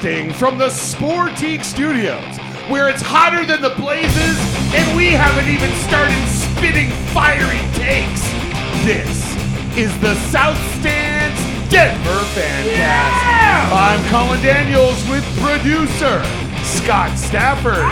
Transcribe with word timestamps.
Broadcasting 0.00 0.32
from 0.32 0.56
the 0.56 0.68
Sportique 0.68 1.64
Studios, 1.64 2.38
where 2.68 2.88
it's 2.88 3.02
hotter 3.02 3.44
than 3.44 3.60
the 3.60 3.74
blazes, 3.76 4.38
and 4.72 4.96
we 4.96 5.08
haven't 5.12 5.48
even 5.48 5.70
started 5.84 6.16
spitting 6.28 6.90
fiery 7.12 7.60
takes. 7.76 8.22
This 8.84 9.20
is 9.76 9.92
the 10.00 10.14
South 10.30 10.56
Stands 10.78 11.38
Denver 11.70 12.24
Fancast. 12.32 13.72
I'm 13.72 14.02
Colin 14.08 14.40
Daniels 14.42 15.06
with 15.08 15.24
producer 15.40 16.22
Scott 16.64 17.16
Stafford, 17.18 17.84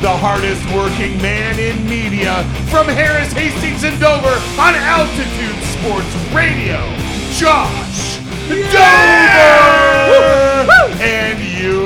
the 0.00 0.16
hardest 0.16 0.64
working 0.72 1.20
man 1.20 1.58
in 1.58 1.76
media 1.88 2.42
from 2.70 2.86
Harris, 2.86 3.32
Hastings, 3.32 3.84
and 3.84 4.00
Dover 4.00 4.40
on 4.58 4.74
Altitude 4.74 5.60
Sports 5.76 6.14
Radio, 6.32 6.80
Josh 7.36 8.18
Dover! 8.48 9.73
And 11.00 11.38
your 11.60 11.82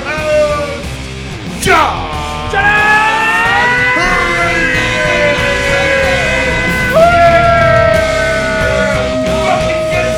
host, 0.00 1.62
Josh! 1.62 2.54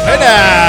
Hey 0.07 0.19
now. 0.21 0.62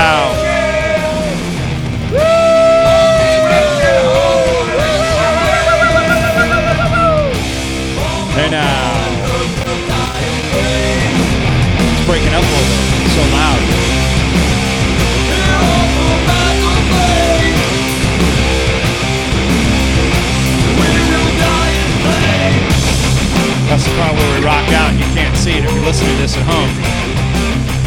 See 25.44 25.52
it 25.58 25.66
if 25.66 25.72
you're 25.74 25.84
listening 25.84 26.16
to 26.16 26.22
this 26.22 26.36
at 26.38 26.44
home. 26.48 26.72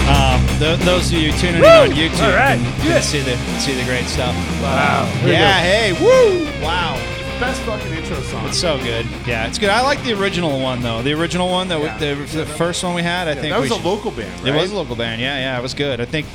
Um, 0.07 0.59
th- 0.59 0.79
those 0.81 1.11
of 1.13 1.19
you 1.19 1.33
tuning 1.33 1.57
in 1.57 1.65
on 1.65 1.89
YouTube 1.91 2.23
All 2.31 2.37
right, 2.37 2.59
can, 2.61 2.73
can 2.81 2.87
good. 2.93 3.03
see 3.03 3.21
the 3.21 3.37
see 3.59 3.75
the 3.75 3.85
great 3.85 4.05
stuff. 4.05 4.35
Wow. 4.63 5.07
Here 5.21 5.25
we 5.27 5.33
Yeah, 5.33 5.59
hey, 5.61 5.93
woo! 5.95 6.45
Wow. 6.63 6.95
Best 7.41 7.61
fucking 7.63 7.93
intro 7.93 8.21
song. 8.23 8.47
It's 8.47 8.59
so 8.59 8.79
good. 8.79 9.05
Yeah, 9.27 9.47
it's 9.47 9.59
good. 9.59 9.69
I 9.69 9.81
like 9.83 10.03
the 10.05 10.13
original 10.19 10.61
one 10.61 10.81
though. 10.83 11.03
The 11.03 11.13
original 11.15 11.51
one 11.51 11.69
that 11.69 11.81
Yeah. 11.81 12.19
we, 12.19 12.25
the, 12.25 12.37
the 12.39 12.47
first 12.47 12.85
one 12.85 12.95
we 12.95 13.03
had. 13.03 13.27
I 13.29 13.35
think 13.35 13.53
that 13.53 13.61
was 13.61 13.71
a 13.71 13.75
should- 13.75 13.85
local 13.85 14.11
band, 14.11 14.47
It 14.47 14.55
was 14.55 14.71
a 14.71 14.75
local 14.77 14.95
band. 14.97 15.21
Yeah, 15.21 15.37
yeah, 15.39 15.59
it 15.59 15.63
was 15.63 15.75
good. 15.75 16.01
I 16.01 16.05
think, 16.05 16.27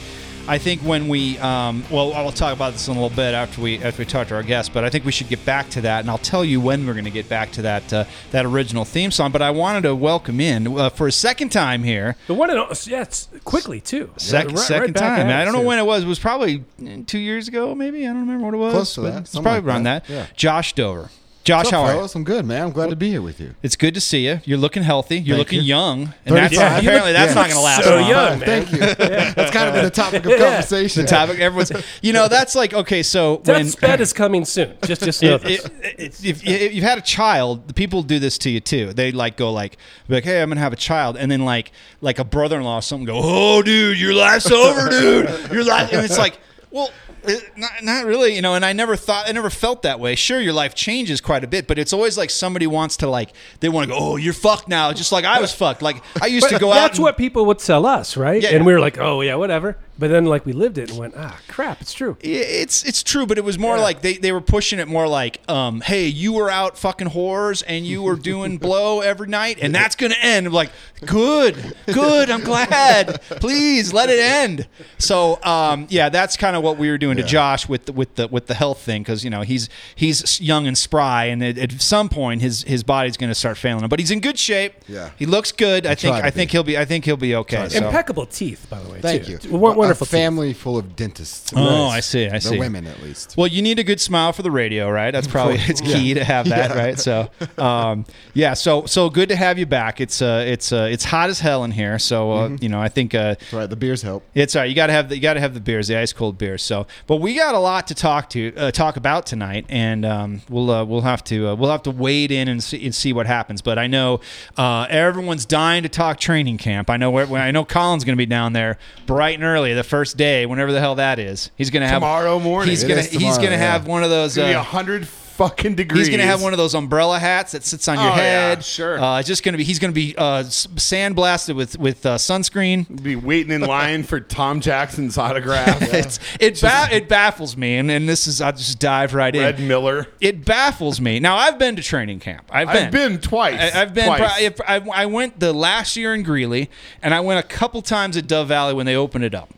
I 0.47 0.57
think 0.57 0.81
when 0.81 1.07
we, 1.07 1.37
um, 1.37 1.83
well, 1.89 2.13
I'll 2.13 2.31
talk 2.31 2.53
about 2.53 2.73
this 2.73 2.87
in 2.87 2.97
a 2.97 3.01
little 3.01 3.15
bit 3.15 3.33
after 3.33 3.61
we 3.61 3.77
after 3.79 4.01
we 4.01 4.05
talk 4.05 4.27
to 4.29 4.35
our 4.35 4.43
guests. 4.43 4.69
But 4.73 4.83
I 4.83 4.89
think 4.89 5.05
we 5.05 5.11
should 5.11 5.29
get 5.29 5.45
back 5.45 5.69
to 5.71 5.81
that, 5.81 6.01
and 6.01 6.09
I'll 6.09 6.17
tell 6.17 6.43
you 6.43 6.59
when 6.59 6.85
we're 6.85 6.93
going 6.93 7.05
to 7.05 7.11
get 7.11 7.29
back 7.29 7.51
to 7.53 7.61
that 7.61 7.93
uh, 7.93 8.05
that 8.31 8.45
original 8.45 8.83
theme 8.83 9.11
song. 9.11 9.31
But 9.31 9.41
I 9.41 9.51
wanted 9.51 9.83
to 9.83 9.95
welcome 9.95 10.39
in 10.41 10.67
uh, 10.77 10.89
for 10.89 11.07
a 11.07 11.11
second 11.11 11.49
time 11.49 11.83
here. 11.83 12.15
The 12.27 12.33
one 12.33 12.49
and 12.49 12.59
all, 12.59 12.71
yeah, 12.85 13.01
it's 13.03 13.29
quickly 13.45 13.79
too. 13.79 14.09
Sec- 14.17 14.45
Yeah, 14.49 14.55
right- 14.55 14.59
second 14.59 14.95
right 14.99 15.17
time. 15.17 15.27
I 15.29 15.45
don't 15.45 15.53
know 15.53 15.61
too. 15.61 15.67
when 15.67 15.79
it 15.79 15.85
was. 15.85 16.03
It 16.03 16.07
was 16.07 16.19
probably 16.19 16.63
uh, 16.85 16.97
two 17.05 17.19
years 17.19 17.47
ago, 17.47 17.73
maybe. 17.75 18.03
I 18.05 18.07
don't 18.11 18.21
remember 18.21 18.45
what 18.45 18.53
it 18.53 18.57
was. 18.57 18.73
Close 18.73 18.93
to 18.95 19.01
that. 19.01 19.21
It's 19.21 19.29
Something 19.31 19.43
probably 19.43 19.61
like 19.61 19.67
around 19.75 19.83
that. 19.83 20.05
that. 20.05 20.13
Yeah. 20.13 20.25
Josh 20.35 20.73
Dover. 20.73 21.09
Josh, 21.43 21.65
up, 21.67 21.71
how 21.71 21.81
are 21.83 22.03
you? 22.03 22.07
I'm 22.13 22.23
good, 22.23 22.45
man. 22.45 22.61
I'm 22.67 22.71
glad 22.71 22.91
to 22.91 22.95
be 22.95 23.09
here 23.09 23.21
with 23.21 23.39
you. 23.39 23.55
It's 23.63 23.75
good 23.75 23.95
to 23.95 24.01
see 24.01 24.27
you. 24.27 24.41
You're 24.45 24.59
looking 24.59 24.83
healthy. 24.83 25.17
You're 25.17 25.37
Thank 25.37 25.47
looking 25.47 25.59
you. 25.61 25.65
young, 25.65 26.13
and 26.25 26.35
that's 26.35 26.53
35. 26.55 26.55
Yeah, 26.55 26.73
you 26.75 26.87
apparently 26.89 27.13
that's 27.13 27.29
yeah. 27.31 27.41
not 27.41 27.45
going 27.47 27.55
to 27.57 27.61
last 27.61 27.83
So 27.83 27.95
long. 27.95 28.09
young, 28.09 28.39
man. 28.39 28.65
Thank 28.65 28.71
you. 28.71 28.77
That's 29.35 29.51
kind 29.51 29.67
of 29.67 29.73
been 29.73 29.83
the 29.85 29.89
topic 29.89 30.23
of 30.25 30.31
Yeah. 30.31 30.37
conversation. 30.37 31.01
The 31.03 31.07
topic 31.07 31.39
everyone's, 31.39 31.71
you 32.03 32.13
know, 32.13 32.27
that's 32.27 32.53
like 32.53 32.73
okay. 32.73 33.01
So 33.01 33.37
when 33.45 33.65
That 33.65 33.71
sped 33.71 34.01
is 34.01 34.13
coming 34.13 34.45
soon. 34.45 34.75
Just, 34.85 35.03
just 35.03 35.23
know 35.23 35.35
if, 35.35 35.43
this. 35.43 35.65
if, 35.97 36.23
if, 36.25 36.45
if 36.47 36.73
you've 36.73 36.83
had 36.83 36.97
a 36.99 37.01
child, 37.01 37.67
the 37.67 37.73
people 37.73 38.03
do 38.03 38.19
this 38.19 38.37
to 38.39 38.49
you 38.51 38.59
too. 38.59 38.93
They 38.93 39.11
like 39.11 39.35
go 39.37 39.51
like, 39.51 39.77
be 40.07 40.15
like, 40.15 40.23
hey, 40.23 40.41
I'm 40.41 40.49
gonna 40.49 40.61
have 40.61 40.73
a 40.73 40.77
child, 40.77 41.17
and 41.17 41.31
then 41.31 41.43
like 41.45 41.71
like 42.01 42.19
a 42.19 42.23
brother-in-law 42.23 42.77
or 42.77 42.81
something 42.81 43.05
go, 43.05 43.19
oh, 43.23 43.61
dude, 43.63 43.99
your 43.99 44.13
life's 44.13 44.51
over, 44.51 44.89
dude. 44.89 45.51
Your 45.51 45.63
life, 45.63 45.91
and 45.91 46.05
it's 46.05 46.17
like, 46.19 46.39
well. 46.69 46.91
It- 47.23 47.57
Not, 47.57 47.71
not 47.83 48.05
really, 48.05 48.35
you 48.35 48.41
know, 48.41 48.55
and 48.55 48.63
I 48.65 48.73
never 48.73 48.95
thought, 48.95 49.27
I 49.27 49.31
never 49.31 49.49
felt 49.49 49.81
that 49.83 49.99
way. 49.99 50.15
Sure, 50.15 50.39
your 50.39 50.53
life 50.53 50.73
changes 50.75 51.21
quite 51.21 51.43
a 51.43 51.47
bit, 51.47 51.67
but 51.67 51.77
it's 51.79 51.93
always 51.93 52.17
like 52.17 52.29
somebody 52.29 52.67
wants 52.67 52.97
to 52.97 53.09
like, 53.09 53.31
they 53.59 53.69
want 53.69 53.87
to 53.89 53.93
go, 53.93 53.99
oh, 53.99 54.15
you're 54.17 54.33
fucked 54.33 54.67
now, 54.67 54.91
just 54.93 55.11
like 55.11 55.25
I 55.25 55.39
was 55.41 55.53
fucked. 55.53 55.81
Like 55.81 56.01
I 56.21 56.27
used 56.27 56.49
to 56.49 56.59
go 56.59 56.71
out. 56.71 56.75
that's 56.75 56.97
and- 56.97 57.03
what 57.03 57.17
people 57.17 57.45
would 57.45 57.61
sell 57.61 57.85
us, 57.85 58.17
right? 58.17 58.41
Yeah. 58.41 58.49
And 58.49 58.65
we 58.65 58.73
were 58.73 58.79
like, 58.79 58.97
oh 58.97 59.21
yeah, 59.21 59.35
whatever. 59.35 59.77
But 60.01 60.09
then 60.09 60.25
like 60.25 60.47
we 60.47 60.53
lived 60.53 60.79
it 60.79 60.89
and 60.89 60.97
went, 60.97 61.13
ah, 61.15 61.39
crap, 61.47 61.79
it's 61.79 61.93
true. 61.93 62.17
It's 62.21 62.83
it's 62.83 63.03
true, 63.03 63.27
but 63.27 63.37
it 63.37 63.43
was 63.43 63.59
more 63.59 63.77
like 63.77 64.01
they, 64.01 64.17
they 64.17 64.31
were 64.31 64.41
pushing 64.41 64.79
it 64.79 64.87
more 64.87 65.07
like, 65.07 65.47
um, 65.47 65.81
hey, 65.81 66.07
you 66.07 66.33
were 66.33 66.49
out 66.49 66.75
fucking 66.75 67.09
whores 67.09 67.61
and 67.67 67.85
you 67.85 68.01
were 68.01 68.15
doing 68.15 68.57
blow 68.67 69.01
every 69.01 69.27
night, 69.27 69.59
and 69.61 69.75
that's 69.75 69.95
gonna 69.95 70.15
end. 70.19 70.47
I'm 70.47 70.53
like, 70.53 70.71
good, 71.05 71.75
good, 71.85 72.31
I'm 72.31 72.41
glad. 72.41 73.21
Please 73.21 73.93
let 73.93 74.09
it 74.09 74.17
end. 74.17 74.67
So 74.97 75.39
um, 75.43 75.85
yeah, 75.91 76.09
that's 76.09 76.35
kind 76.35 76.55
of 76.55 76.63
what 76.63 76.79
we 76.79 76.89
were 76.89 76.97
doing 76.97 77.17
to 77.17 77.23
Josh 77.23 77.69
with 77.69 77.85
the, 77.85 77.93
with 77.93 78.15
the 78.15 78.27
with 78.27 78.47
the 78.47 78.55
health 78.55 78.81
thing 78.81 79.03
because 79.03 79.23
you 79.23 79.29
know 79.29 79.41
he's 79.41 79.69
he's 79.93 80.41
young 80.41 80.65
and 80.65 80.75
spry, 80.75 81.25
and 81.25 81.43
at, 81.43 81.59
at 81.59 81.79
some 81.79 82.09
point 82.09 82.41
his 82.41 82.63
his 82.63 82.81
body's 82.81 83.17
gonna 83.17 83.35
start 83.35 83.55
failing 83.55 83.83
him, 83.83 83.89
but 83.89 83.99
he's 83.99 84.09
in 84.09 84.19
good 84.19 84.39
shape. 84.39 84.73
Yeah. 84.87 85.11
he 85.19 85.27
looks 85.27 85.51
good. 85.51 85.85
I 85.85 85.93
think 85.93 86.15
try 86.15 86.21
to 86.21 86.25
I 86.25 86.31
think 86.31 86.49
he'll 86.49 86.63
be 86.63 86.75
I 86.75 86.85
think 86.85 87.05
he'll 87.05 87.17
be 87.17 87.35
okay. 87.35 87.69
So. 87.69 87.85
Impeccable 87.85 88.25
teeth, 88.25 88.65
by 88.67 88.79
the 88.79 88.89
way. 88.89 88.99
Thank 88.99 89.25
too. 89.25 89.33
you. 89.33 89.37
W- 89.37 89.90
wonderful 89.91 90.17
A 90.17 90.21
family 90.21 90.53
full 90.53 90.77
of 90.77 90.95
dentists. 90.95 91.53
Oh, 91.55 91.87
I 91.87 91.99
see, 91.99 92.27
I 92.27 92.39
see. 92.39 92.55
the 92.55 92.59
women, 92.59 92.87
at 92.87 93.01
least. 93.01 93.35
Well, 93.37 93.47
you 93.47 93.61
need 93.61 93.79
a 93.79 93.83
good 93.83 93.99
smile 93.99 94.33
for 94.33 94.41
the 94.41 94.51
radio, 94.51 94.89
right? 94.89 95.11
That's 95.11 95.27
probably 95.27 95.57
it's 95.59 95.81
key 95.81 96.13
to 96.13 96.23
have 96.23 96.49
that, 96.49 96.75
right? 96.75 96.97
So, 96.99 97.29
um, 97.57 98.05
yeah, 98.33 98.53
so 98.53 98.85
so 98.85 99.09
good 99.09 99.29
to 99.29 99.35
have 99.35 99.59
you 99.59 99.65
back. 99.65 100.01
It's 100.01 100.21
uh, 100.21 100.43
it's 100.47 100.71
uh, 100.71 100.87
it's 100.91 101.03
hot 101.03 101.29
as 101.29 101.39
hell 101.39 101.63
in 101.63 101.71
here, 101.71 101.99
so 101.99 102.31
uh, 102.31 102.57
you 102.59 102.69
know 102.69 102.81
I 102.81 102.89
think 102.89 103.13
uh, 103.13 103.35
That's 103.35 103.53
right. 103.53 103.69
The 103.69 103.75
beers 103.75 104.01
help. 104.01 104.23
it's 104.33 104.55
all 104.55 104.61
right. 104.61 104.69
You 104.69 104.75
got 104.75 104.87
to 104.87 104.93
have 104.93 105.09
the, 105.09 105.15
you 105.15 105.21
got 105.21 105.35
to 105.35 105.39
have 105.39 105.53
the 105.53 105.59
beers, 105.61 105.87
the 105.87 105.97
ice 105.97 106.13
cold 106.13 106.37
beers. 106.37 106.63
So, 106.63 106.87
but 107.07 107.17
we 107.17 107.35
got 107.35 107.55
a 107.55 107.59
lot 107.59 107.87
to 107.87 107.95
talk 107.95 108.29
to 108.31 108.53
uh, 108.55 108.71
talk 108.71 108.97
about 108.97 109.25
tonight, 109.25 109.65
and 109.69 110.05
um, 110.05 110.41
we'll 110.49 110.71
uh, 110.71 110.85
we'll 110.85 111.01
have 111.01 111.23
to 111.25 111.49
uh, 111.49 111.55
we'll 111.55 111.71
have 111.71 111.83
to 111.83 111.91
wade 111.91 112.31
in 112.31 112.47
and 112.47 112.63
see, 112.63 112.83
and 112.85 112.95
see 112.95 113.13
what 113.13 113.27
happens. 113.27 113.61
But 113.61 113.77
I 113.77 113.87
know 113.87 114.21
uh, 114.57 114.87
everyone's 114.89 115.45
dying 115.45 115.83
to 115.83 115.89
talk 115.89 116.19
training 116.19 116.57
camp. 116.57 116.89
I 116.89 116.97
know 116.97 117.11
where, 117.11 117.27
I 117.33 117.51
know 117.51 117.65
Colin's 117.65 118.03
going 118.03 118.15
to 118.15 118.17
be 118.17 118.25
down 118.25 118.53
there 118.53 118.77
bright 119.05 119.35
and 119.35 119.43
early 119.43 119.73
the 119.81 119.87
first 119.89 120.15
day, 120.15 120.45
whenever 120.45 120.71
the 120.71 120.79
hell 120.79 120.95
that 120.95 121.17
is. 121.17 121.49
He's 121.55 121.71
to 121.81 121.87
have 121.87 122.01
Tomorrow 122.01 122.39
morning. 122.39 122.69
He's 122.69 122.83
It 122.83 122.87
gonna 122.87 123.01
he's 123.01 123.37
gonna 123.37 123.57
have 123.57 123.87
one 123.87 124.03
of 124.03 124.09
those. 124.11 124.35
Gonna 124.35 124.53
uh, 124.53 124.59
a 124.59 124.63
hundred 124.63 125.07
fucking 125.31 125.75
degrees. 125.75 126.07
He's 126.07 126.15
gonna 126.15 126.27
have 126.29 126.41
one 126.41 126.53
of 126.53 126.57
those 126.57 126.75
umbrella 126.75 127.19
hats 127.19 127.51
that 127.53 127.63
sits 127.63 127.87
on 127.87 127.97
your 127.97 128.05
Oh, 128.11 128.15
yeah, 128.15 128.21
head. 128.49 128.63
sure. 128.63 128.99
Uh, 128.99 129.19
it's 129.19 129.27
just 129.27 129.43
gonna 129.43 129.57
be. 129.57 129.63
He's 129.63 129.79
gonna 129.79 129.93
be 129.93 130.15
uh, 130.17 130.43
sandblasted 130.43 131.55
with 131.55 131.77
with 131.77 132.05
uh, 132.05 132.17
sunscreen. 132.17 133.01
Be 133.01 133.15
waiting 133.15 133.51
in 133.53 133.61
line 133.61 134.03
for 134.03 134.19
Tom 134.19 134.61
Jackson's 134.61 135.17
autograph. 135.17 135.81
It's 136.01 136.19
it 136.39 136.59
ba- 136.61 136.87
it 136.91 137.07
baffles 137.09 137.55
me, 137.57 137.77
and, 137.77 137.91
and 137.91 138.07
this 138.07 138.25
is 138.27 138.41
I'll 138.41 138.51
just 138.53 138.79
dive 138.79 139.13
right 139.13 139.33
Red 139.33 139.59
in. 139.59 139.61
Red 139.61 139.67
Miller. 139.67 140.07
It 140.19 140.45
baffles 140.45 140.99
me. 141.01 141.19
Now 141.19 141.35
I've 141.37 141.59
been 141.59 141.75
to 141.75 141.81
training 141.83 142.19
camp. 142.19 142.49
I've 142.49 142.67
been. 142.67 142.85
I've 142.85 142.91
been 142.91 143.19
twice. 143.19 143.59
I, 143.59 143.65
have 143.77 143.93
been. 143.93 144.05
Twice. 144.05 144.51
pro- 144.55 144.65
I, 144.67 144.81
I 144.93 145.05
went 145.05 145.39
the 145.39 145.53
last 145.53 145.95
year 145.97 146.13
in 146.13 146.23
Greeley, 146.23 146.69
and 147.01 147.13
I 147.13 147.19
went 147.19 147.39
a 147.39 147.47
couple 147.47 147.81
times 147.81 148.17
at 148.17 148.27
Dove 148.27 148.47
Valley 148.47 148.73
when 148.73 148.85
they 148.85 148.95
opened 148.95 149.23
it 149.23 149.35
up. 149.35 149.49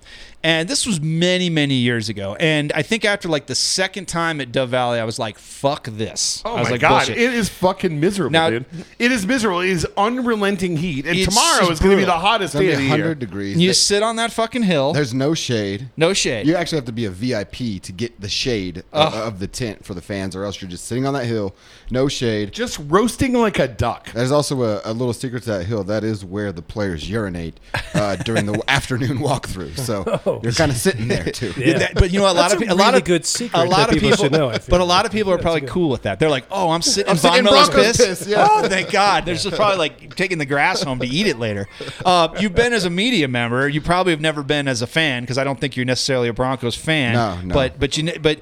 And 0.46 0.68
this 0.68 0.86
was 0.86 1.00
many, 1.00 1.50
many 1.50 1.76
years 1.76 2.10
ago. 2.10 2.36
And 2.38 2.72
I 2.74 2.82
think 2.82 3.06
after 3.06 3.30
like 3.30 3.46
the 3.46 3.56
second 3.56 4.08
time 4.10 4.42
at 4.42 4.52
Dove 4.52 4.70
Valley, 4.70 5.00
I 5.00 5.06
was 5.06 5.18
like, 5.18 5.38
"Fuck 5.40 5.88
this." 5.90 6.42
Oh 6.44 6.56
I 6.56 6.60
was 6.60 6.68
my 6.68 6.72
like, 6.74 6.82
god, 6.82 6.90
"Bullshit." 7.08 7.18
it 7.18 7.34
is 7.34 7.48
fucking 7.50 7.98
miserable, 8.00 8.32
Now- 8.34 8.50
dude. 8.50 8.66
It 9.00 9.12
is 9.14 9.26
miserable. 9.26 9.62
It 9.62 9.70
is 9.70 9.88
unrelenting 9.96 10.76
heat, 10.78 11.06
and 11.06 11.18
It's 11.18 11.30
tomorrow 11.34 11.70
is 11.72 11.80
going 11.80 11.92
to 11.92 11.96
be 11.98 12.04
brutal. 12.04 12.06
the 12.16 12.20
hottest 12.20 12.56
It's 12.56 12.62
gonna 12.62 12.66
day 12.66 12.72
be 12.72 12.74
of 12.74 12.80
the 12.80 12.84
year. 12.98 13.06
100 13.06 13.20
degrees. 13.20 13.58
You 13.58 13.70
There- 13.70 13.74
sit 13.74 14.04
on 14.04 14.18
that 14.18 14.34
fucking 14.34 14.64
hill. 14.64 14.92
There's 14.94 15.14
no 15.14 15.34
shade. 15.34 15.90
No 15.96 16.12
shade. 16.14 16.46
You 16.46 16.56
actually 16.58 16.78
have 16.80 16.86
to 16.86 16.92
be 16.92 17.06
a 17.06 17.10
VIP 17.12 17.80
to 17.80 17.92
get 17.94 18.20
the 18.20 18.28
shade 18.30 18.84
of, 18.92 19.14
of 19.14 19.40
the 19.40 19.48
tent 19.48 19.86
for 19.86 19.94
the 19.94 20.02
fans, 20.02 20.36
or 20.36 20.44
else 20.44 20.62
you're 20.62 20.70
just 20.70 20.86
sitting 20.86 21.06
on 21.06 21.14
that 21.14 21.26
hill, 21.26 21.56
no 21.90 22.08
shade. 22.10 22.52
Just 22.52 22.80
roasting 22.88 23.34
like 23.34 23.60
a 23.60 23.68
duck. 23.70 24.12
There's 24.12 24.32
also 24.32 24.62
a, 24.64 24.82
a 24.84 24.92
little 24.92 25.14
secret 25.14 25.44
to 25.44 25.52
that 25.52 25.66
hill. 25.66 25.84
That 25.86 26.04
is 26.04 26.26
where 26.26 26.52
the 26.52 26.62
players 26.62 27.10
urinate 27.10 27.60
uh, 27.94 28.18
during 28.18 28.46
the 28.46 28.62
afternoon 28.68 29.20
walkthrough. 29.20 29.78
So 29.78 30.33
you're 30.42 30.52
kind 30.54 30.72
of 30.72 30.78
sitting 30.88 31.08
there 31.08 31.26
too. 31.26 31.54
Yeah. 31.58 31.78
That- 31.80 31.94
but 31.96 32.12
you 32.12 32.20
know, 32.20 32.26
a 32.26 32.34
lot 32.34 32.50
That's 32.50 32.54
of 32.56 32.62
a 32.62 32.66
pe- 32.66 32.72
a 32.72 32.76
lot 32.76 32.88
really 32.88 32.98
of 33.00 33.04
good 33.06 33.26
secret 33.26 33.60
A 33.60 33.66
lot 33.66 33.78
that 33.78 33.90
of 33.90 33.94
people 33.96 34.10
people 34.12 34.24
should 34.26 34.32
know, 34.32 34.50
I 34.50 34.58
feel. 34.60 34.72
but 34.72 34.82
a 34.82 34.86
lot 34.86 35.06
of 35.06 35.12
people 35.12 35.32
are 35.34 35.38
probably 35.38 35.62
good. 35.62 35.70
cool 35.70 35.90
with 35.90 36.04
that. 36.04 36.20
They're 36.20 36.30
like, 36.30 36.46
"Oh, 36.52 36.70
I'm 36.72 36.82
sitting 36.82 37.12
in 37.12 37.18
sitting 37.18 37.30
Von 37.32 37.40
in 37.40 37.44
Miller's 37.46 37.70
Broncos 37.70 37.98
piss." 37.98 38.20
piss, 38.20 38.28
yeah. 38.28 38.48
Oh, 38.50 38.68
thank 38.68 38.92
God. 38.92 39.26
There's 39.26 39.44
just 39.44 39.56
probably 39.56 39.78
like 39.78 40.16
taking 40.16 40.38
the 40.38 40.46
grass 40.46 40.82
home 40.84 41.00
to 41.00 41.08
eat 41.08 41.28
it 41.28 41.40
later. 41.40 41.68
Uh, 42.06 42.30
you've 42.40 42.56
been 42.56 42.74
as 42.74 42.86
a 42.86 42.90
media 42.90 43.28
member. 43.28 43.68
You 43.68 43.82
probably 43.82 44.12
have 44.14 44.22
never 44.22 44.44
been 44.44 44.68
as 44.68 44.82
a 44.82 44.88
fan 44.88 45.24
because 45.24 45.38
I 45.38 45.44
don't 45.44 45.60
think 45.60 45.76
you're 45.76 45.86
necessarily 45.86 46.28
a 46.30 46.34
Broncos 46.34 46.76
fan. 46.76 47.14
No, 47.14 47.42
no. 47.42 47.54
But 47.54 47.80
but 47.80 47.98
you 47.98 48.04
kn- 48.04 48.22
but. 48.22 48.40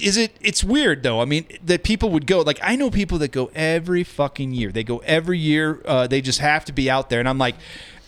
Is 0.00 0.18
it? 0.18 0.36
It's 0.42 0.62
weird 0.62 1.02
though. 1.02 1.20
I 1.22 1.24
mean, 1.24 1.46
that 1.64 1.82
people 1.82 2.10
would 2.10 2.26
go. 2.26 2.40
Like 2.42 2.58
I 2.62 2.76
know 2.76 2.90
people 2.90 3.16
that 3.18 3.32
go 3.32 3.50
every 3.54 4.04
fucking 4.04 4.52
year. 4.52 4.70
They 4.70 4.84
go 4.84 4.98
every 4.98 5.38
year. 5.38 5.80
Uh, 5.86 6.06
they 6.06 6.20
just 6.20 6.38
have 6.40 6.66
to 6.66 6.72
be 6.72 6.90
out 6.90 7.08
there, 7.08 7.18
and 7.18 7.26
I'm 7.28 7.38
like, 7.38 7.54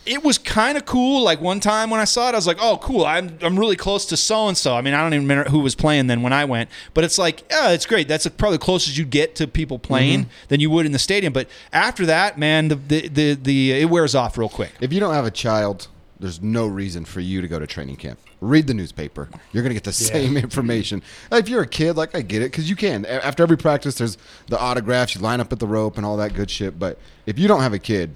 it 0.09 0.23
was 0.23 0.37
kind 0.37 0.77
of 0.77 0.85
cool. 0.85 1.23
Like 1.23 1.39
one 1.39 1.59
time 1.59 1.89
when 1.89 1.99
I 1.99 2.05
saw 2.05 2.27
it, 2.29 2.33
I 2.33 2.35
was 2.37 2.47
like, 2.47 2.57
"Oh, 2.59 2.77
cool! 2.81 3.05
I'm 3.05 3.37
I'm 3.41 3.57
really 3.57 3.75
close 3.75 4.05
to 4.07 4.17
so 4.17 4.47
and 4.47 4.57
so." 4.57 4.75
I 4.75 4.81
mean, 4.81 4.93
I 4.93 5.01
don't 5.01 5.13
even 5.13 5.27
remember 5.27 5.49
who 5.49 5.59
was 5.59 5.75
playing 5.75 6.07
then 6.07 6.21
when 6.21 6.33
I 6.33 6.45
went, 6.45 6.69
but 6.93 7.03
it's 7.03 7.17
like, 7.17 7.43
yeah, 7.49 7.69
it's 7.71 7.85
great. 7.85 8.07
That's 8.07 8.27
probably 8.27 8.57
the 8.57 8.63
closest 8.65 8.97
you 8.97 9.05
get 9.05 9.35
to 9.35 9.47
people 9.47 9.79
playing 9.79 10.21
Mm-hmm. 10.21 10.29
than 10.49 10.59
you 10.59 10.69
would 10.71 10.85
in 10.85 10.91
the 10.91 10.99
stadium. 10.99 11.31
But 11.31 11.47
after 11.71 12.05
that, 12.07 12.37
man, 12.37 12.67
the 12.69 12.75
the 12.75 13.07
the, 13.07 13.33
the 13.35 13.71
it 13.71 13.89
wears 13.89 14.15
off 14.15 14.37
real 14.37 14.49
quick. 14.49 14.71
If 14.81 14.91
you 14.91 14.99
don't 14.99 15.13
have 15.13 15.25
a 15.25 15.31
child, 15.31 15.87
there's 16.19 16.41
no 16.41 16.65
reason 16.65 17.05
for 17.05 17.19
you 17.21 17.39
to 17.41 17.47
go 17.47 17.59
to 17.59 17.67
training 17.67 17.97
camp. 17.97 18.19
Read 18.41 18.67
the 18.67 18.73
newspaper. 18.73 19.27
You're 19.51 19.63
going 19.63 19.71
to 19.71 19.75
get 19.75 19.83
the 19.83 19.91
same 19.93 20.37
information. 20.37 21.01
If 21.31 21.49
you're 21.49 21.61
a 21.61 21.67
kid, 21.67 21.97
like 21.97 22.15
I 22.15 22.21
get 22.21 22.41
it, 22.41 22.51
because 22.51 22.69
you 22.69 22.75
can. 22.75 23.05
After 23.05 23.43
every 23.43 23.57
practice, 23.57 23.95
there's 23.95 24.17
the 24.47 24.57
autographs. 24.57 25.13
You 25.15 25.21
line 25.21 25.41
up 25.41 25.51
at 25.51 25.59
the 25.59 25.67
rope 25.67 25.97
and 25.97 26.05
all 26.05 26.15
that 26.17 26.33
good 26.33 26.49
shit. 26.49 26.79
But 26.79 26.97
if 27.25 27.37
you 27.37 27.47
don't 27.49 27.61
have 27.61 27.73
a 27.73 27.79
kid, 27.79 28.15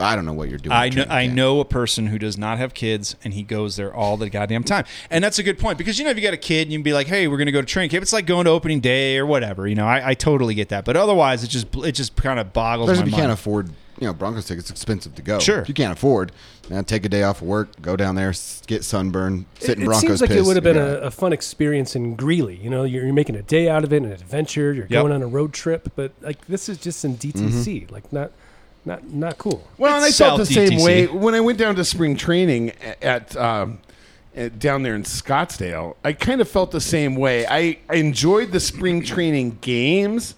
I 0.00 0.16
don't 0.16 0.24
know 0.24 0.32
what 0.32 0.48
you're 0.48 0.58
doing. 0.58 0.72
I 0.72 0.88
know, 0.88 1.04
I 1.08 1.26
know 1.26 1.60
a 1.60 1.64
person 1.64 2.06
who 2.06 2.18
does 2.18 2.38
not 2.38 2.58
have 2.58 2.72
kids 2.74 3.16
and 3.22 3.34
he 3.34 3.42
goes 3.42 3.76
there 3.76 3.94
all 3.94 4.16
the 4.16 4.30
goddamn 4.30 4.64
time. 4.64 4.84
And 5.10 5.22
that's 5.22 5.38
a 5.38 5.42
good 5.42 5.58
point 5.58 5.76
because, 5.78 5.98
you 5.98 6.04
know, 6.04 6.10
if 6.10 6.16
you 6.16 6.22
got 6.22 6.34
a 6.34 6.38
kid 6.38 6.62
and 6.62 6.72
you 6.72 6.78
can 6.78 6.82
be 6.82 6.92
like, 6.94 7.06
hey, 7.06 7.28
we're 7.28 7.36
going 7.36 7.46
to 7.46 7.52
go 7.52 7.60
to 7.60 7.66
training 7.66 7.90
camp, 7.90 8.02
it's 8.02 8.12
like 8.12 8.26
going 8.26 8.46
to 8.46 8.50
opening 8.50 8.80
day 8.80 9.18
or 9.18 9.26
whatever. 9.26 9.66
You 9.68 9.74
know, 9.74 9.86
I, 9.86 10.10
I 10.10 10.14
totally 10.14 10.54
get 10.54 10.70
that. 10.70 10.84
But 10.84 10.96
otherwise, 10.96 11.44
it 11.44 11.48
just 11.48 11.66
it 11.76 11.92
just 11.92 12.16
kind 12.16 12.40
of 12.40 12.52
boggles 12.52 12.88
Especially 12.90 13.10
my 13.10 13.16
if 13.16 13.18
you 13.20 13.22
can't 13.28 13.32
afford, 13.32 13.68
you 13.98 14.06
know, 14.06 14.14
Broncos 14.14 14.46
tickets. 14.46 14.70
It's 14.70 14.80
expensive 14.80 15.14
to 15.16 15.22
go. 15.22 15.38
Sure. 15.38 15.60
If 15.60 15.68
you 15.68 15.74
can't 15.74 15.92
afford, 15.92 16.32
now 16.70 16.80
take 16.80 17.04
a 17.04 17.08
day 17.10 17.22
off 17.22 17.42
of 17.42 17.48
work, 17.48 17.68
go 17.82 17.94
down 17.96 18.14
there, 18.14 18.30
s- 18.30 18.62
get 18.66 18.84
sunburned, 18.84 19.44
sit 19.58 19.76
in 19.76 19.82
it 19.82 19.84
Broncos. 19.86 20.00
seems 20.00 20.20
like 20.22 20.30
it 20.30 20.34
piss, 20.38 20.46
would 20.46 20.56
have 20.56 20.64
been 20.64 20.76
yeah. 20.76 20.82
a, 20.82 21.00
a 21.02 21.10
fun 21.10 21.34
experience 21.34 21.94
in 21.94 22.14
Greeley. 22.16 22.56
You 22.56 22.70
know, 22.70 22.84
you're, 22.84 23.04
you're 23.04 23.12
making 23.12 23.36
a 23.36 23.42
day 23.42 23.68
out 23.68 23.84
of 23.84 23.92
it, 23.92 24.02
an 24.02 24.10
adventure. 24.12 24.72
You're 24.72 24.86
Yep. 24.86 25.02
going 25.02 25.12
on 25.12 25.20
a 25.22 25.26
road 25.26 25.52
trip, 25.52 25.92
but 25.96 26.12
like 26.22 26.46
this 26.46 26.68
is 26.70 26.78
just 26.78 27.04
in 27.04 27.16
DTC. 27.18 27.34
Mm-hmm. 27.34 27.92
Like 27.92 28.10
not, 28.12 28.30
not, 28.90 29.12
not 29.12 29.38
cool. 29.38 29.66
Well, 29.78 29.94
and 29.96 30.04
I 30.04 30.08
It's 30.08 30.18
felt 30.18 30.38
the 30.38 30.46
South 30.46 30.54
same 30.54 30.70
DTC. 30.78 30.84
way 30.84 31.06
when 31.06 31.34
I 31.34 31.40
went 31.40 31.58
down 31.58 31.74
to 31.76 31.84
spring 31.84 32.16
training 32.16 32.70
at, 32.82 33.02
at, 33.02 33.36
um, 33.36 33.78
at 34.36 34.58
down 34.58 34.82
there 34.82 34.94
in 34.94 35.02
Scottsdale. 35.04 35.96
I 36.04 36.12
kind 36.12 36.40
of 36.40 36.48
felt 36.48 36.70
the 36.70 36.80
same 36.80 37.14
way. 37.16 37.46
I, 37.46 37.78
I 37.88 37.94
enjoyed 37.96 38.52
the 38.52 38.60
spring 38.60 39.02
training 39.04 39.58
games, 39.60 40.34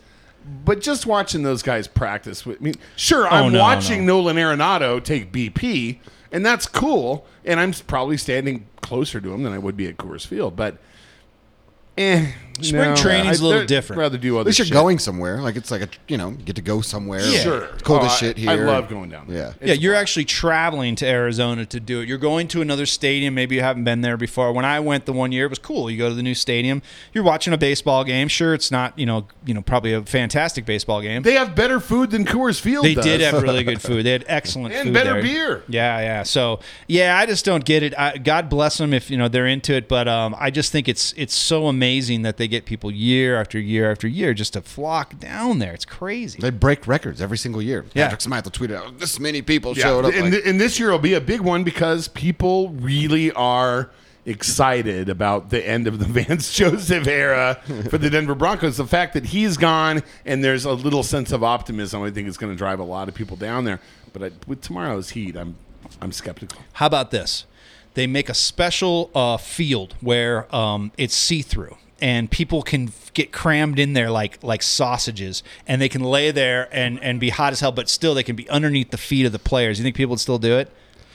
but 0.65 0.81
just 0.81 1.07
watching 1.07 1.43
those 1.43 1.63
guys 1.63 1.87
practice 1.89 2.45
with 2.45 2.61
me. 2.61 2.75
Sure, 2.97 3.27
I'm 3.29 3.45
Oh, 3.45 3.49
no, 3.49 3.59
watching 3.61 4.05
Nolan 4.07 4.37
Arenado 4.37 5.03
take 5.03 5.33
BP, 5.33 5.99
and 6.33 6.45
that's 6.45 6.67
cool. 6.67 7.27
And 7.45 7.59
I'm 7.61 7.73
probably 7.87 8.17
standing 8.17 8.67
closer 8.81 9.21
to 9.21 9.33
him 9.33 9.43
than 9.45 9.53
I 9.53 9.59
would 9.59 9.77
be 9.77 9.87
at 9.89 9.97
Coors 9.97 10.27
Field, 10.27 10.57
but. 10.57 10.79
Eh, 11.99 12.33
Spring 12.61 12.91
no. 12.91 12.97
training's 12.97 13.41
a 13.41 13.43
I'd 13.43 13.47
little 13.47 13.63
I'd 13.63 13.69
different. 13.69 14.01
Rather 14.01 14.19
do 14.19 14.37
At 14.37 14.41
other 14.41 14.49
least 14.49 14.59
you're 14.59 14.67
shit. 14.67 14.75
going 14.75 14.99
somewhere. 14.99 15.41
Like 15.41 15.57
it's 15.57 15.71
like 15.71 15.83
a, 15.83 15.89
you 16.09 16.17
know, 16.17 16.31
you 16.31 16.37
get 16.37 16.57
to 16.57 16.63
go 16.63 16.81
somewhere. 16.81 17.21
Yeah. 17.23 17.39
Sure. 17.41 17.65
It's 17.65 17.83
cold 17.83 18.03
Oh, 18.03 18.07
as 18.07 18.13
I- 18.13 18.17
shit 18.17 18.37
here. 18.39 18.51
I 18.51 18.55
love 18.57 18.89
going 18.89 19.11
down 19.11 19.27
there. 19.29 19.55
Yeah. 19.61 19.69
Yeah, 19.69 19.75
you're 19.75 19.95
actually 19.95 20.25
traveling 20.25 20.95
to 20.97 21.07
Arizona 21.07 21.65
to 21.67 21.81
do 21.81 22.01
it. 22.01 22.09
You're 22.09 22.19
going 22.19 22.49
to 22.49 22.61
another 22.63 22.87
stadium. 22.87 23.35
Maybe 23.35 23.55
you 23.57 23.63
haven't 23.63 23.85
been 23.85 24.01
there 24.01 24.17
before. 24.17 24.53
When 24.53 24.65
I 24.65 24.81
went 24.81 25.07
the 25.07 25.13
one 25.13 25.33
year, 25.33 25.47
it 25.47 25.51
was 25.51 25.59
cool. 25.59 25.91
You 25.91 25.99
go 25.99 26.09
to 26.09 26.15
the 26.15 26.23
new 26.23 26.35
stadium. 26.35 26.83
You're 27.13 27.25
watching 27.25 27.53
a 27.53 27.59
baseball 27.59 28.05
game. 28.05 28.29
Sure, 28.29 28.55
it's 28.55 28.71
not 28.71 28.99
you 28.99 29.07
know 29.07 29.27
you 29.45 29.55
know 29.55 29.63
probably 29.63 29.93
a 29.93 30.03
fantastic 30.03 30.65
baseball 30.67 31.01
game. 31.01 31.23
They 31.23 31.35
have 31.35 31.55
better 31.55 31.81
food 31.81 32.11
than 32.11 32.25
Coors 32.25 32.61
Field 32.61 32.85
They 32.85 32.95
does. 32.95 33.05
did 33.05 33.21
have 33.21 33.43
really 33.43 33.65
good 33.65 33.81
food. 33.83 34.05
They 34.07 34.13
had 34.13 34.25
excellent 34.29 34.75
And 34.75 34.89
food 34.89 34.95
better 34.95 35.15
there. 35.15 35.23
beer. 35.23 35.63
Yeah, 35.69 35.99
yeah. 36.01 36.23
So 36.25 36.61
yeah, 36.87 37.17
I 37.17 37.27
just 37.27 37.45
don't 37.45 37.65
get 37.65 37.83
it. 37.83 37.99
I, 37.99 38.19
God 38.19 38.49
bless 38.49 38.79
them 38.79 38.93
if 38.93 39.11
you 39.11 39.17
know 39.17 39.29
they're 39.29 39.47
into 39.47 39.75
it, 39.75 39.89
but 39.89 40.09
um, 40.09 40.35
I 40.39 40.51
just 40.51 40.73
think 40.73 40.89
it's 40.89 41.13
it's 41.17 41.35
so 41.35 41.67
amazing 41.69 42.23
that 42.23 42.37
they 42.43 42.49
get 42.49 42.65
people 42.65 42.91
year 42.91 43.41
after 43.41 43.57
year 43.57 43.89
after 43.89 44.09
year 44.09 44.35
just 44.35 44.55
to 44.55 44.61
flock 44.63 45.17
down 45.21 45.61
there. 45.61 45.73
It's 45.73 45.85
crazy. 45.85 46.41
They 46.41 46.51
break 46.51 46.89
records 46.89 47.23
every 47.23 47.39
single 47.39 47.63
year. 47.63 47.85
Yeah. 47.95 48.07
Patrick 48.07 48.21
Smyth 48.23 48.43
will 48.43 48.51
tweet 48.51 48.73
out, 48.73 48.99
this 48.99 49.21
many 49.21 49.43
people 49.43 49.77
Yeah, 49.77 49.85
showed 49.85 50.05
up. 50.07 50.13
and, 50.13 50.23
like- 50.25 50.33
th- 50.33 50.45
and 50.45 50.61
this 50.61 50.81
year 50.81 50.91
will 50.91 50.99
be 50.99 51.15
a 51.15 51.21
big 51.21 51.41
one 51.41 51.63
because 51.63 52.09
people 52.09 52.71
really 52.71 53.31
are 53.31 53.91
excited 54.27 55.09
about 55.09 55.51
the 55.51 55.65
end 55.69 55.87
of 55.87 56.01
the 56.01 56.05
Vance 56.27 56.53
Joseph 56.53 57.07
era 57.07 57.61
for 57.89 57.99
the 57.99 58.11
Denver 58.11 58.35
Broncos. 58.35 58.77
The 58.77 58.87
fact 58.87 59.15
that 59.15 59.27
he's 59.27 59.57
gone 59.57 60.03
and 60.27 60.43
there's 60.43 60.65
a 60.65 60.73
little 60.73 61.05
sense 61.05 61.31
of 61.31 61.45
optimism, 61.45 62.03
I 62.03 62.11
think, 62.11 62.27
is 62.27 62.37
going 62.37 62.53
to 62.53 62.59
drive 62.59 62.81
a 62.81 62.85
lot 62.85 63.09
of 63.09 63.15
people 63.15 63.37
down 63.37 63.65
there. 63.65 63.81
But 64.13 64.23
I, 64.25 64.31
with 64.49 64.61
tomorrow's 64.63 65.11
heat, 65.11 65.37
I'm 65.37 65.55
I'm 66.01 66.11
skeptical. 66.13 66.61
How 66.75 66.87
about 66.87 67.11
this? 67.13 67.45
They 67.95 68.07
make 68.07 68.29
a 68.29 68.35
special 68.35 69.11
uh, 69.15 69.37
field 69.37 69.95
where 70.01 70.53
um, 70.55 70.93
it's 70.97 71.15
see 71.15 71.43
through. 71.43 71.77
And 72.03 72.31
people 72.31 72.63
can 72.63 72.93
get 73.15 73.33
crammed 73.33 73.79
in 73.79 73.93
there 73.95 74.11
like 74.11 74.43
like 74.43 74.63
sausages, 74.63 75.43
and 75.67 75.81
they 75.81 75.89
can 75.89 76.03
lay 76.03 76.33
there 76.33 76.69
and, 76.73 77.01
and 77.01 77.21
be 77.21 77.31
hot 77.31 77.53
as 77.53 77.61
hell, 77.61 77.73
but 77.73 77.89
still 77.89 78.13
they 78.13 78.25
can 78.25 78.37
be 78.37 78.51
underneath 78.51 78.91
the 78.91 78.99
feet 78.99 79.25
of 79.25 79.33
the 79.33 79.39
players. 79.39 79.79
You 79.79 79.85
think 79.85 79.97
people 79.97 80.11
would 80.11 80.21
still 80.21 80.39
do 80.39 80.59
it? 80.59 80.71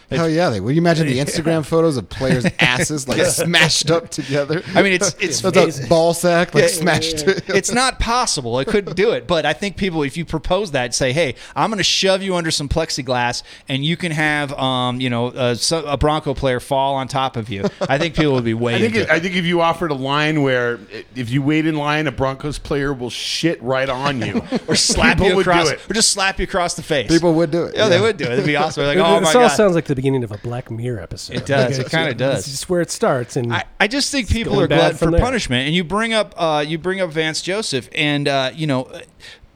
Hell 0.09 0.29
yeah, 0.29 0.49
they 0.49 0.59
would 0.61 0.73
you 0.73 0.81
imagine 0.81 1.05
the 1.07 1.17
Instagram 1.19 1.65
photos 1.65 1.97
of 1.97 2.07
players' 2.09 2.45
asses 2.59 3.07
like 3.07 3.21
smashed 3.25 3.91
up 3.91 4.09
together? 4.09 4.63
I 4.73 4.81
mean, 4.81 4.93
it's 4.93 5.15
it's 5.19 5.41
That's 5.57 5.83
a 5.83 5.87
ball 5.87 6.13
sack 6.13 6.53
like 6.55 6.69
smashed. 6.69 7.23
it's 7.49 7.71
not 7.71 7.99
possible. 7.99 8.55
I 8.57 8.63
couldn't 8.63 8.95
do 8.95 9.11
it. 9.11 9.27
But 9.27 9.45
I 9.45 9.53
think 9.53 9.75
people, 9.75 10.03
if 10.03 10.15
you 10.15 10.23
propose 10.25 10.71
that, 10.71 10.93
say, 10.95 11.11
"Hey, 11.11 11.35
I'm 11.55 11.69
going 11.69 11.77
to 11.79 11.83
shove 11.83 12.21
you 12.23 12.35
under 12.35 12.51
some 12.51 12.69
plexiglass, 12.69 13.43
and 13.67 13.83
you 13.83 13.97
can 13.97 14.11
have, 14.13 14.53
um, 14.53 15.01
you 15.01 15.09
know, 15.09 15.27
a, 15.35 15.57
a 15.85 15.97
Bronco 15.97 16.33
player 16.33 16.59
fall 16.61 16.95
on 16.95 17.07
top 17.09 17.35
of 17.35 17.49
you." 17.49 17.65
I 17.81 17.97
think 17.97 18.15
people 18.15 18.33
would 18.33 18.45
be 18.45 18.53
way. 18.53 18.75
I 18.75 18.79
think 18.79 18.95
into 18.95 19.07
it, 19.07 19.09
I 19.13 19.19
think 19.19 19.35
if 19.35 19.43
you 19.45 19.59
offered 19.61 19.91
a 19.91 19.95
line 19.95 20.41
where 20.41 20.79
if 21.15 21.29
you 21.29 21.41
wait 21.41 21.65
in 21.67 21.75
line, 21.75 22.07
a 22.07 22.11
Broncos 22.13 22.59
player 22.59 22.93
will 22.93 23.09
shit 23.09 23.61
right 23.61 23.89
on 23.89 24.21
you 24.21 24.41
or 24.67 24.75
slap 24.75 25.17
People 25.17 25.29
you 25.31 25.35
would 25.35 25.43
do 25.43 25.49
across, 25.51 25.69
it. 25.71 25.79
or 25.89 25.93
just 25.93 26.13
slap 26.13 26.39
you 26.39 26.43
across 26.45 26.75
the 26.75 26.83
face. 26.83 27.09
People 27.09 27.33
would 27.33 27.51
do 27.51 27.63
it. 27.65 27.75
yeah, 27.75 27.89
they 27.89 27.99
would 27.99 28.15
do 28.17 28.23
it. 28.25 28.31
It'd 28.33 28.45
be 28.45 28.55
awesome. 28.55 28.85
Like, 28.85 28.97
It- 28.97 29.01
oh 29.01 29.19
this 29.19 29.33
my 29.33 29.41
all 29.41 29.47
god. 29.49 29.55
sounds 29.55 29.75
like 29.75 29.85
the 29.85 29.96
beginning 29.97 30.23
of 30.23 30.31
a 30.31 30.37
Black 30.37 30.71
Mirror 30.71 31.01
episode. 31.01 31.35
It 31.35 31.45
does. 31.45 31.77
Like, 31.77 31.87
It 31.87 31.91
kinda 31.91 32.09
it's- 32.11 32.17
does. 32.17 32.39
It's 32.39 32.51
just 32.51 32.69
where 32.69 32.79
it 32.79 32.89
starts, 32.91 33.35
and 33.35 33.53
I, 33.53 33.65
I 33.79 33.87
just 33.87 34.09
think 34.11 34.29
people 34.29 34.57
are 34.61 34.67
bad 34.69 34.77
glad 34.77 34.99
for 34.99 35.11
there. 35.11 35.19
punishment, 35.19 35.65
and 35.67 35.75
you 35.75 35.83
bring 35.83 36.13
up 36.13 36.33
uh, 36.37 36.63
you 36.65 36.77
bring 36.77 37.01
up 37.01 37.09
Vance 37.09 37.41
Joseph, 37.41 37.89
and 37.93 38.27
uh, 38.29 38.51
you 38.55 38.65
know 38.67 38.89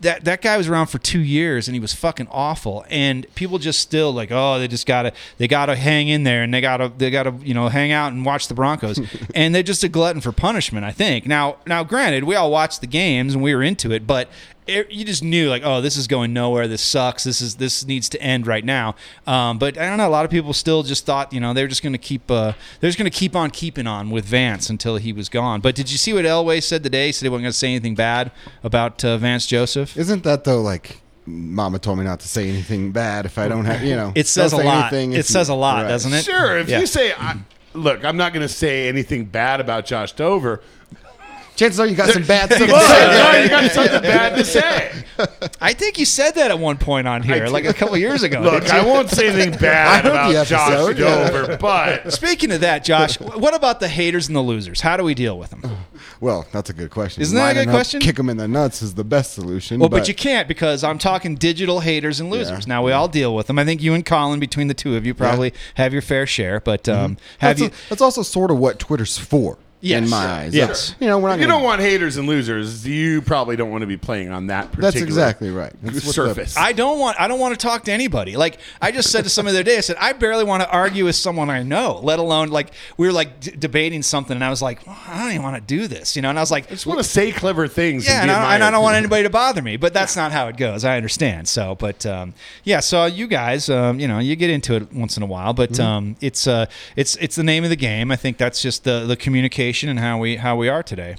that 0.02 0.24
that 0.26 0.42
guy 0.42 0.58
was 0.58 0.68
around 0.68 0.88
for 0.88 0.98
two 0.98 1.20
years, 1.20 1.68
and 1.68 1.76
he 1.76 1.80
was 1.80 1.94
fucking 1.94 2.28
awful, 2.32 2.84
and 2.90 3.28
people 3.36 3.60
just 3.60 3.80
still 3.80 4.12
like, 4.12 4.30
oh, 4.32 4.58
they 4.58 4.68
just 4.68 4.88
gotta 4.88 5.14
they 5.38 5.48
gotta 5.48 5.76
hang 5.76 6.08
in 6.08 6.24
there, 6.24 6.42
and 6.42 6.52
they 6.52 6.60
gotta 6.60 6.92
they 6.98 7.12
gotta 7.12 7.34
you 7.44 7.54
know 7.54 7.68
hang 7.70 7.92
out 7.92 8.12
and 8.12 8.26
watch 8.26 8.48
the 8.48 8.56
Broncos, 8.56 9.00
and 9.36 9.54
they're 9.54 9.62
just 9.62 9.84
a 9.84 9.90
glutton 9.90 10.20
for 10.20 10.32
punishment. 10.32 10.86
I 10.86 10.92
think 10.92 11.28
now 11.28 11.58
now 11.68 11.84
granted, 11.84 12.24
we 12.24 12.34
all 12.36 12.50
watched 12.50 12.82
the 12.82 12.88
games 12.88 13.36
and 13.36 13.44
we 13.44 13.54
were 13.54 13.62
into 13.62 13.92
it, 13.92 14.08
but 14.08 14.28
it, 14.72 14.92
you 14.92 15.06
just 15.06 15.24
knew 15.24 15.50
like, 15.50 15.62
oh, 15.66 15.82
this 15.82 15.98
is 15.98 16.08
going 16.08 16.34
nowhere. 16.34 16.68
This 16.68 16.82
sucks. 16.82 17.24
This 17.24 17.42
is 17.42 17.56
this 17.56 17.86
needs 17.86 18.10
to 18.10 18.22
end 18.22 18.48
right 18.48 18.64
now. 18.66 18.96
Um, 19.28 19.58
but 19.60 19.78
I 19.78 19.88
don't 19.88 19.98
know. 19.98 20.08
A 20.08 20.10
lot 20.10 20.26
of 20.26 20.32
people 20.32 20.54
still 20.54 20.84
just 20.84 21.06
thought, 21.06 21.32
you 21.34 21.40
know, 21.40 21.54
they're 21.54 21.68
just 21.68 21.84
going 21.84 21.94
to 21.94 22.00
keep 22.00 22.30
uh, 22.32 22.54
they're 22.80 22.90
just 22.90 22.98
going 22.98 23.10
to 23.12 23.16
keep 23.18 23.36
on 23.36 23.52
keeping 23.52 23.88
on 23.88 24.10
with 24.10 24.26
Vance 24.26 24.70
until 24.70 24.96
he 24.98 25.14
was 25.14 25.30
gone. 25.30 25.62
But 25.62 25.76
did 25.76 25.92
you 25.92 25.98
see 25.98 26.14
what 26.14 26.26
Elway 26.26 26.64
said 26.64 26.84
today? 26.84 27.08
He 27.08 27.12
said 27.12 27.26
he 27.26 27.30
wasn't 27.30 27.44
going 27.44 27.52
to 27.52 27.58
say 27.58 27.70
anything 27.70 27.96
bad 27.96 28.32
about 28.64 29.04
uh, 29.06 29.18
Vance 29.18 29.46
Joseph. 29.46 29.96
Isn't 29.98 30.24
that 30.24 30.44
though 30.46 30.62
like 30.62 31.02
Mama 31.26 31.78
told 31.80 32.00
me 32.00 32.04
not 32.04 32.20
to 32.22 32.28
say 32.28 32.50
anything 32.50 32.92
bad 32.92 33.26
if 33.26 33.38
I 33.38 33.48
don't 33.48 33.66
have 33.66 33.84
you 33.84 33.96
know. 33.96 34.12
It 34.16 34.28
says 34.28 34.54
a 34.54 34.58
lot. 34.58 34.92
It 34.94 35.14
if 35.14 35.26
says 35.28 35.50
you- 35.50 35.54
a 35.54 35.56
lot, 35.56 35.84
right. 35.84 35.88
doesn't 35.90 36.12
it? 36.14 36.26
Sure, 36.26 36.58
if 36.58 36.68
Yeah. 36.68 36.80
you 36.80 36.88
say, 36.88 37.14
I, 37.14 37.36
"Look, 37.74 38.04
I'm 38.04 38.18
not 38.18 38.34
going 38.34 38.42
to 38.46 38.52
say 38.54 38.88
anything 38.90 39.26
bad 39.26 39.60
about 39.62 39.86
Josh 39.86 40.14
Dover," 40.14 40.62
Chances 41.62 41.80
are 41.80 41.86
you 41.86 41.96
got 41.96 42.10
some 42.10 42.24
bad 42.24 42.52
stuff 42.52 42.68
to 42.68 42.74
well, 42.74 42.90
say. 42.90 43.40
no, 43.40 43.44
you 43.44 43.50
got 43.50 43.72
something 43.72 44.02
bad 44.02 44.36
to 44.36 44.44
say. 44.44 45.04
I 45.62 45.74
think 45.74 46.00
you 46.00 46.06
said 46.06 46.32
that 46.32 46.50
at 46.50 46.58
one 46.58 46.80
point 46.80 47.08
on 47.08 47.22
here, 47.22 47.46
like 47.50 47.66
a 47.66 47.74
couple 47.74 47.96
years 47.98 48.24
ago. 48.24 48.42
Look. 48.42 48.68
I 48.72 48.84
won't 48.84 49.12
say 49.12 49.30
anything 49.30 49.52
bad 49.60 49.88
I 49.88 50.10
heard 50.10 50.12
about 50.12 50.28
the 50.30 50.46
Josh 50.46 50.70
episode, 50.70 50.98
yeah. 50.98 51.30
Dover, 51.30 51.58
but 51.58 52.12
Speaking 52.12 52.52
of 52.52 52.62
that, 52.62 52.84
Josh, 52.84 53.20
what 53.20 53.54
about 53.54 53.80
the 53.80 53.90
haters 53.90 54.28
and 54.28 54.36
the 54.36 54.42
losers? 54.42 54.82
How 54.82 54.98
do 54.98 55.04
we 55.04 55.14
deal 55.14 55.38
with 55.38 55.52
them? 55.52 55.62
Well, 56.20 56.48
that's 56.52 56.72
a 56.72 56.74
good 56.74 56.90
question. 56.90 57.22
Isn't 57.22 57.38
that 57.38 57.52
a 57.52 57.54
good 57.54 57.68
up, 57.68 57.76
question? 57.76 58.02
Kick 58.02 58.16
them 58.16 58.32
in 58.32 58.38
the 58.38 58.48
nuts 58.48 58.82
is 58.82 58.96
the 58.96 59.04
best 59.04 59.36
solution. 59.36 59.80
Well, 59.80 59.90
but, 59.90 60.08
you 60.08 60.16
can't 60.16 60.48
because 60.48 60.84
I'm 60.84 60.98
talking 60.98 61.36
digital 61.36 61.82
haters 61.82 62.20
and 62.20 62.32
losers. 62.32 62.66
Yeah. 62.66 62.74
Now 62.74 62.84
we 62.84 62.92
all 62.92 63.08
deal 63.08 63.36
with 63.36 63.46
them. 63.46 63.60
I 63.60 63.66
think 63.66 63.84
you 63.84 63.94
and 63.94 64.04
Colin, 64.04 64.40
between 64.40 64.68
the 64.68 64.74
two 64.74 64.96
of 64.96 65.06
you, 65.06 65.14
probably 65.14 65.54
have 65.76 65.94
your 65.94 66.02
fair 66.02 66.26
share. 66.26 66.60
But 66.60 66.90
um, 66.90 67.18
have 67.38 67.60
that's, 67.60 67.62
you? 67.62 67.68
a- 67.68 67.90
that's 67.90 68.02
also 68.02 68.24
sort 68.24 68.50
of 68.50 68.58
what 68.58 68.80
Twitter's 68.80 69.20
for. 69.20 69.60
Yes. 69.82 70.04
in 70.04 70.10
my 70.10 70.22
Sure. 70.22 70.30
eyes. 70.32 70.54
Yes. 70.56 70.96
You 71.00 71.08
know, 71.08 71.18
we're 71.20 71.30
not. 71.30 71.40
you 71.40 71.46
gonna- 71.48 71.54
don't 71.56 71.64
want 71.64 71.82
haters 71.82 72.18
and 72.18 72.28
losers. 72.28 72.86
You 72.88 73.22
probably 73.22 73.56
don't 73.56 73.72
want 73.72 73.82
to 73.82 73.88
be 73.88 73.98
playing 73.98 74.32
on 74.32 74.48
that 74.48 74.66
particular 74.72 74.92
That's 74.92 75.02
exactly 75.02 75.50
right. 75.50 75.74
That's 75.82 75.96
what 75.96 76.06
the- 76.06 76.12
surface. 76.14 76.56
I 76.56 76.72
don't 76.74 77.00
want. 77.00 77.20
I 77.20 77.28
don't 77.28 77.40
want 77.40 77.60
to 77.60 77.62
talk 77.68 77.84
to 77.86 77.92
anybody. 77.92 78.38
Like 78.38 78.60
I 78.82 78.92
just 78.92 79.12
said 79.12 79.24
to 79.24 79.30
someone 79.30 79.54
the 79.56 79.60
other 79.62 79.70
day. 79.70 79.78
I 79.78 79.82
said 79.82 79.96
I 80.00 80.14
barely 80.14 80.44
want 80.44 80.62
to 80.64 80.70
argue 80.70 81.06
with 81.06 81.16
someone 81.16 81.50
I 81.50 81.64
know. 81.64 82.00
Let 82.04 82.20
alone 82.20 82.50
like 82.50 82.72
we 82.98 83.08
were 83.08 83.14
like 83.14 83.40
d- 83.40 83.54
debating 83.58 84.04
something, 84.04 84.36
and 84.36 84.44
I 84.44 84.50
was 84.52 84.62
like, 84.62 84.86
well, 84.86 84.98
I 85.08 85.18
don't 85.24 85.30
even 85.32 85.42
want 85.44 85.56
to 85.56 85.62
do 85.76 85.88
this, 85.88 86.16
you 86.16 86.22
know. 86.22 86.30
And 86.30 86.38
I 86.38 86.42
was 86.42 86.52
like, 86.52 86.68
I 86.68 86.70
just 86.76 86.86
want 86.86 87.00
to 87.00 87.04
say 87.04 87.32
clever 87.32 87.68
things. 87.68 88.06
Yeah, 88.06 88.22
and, 88.22 88.30
and 88.30 88.40
I, 88.40 88.56
and 88.56 88.64
I 88.64 88.70
don't 88.70 88.84
want 88.84 88.98
anybody 88.98 89.24
to 89.24 89.30
bother 89.32 89.64
me, 89.64 89.78
but 89.78 89.94
that's 89.94 90.16
not 90.16 90.32
how 90.32 90.48
it 90.48 90.58
goes. 90.58 90.86
I 90.86 90.96
understand. 90.98 91.48
So, 91.48 91.74
but 91.76 92.06
um, 92.06 92.36
yeah, 92.64 92.82
so 92.82 93.06
you 93.06 93.26
guys, 93.26 93.68
um, 93.70 94.00
you 94.00 94.08
know, 94.08 94.20
you 94.20 94.36
get 94.36 94.52
into 94.52 94.76
it 94.76 94.94
once 94.94 95.18
in 95.18 95.24
a 95.24 95.28
while, 95.28 95.54
but 95.54 95.72
Mm-hmm. 95.72 95.82
um, 95.82 96.16
it's 96.22 96.46
uh, 96.46 96.66
it's 96.96 97.16
it's 97.16 97.36
the 97.36 97.44
name 97.44 97.64
of 97.64 97.72
the 97.72 97.76
game. 97.76 98.12
I 98.12 98.16
think 98.16 98.38
that's 98.38 98.62
just 98.62 98.84
the 98.84 99.06
the 99.08 99.16
communication 99.16 99.71
and 99.90 100.00
how 100.00 100.18
we 100.18 100.36
how 100.38 100.56
we 100.56 100.70
are 100.70 100.84
today. 100.84 101.16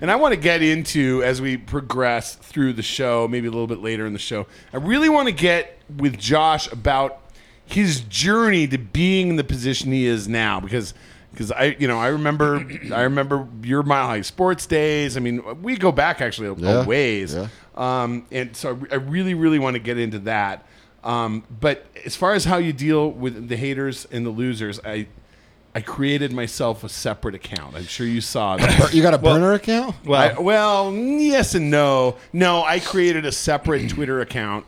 And 0.00 0.10
I 0.10 0.16
want 0.16 0.32
to 0.32 0.40
get 0.40 0.62
into 0.62 1.22
as 1.22 1.40
we 1.40 1.56
progress 1.56 2.34
through 2.34 2.72
the 2.72 2.82
show, 2.82 3.28
maybe 3.28 3.48
a 3.48 3.50
little 3.50 3.66
bit 3.66 3.80
later 3.80 4.06
in 4.06 4.12
the 4.12 4.18
show. 4.18 4.46
I 4.72 4.78
really 4.78 5.08
want 5.08 5.28
to 5.28 5.34
get 5.34 5.78
with 5.94 6.18
Josh 6.18 6.70
about 6.72 7.20
his 7.66 8.00
journey 8.00 8.66
to 8.68 8.78
being 8.78 9.28
in 9.28 9.36
the 9.36 9.44
position 9.44 9.92
he 9.92 10.06
is 10.06 10.26
now 10.26 10.58
because 10.58 10.94
because 11.32 11.52
I 11.52 11.76
you 11.78 11.86
know 11.86 11.98
I 11.98 12.08
remember 12.08 12.66
I 12.92 13.02
remember 13.02 13.46
your 13.62 13.82
Mile 13.82 14.06
High 14.06 14.22
Sports 14.22 14.66
days. 14.66 15.16
I 15.16 15.20
mean, 15.20 15.62
we 15.62 15.76
go 15.76 15.92
back 15.92 16.20
actually 16.20 16.48
a, 16.48 16.80
a 16.80 16.84
ways, 16.84 17.34
yeah. 17.34 17.48
um, 17.74 18.26
and 18.30 18.56
so 18.56 18.78
I 18.90 18.96
really 18.96 19.34
really 19.34 19.58
want 19.58 19.74
to 19.74 19.80
get 19.80 19.98
into 19.98 20.18
that. 20.20 20.66
Um, 21.02 21.44
but 21.60 21.86
as 22.04 22.14
far 22.14 22.34
as 22.34 22.44
how 22.44 22.58
you 22.58 22.72
deal 22.72 23.10
with 23.10 23.48
the 23.48 23.56
haters 23.56 24.06
and 24.10 24.26
the 24.26 24.30
losers, 24.30 24.80
I 24.84 25.06
I 25.74 25.80
created 25.80 26.32
myself 26.32 26.82
a 26.82 26.88
separate 26.88 27.34
account. 27.36 27.76
I'm 27.76 27.84
sure 27.84 28.06
you 28.06 28.20
saw 28.20 28.56
that. 28.58 28.92
You 28.92 29.02
got 29.02 29.14
a 29.14 29.18
burner 29.18 29.52
account? 29.52 29.94
Well, 30.04 30.36
I, 30.36 30.40
well, 30.40 30.92
yes 30.92 31.54
and 31.54 31.70
no. 31.70 32.16
No, 32.32 32.64
I 32.64 32.80
created 32.80 33.24
a 33.24 33.32
separate 33.32 33.88
Twitter 33.90 34.20
account 34.20 34.66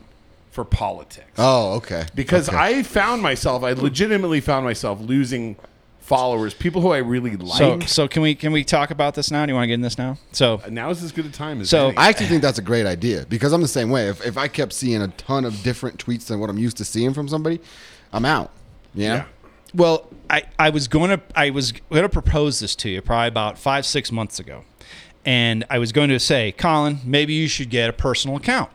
for 0.51 0.63
politics 0.63 1.27
Oh, 1.37 1.73
okay. 1.77 2.05
because 2.15 2.47
Okay. 2.47 2.57
I 2.57 2.83
found 2.83 3.21
myself, 3.21 3.63
I 3.63 3.73
legitimately 3.73 4.39
found 4.39 4.63
myself 4.65 5.01
losing 5.01 5.55
followers, 5.99 6.53
people 6.53 6.81
who 6.81 6.91
I 6.91 6.97
really 6.99 7.31
so 7.47 7.69
like. 7.75 7.87
so 7.89 8.07
can 8.07 8.21
we 8.21 8.35
can 8.35 8.51
we 8.51 8.63
talk 8.63 8.91
about 8.91 9.15
this 9.15 9.31
now? 9.31 9.45
Do 9.45 9.51
you 9.51 9.55
want 9.55 9.63
to 9.63 9.67
get 9.67 9.73
in 9.75 9.81
this 9.81 9.97
now? 9.97 10.17
So 10.31 10.61
uh, 10.63 10.69
now 10.69 10.89
is 10.89 11.01
as 11.01 11.11
good 11.11 11.25
a 11.25 11.29
time 11.31 11.59
as 11.61 11.69
So, 11.69 11.87
any. 11.87 11.97
I 11.97 12.09
actually 12.09 12.27
think 12.27 12.41
that's 12.43 12.59
a 12.59 12.63
great 12.63 12.85
idea 12.85 13.25
because 13.29 13.51
I'm 13.53 13.61
the 13.61 13.67
same 13.67 13.89
way. 13.89 14.09
If, 14.09 14.23
if 14.25 14.37
I 14.37 14.47
kept 14.47 14.73
seeing 14.73 15.01
a 15.01 15.07
ton 15.09 15.43
of 15.45 15.63
different 15.63 15.97
tweets 16.05 16.25
than 16.27 16.39
what 16.39 16.49
I'm 16.49 16.57
used 16.59 16.77
to 16.77 16.85
seeing 16.85 17.13
from 17.13 17.27
somebody, 17.27 17.59
I'm 18.11 18.25
out. 18.25 18.51
Yeah. 18.93 19.15
Yeah. 19.15 19.25
Well, 19.73 20.09
I, 20.29 20.43
I 20.59 20.69
was 20.69 20.87
going 20.87 21.09
to 21.09 21.21
I 21.35 21.49
was 21.49 21.71
going 21.71 22.03
to 22.03 22.09
propose 22.09 22.59
this 22.59 22.75
to 22.77 22.89
you 22.89 23.01
probably 23.01 23.27
about 23.27 23.57
five 23.57 23.85
six 23.85 24.11
months 24.11 24.39
ago, 24.39 24.63
and 25.25 25.65
I 25.69 25.79
was 25.79 25.91
going 25.91 26.09
to 26.09 26.19
say, 26.19 26.51
Colin, 26.51 26.99
maybe 27.03 27.33
you 27.33 27.47
should 27.47 27.69
get 27.69 27.89
a 27.89 27.93
personal 27.93 28.37
account. 28.37 28.71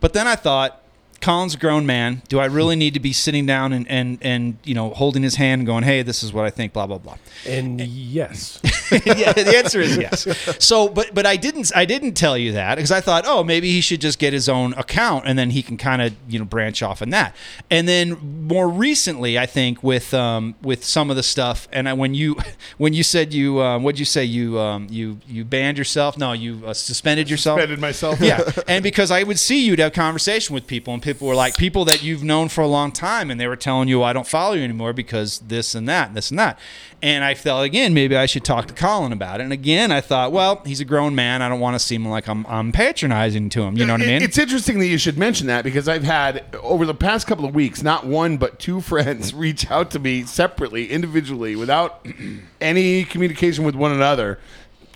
But 0.00 0.12
then 0.12 0.26
I 0.26 0.36
thought, 0.36 0.83
Colin's 1.20 1.54
a 1.54 1.58
grown 1.58 1.86
man. 1.86 2.22
Do 2.28 2.38
I 2.38 2.46
really 2.46 2.76
need 2.76 2.94
to 2.94 3.00
be 3.00 3.12
sitting 3.12 3.46
down 3.46 3.72
and 3.72 3.88
and 3.88 4.18
and 4.22 4.58
you 4.64 4.74
know 4.74 4.90
holding 4.90 5.22
his 5.22 5.36
hand 5.36 5.60
and 5.60 5.66
going, 5.66 5.84
hey, 5.84 6.02
this 6.02 6.22
is 6.22 6.32
what 6.32 6.44
I 6.44 6.50
think, 6.50 6.72
blah 6.72 6.86
blah 6.86 6.98
blah. 6.98 7.16
And 7.46 7.80
yes, 7.80 8.60
yeah, 8.92 9.32
the 9.32 9.54
answer 9.56 9.80
is 9.80 9.96
yes. 9.96 10.26
So, 10.64 10.88
but 10.88 11.14
but 11.14 11.26
I 11.26 11.36
didn't 11.36 11.72
I 11.74 11.84
didn't 11.84 12.14
tell 12.14 12.36
you 12.36 12.52
that 12.52 12.76
because 12.76 12.90
I 12.90 13.00
thought, 13.00 13.24
oh, 13.26 13.42
maybe 13.42 13.70
he 13.70 13.80
should 13.80 14.00
just 14.00 14.18
get 14.18 14.32
his 14.32 14.48
own 14.48 14.74
account 14.74 15.26
and 15.26 15.38
then 15.38 15.50
he 15.50 15.62
can 15.62 15.76
kind 15.76 16.02
of 16.02 16.14
you 16.28 16.38
know 16.38 16.44
branch 16.44 16.82
off 16.82 17.02
in 17.02 17.10
that. 17.10 17.34
And 17.70 17.88
then 17.88 18.46
more 18.46 18.68
recently, 18.68 19.38
I 19.38 19.46
think 19.46 19.82
with 19.82 20.12
um, 20.14 20.54
with 20.62 20.84
some 20.84 21.10
of 21.10 21.16
the 21.16 21.22
stuff, 21.22 21.68
and 21.72 21.88
I, 21.88 21.92
when 21.92 22.14
you 22.14 22.36
when 22.78 22.92
you 22.92 23.02
said 23.02 23.32
you 23.32 23.60
um, 23.60 23.82
what'd 23.82 23.98
you 23.98 24.04
say 24.04 24.24
you 24.24 24.58
um, 24.58 24.86
you 24.90 25.20
you 25.26 25.44
banned 25.44 25.78
yourself? 25.78 26.18
No, 26.18 26.32
you 26.32 26.62
uh, 26.66 26.74
suspended 26.74 27.30
yourself. 27.30 27.58
Suspended 27.58 27.80
myself. 27.80 28.20
yeah, 28.20 28.42
and 28.68 28.82
because 28.82 29.10
I 29.10 29.22
would 29.22 29.38
see 29.38 29.64
you'd 29.64 29.78
have 29.78 29.92
conversation 29.92 30.54
with 30.54 30.66
people, 30.66 30.94
and 30.94 31.02
people 31.04 31.28
were 31.28 31.34
like 31.34 31.56
people 31.56 31.84
that 31.84 32.02
you've 32.02 32.24
known 32.24 32.48
for 32.48 32.62
a 32.62 32.66
long 32.66 32.90
time, 32.90 33.30
and 33.30 33.38
they 33.38 33.46
were 33.46 33.56
telling 33.56 33.88
you, 33.88 34.02
"I 34.02 34.12
don't 34.12 34.26
follow 34.26 34.54
you 34.54 34.64
anymore 34.64 34.92
because 34.92 35.38
this 35.40 35.74
and 35.74 35.88
that, 35.88 36.08
and 36.08 36.16
this 36.16 36.30
and 36.30 36.38
that." 36.40 36.58
And 37.02 37.22
I 37.22 37.34
felt 37.34 37.64
again, 37.64 37.92
maybe 37.92 38.16
I 38.16 38.24
should 38.24 38.44
talk 38.44 38.66
to 38.66 38.74
Colin 38.74 39.12
about 39.12 39.40
it. 39.40 39.44
And 39.44 39.52
again, 39.52 39.92
I 39.92 40.00
thought, 40.00 40.32
well, 40.32 40.62
he's 40.64 40.80
a 40.80 40.84
grown 40.86 41.14
man. 41.14 41.42
I 41.42 41.50
don't 41.50 41.60
want 41.60 41.74
to 41.74 41.78
seem 41.78 42.06
like 42.06 42.26
I'm 42.26 42.46
I'm 42.46 42.72
patronizing 42.72 43.50
to 43.50 43.62
him. 43.62 43.76
You 43.76 43.84
know 43.84 43.92
what 43.92 44.02
I 44.02 44.06
mean? 44.06 44.22
It's 44.22 44.38
interesting 44.38 44.78
that 44.78 44.86
you 44.86 44.96
should 44.96 45.18
mention 45.18 45.46
that 45.48 45.62
because 45.62 45.86
I've 45.86 46.04
had 46.04 46.42
over 46.62 46.86
the 46.86 46.94
past 46.94 47.26
couple 47.26 47.44
of 47.44 47.54
weeks, 47.54 47.82
not 47.82 48.06
one 48.06 48.38
but 48.38 48.58
two 48.58 48.80
friends 48.90 49.34
reach 49.34 49.70
out 49.70 49.90
to 49.92 49.98
me 49.98 50.24
separately, 50.24 50.90
individually, 50.90 51.54
without 51.54 52.04
any 52.60 53.04
communication 53.04 53.64
with 53.64 53.74
one 53.74 53.92
another, 53.92 54.38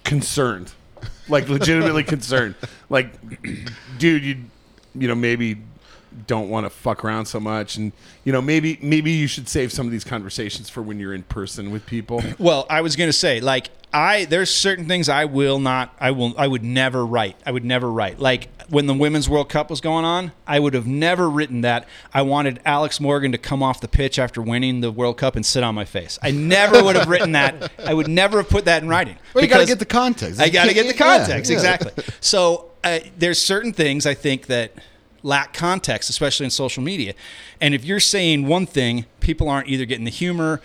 concerned, 0.04 0.72
like 1.28 1.48
legitimately 1.48 2.02
concerned, 2.14 2.54
like, 2.88 3.12
dude, 3.98 4.24
you, 4.24 4.36
you 4.94 5.06
know, 5.06 5.14
maybe 5.14 5.58
don't 6.26 6.48
want 6.48 6.66
to 6.66 6.70
fuck 6.70 7.04
around 7.04 7.26
so 7.26 7.38
much, 7.40 7.76
and 7.76 7.92
you 8.24 8.32
know, 8.32 8.40
maybe 8.42 8.78
maybe 8.82 9.10
you 9.10 9.26
should 9.26 9.48
save 9.48 9.72
some 9.72 9.86
of 9.86 9.92
these 9.92 10.04
conversations 10.04 10.68
for 10.68 10.82
when 10.82 10.98
you're 10.98 11.14
in 11.14 11.22
person 11.24 11.70
with 11.70 11.86
people. 11.86 12.22
Well, 12.38 12.66
I 12.70 12.82
was 12.82 12.94
going 12.94 13.08
to 13.08 13.12
say, 13.12 13.40
like, 13.40 13.70
I 13.92 14.24
there's 14.26 14.50
certain 14.54 14.86
things 14.86 15.08
I 15.08 15.24
will 15.24 15.58
not, 15.58 15.94
I 15.98 16.10
will, 16.12 16.34
I 16.38 16.46
would 16.46 16.62
never 16.62 17.04
write. 17.04 17.36
I 17.44 17.50
would 17.50 17.64
never 17.64 17.90
write. 17.90 18.18
Like 18.20 18.48
when 18.68 18.86
the 18.86 18.94
Women's 18.94 19.28
World 19.28 19.48
Cup 19.48 19.70
was 19.70 19.80
going 19.80 20.04
on, 20.04 20.32
I 20.46 20.58
would 20.60 20.74
have 20.74 20.86
never 20.86 21.28
written 21.28 21.62
that. 21.62 21.88
I 22.12 22.22
wanted 22.22 22.60
Alex 22.64 23.00
Morgan 23.00 23.32
to 23.32 23.38
come 23.38 23.62
off 23.62 23.80
the 23.80 23.88
pitch 23.88 24.18
after 24.18 24.42
winning 24.42 24.82
the 24.82 24.92
World 24.92 25.16
Cup 25.16 25.36
and 25.36 25.44
sit 25.44 25.62
on 25.62 25.74
my 25.74 25.84
face. 25.84 26.18
I 26.22 26.30
never 26.30 26.82
would 26.84 26.96
have 26.96 27.08
written 27.08 27.32
that. 27.32 27.72
I 27.84 27.94
would 27.94 28.08
never 28.08 28.38
have 28.38 28.48
put 28.50 28.66
that 28.66 28.82
in 28.82 28.88
writing. 28.88 29.16
Well, 29.34 29.42
you 29.42 29.50
got 29.50 29.58
to 29.60 29.66
get 29.66 29.78
the 29.78 29.86
context. 29.86 30.40
I 30.40 30.48
got 30.50 30.66
to 30.66 30.74
get 30.74 30.86
the 30.86 30.92
can't- 30.94 31.20
yeah, 31.22 31.26
context 31.26 31.50
yeah. 31.50 31.56
exactly. 31.56 32.04
So 32.20 32.70
uh, 32.84 33.00
there's 33.16 33.40
certain 33.40 33.72
things 33.72 34.06
I 34.06 34.14
think 34.14 34.46
that 34.46 34.72
lack 35.22 35.52
context, 35.52 36.08
especially 36.10 36.44
in 36.44 36.50
social 36.50 36.82
media. 36.82 37.14
And 37.60 37.74
if 37.74 37.84
you're 37.84 38.00
saying 38.00 38.46
one 38.46 38.66
thing, 38.66 39.06
people 39.20 39.48
aren't 39.48 39.68
either 39.68 39.84
getting 39.84 40.04
the 40.04 40.10
humor, 40.10 40.60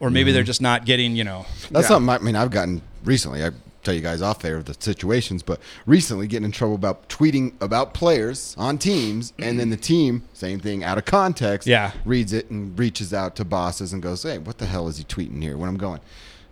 or 0.00 0.10
maybe 0.10 0.30
Mm-hmm. 0.30 0.34
they're 0.34 0.42
just 0.44 0.62
not 0.62 0.84
getting, 0.86 1.16
you 1.16 1.24
know. 1.24 1.46
That's 1.70 1.84
Yeah. 1.84 1.88
something 1.88 2.08
I 2.08 2.18
mean 2.18 2.36
I've 2.36 2.50
gotten 2.50 2.82
recently. 3.04 3.44
I 3.44 3.50
tell 3.84 3.94
you 3.94 4.00
guys 4.00 4.20
off 4.22 4.40
there 4.40 4.56
of 4.56 4.64
the 4.66 4.74
situations, 4.78 5.42
but 5.42 5.60
recently 5.86 6.26
getting 6.26 6.44
in 6.44 6.52
trouble 6.52 6.74
about 6.74 7.08
tweeting 7.08 7.52
about 7.60 7.94
players 7.94 8.54
on 8.58 8.76
teams, 8.78 9.32
and 9.38 9.58
then 9.58 9.70
the 9.70 9.76
team, 9.76 10.22
same 10.34 10.60
thing, 10.60 10.84
out 10.84 10.98
of 10.98 11.04
context, 11.04 11.66
Yeah. 11.66 11.92
reads 12.04 12.32
it 12.32 12.50
and 12.50 12.78
reaches 12.78 13.14
out 13.14 13.34
to 13.36 13.44
bosses 13.44 13.92
and 13.92 14.02
goes, 14.02 14.22
"Hey, 14.24 14.38
what 14.38 14.58
the 14.58 14.66
hell 14.66 14.88
is 14.88 14.98
he 14.98 15.04
tweeting 15.04 15.42
here?" 15.42 15.56
When 15.56 15.68
I'm 15.68 15.76
going, 15.78 16.00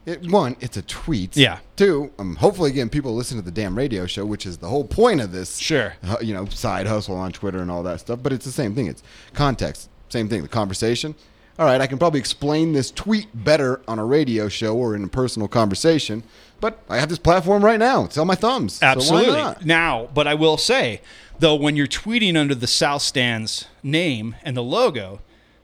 it, 0.06 0.30
one, 0.30 0.56
it's 0.60 0.76
a 0.76 0.82
tweet. 0.82 1.36
Yeah. 1.36 1.58
Two, 1.74 2.12
um, 2.18 2.36
hopefully 2.36 2.70
again 2.70 2.88
people 2.88 3.14
listen 3.14 3.36
to 3.36 3.42
the 3.42 3.50
damn 3.50 3.76
radio 3.76 4.06
show, 4.06 4.24
which 4.24 4.46
is 4.46 4.58
the 4.58 4.68
whole 4.68 4.84
point 4.84 5.20
of 5.20 5.32
this. 5.32 5.58
Sure. 5.58 5.94
hu- 6.04 6.24
you 6.24 6.32
know, 6.32 6.46
side 6.46 6.86
hustle 6.86 7.16
on 7.16 7.32
Twitter 7.32 7.58
and 7.58 7.70
all 7.70 7.82
that 7.82 8.00
stuff. 8.00 8.20
But 8.22 8.32
it's 8.32 8.44
the 8.44 8.52
same 8.52 8.74
thing. 8.74 8.86
It's 8.86 9.02
context. 9.34 9.90
Same 10.08 10.28
thing. 10.28 10.42
The 10.42 10.48
conversation. 10.48 11.14
All 11.58 11.64
right, 11.64 11.80
I 11.80 11.86
can 11.86 11.96
probably 11.98 12.20
explain 12.20 12.74
this 12.74 12.90
tweet 12.90 13.28
better 13.32 13.80
on 13.88 13.98
a 13.98 14.04
radio 14.04 14.46
show 14.46 14.76
or 14.76 14.94
in 14.94 15.02
a 15.02 15.08
personal 15.08 15.48
conversation, 15.48 16.22
but 16.60 16.82
I 16.90 16.98
have 16.98 17.08
this 17.08 17.18
platform 17.18 17.64
right 17.64 17.78
now. 17.78 18.04
It's 18.04 18.18
on 18.18 18.26
my 18.26 18.34
thumbs. 18.34 18.74
So 18.74 18.86
Absolutely. 18.86 19.32
not? 19.32 19.64
now, 19.64 20.10
but 20.12 20.26
I 20.26 20.34
will 20.34 20.58
say, 20.58 21.00
though, 21.38 21.54
when 21.54 21.74
you're 21.74 21.86
tweeting 21.86 22.36
under 22.36 22.54
the 22.54 22.66
South 22.66 23.00
Stands 23.00 23.68
name 23.82 24.36
and 24.42 24.54
the 24.54 24.62
logo, 24.62 25.20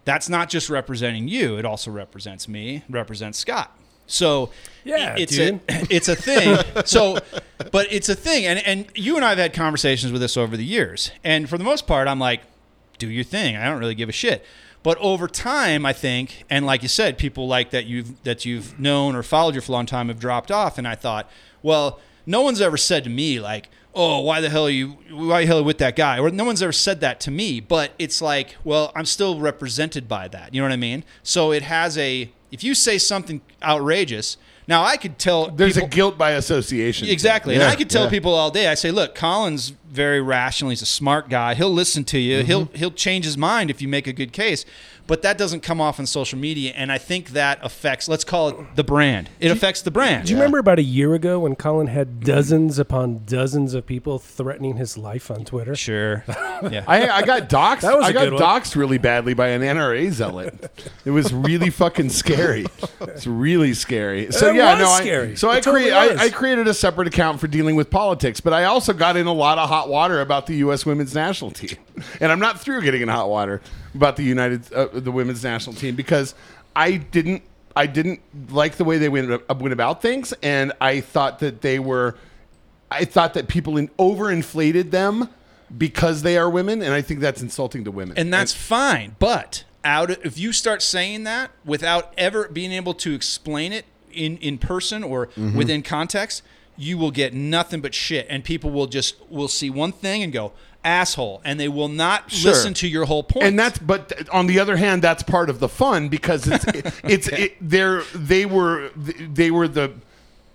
that's 0.06 0.30
not 0.30 0.48
just 0.48 0.70
representing 0.70 1.28
you. 1.28 1.58
It 1.58 1.66
also 1.66 1.90
represents 1.90 2.48
me, 2.48 2.84
represents 2.88 3.38
Scott. 3.38 3.76
So 4.12 4.50
Yeah, 4.84 5.14
it's 5.16 5.34
dude. 5.36 5.60
a 5.68 5.86
it's 5.90 6.08
a 6.08 6.16
thing. 6.16 6.58
so, 6.84 7.18
but 7.72 7.86
it's 7.92 8.08
a 8.08 8.14
thing, 8.14 8.44
and 8.46 8.58
and 8.66 8.86
you 8.94 9.16
and 9.16 9.24
I 9.24 9.30
have 9.30 9.38
had 9.38 9.52
conversations 9.54 10.12
with 10.12 10.20
this 10.20 10.36
over 10.36 10.56
the 10.56 10.64
years, 10.64 11.10
and 11.24 11.48
for 11.48 11.56
the 11.58 11.64
most 11.64 11.86
part, 11.86 12.08
I'm 12.08 12.18
like, 12.18 12.42
do 12.98 13.08
your 13.08 13.24
thing. 13.24 13.56
I 13.56 13.64
don't 13.66 13.78
really 13.80 13.94
give 13.94 14.08
a 14.08 14.12
shit. 14.12 14.44
But 14.84 14.98
over 14.98 15.28
time, 15.28 15.86
I 15.86 15.92
think, 15.92 16.42
and 16.50 16.66
like 16.66 16.82
you 16.82 16.88
said, 16.88 17.16
people 17.16 17.46
like 17.46 17.70
that 17.70 17.86
you've 17.86 18.20
that 18.24 18.44
you've 18.44 18.78
known 18.80 19.14
or 19.14 19.22
followed 19.22 19.54
you 19.54 19.60
for 19.60 19.70
a 19.72 19.74
long 19.74 19.86
time 19.86 20.08
have 20.08 20.18
dropped 20.18 20.50
off. 20.50 20.76
And 20.76 20.86
I 20.88 20.96
thought, 20.96 21.30
well, 21.62 22.00
no 22.26 22.40
one's 22.42 22.60
ever 22.60 22.76
said 22.76 23.04
to 23.04 23.10
me 23.10 23.38
like, 23.40 23.68
"Oh, 23.94 24.18
why 24.20 24.40
the 24.40 24.50
hell 24.50 24.66
are 24.66 24.70
you? 24.70 24.98
Why 25.10 25.42
the 25.42 25.46
hell 25.46 25.58
are 25.58 25.60
you 25.60 25.64
with 25.66 25.78
that 25.78 25.94
guy?" 25.94 26.18
Or 26.18 26.30
no 26.30 26.44
one's 26.44 26.62
ever 26.62 26.72
said 26.72 27.00
that 27.00 27.20
to 27.20 27.30
me. 27.30 27.60
But 27.60 27.92
it's 27.98 28.20
like, 28.20 28.56
well, 28.64 28.90
I'm 28.96 29.04
still 29.06 29.38
represented 29.38 30.08
by 30.08 30.26
that. 30.28 30.52
You 30.52 30.60
know 30.60 30.66
what 30.66 30.72
I 30.72 30.76
mean? 30.76 31.04
So 31.22 31.52
it 31.52 31.62
has 31.62 31.96
a. 31.96 32.32
If 32.52 32.62
you 32.62 32.74
say 32.74 32.98
something 32.98 33.40
outrageous, 33.62 34.36
now 34.68 34.84
I 34.84 34.96
could 34.96 35.18
tell. 35.18 35.48
There's 35.50 35.74
people- 35.74 35.86
a 35.88 35.90
guilt 35.90 36.16
by 36.18 36.32
association. 36.32 37.08
Exactly. 37.08 37.54
and 37.54 37.64
I 37.64 37.74
could 37.74 37.90
tell 37.90 38.04
yeah. 38.04 38.10
people 38.10 38.32
all 38.34 38.50
day. 38.50 38.68
I 38.68 38.74
say, 38.74 38.90
look, 38.92 39.14
Colin's 39.16 39.72
very 39.90 40.20
rational. 40.20 40.70
He's 40.70 40.82
a 40.82 40.86
smart 40.86 41.28
guy. 41.28 41.54
He'll 41.54 41.72
listen 41.72 42.04
to 42.04 42.18
you. 42.18 42.44
He'll 42.44 42.66
Mm-hmm. 42.66 42.76
he'll 42.76 42.90
change 42.92 43.24
his 43.24 43.36
mind 43.36 43.70
if 43.70 43.82
you 43.82 43.88
make 43.88 44.06
a 44.06 44.12
good 44.12 44.32
case. 44.32 44.64
But 45.12 45.20
that 45.20 45.36
doesn't 45.36 45.60
come 45.60 45.78
off 45.78 46.00
on 46.00 46.06
social 46.06 46.38
media, 46.38 46.72
and 46.74 46.90
I 46.90 46.96
think 46.96 47.32
that 47.32 47.58
affects. 47.60 48.08
Let's 48.08 48.24
call 48.24 48.48
it 48.48 48.76
the 48.76 48.82
brand. 48.82 49.28
It 49.40 49.50
affects 49.50 49.82
the 49.82 49.90
brand. 49.90 50.26
Do 50.26 50.32
you 50.32 50.38
remember 50.38 50.56
about 50.56 50.78
a 50.78 50.82
year 50.82 51.12
ago 51.12 51.40
when 51.40 51.54
Colin 51.54 51.88
had 51.88 52.20
dozens 52.20 52.78
upon 52.78 53.24
dozens 53.26 53.74
of 53.74 53.84
people 53.84 54.18
threatening 54.18 54.78
his 54.78 54.96
life 54.96 55.30
on 55.30 55.44
Twitter? 55.44 55.74
Sure. 55.76 56.24
Yeah. 56.70 56.84
I, 56.86 57.08
I 57.08 57.22
got 57.22 57.48
doxxed. 57.48 57.80
That 57.80 57.96
was 57.96 58.06
I 58.06 58.10
a 58.10 58.12
got 58.12 58.30
good 58.30 58.40
doxxed 58.40 58.76
really 58.76 58.96
badly 58.96 59.34
by 59.34 59.48
an 59.48 59.62
NRA 59.62 60.12
zealot. 60.12 60.70
It 61.04 61.10
was 61.10 61.32
really 61.32 61.70
fucking 61.70 62.10
scary. 62.10 62.66
It's 63.00 63.26
really 63.26 63.74
scary. 63.74 64.30
So 64.30 64.50
It 64.50 64.54
yeah, 64.54 64.74
was 64.74 64.80
no, 64.80 64.88
I, 64.88 65.00
scary. 65.00 65.36
so 65.36 65.50
I 65.50 65.58
totally 65.58 65.90
create 65.90 66.12
was. 66.12 66.20
I, 66.20 66.24
I 66.26 66.30
created 66.30 66.68
a 66.68 66.74
separate 66.74 67.08
account 67.08 67.40
for 67.40 67.48
dealing 67.48 67.74
with 67.74 67.90
politics, 67.90 68.40
but 68.40 68.52
I 68.52 68.62
also 68.64 68.92
got 68.92 69.16
in 69.16 69.26
a 69.26 69.32
lot 69.32 69.58
of 69.58 69.68
hot 69.68 69.88
water 69.88 70.20
about 70.20 70.46
the 70.46 70.54
U.S. 70.58 70.86
Women's 70.86 71.16
National 71.16 71.50
Team, 71.50 71.76
and 72.20 72.30
I'm 72.30 72.38
not 72.38 72.60
through 72.60 72.82
getting 72.82 73.02
in 73.02 73.08
hot 73.08 73.28
water 73.28 73.60
about 73.94 74.16
the 74.16 74.22
United 74.24 74.72
uh, 74.72 74.86
the 74.92 75.12
Women's 75.12 75.42
National 75.44 75.74
Team 75.74 75.94
because 75.96 76.34
I 76.74 76.96
didn't 76.96 77.42
I 77.74 77.86
didn't 77.86 78.20
like 78.50 78.76
the 78.76 78.84
way 78.84 78.98
they 78.98 79.08
went 79.08 79.30
uh, 79.30 79.54
went 79.54 79.72
about 79.72 80.02
things, 80.02 80.32
and 80.42 80.72
I 80.80 81.00
thought 81.00 81.38
that 81.40 81.60
they 81.62 81.78
were. 81.78 82.16
I 82.90 83.06
thought 83.06 83.32
that 83.34 83.48
people 83.48 83.78
in, 83.78 83.88
overinflated 83.98 84.90
them 84.90 85.28
because 85.76 86.20
they 86.22 86.36
are 86.36 86.50
women, 86.50 86.82
and 86.82 86.92
I 86.92 87.00
think 87.00 87.20
that's 87.20 87.40
insulting 87.40 87.84
to 87.84 87.90
women. 87.90 88.18
and 88.18 88.32
that's 88.32 88.52
fine. 88.52 89.16
But 89.18 89.64
out 89.84 90.10
of, 90.10 90.24
if 90.26 90.38
you 90.38 90.52
start 90.52 90.82
saying 90.82 91.24
that 91.24 91.50
without 91.64 92.12
ever 92.18 92.48
being 92.48 92.72
able 92.72 92.92
to 92.94 93.14
explain 93.14 93.72
it 93.72 93.86
in 94.12 94.36
in 94.38 94.58
person 94.58 95.02
or 95.02 95.28
Mm-hmm. 95.28 95.56
within 95.56 95.82
context, 95.82 96.42
you 96.76 96.98
will 96.98 97.10
get 97.10 97.32
nothing 97.32 97.80
but 97.80 97.94
shit, 97.94 98.26
and 98.28 98.44
people 98.44 98.70
will 98.70 98.86
just 98.86 99.16
will 99.30 99.48
see 99.48 99.70
one 99.70 99.92
thing 99.92 100.22
and 100.22 100.30
go, 100.32 100.52
asshole, 100.84 101.40
and 101.44 101.58
they 101.60 101.68
will 101.68 101.88
not 101.88 102.30
Sure. 102.30 102.50
listen 102.50 102.74
to 102.74 102.88
your 102.88 103.04
whole 103.04 103.22
point. 103.22 103.44
and 103.46 103.58
that's 103.58 103.78
but 103.78 104.28
on 104.30 104.46
the 104.46 104.58
other 104.58 104.76
hand 104.76 105.02
that's 105.02 105.22
part 105.22 105.48
of 105.48 105.60
the 105.60 105.68
fun 105.68 106.08
because 106.08 106.46
it's 106.48 106.64
it, 106.66 106.94
it's 107.04 107.28
it, 107.28 107.56
they're 107.60 108.02
they 108.14 108.44
were 108.46 108.90
they 108.96 109.50
were 109.50 109.68
the 109.68 109.92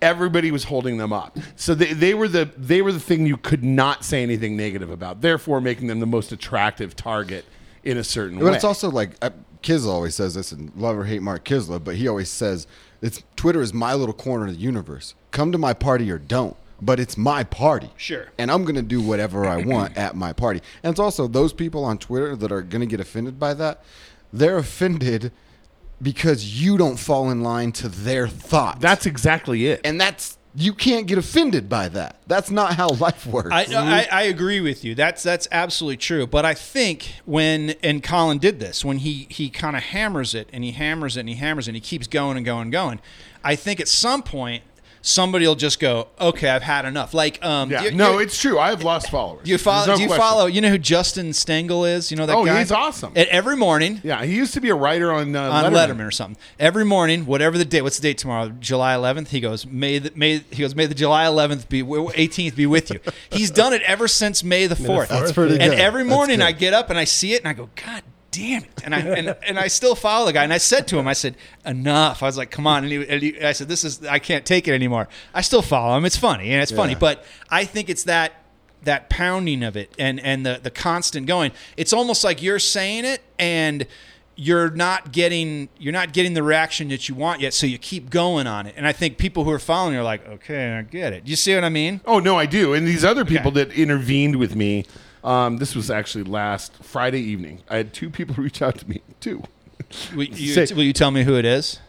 everybody 0.01 0.51
was 0.51 0.65
holding 0.65 0.98
them 0.98 1.12
up 1.12 1.36
so 1.55 1.74
they, 1.74 1.91
they 1.91 2.13
were 2.13 2.27
the 2.27 2.50
they 2.55 2.81
were 2.84 2.91
the 2.91 3.00
thing 3.00 3.25
you 3.25 3.36
could 3.38 3.63
not 3.63 4.03
say 4.05 4.22
anything 4.22 4.55
negative 4.55 4.91
about 4.91 5.22
therefore 5.22 5.60
making 5.60 5.88
them 5.88 6.00
the 6.00 6.05
most 6.05 6.31
attractive 6.31 6.96
target 6.96 7.43
in 7.84 7.98
a 7.98 8.03
certain 8.03 8.38
But 8.38 8.46
way 8.46 8.51
But 8.51 8.55
it's 8.57 8.63
also 8.63 8.91
like 8.91 9.12
uh, 9.24 9.31
Kiszla 9.63 9.88
always 9.89 10.13
says 10.13 10.36
this, 10.36 10.51
and 10.51 10.72
love 10.75 10.98
or 10.98 11.05
hate 11.05 11.22
Mark 11.22 11.43
Kiszla, 11.46 11.84
but 11.84 11.96
he 11.96 12.07
always 12.07 12.29
says 12.29 12.67
it's 13.01 13.24
Twitter 13.36 13.60
is 13.62 13.74
my 13.74 13.93
little 13.96 14.13
corner 14.13 14.46
of 14.48 14.53
the 14.53 14.60
universe. 14.60 15.15
Come 15.31 15.51
to 15.51 15.57
my 15.57 15.74
party 15.74 16.12
or 16.12 16.19
don't, 16.19 16.55
but 16.81 17.00
it's 17.00 17.17
my 17.17 17.43
party. 17.43 17.89
Sure. 17.98 18.27
And 18.38 18.51
I'm 18.51 18.65
gonna 18.65 18.81
do 18.81 19.01
whatever 19.01 19.46
I 19.46 19.57
want 19.65 19.98
at 19.98 20.15
my 20.15 20.34
party. 20.34 20.62
And 20.84 20.91
it's 20.91 21.00
also 21.00 21.27
those 21.27 21.53
people 21.53 21.84
on 21.84 21.98
Twitter 21.98 22.36
that 22.36 22.51
are 22.51 22.62
gonna 22.62 22.86
get 22.86 23.00
offended 23.00 23.39
by 23.39 23.53
that. 23.55 23.84
They're 24.31 24.57
offended 24.57 25.31
because 26.01 26.62
you 26.62 26.77
don't 26.77 26.98
fall 26.98 27.29
in 27.29 27.41
line 27.41 27.72
to 27.72 27.89
their 27.89 28.27
thoughts. 28.27 28.79
that's 28.79 29.07
exactly 29.07 29.65
it 29.65 29.81
and 29.84 30.00
that's 30.00 30.38
you 30.60 30.74
can't 30.74 31.05
get 31.05 31.19
offended 31.19 31.69
by 31.69 31.88
that. 31.89 32.15
That's 32.25 32.50
not 32.50 32.74
how 32.74 32.89
life 32.89 33.27
works. 33.27 33.51
I, 33.51 33.65
I, 33.75 34.07
I 34.12 34.22
agree 34.24 34.60
with 34.60 34.84
you. 34.84 34.96
That's 34.96 35.22
that's 35.22 35.48
absolutely 35.51 35.98
true. 35.98 36.25
But 36.25 36.46
I 36.46 36.55
think 36.55 37.13
when 37.25 37.75
and 37.84 38.01
Colin 38.01 38.39
did 38.39 38.60
this 38.60 38.84
when 38.84 38.98
he 38.98 39.27
he 39.29 39.51
kind 39.51 39.75
of 39.75 39.84
hammers 39.84 40.34
it 40.34 40.50
and 40.51 40.63
he 40.63 40.72
hammers 40.72 41.15
it 41.15 41.22
and 41.22 41.29
he 41.29 41.36
hammers 41.36 41.67
it 41.67 41.72
and 41.72 41.75
he 41.75 41.81
keeps 41.81 42.07
going 42.07 42.38
and 42.38 42.46
going 42.46 42.63
and 42.63 42.72
going. 42.72 43.00
I 43.43 43.55
think 43.55 43.79
at 43.79 43.88
some 43.88 44.24
point 44.24 44.63
somebody 45.07 45.47
will 45.47 45.55
just 45.55 45.79
go, 45.79 46.07
okay, 46.19 46.49
I've 46.49 46.63
had 46.63 46.85
enough. 46.85 47.13
Like 47.13 47.43
um, 47.43 47.71
yeah 47.71 47.83
you- 47.83 47.91
no 47.91 48.19
it's 48.19 48.39
true 48.39 48.59
i've 48.59 48.83
lost 48.83 49.09
followers 49.09 49.47
you 49.47 49.57
follow. 49.57 49.87
No 49.87 49.95
do 49.95 50.01
you 50.01 50.07
question. 50.07 50.21
follow? 50.21 50.45
You 50.47 50.61
know 50.61 50.69
who 50.69 50.77
Justin 50.77 51.29
Stangel 51.29 51.89
is? 51.89 52.11
You 52.11 52.17
know 52.17 52.25
that 52.25 52.35
Oh, 52.35 52.45
guy. 52.45 52.59
he's 52.59 52.71
awesome. 52.71 53.13
And 53.15 53.27
every 53.29 53.55
morning 53.55 54.01
yeah 54.03 54.23
he 54.25 54.35
used 54.35 54.53
to 54.55 54.61
be 54.61 54.69
a 54.69 54.75
writer 54.75 55.11
on 55.13 55.35
uh, 55.35 55.49
on 55.49 55.63
letterman. 55.73 55.73
Letterman. 55.97 56.07
or 56.07 56.11
something. 56.11 56.37
Every 56.59 56.83
morning, 56.85 57.25
whatever 57.25 57.57
the 57.57 57.65
date, 57.65 57.81
what's 57.83 57.97
the 57.97 58.01
date 58.01 58.17
tomorrow? 58.17 58.49
July 58.59 58.95
11th. 58.95 59.29
He 59.29 59.39
goes, 59.39 59.65
May 59.65 59.99
the, 59.99 60.11
May 60.15 60.39
he 60.51 60.61
goes, 60.61 60.75
May 60.75 60.85
the 60.85 60.95
July 60.95 61.25
11th 61.25 61.69
be 61.69 61.83
18th 61.83 62.55
be 62.55 62.65
with 62.65 62.89
you. 62.91 62.99
He's 63.29 63.51
done 63.51 63.73
it 63.73 63.81
ever 63.83 64.07
since 64.07 64.43
May 64.43 64.67
the 64.67 64.75
4th. 64.75 65.07
That's 65.07 65.31
pretty 65.31 65.59
and 65.59 65.71
good. 65.71 65.79
every 65.79 66.03
morning. 66.03 66.41
I 66.41 66.51
get 66.51 66.73
up 66.73 66.89
and 66.89 66.99
I 66.99 67.03
see 67.05 67.33
it 67.33 67.39
and 67.41 67.47
I 67.47 67.53
go, 67.53 67.69
God 67.85 68.03
damn 68.31 68.63
it. 68.63 68.84
And 68.84 68.93
I 68.93 69.00
and, 69.00 69.36
and 69.48 69.60
I 69.60 69.67
still 69.67 69.96
follow 69.96 70.25
the 70.25 70.34
guy. 70.34 70.43
And 70.43 70.53
I 70.53 70.57
said 70.57 70.88
to 70.89 70.98
him, 71.00 71.07
I 71.07 71.13
said, 71.13 71.36
enough. 71.65 72.22
I 72.24 72.25
was 72.27 72.38
like, 72.38 72.51
come 72.51 72.67
on. 72.67 72.84
And, 72.84 72.91
he, 72.91 73.07
and 73.07 73.22
he, 73.22 73.41
I 73.41 73.51
said, 73.53 73.67
this 73.67 73.84
is 73.84 74.05
I 74.05 74.19
can't 74.19 74.46
take 74.46 74.67
it 74.67 74.74
anymore. 74.74 75.07
I 75.34 75.41
still 75.41 75.62
follow 75.62 75.98
him. 75.98 76.05
It's 76.05 76.17
funny 76.17 76.51
and 76.53 76.62
it's 76.62 76.72
funny, 76.72 76.96
but 76.96 77.24
I 77.50 77.65
think 77.65 77.89
it's 77.89 78.03
that 78.03 78.34
that 78.84 79.10
pounding 79.10 79.63
of 79.63 79.75
it 79.75 79.91
and 79.98 80.19
and 80.19 80.46
the 80.46 80.60
the 80.62 80.72
constant 80.72 81.25
going. 81.27 81.51
It's 81.77 81.93
almost 81.93 82.24
like 82.24 82.41
you're 82.41 82.60
saying 82.60 83.05
it 83.05 83.22
and 83.39 83.86
you're 84.39 84.69
not 84.69 85.12
getting 85.12 85.67
you're 85.79 85.91
not 85.91 86.13
getting 86.13 86.36
the 86.36 86.43
reaction 86.43 86.89
that 86.89 87.10
you 87.10 87.15
want 87.15 87.41
yet, 87.41 87.55
so 87.55 87.65
you 87.65 87.79
keep 87.79 88.12
going 88.12 88.46
on 88.46 88.67
it. 88.67 88.75
And 88.77 88.86
I 88.86 88.91
think 88.91 89.17
people 89.17 89.43
who 89.46 89.50
are 89.50 89.57
following 89.60 89.96
you 89.96 90.00
are 90.01 90.03
like, 90.03 90.27
okay, 90.27 90.77
I 90.77 90.84
get 90.84 91.12
it. 91.12 91.27
You 91.27 91.36
see 91.36 91.55
what 91.55 91.63
I 91.63 91.69
mean? 91.69 92.01
Oh 92.05 92.19
no, 92.19 92.38
I 92.38 92.46
do. 92.46 92.74
And 92.75 92.88
these 92.88 93.03
other 93.03 93.25
people 93.25 93.50
Okay. 93.50 93.63
that 93.63 93.74
intervened 93.74 94.36
with 94.36 94.55
me, 94.55 94.86
um, 95.27 95.57
this 95.57 95.75
was 95.75 95.91
actually 95.91 96.24
last 96.24 96.74
Friday 96.81 97.19
evening. 97.19 97.62
I 97.69 97.77
had 97.77 97.93
two 97.93 98.10
people 98.10 98.36
reach 98.38 98.62
out 98.62 98.77
to 98.79 98.89
me. 98.89 99.01
Two. 99.19 99.43
Will 100.15 100.24
you, 100.24 100.53
Say- 100.53 100.74
will 100.74 100.84
you 100.84 100.93
tell 100.93 101.12
me 101.12 101.24
who 101.24 101.36
it 101.36 101.46
is? 101.46 101.79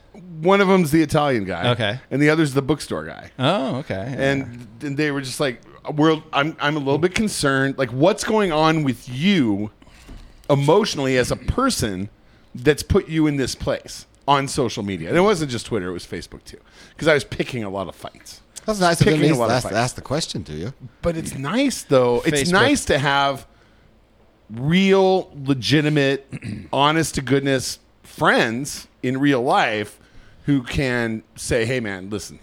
One 0.41 0.61
of 0.61 0.67
them's 0.69 0.91
the 0.91 1.03
Italian 1.03 1.45
guy. 1.45 1.71
Okay. 1.71 2.01
And 2.11 2.21
the 2.21 2.31
other's 2.31 2.55
the 2.55 2.63
bookstore 2.63 3.05
guy. 3.05 3.31
Oh, 3.39 3.77
okay. 3.77 4.15
And, 4.19 4.67
and 4.83 4.97
they 4.97 5.11
were 5.13 5.21
just 5.21 5.39
like, 5.39 5.61
"We're 5.95 6.21
I'm 6.33 6.57
I'm 6.61 6.75
a 6.77 6.81
little 6.81 6.99
bit 6.99 7.15
concerned. 7.15 7.79
Like, 7.79 7.91
what's 7.91 8.25
going 8.25 8.51
on 8.51 8.83
with 8.83 9.09
you, 9.09 9.71
emotionally 10.51 11.17
as 11.17 11.31
a 11.31 11.37
person, 11.37 12.09
that's 12.55 12.83
put 12.83 13.09
you 13.09 13.27
in 13.29 13.37
this 13.37 13.55
place 13.55 14.07
on 14.27 14.49
social 14.49 14.83
media? 14.83 15.09
And 15.09 15.17
it 15.17 15.23
wasn't 15.23 15.51
just 15.53 15.67
Twitter; 15.67 15.89
it 15.89 15.93
was 15.93 16.05
Facebook 16.07 16.43
too, 16.45 16.61
because 16.91 17.07
I 17.09 17.15
was 17.15 17.25
picking 17.25 17.63
a 17.63 17.71
lot 17.71 17.89
of 17.89 17.95
fights. 17.95 18.41
That's 18.69 18.81
nice 18.81 19.01
of 19.01 19.07
them 19.07 19.15
Picking 19.15 19.31
a 19.31 19.33
to 19.33 19.39
lot 19.41 19.49
of 19.51 19.57
ask, 19.65 19.73
ask 19.73 19.95
the 19.95 20.03
question 20.03 20.45
to 20.45 20.53
you. 20.53 20.75
But 21.01 21.17
it's 21.17 21.35
nice 21.35 21.85
though. 21.85 22.21
It's 22.27 22.43
Facebook. 22.43 22.53
nice 22.53 22.85
to 22.85 22.99
have 22.99 23.47
real, 24.51 25.31
legitimate, 25.35 26.31
honest 26.73 27.15
to 27.15 27.23
goodness 27.23 27.79
friends 28.03 28.87
in 29.03 29.19
real 29.19 29.43
life 29.43 29.99
who 30.45 30.63
can 30.63 31.23
say, 31.35 31.65
"Hey, 31.65 31.81
man, 31.81 32.11
listen." 32.11 32.39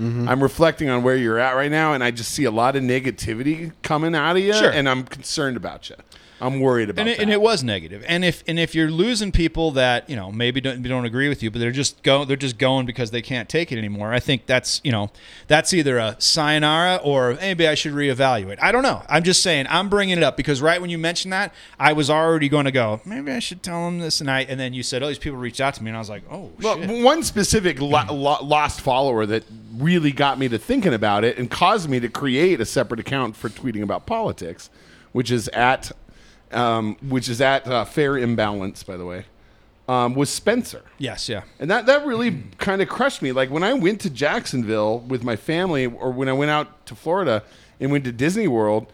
Mm-hmm. 0.00 0.28
I'm 0.28 0.42
reflecting 0.42 0.88
on 0.88 1.02
where 1.02 1.16
you're 1.16 1.38
at 1.40 1.56
right 1.56 1.70
now, 1.70 1.92
and 1.92 2.04
I 2.04 2.12
just 2.12 2.30
see 2.30 2.44
a 2.44 2.52
lot 2.52 2.76
of 2.76 2.82
negativity 2.84 3.72
coming 3.82 4.14
out 4.14 4.36
of 4.36 4.42
you, 4.42 4.54
Sure. 4.54 4.70
and 4.70 4.88
I'm 4.88 5.02
concerned 5.02 5.56
about 5.56 5.90
you. 5.90 5.96
I'm 6.40 6.60
worried 6.60 6.90
about 6.90 7.00
and 7.02 7.08
it, 7.08 7.16
that. 7.18 7.22
and 7.22 7.32
it 7.32 7.40
was 7.40 7.64
negative. 7.64 8.04
And 8.06 8.24
if 8.24 8.44
and 8.46 8.58
if 8.58 8.74
you're 8.74 8.90
losing 8.90 9.32
people 9.32 9.72
that 9.72 10.08
you 10.08 10.16
know 10.16 10.30
maybe 10.30 10.60
don't 10.60 10.82
don't 10.82 11.04
agree 11.04 11.28
with 11.28 11.42
you, 11.42 11.50
but 11.50 11.58
they're 11.58 11.70
just 11.72 12.02
go 12.02 12.24
they're 12.24 12.36
just 12.36 12.58
going 12.58 12.86
because 12.86 13.10
they 13.10 13.22
can't 13.22 13.48
take 13.48 13.72
it 13.72 13.78
anymore. 13.78 14.12
I 14.12 14.20
think 14.20 14.46
that's 14.46 14.80
you 14.84 14.92
know 14.92 15.10
that's 15.48 15.74
either 15.74 15.98
a 15.98 16.16
sayonara 16.18 17.00
or 17.02 17.34
maybe 17.40 17.66
I 17.66 17.74
should 17.74 17.92
reevaluate. 17.92 18.58
I 18.62 18.70
don't 18.72 18.82
know. 18.82 19.02
I'm 19.08 19.22
just 19.22 19.42
saying 19.42 19.66
I'm 19.68 19.88
bringing 19.88 20.16
it 20.16 20.22
up 20.22 20.36
because 20.36 20.62
right 20.62 20.80
when 20.80 20.90
you 20.90 20.98
mentioned 20.98 21.32
that, 21.32 21.52
I 21.78 21.92
was 21.92 22.08
already 22.10 22.48
going 22.48 22.66
to 22.66 22.72
go 22.72 23.00
maybe 23.04 23.32
I 23.32 23.38
should 23.40 23.62
tell 23.62 23.84
them 23.84 23.98
this, 23.98 24.18
tonight. 24.18 24.46
And 24.48 24.60
then 24.60 24.72
you 24.74 24.82
said 24.82 25.02
oh 25.02 25.08
these 25.08 25.18
people 25.18 25.38
reached 25.38 25.60
out 25.60 25.74
to 25.74 25.82
me, 25.82 25.90
and 25.90 25.96
I 25.96 26.00
was 26.00 26.10
like 26.10 26.22
oh 26.30 26.50
Well, 26.62 26.78
shit. 26.80 27.02
one 27.04 27.22
specific 27.22 27.80
lo- 27.80 28.04
lo- 28.12 28.44
lost 28.44 28.80
follower 28.80 29.26
that 29.26 29.44
really 29.76 30.12
got 30.12 30.38
me 30.38 30.48
to 30.48 30.58
thinking 30.58 30.94
about 30.94 31.24
it 31.24 31.38
and 31.38 31.50
caused 31.50 31.88
me 31.88 32.00
to 32.00 32.08
create 32.08 32.60
a 32.60 32.64
separate 32.66 33.00
account 33.00 33.36
for 33.36 33.48
tweeting 33.48 33.82
about 33.82 34.06
politics, 34.06 34.70
which 35.12 35.30
is 35.30 35.48
at, 35.48 35.92
um, 36.52 36.96
which 37.08 37.28
is 37.28 37.40
at 37.40 37.66
uh, 37.66 37.84
Fair 37.84 38.16
Imbalance, 38.18 38.82
by 38.82 38.96
the 38.96 39.04
way, 39.06 39.24
um, 39.88 40.14
was 40.14 40.28
Spencer. 40.30 40.82
yes 40.98 41.28
yeah 41.28 41.42
And 41.58 41.70
that, 41.70 41.86
that 41.86 42.04
really 42.06 42.42
kind 42.58 42.82
of 42.82 42.88
crushed 42.88 43.22
me. 43.22 43.32
Like 43.32 43.50
when 43.50 43.62
I 43.62 43.72
went 43.74 44.00
to 44.02 44.10
Jacksonville 44.10 45.00
with 45.00 45.22
my 45.24 45.36
family, 45.36 45.86
or 45.86 46.10
when 46.12 46.28
I 46.28 46.32
went 46.32 46.50
out 46.50 46.86
to 46.86 46.94
Florida 46.94 47.42
and 47.80 47.90
went 47.92 48.04
to 48.04 48.12
Disney 48.12 48.48
World, 48.48 48.92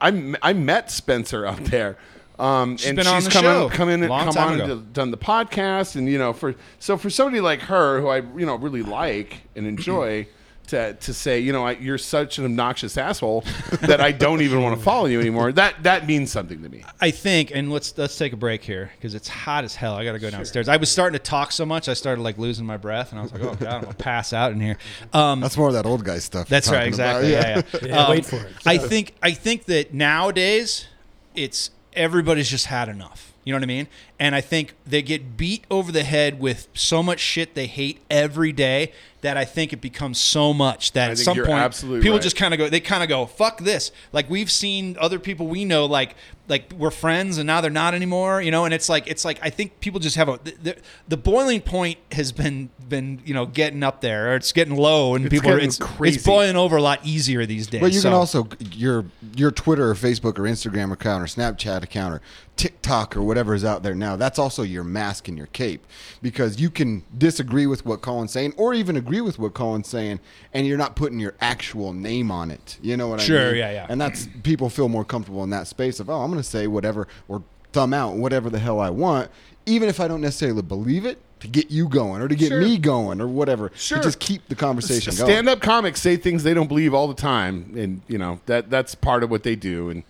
I, 0.00 0.08
m- 0.08 0.36
I 0.42 0.52
met 0.52 0.90
Spencer 0.90 1.46
out 1.46 1.64
there. 1.64 1.96
Um, 2.38 2.76
and 2.84 2.96
been 2.96 3.06
on 3.06 3.14
she's 3.22 3.26
the 3.26 3.30
come 3.30 3.42
show 3.44 3.64
in, 3.66 3.70
come 3.70 3.88
in, 3.88 4.00
and 4.02 4.10
long 4.10 4.32
come 4.32 4.42
on 4.42 4.60
and 4.60 4.92
done 4.92 5.12
the 5.12 5.16
podcast, 5.16 5.94
and 5.94 6.08
you 6.08 6.18
know, 6.18 6.32
for 6.32 6.56
so 6.80 6.96
for 6.96 7.08
somebody 7.08 7.40
like 7.40 7.60
her 7.60 8.00
who 8.00 8.08
I 8.08 8.16
you 8.36 8.44
know 8.44 8.56
really 8.56 8.82
like 8.82 9.42
and 9.54 9.66
enjoy. 9.68 10.26
To, 10.68 10.94
to 10.94 11.12
say 11.12 11.40
you 11.40 11.52
know 11.52 11.66
I, 11.66 11.72
you're 11.72 11.98
such 11.98 12.38
an 12.38 12.46
obnoxious 12.46 12.96
asshole 12.96 13.44
that 13.82 14.00
I 14.00 14.12
don't 14.12 14.40
even 14.40 14.62
want 14.62 14.78
to 14.78 14.82
follow 14.90 15.04
you 15.06 15.20
anymore 15.20 15.52
that 15.52 15.82
that 15.82 16.06
means 16.06 16.32
something 16.32 16.62
to 16.62 16.68
me. 16.70 16.82
I 17.02 17.10
think, 17.10 17.50
and 17.54 17.70
let's 17.70 17.96
let's 17.98 18.16
take 18.16 18.32
a 18.32 18.36
break 18.36 18.64
here 18.64 18.90
because 18.96 19.14
it's 19.14 19.28
hot 19.28 19.64
as 19.64 19.74
hell. 19.74 19.94
I 19.94 20.04
got 20.04 20.12
to 20.12 20.18
go 20.18 20.30
downstairs. 20.30 20.68
I 20.68 20.78
was 20.78 20.90
starting 20.90 21.18
to 21.18 21.22
talk 21.22 21.52
so 21.52 21.66
much, 21.66 21.88
I 21.88 21.92
started 21.92 22.22
like 22.22 22.38
losing 22.38 22.64
my 22.64 22.78
breath, 22.78 23.10
and 23.12 23.18
I 23.20 23.22
was 23.22 23.32
like, 23.32 23.42
"Oh 23.42 23.54
God, 23.54 23.64
I'm 23.68 23.82
gonna 23.82 23.94
pass 23.94 24.32
out 24.32 24.52
in 24.52 24.60
here." 24.60 24.78
Um, 25.12 25.40
That's 25.40 25.56
more 25.58 25.68
of 25.68 25.74
that 25.74 25.84
old 25.86 26.02
guy 26.04 26.18
stuff. 26.18 26.48
that's 26.48 26.68
right, 26.70 26.90
talking 26.90 26.94
about. 26.94 27.24
exactly. 27.24 27.82
Yeah, 27.82 27.88
yeah. 27.90 27.94
Yeah, 28.06 28.10
wait 28.10 28.24
for 28.24 28.36
it. 28.36 28.52
I 28.64 28.78
think 28.78 29.12
I 29.22 29.32
think 29.32 29.64
that 29.66 29.92
nowadays 29.92 30.86
it's 31.34 31.70
everybody's 31.92 32.48
just 32.48 32.66
had 32.66 32.88
enough. 32.88 33.32
You 33.44 33.52
know 33.52 33.58
what 33.58 33.64
I 33.64 33.66
mean? 33.66 33.88
And 34.24 34.34
I 34.34 34.40
think 34.40 34.72
they 34.86 35.02
get 35.02 35.36
beat 35.36 35.66
over 35.70 35.92
the 35.92 36.02
head 36.02 36.40
with 36.40 36.68
so 36.72 37.02
much 37.02 37.20
shit 37.20 37.54
they 37.54 37.66
hate 37.66 38.00
every 38.08 38.52
day 38.52 38.90
that 39.20 39.36
I 39.36 39.44
think 39.44 39.72
it 39.72 39.80
becomes 39.80 40.18
so 40.18 40.52
much 40.52 40.92
that 40.92 41.08
I 41.08 41.12
at 41.12 41.18
some 41.18 41.36
point 41.36 41.74
people 41.74 42.12
right. 42.12 42.22
just 42.22 42.36
kind 42.36 42.52
of 42.52 42.58
go 42.58 42.68
they 42.68 42.80
kind 42.80 43.02
of 43.02 43.08
go 43.08 43.26
fuck 43.26 43.58
this. 43.60 43.90
Like 44.12 44.28
we've 44.28 44.50
seen 44.50 44.96
other 45.00 45.18
people 45.18 45.46
we 45.46 45.64
know 45.64 45.86
like 45.86 46.14
like 46.46 46.72
we're 46.76 46.90
friends 46.90 47.38
and 47.38 47.46
now 47.46 47.62
they're 47.62 47.70
not 47.70 47.94
anymore, 47.94 48.42
you 48.42 48.50
know, 48.50 48.66
and 48.66 48.74
it's 48.74 48.88
like 48.88 49.06
it's 49.06 49.24
like 49.24 49.38
I 49.42 49.48
think 49.48 49.80
people 49.80 49.98
just 49.98 50.16
have 50.16 50.28
a 50.28 50.38
the, 50.44 50.54
the, 50.62 50.76
the 51.08 51.16
boiling 51.16 51.62
point 51.62 51.98
has 52.12 52.32
been 52.32 52.68
been, 52.86 53.22
you 53.24 53.32
know, 53.32 53.46
getting 53.46 53.82
up 53.82 54.02
there 54.02 54.32
or 54.32 54.36
it's 54.36 54.52
getting 54.52 54.76
low 54.76 55.14
and 55.14 55.24
It's 55.24 55.32
people 55.32 55.50
are 55.50 55.58
it's, 55.58 55.78
crazy. 55.78 56.16
it's 56.16 56.26
boiling 56.26 56.56
over 56.56 56.76
a 56.76 56.82
lot 56.82 57.00
easier 57.02 57.46
these 57.46 57.66
days. 57.66 57.80
But 57.80 57.92
you 57.92 58.02
can 58.02 58.12
also 58.12 58.46
your 58.72 59.06
your 59.34 59.50
Twitter 59.50 59.90
or 59.90 59.94
Facebook 59.94 60.38
or 60.38 60.42
Instagram 60.42 60.92
account 60.92 61.22
or 61.22 61.26
Snapchat 61.26 61.82
account 61.82 62.14
or 62.14 62.20
TikTok 62.56 63.16
or 63.16 63.22
whatever 63.22 63.54
is 63.54 63.64
out 63.64 63.82
there 63.82 63.94
now. 63.94 64.13
That's 64.16 64.38
also 64.38 64.62
your 64.62 64.84
mask 64.84 65.28
and 65.28 65.36
your 65.36 65.46
cape 65.48 65.86
because 66.22 66.60
you 66.60 66.70
can 66.70 67.04
disagree 67.16 67.66
with 67.66 67.84
what 67.84 68.00
Colin's 68.02 68.32
saying 68.32 68.54
or 68.56 68.74
even 68.74 68.96
agree 68.96 69.20
with 69.20 69.38
what 69.38 69.54
Colin's 69.54 69.88
saying, 69.88 70.20
and 70.52 70.66
you're 70.66 70.78
not 70.78 70.96
putting 70.96 71.18
your 71.18 71.34
actual 71.40 71.92
name 71.92 72.30
on 72.30 72.50
it. 72.50 72.78
You 72.82 72.96
know 72.96 73.08
what 73.08 73.20
I 73.20 73.22
mean? 73.22 73.26
Sure, 73.26 73.54
yeah, 73.54 73.70
yeah. 73.70 73.86
And 73.88 74.00
that's 74.00 74.28
people 74.42 74.70
feel 74.70 74.88
more 74.88 75.04
comfortable 75.04 75.44
in 75.44 75.50
that 75.50 75.66
space 75.66 76.00
of 76.00 76.08
oh, 76.10 76.20
I'm 76.20 76.30
going 76.30 76.42
to 76.42 76.48
say 76.48 76.66
whatever 76.66 77.08
or 77.28 77.42
thumb 77.72 77.92
out 77.92 78.14
whatever 78.14 78.50
the 78.50 78.58
hell 78.58 78.80
I 78.80 78.90
want, 78.90 79.30
even 79.66 79.88
if 79.88 79.98
I 80.00 80.08
don't 80.08 80.20
necessarily 80.20 80.62
believe 80.62 81.04
it. 81.06 81.18
To 81.40 81.48
get 81.50 81.70
you 81.70 81.90
going, 81.90 82.22
or 82.22 82.28
to 82.28 82.34
get 82.34 82.48
Sure. 82.48 82.60
me 82.62 82.78
going, 82.78 83.20
or 83.20 83.26
whatever, 83.26 83.70
Sure. 83.74 83.98
to 83.98 84.04
just 84.04 84.18
keep 84.18 84.48
the 84.48 84.54
conversation 84.54 85.14
going. 85.14 85.30
Stand 85.30 85.46
up 85.46 85.60
comics 85.60 86.00
say 86.00 86.16
things 86.16 86.42
they 86.42 86.54
don't 86.54 86.68
believe 86.68 86.94
all 86.94 87.06
the 87.06 87.12
time, 87.12 87.70
and 87.76 88.00
you 88.08 88.16
know 88.16 88.40
that 88.46 88.70
that's 88.70 88.94
part 88.94 89.22
of 89.22 89.30
what 89.30 89.42
they 89.42 89.54
do. 89.54 89.90
And 89.90 90.04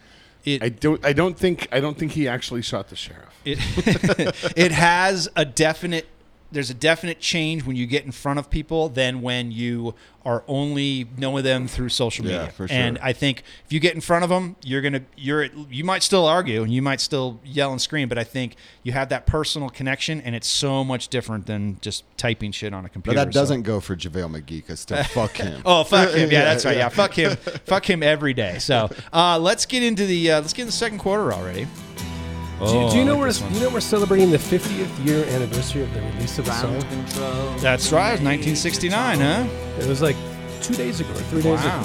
It- 0.44 0.62
I 0.62 0.68
don't 0.68 1.04
I 1.04 1.12
don't 1.12 1.38
think 1.38 1.68
I 1.72 1.80
don't 1.80 1.96
think 1.98 2.12
he 2.12 2.28
actually 2.28 2.62
shot 2.62 2.88
the 2.88 2.96
sheriff. 2.96 3.34
it 3.44 3.58
it 4.56 4.72
has 4.72 5.28
a 5.36 5.44
definite 5.44 6.06
there's 6.54 6.70
a 6.70 6.74
definite 6.74 7.20
change 7.20 7.64
when 7.64 7.76
you 7.76 7.86
get 7.86 8.04
in 8.04 8.12
front 8.12 8.38
of 8.38 8.48
people 8.48 8.88
than 8.88 9.20
when 9.20 9.52
you 9.52 9.94
are 10.24 10.42
only 10.48 11.06
knowing 11.18 11.44
them 11.44 11.68
through 11.68 11.90
social 11.90 12.24
Yeah, 12.24 12.38
media. 12.38 12.52
for 12.52 12.66
sure. 12.66 12.74
And 12.74 12.96
I 13.02 13.12
think 13.12 13.42
if 13.66 13.72
you 13.74 13.78
get 13.78 13.94
in 13.94 14.00
front 14.00 14.24
of 14.24 14.30
them, 14.30 14.56
you're 14.64 14.80
gonna 14.80 15.02
you're 15.16 15.44
you 15.70 15.84
might 15.84 16.02
still 16.02 16.24
argue 16.26 16.62
and 16.62 16.72
you 16.72 16.80
might 16.80 17.00
still 17.02 17.40
yell 17.44 17.72
and 17.72 17.80
scream, 17.82 18.08
but 18.08 18.16
I 18.16 18.24
think 18.24 18.56
you 18.82 18.92
have 18.92 19.10
that 19.10 19.26
personal 19.26 19.68
connection, 19.68 20.22
and 20.22 20.34
it's 20.34 20.48
so 20.48 20.82
much 20.82 21.08
different 21.08 21.44
than 21.46 21.76
just 21.82 22.04
typing 22.16 22.52
shit 22.52 22.72
on 22.72 22.86
a 22.86 22.88
computer. 22.88 23.16
But 23.18 23.24
that 23.26 23.34
doesn't 23.34 23.62
go 23.62 23.80
for 23.80 23.94
JaVale 23.96 24.30
McGee 24.40 24.46
because 24.62 24.80
still 24.80 25.02
fuck 25.04 25.36
him. 25.36 25.60
Oh 25.66 25.84
fuck 25.84 26.10
him! 26.14 26.30
Yeah, 26.30 26.44
that's 26.44 26.64
right. 26.64 26.76
Yeah, 26.78 26.88
fuck 27.00 27.12
him. 27.12 27.36
fuck 27.66 27.88
him 27.88 28.02
every 28.02 28.32
day. 28.32 28.58
So 28.60 28.88
uh, 29.12 29.38
let's 29.38 29.66
get 29.66 29.82
into 29.82 30.06
the 30.06 30.30
uh, 30.32 30.40
let's 30.40 30.54
get 30.54 30.62
in 30.62 30.66
the 30.68 30.72
second 30.72 30.98
quarter 30.98 31.32
already. 31.34 31.66
Do, 32.60 32.64
you- 32.66 32.70
do 32.90 32.96
you 32.96 33.02
Oh, 33.02 33.04
know 33.04 33.14
I 33.14 33.18
we're 33.18 33.24
like 33.26 33.26
this 33.34 33.40
one. 33.42 33.54
you 33.54 33.60
know 33.60 33.68
we're 33.70 33.80
celebrating 33.80 34.30
the 34.30 34.38
50th 34.38 35.04
year 35.04 35.24
anniversary 35.26 35.82
of 35.82 35.92
the 35.92 36.00
release 36.00 36.38
of 36.38 36.44
the 36.46 36.52
song? 36.52 36.78
That's 37.60 37.90
right. 37.92 38.20
1969, 38.20 39.20
huh? 39.20 39.44
It 39.80 39.86
was 39.86 40.00
like 40.00 40.16
two 40.62 40.74
days 40.74 41.00
ago 41.00 41.10
or 41.10 41.14
three 41.16 41.42
days 41.42 41.60
ago. 41.60 41.82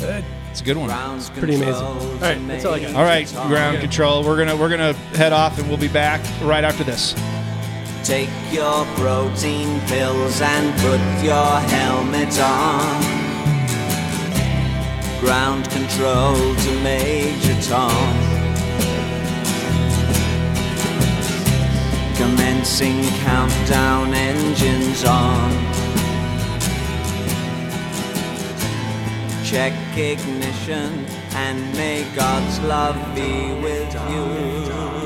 Yeah. 0.00 0.22
It's 0.50 0.60
a 0.60 0.64
good 0.64 0.76
one. 0.76 0.90
It's 1.16 1.30
pretty 1.30 1.56
amazing. 1.56 1.74
All 1.74 1.94
right, 2.20 2.38
that's 2.48 2.64
all 2.64 2.74
I 2.74 2.78
got. 2.80 2.94
All 2.94 3.02
right, 3.04 3.28
ground 3.48 3.80
control. 3.80 4.22
We're 4.24 4.36
gonna 4.38 4.56
we're 4.56 4.68
gonna 4.68 4.92
head 5.16 5.32
off, 5.32 5.58
and 5.58 5.68
we'll 5.68 5.78
be 5.78 5.88
back 5.88 6.20
right 6.42 6.62
after 6.64 6.84
this. 6.84 7.14
Take 8.04 8.28
your 8.52 8.84
protein 8.96 9.80
pills 9.86 10.40
and 10.40 10.72
put 10.80 11.00
your 11.24 11.60
helmet 11.60 12.38
on. 12.38 13.02
Ground 15.20 15.68
control 15.70 16.36
to 16.54 16.80
Major 16.82 17.60
Tom. 17.62 18.43
Commencing 22.64 23.02
countdown 23.20 24.14
engines 24.14 25.04
on. 25.04 25.50
Check 29.44 29.74
ignition 29.94 31.04
and 31.34 31.60
may 31.74 32.06
God's 32.16 32.58
love 32.60 32.96
be 33.14 33.52
with 33.62 33.92
you. 34.10 35.03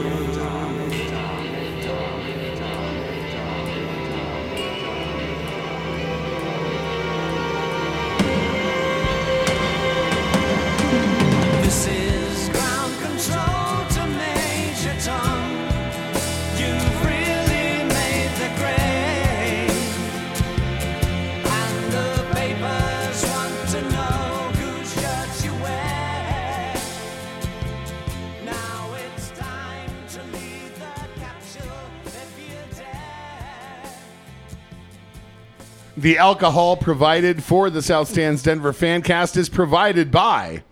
The 35.99 36.17
alcohol 36.17 36.77
provided 36.77 37.43
for 37.43 37.71
the 37.71 37.83
South 37.83 38.09
Stands 38.09 38.45
Denver 38.45 38.73
Fancast 38.73 39.37
is 39.37 39.49
provided 39.49 40.13
by 40.13 40.63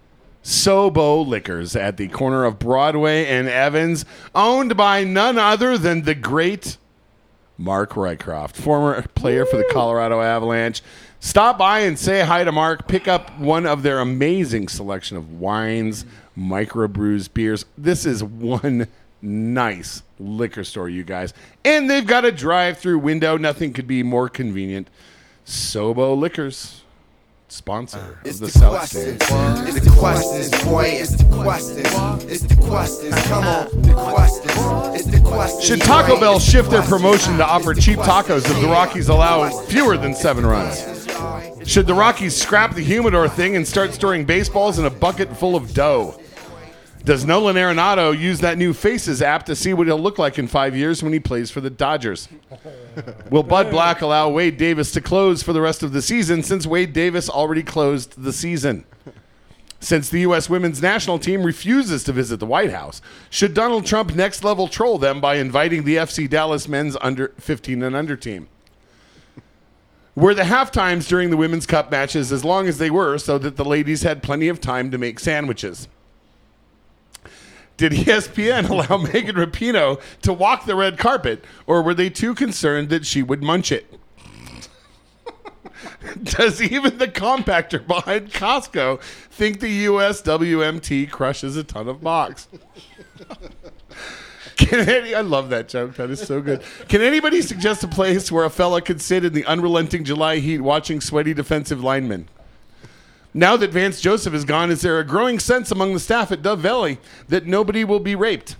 Sobo 0.44 1.26
Liquors 1.26 1.74
at 1.74 1.96
the 1.96 2.06
corner 2.06 2.44
of 2.44 2.60
Broadway 2.60 3.26
and 3.26 3.48
Evans, 3.48 4.04
owned 4.36 4.76
by 4.76 5.02
none 5.02 5.36
other 5.36 5.76
than 5.76 6.02
the 6.02 6.14
great 6.14 6.76
Mark 7.58 7.94
Rycroft, 7.94 8.54
former 8.54 9.02
player 9.16 9.44
for 9.44 9.56
the 9.56 9.68
Colorado 9.72 10.20
Avalanche. 10.20 10.80
Stop 11.18 11.58
by 11.58 11.80
and 11.80 11.98
say 11.98 12.20
hi 12.24 12.44
to 12.44 12.52
Mark. 12.52 12.86
Pick 12.86 13.08
up 13.08 13.36
one 13.36 13.66
of 13.66 13.82
their 13.82 13.98
amazing 13.98 14.68
selection 14.68 15.16
of 15.16 15.40
wines, 15.40 16.06
microbrews, 16.38 17.34
beers. 17.34 17.64
This 17.76 18.06
is 18.06 18.22
one 18.22 18.86
nice 19.20 20.04
liquor 20.20 20.62
store, 20.62 20.88
you 20.88 21.02
guys. 21.02 21.34
And 21.64 21.90
they've 21.90 22.06
got 22.06 22.24
a 22.24 22.30
drive-through 22.30 23.00
window. 23.00 23.36
Nothing 23.36 23.72
could 23.72 23.88
be 23.88 24.04
more 24.04 24.28
convenient. 24.28 24.88
Sobo 25.46 26.18
Liquors, 26.18 26.82
sponsor 27.46 27.98
uh, 27.98 28.28
It's 28.28 28.40
of 28.40 28.40
the, 28.40 28.46
the 28.46 28.52
South. 28.52 28.88
Stand. 28.88 29.68
It's 29.68 29.80
the 29.80 29.96
questions, 29.96 30.64
boy. 30.64 30.86
It's 30.86 31.16
the 31.16 31.24
questions. 31.36 32.24
It's 32.24 32.42
the 32.42 32.56
questions. 32.56 33.14
Come 33.26 33.44
on, 33.44 33.82
the 33.82 33.94
questions. 33.94 35.00
It's 35.00 35.06
the 35.06 35.20
questions. 35.20 35.64
Should 35.64 35.80
Taco. 35.82 36.18
Bell 36.18 36.40
shift 36.40 36.70
their 36.70 36.82
promotion 36.82 37.36
to 37.36 37.46
offer 37.46 37.74
cheap 37.74 38.00
tacos 38.00 38.50
if 38.50 38.60
the 38.60 38.66
Rockies 38.66 39.08
allow 39.08 39.48
fewer 39.66 39.96
than 39.96 40.16
seven 40.16 40.44
runs? 40.44 40.84
Should 41.64 41.86
the 41.86 41.94
Rockies 41.94 42.36
scrap 42.36 42.74
the 42.74 42.82
humidor 42.82 43.28
thing 43.28 43.54
and 43.54 43.66
start 43.66 43.94
storing 43.94 44.24
baseballs 44.24 44.80
in 44.80 44.84
a 44.84 44.90
bucket 44.90 45.36
full 45.36 45.54
of 45.54 45.72
dough? 45.72 46.20
Does 47.06 47.24
Nolan 47.24 47.54
Arenado 47.54 48.18
use 48.18 48.40
that 48.40 48.58
new 48.58 48.74
Faces 48.74 49.22
app 49.22 49.46
to 49.46 49.54
see 49.54 49.72
what 49.72 49.86
he'll 49.86 49.96
look 49.96 50.18
like 50.18 50.40
in 50.40 50.48
five 50.48 50.74
years 50.74 51.04
when 51.04 51.12
he 51.12 51.20
plays 51.20 51.52
for 51.52 51.60
the 51.60 51.70
Dodgers? 51.70 52.28
Will 53.30 53.44
Bud 53.44 53.70
Black 53.70 54.00
allow 54.00 54.28
Wade 54.28 54.56
Davis 54.56 54.90
to 54.90 55.00
close 55.00 55.40
for 55.40 55.52
the 55.52 55.60
rest 55.60 55.84
of 55.84 55.92
the 55.92 56.02
season 56.02 56.42
since 56.42 56.66
Wade 56.66 56.92
Davis 56.92 57.30
already 57.30 57.62
closed 57.62 58.20
the 58.20 58.32
season? 58.32 58.84
Since 59.78 60.08
the 60.08 60.22
U.S. 60.22 60.50
women's 60.50 60.82
national 60.82 61.20
team 61.20 61.44
refuses 61.44 62.02
to 62.02 62.12
visit 62.12 62.40
the 62.40 62.46
White 62.46 62.72
House, 62.72 63.00
should 63.30 63.54
Donald 63.54 63.86
Trump 63.86 64.16
next 64.16 64.42
level 64.42 64.66
troll 64.66 64.98
them 64.98 65.20
by 65.20 65.36
inviting 65.36 65.84
the 65.84 65.94
FC 65.94 66.28
Dallas 66.28 66.66
men's 66.66 66.96
under 67.00 67.28
15 67.38 67.84
and 67.84 67.94
under 67.94 68.16
team? 68.16 68.48
Were 70.16 70.34
the 70.34 70.46
half 70.46 70.72
times 70.72 71.06
during 71.06 71.30
the 71.30 71.36
Women's 71.36 71.66
Cup 71.66 71.88
matches 71.88 72.32
as 72.32 72.44
long 72.44 72.66
as 72.66 72.78
they 72.78 72.90
were 72.90 73.16
so 73.16 73.38
that 73.38 73.54
the 73.54 73.64
ladies 73.64 74.02
had 74.02 74.24
plenty 74.24 74.48
of 74.48 74.60
time 74.60 74.90
to 74.90 74.98
make 74.98 75.20
sandwiches? 75.20 75.86
Did 77.76 77.92
ESPN 77.92 78.68
allow 78.88 78.96
Megan 78.96 79.36
Rapinoe 79.36 80.00
to 80.22 80.32
walk 80.32 80.66
the 80.66 80.74
red 80.74 80.98
carpet, 80.98 81.44
or 81.66 81.82
were 81.82 81.94
they 81.94 82.10
too 82.10 82.34
concerned 82.34 82.88
that 82.88 83.06
she 83.06 83.22
would 83.22 83.42
munch 83.42 83.70
it? 83.70 83.92
Does 86.22 86.62
even 86.62 86.98
the 86.98 87.08
compactor 87.08 87.86
behind 87.86 88.32
Costco 88.32 89.00
think 89.02 89.60
the 89.60 89.86
USWMT 89.86 91.10
crushes 91.10 91.56
a 91.56 91.64
ton 91.64 91.88
of 91.88 92.02
box? 92.02 92.48
Can 94.56 94.88
any, 94.88 95.14
I 95.14 95.20
love 95.20 95.50
that 95.50 95.68
joke. 95.68 95.96
That 95.96 96.08
is 96.10 96.20
so 96.20 96.40
good. 96.40 96.62
Can 96.88 97.02
anybody 97.02 97.42
suggest 97.42 97.84
a 97.84 97.88
place 97.88 98.32
where 98.32 98.44
a 98.44 98.50
fella 98.50 98.80
could 98.80 99.02
sit 99.02 99.22
in 99.24 99.34
the 99.34 99.44
unrelenting 99.44 100.02
July 100.02 100.38
heat 100.38 100.60
watching 100.60 101.02
sweaty 101.02 101.34
defensive 101.34 101.84
linemen? 101.84 102.28
Now 103.36 103.56
that 103.58 103.70
Vance 103.70 104.00
Joseph 104.00 104.32
is 104.32 104.46
gone, 104.46 104.70
is 104.70 104.80
there 104.80 104.98
a 104.98 105.04
growing 105.04 105.38
sense 105.38 105.70
among 105.70 105.92
the 105.92 106.00
staff 106.00 106.32
at 106.32 106.40
Dove 106.40 106.60
Valley 106.60 106.96
that 107.28 107.44
nobody 107.44 107.84
will 107.84 108.00
be 108.00 108.14
raped? 108.14 108.56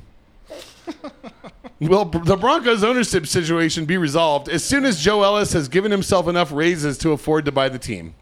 Will 1.80 2.04
the 2.04 2.36
Broncos 2.36 2.84
ownership 2.84 3.26
situation 3.26 3.86
be 3.86 3.96
resolved 3.96 4.50
as 4.50 4.62
soon 4.62 4.84
as 4.84 5.00
Joe 5.00 5.22
Ellis 5.22 5.54
has 5.54 5.68
given 5.68 5.90
himself 5.90 6.28
enough 6.28 6.52
raises 6.52 6.98
to 6.98 7.12
afford 7.12 7.46
to 7.46 7.52
buy 7.52 7.70
the 7.70 7.78
team? 7.78 8.14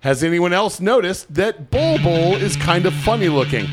Has 0.00 0.22
anyone 0.22 0.52
else 0.52 0.78
noticed 0.78 1.34
that 1.34 1.72
Bol 1.72 1.98
Bol 1.98 2.36
is 2.36 2.56
kind 2.56 2.86
of 2.86 2.94
funny 2.94 3.28
looking? 3.28 3.66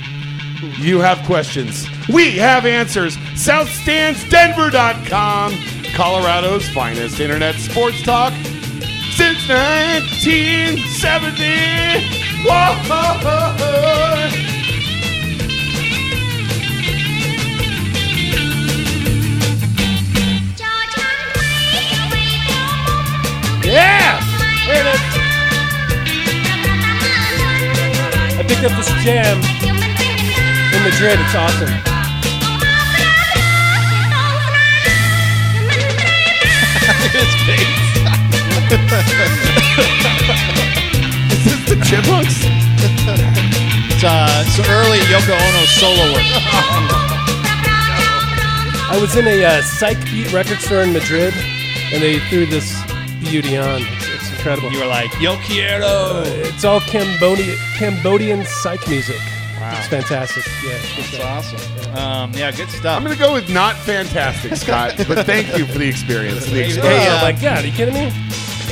You 0.79 0.97
have 0.97 1.23
questions. 1.27 1.87
We 2.09 2.37
have 2.37 2.65
answers. 2.65 3.17
SouthStandsDenver.com, 3.35 5.53
Colorado's 5.93 6.67
finest 6.69 7.19
internet 7.19 7.53
sports 7.53 8.01
talk 8.01 8.33
since 9.17 9.49
1970. 9.49 11.41
Whoa! 12.45 12.77
Yeah! 23.65 24.19
I 28.37 28.43
picked 28.47 28.63
up 28.63 28.71
this 28.77 28.91
jam 29.03 29.41
in 30.75 30.81
Madrid. 30.83 31.19
It's 31.19 31.33
awesome. 31.33 31.73
Is 38.67 38.75
this 41.45 41.61
the 41.69 41.75
Chipmunks? 41.85 42.35
It's 42.43 44.03
uh, 44.03 44.43
it's 44.45 44.59
early 44.69 44.99
Yoko 45.07 45.33
Ono 45.33 45.65
solo 45.65 46.13
work. 46.13 46.27
I 48.89 48.97
was 49.01 49.15
in 49.15 49.25
a 49.27 49.43
uh, 49.45 49.61
Psych 49.61 49.97
Beat 50.05 50.31
record 50.33 50.59
store 50.59 50.81
in 50.81 50.91
Madrid, 50.93 51.33
and 51.93 52.01
they 52.03 52.19
threw 52.29 52.45
this 52.45 52.75
beauty 53.21 53.57
on. 53.57 53.81
It's, 53.83 54.07
it's 54.09 54.29
incredible. 54.31 54.71
You 54.71 54.81
were 54.81 54.85
like, 54.87 55.17
Yo 55.21 55.37
quiero. 55.45 56.23
It's 56.25 56.65
all 56.65 56.81
Cambodian, 56.81 57.57
Cambodian 57.77 58.45
psych 58.45 58.85
music. 58.89 59.19
Wow. 59.59 59.75
It's 59.77 59.87
fantastic. 59.87 60.45
Yeah, 60.45 60.71
good 60.71 61.05
That's 61.05 61.07
stuff. 61.07 61.55
awesome. 61.55 61.95
Um, 61.97 62.31
yeah, 62.33 62.51
good 62.51 62.69
stuff. 62.69 62.97
I'm 62.97 63.03
gonna 63.03 63.15
go 63.15 63.31
with 63.33 63.49
not 63.49 63.75
fantastic, 63.77 64.55
Scott, 64.55 64.95
but 65.07 65.25
thank 65.25 65.57
you 65.57 65.65
for 65.65 65.77
the 65.79 65.87
experience. 65.87 66.45
The 66.49 66.51
Hey, 66.51 66.65
experience. 66.65 67.05
uh, 67.07 67.19
Oh 67.19 67.21
my 67.23 67.31
god, 67.31 67.63
are 67.63 67.67
you 67.67 67.73
kidding 67.73 67.93
me? 67.95 68.11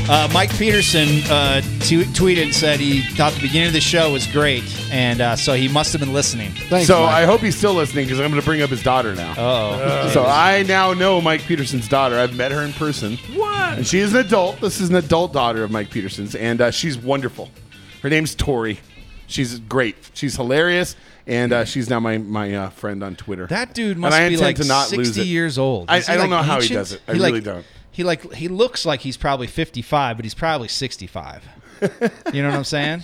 Uh, 0.07 0.29
Mike 0.31 0.51
Peterson 0.55 1.07
uh, 1.31 1.61
t- 1.79 2.03
tweeted 2.03 2.43
and 2.43 2.53
said 2.53 2.79
he 2.79 3.01
thought 3.15 3.33
the 3.33 3.41
beginning 3.41 3.67
of 3.69 3.73
the 3.73 3.81
show 3.81 4.13
was 4.13 4.27
great, 4.27 4.63
and 4.91 5.19
uh, 5.19 5.35
so 5.35 5.53
he 5.55 5.67
must 5.67 5.91
have 5.93 5.99
been 5.99 6.13
listening. 6.13 6.51
Thanks, 6.51 6.85
so 6.85 7.01
Mike. 7.01 7.15
I 7.15 7.25
hope 7.25 7.41
he's 7.41 7.57
still 7.57 7.73
listening 7.73 8.05
because 8.05 8.19
I'm 8.19 8.29
going 8.29 8.39
to 8.39 8.45
bring 8.45 8.61
up 8.61 8.69
his 8.69 8.83
daughter 8.83 9.15
now. 9.15 9.33
Oh, 9.35 10.09
so 10.13 10.23
I 10.23 10.61
now 10.67 10.93
know 10.93 11.19
Mike 11.21 11.41
Peterson's 11.41 11.87
daughter. 11.87 12.19
I've 12.19 12.35
met 12.37 12.51
her 12.51 12.61
in 12.61 12.71
person. 12.73 13.17
What? 13.33 13.79
And 13.79 13.87
she 13.87 13.97
is 13.97 14.13
an 14.13 14.19
adult. 14.23 14.61
This 14.61 14.79
is 14.79 14.89
an 14.91 14.95
adult 14.95 15.33
daughter 15.33 15.63
of 15.63 15.71
Mike 15.71 15.89
Peterson's, 15.89 16.35
and 16.35 16.61
uh, 16.61 16.69
she's 16.69 16.99
wonderful. 16.99 17.49
Her 18.03 18.09
name's 18.09 18.35
Tori. 18.35 18.79
She's 19.25 19.57
great. 19.57 19.95
She's 20.13 20.35
hilarious, 20.35 20.95
and 21.25 21.51
uh, 21.51 21.65
she's 21.65 21.89
now 21.89 21.99
my 21.99 22.19
my 22.19 22.53
uh, 22.53 22.69
friend 22.69 23.03
on 23.03 23.15
Twitter. 23.15 23.47
that 23.47 23.73
dude 23.73 23.93
And 23.93 24.01
must 24.01 24.15
I 24.15 24.27
be 24.29 24.35
intend 24.35 24.41
like 24.41 24.55
to 24.57 24.65
not 24.65 24.91
lose 24.91 25.07
sixty 25.07 25.23
it. 25.23 25.33
years 25.33 25.57
old. 25.57 25.89
I- 25.89 25.95
I 25.97 25.99
don't 26.01 26.19
like, 26.19 26.29
know 26.29 26.43
how 26.43 26.61
he 26.61 26.67
does 26.71 26.91
it. 26.91 27.01
I 27.07 27.13
He, 27.13 27.17
really 27.17 27.31
like- 27.31 27.43
don't. 27.43 27.65
He 27.95 28.03
like 28.03 28.33
he 28.33 28.49
looks 28.49 28.85
like 28.85 28.99
he's 28.99 29.15
probably 29.15 29.47
fifty-five, 29.47 30.17
but 30.17 30.25
he's 30.25 30.33
probably 30.33 30.67
sixty-five. 30.67 31.43
you 32.33 32.41
know 32.43 32.49
what 32.49 32.57
I'm 32.57 32.63
saying? 32.65 33.03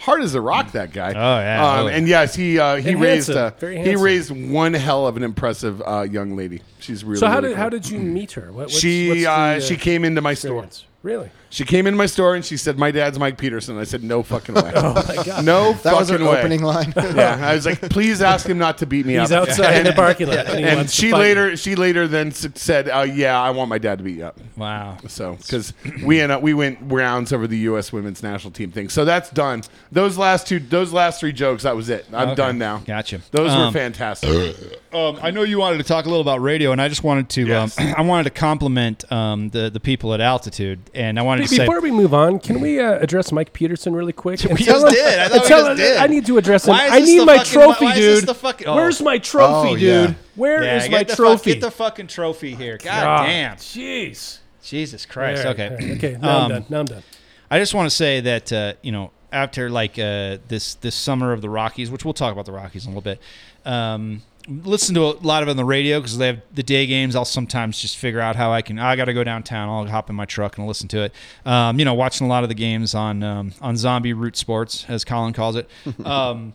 Hard 0.00 0.22
as 0.22 0.34
a 0.34 0.40
rock, 0.40 0.72
that 0.72 0.92
guy. 0.92 1.10
Oh, 1.10 1.40
yeah. 1.40 1.62
Um, 1.80 1.84
Oh. 1.84 1.88
and 1.88 2.06
yes, 2.08 2.34
he 2.34 2.58
uh, 2.58 2.76
he 2.76 2.90
And 2.92 3.00
raised 3.00 3.28
handsome. 3.28 3.46
uh, 3.46 3.50
Very 3.58 3.78
he 3.82 3.96
raised 3.96 4.30
one 4.30 4.74
hell 4.74 5.06
of 5.06 5.16
an 5.16 5.22
impressive 5.22 5.82
uh, 5.86 6.02
young 6.02 6.36
lady. 6.36 6.60
She's 6.80 7.02
really. 7.02 7.18
So 7.20 7.28
how 7.28 7.36
really 7.36 7.48
did 7.50 7.56
how 7.56 7.68
did 7.70 7.88
you 7.88 7.98
meet 7.98 8.32
her? 8.32 8.46
What, 8.52 8.66
what's, 8.66 8.78
she 8.78 9.08
what's 9.08 9.20
the, 9.20 9.26
uh, 9.26 9.32
uh, 9.32 9.60
she 9.60 9.76
came 9.76 10.04
into 10.04 10.20
my 10.20 10.34
store? 10.34 10.64
experience? 10.64 10.84
Really? 11.02 11.30
She 11.52 11.64
came 11.64 11.86
into 11.88 11.98
my 11.98 12.06
store 12.06 12.36
and 12.36 12.44
she 12.44 12.56
said, 12.56 12.78
"My 12.78 12.90
dad's 12.92 13.18
Mike 13.18 13.36
Peterson." 13.36 13.76
I 13.76 13.82
said, 13.84 14.04
"No 14.04 14.22
fucking 14.22 14.54
way." 14.54 14.72
Oh 14.76 14.94
my 15.06 15.24
god. 15.24 15.44
No 15.44 15.72
that 15.82 15.94
was 15.96 16.08
her 16.08 16.18
way. 16.18 16.38
opening 16.38 16.62
line. 16.62 16.92
Yeah, 16.96 17.38
I 17.42 17.54
was 17.54 17.66
like, 17.66 17.80
"Please 17.90 18.22
ask 18.22 18.46
him 18.46 18.56
not 18.58 18.78
to 18.78 18.86
beat 18.86 19.04
me 19.04 19.16
up. 19.16 19.22
He's 19.24 19.32
up." 19.32 19.48
outside 19.48 19.78
in 19.78 19.84
the 19.84 19.92
parking 19.92 20.28
lot. 20.28 20.46
And, 20.46 20.64
And 20.64 20.90
she 20.90 21.10
fight 21.10 21.18
later, 21.18 21.56
she 21.56 21.74
later 21.74 22.06
then 22.06 22.28
s- 22.28 22.46
said, 22.54 22.88
uh, 22.88 23.00
"Yeah, 23.00 23.40
I 23.40 23.50
want 23.50 23.68
my 23.68 23.78
dad 23.78 23.98
to 23.98 24.04
beat 24.04 24.16
you 24.18 24.24
up." 24.26 24.38
Wow. 24.56 24.98
So, 25.08 25.34
because 25.36 25.72
we 26.04 26.20
end 26.20 26.30
up, 26.30 26.40
we 26.40 26.54
went 26.54 26.78
rounds 26.82 27.32
over 27.32 27.46
the 27.48 27.58
U.S. 27.58 27.92
women's 27.92 28.22
national 28.22 28.52
team 28.52 28.70
thing. 28.70 28.88
So 28.88 29.04
that's 29.04 29.30
done. 29.30 29.62
Those 29.90 30.16
last 30.16 30.46
two, 30.46 30.60
those 30.60 30.92
last 30.92 31.18
three 31.18 31.32
jokes, 31.32 31.64
that 31.64 31.74
was 31.74 31.88
it. 31.90 32.06
I'm 32.12 32.28
Okay. 32.28 32.34
done 32.36 32.58
now. 32.58 32.78
Gotcha. 32.86 33.22
Those 33.32 33.50
were 33.50 33.64
Um, 33.64 33.72
fantastic. 33.72 34.56
Um, 34.92 35.20
I 35.22 35.30
know 35.30 35.42
you 35.44 35.60
wanted 35.60 35.78
to 35.78 35.84
talk 35.84 36.06
a 36.06 36.08
little 36.08 36.20
about 36.20 36.42
radio, 36.42 36.72
and 36.72 36.82
I 36.82 36.88
just 36.88 37.04
wanted 37.04 37.28
to 37.28 37.46
Yes. 37.46 37.78
um, 37.78 37.94
I 37.98 38.00
wanted 38.02 38.24
to 38.24 38.30
compliment 38.30 39.04
um, 39.12 39.48
the 39.50 39.70
the 39.70 39.78
people 39.78 40.12
at 40.14 40.20
Altitude, 40.20 40.80
and 40.94 41.16
I 41.16 41.22
wanted 41.22 41.39
Be- 41.42 41.48
to 41.48 41.54
say 41.54 41.62
Before 41.66 41.80
we 41.80 41.90
move 41.90 42.12
on, 42.14 42.38
can 42.38 42.60
we 42.60 42.80
uh, 42.80 42.98
address 42.98 43.32
Mike 43.32 43.52
Peterson 43.52 43.94
really 43.94 44.12
quick? 44.12 44.40
We 44.48 44.54
just 44.56 44.86
him- 44.86 44.92
did. 44.92 45.18
I 45.18 45.28
thought 45.28 45.42
we 45.42 45.48
just 45.48 45.70
him- 45.70 45.76
did. 45.76 45.96
I 45.98 46.06
need 46.06 46.26
to 46.26 46.38
address 46.38 46.66
him. 46.66 46.74
I 46.74 47.00
need 47.00 47.24
my 47.24 47.38
fucking- 47.38 47.52
trophy, 47.52 47.84
why 47.84 47.94
is 47.96 48.24
dude. 48.24 48.36
fucking- 48.36 48.66
oh. 48.68 48.76
Where's 48.76 49.00
my 49.02 49.18
trophy, 49.18 49.68
Oh, 49.70 49.74
yeah. 49.74 50.06
dude? 50.08 50.16
Where 50.36 50.62
is 50.62 50.86
yeah, 50.86 50.90
my 50.92 51.02
the 51.04 51.14
trophy? 51.16 51.36
Fuck, 51.36 51.44
get 51.44 51.60
the 51.60 51.70
fucking 51.70 52.06
trophy 52.06 52.54
here. 52.54 52.78
God 52.78 53.04
Ah, 53.06 53.26
damn. 53.26 53.56
Jeez. 53.56 54.38
Jesus 54.62 55.06
Christ. 55.06 55.44
Right, 55.44 55.58
okay. 55.58 55.74
right, 55.74 55.96
Okay. 55.96 56.16
Now 56.20 56.36
I'm 56.38 56.42
Um, 56.44 56.48
done. 56.50 56.64
Now 56.68 56.80
I'm 56.80 56.86
done. 56.86 57.02
I 57.50 57.58
just 57.58 57.74
want 57.74 57.88
to 57.90 57.94
say 57.96 58.20
that 58.20 58.52
uh, 58.52 58.72
you 58.82 58.92
know 58.92 59.10
after 59.32 59.70
like 59.70 59.98
uh, 59.98 60.38
this 60.48 60.74
this 60.76 60.94
summer 60.94 61.32
of 61.32 61.40
the 61.40 61.48
Rockies, 61.50 61.90
which 61.90 62.04
we'll 62.04 62.14
talk 62.14 62.32
about 62.32 62.44
the 62.46 62.52
Rockies 62.52 62.84
in 62.86 62.92
a 62.92 62.94
little 62.94 63.02
bit. 63.02 63.20
Um, 63.64 64.22
listen 64.50 64.94
to 64.96 65.02
a 65.02 65.14
lot 65.22 65.42
of 65.42 65.48
it 65.48 65.52
on 65.52 65.56
the 65.56 65.64
radio 65.64 66.00
because 66.00 66.18
they 66.18 66.26
have 66.26 66.42
the 66.52 66.62
day 66.62 66.86
games. 66.86 67.14
I'll 67.14 67.24
sometimes 67.24 67.80
just 67.80 67.96
figure 67.96 68.20
out 68.20 68.36
how 68.36 68.52
I 68.52 68.62
can. 68.62 68.78
I 68.78 68.96
got 68.96 69.04
to 69.06 69.14
go 69.14 69.22
downtown. 69.24 69.68
I'll 69.68 69.86
hop 69.86 70.10
in 70.10 70.16
my 70.16 70.24
truck 70.24 70.58
and 70.58 70.66
listen 70.66 70.88
to 70.88 71.02
it. 71.02 71.14
Um, 71.46 71.78
you 71.78 71.84
know, 71.84 71.94
watching 71.94 72.26
a 72.26 72.30
lot 72.30 72.42
of 72.42 72.48
the 72.48 72.54
games 72.54 72.94
on 72.94 73.22
um, 73.22 73.52
on 73.60 73.76
Zombie 73.76 74.12
Root 74.12 74.36
Sports, 74.36 74.84
as 74.88 75.04
Colin 75.04 75.32
calls 75.32 75.56
it. 75.56 75.68
Um, 76.04 76.54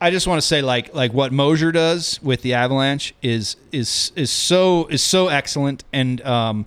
I 0.00 0.10
just 0.10 0.26
want 0.26 0.40
to 0.40 0.46
say 0.46 0.60
like 0.62 0.94
like 0.94 1.12
what 1.12 1.32
Moser 1.32 1.72
does 1.72 2.22
with 2.22 2.42
the 2.42 2.54
Avalanche 2.54 3.14
is 3.22 3.56
is 3.72 4.12
is 4.16 4.30
so 4.30 4.86
is 4.88 5.02
so 5.02 5.28
excellent 5.28 5.84
and 5.92 6.20
um, 6.22 6.66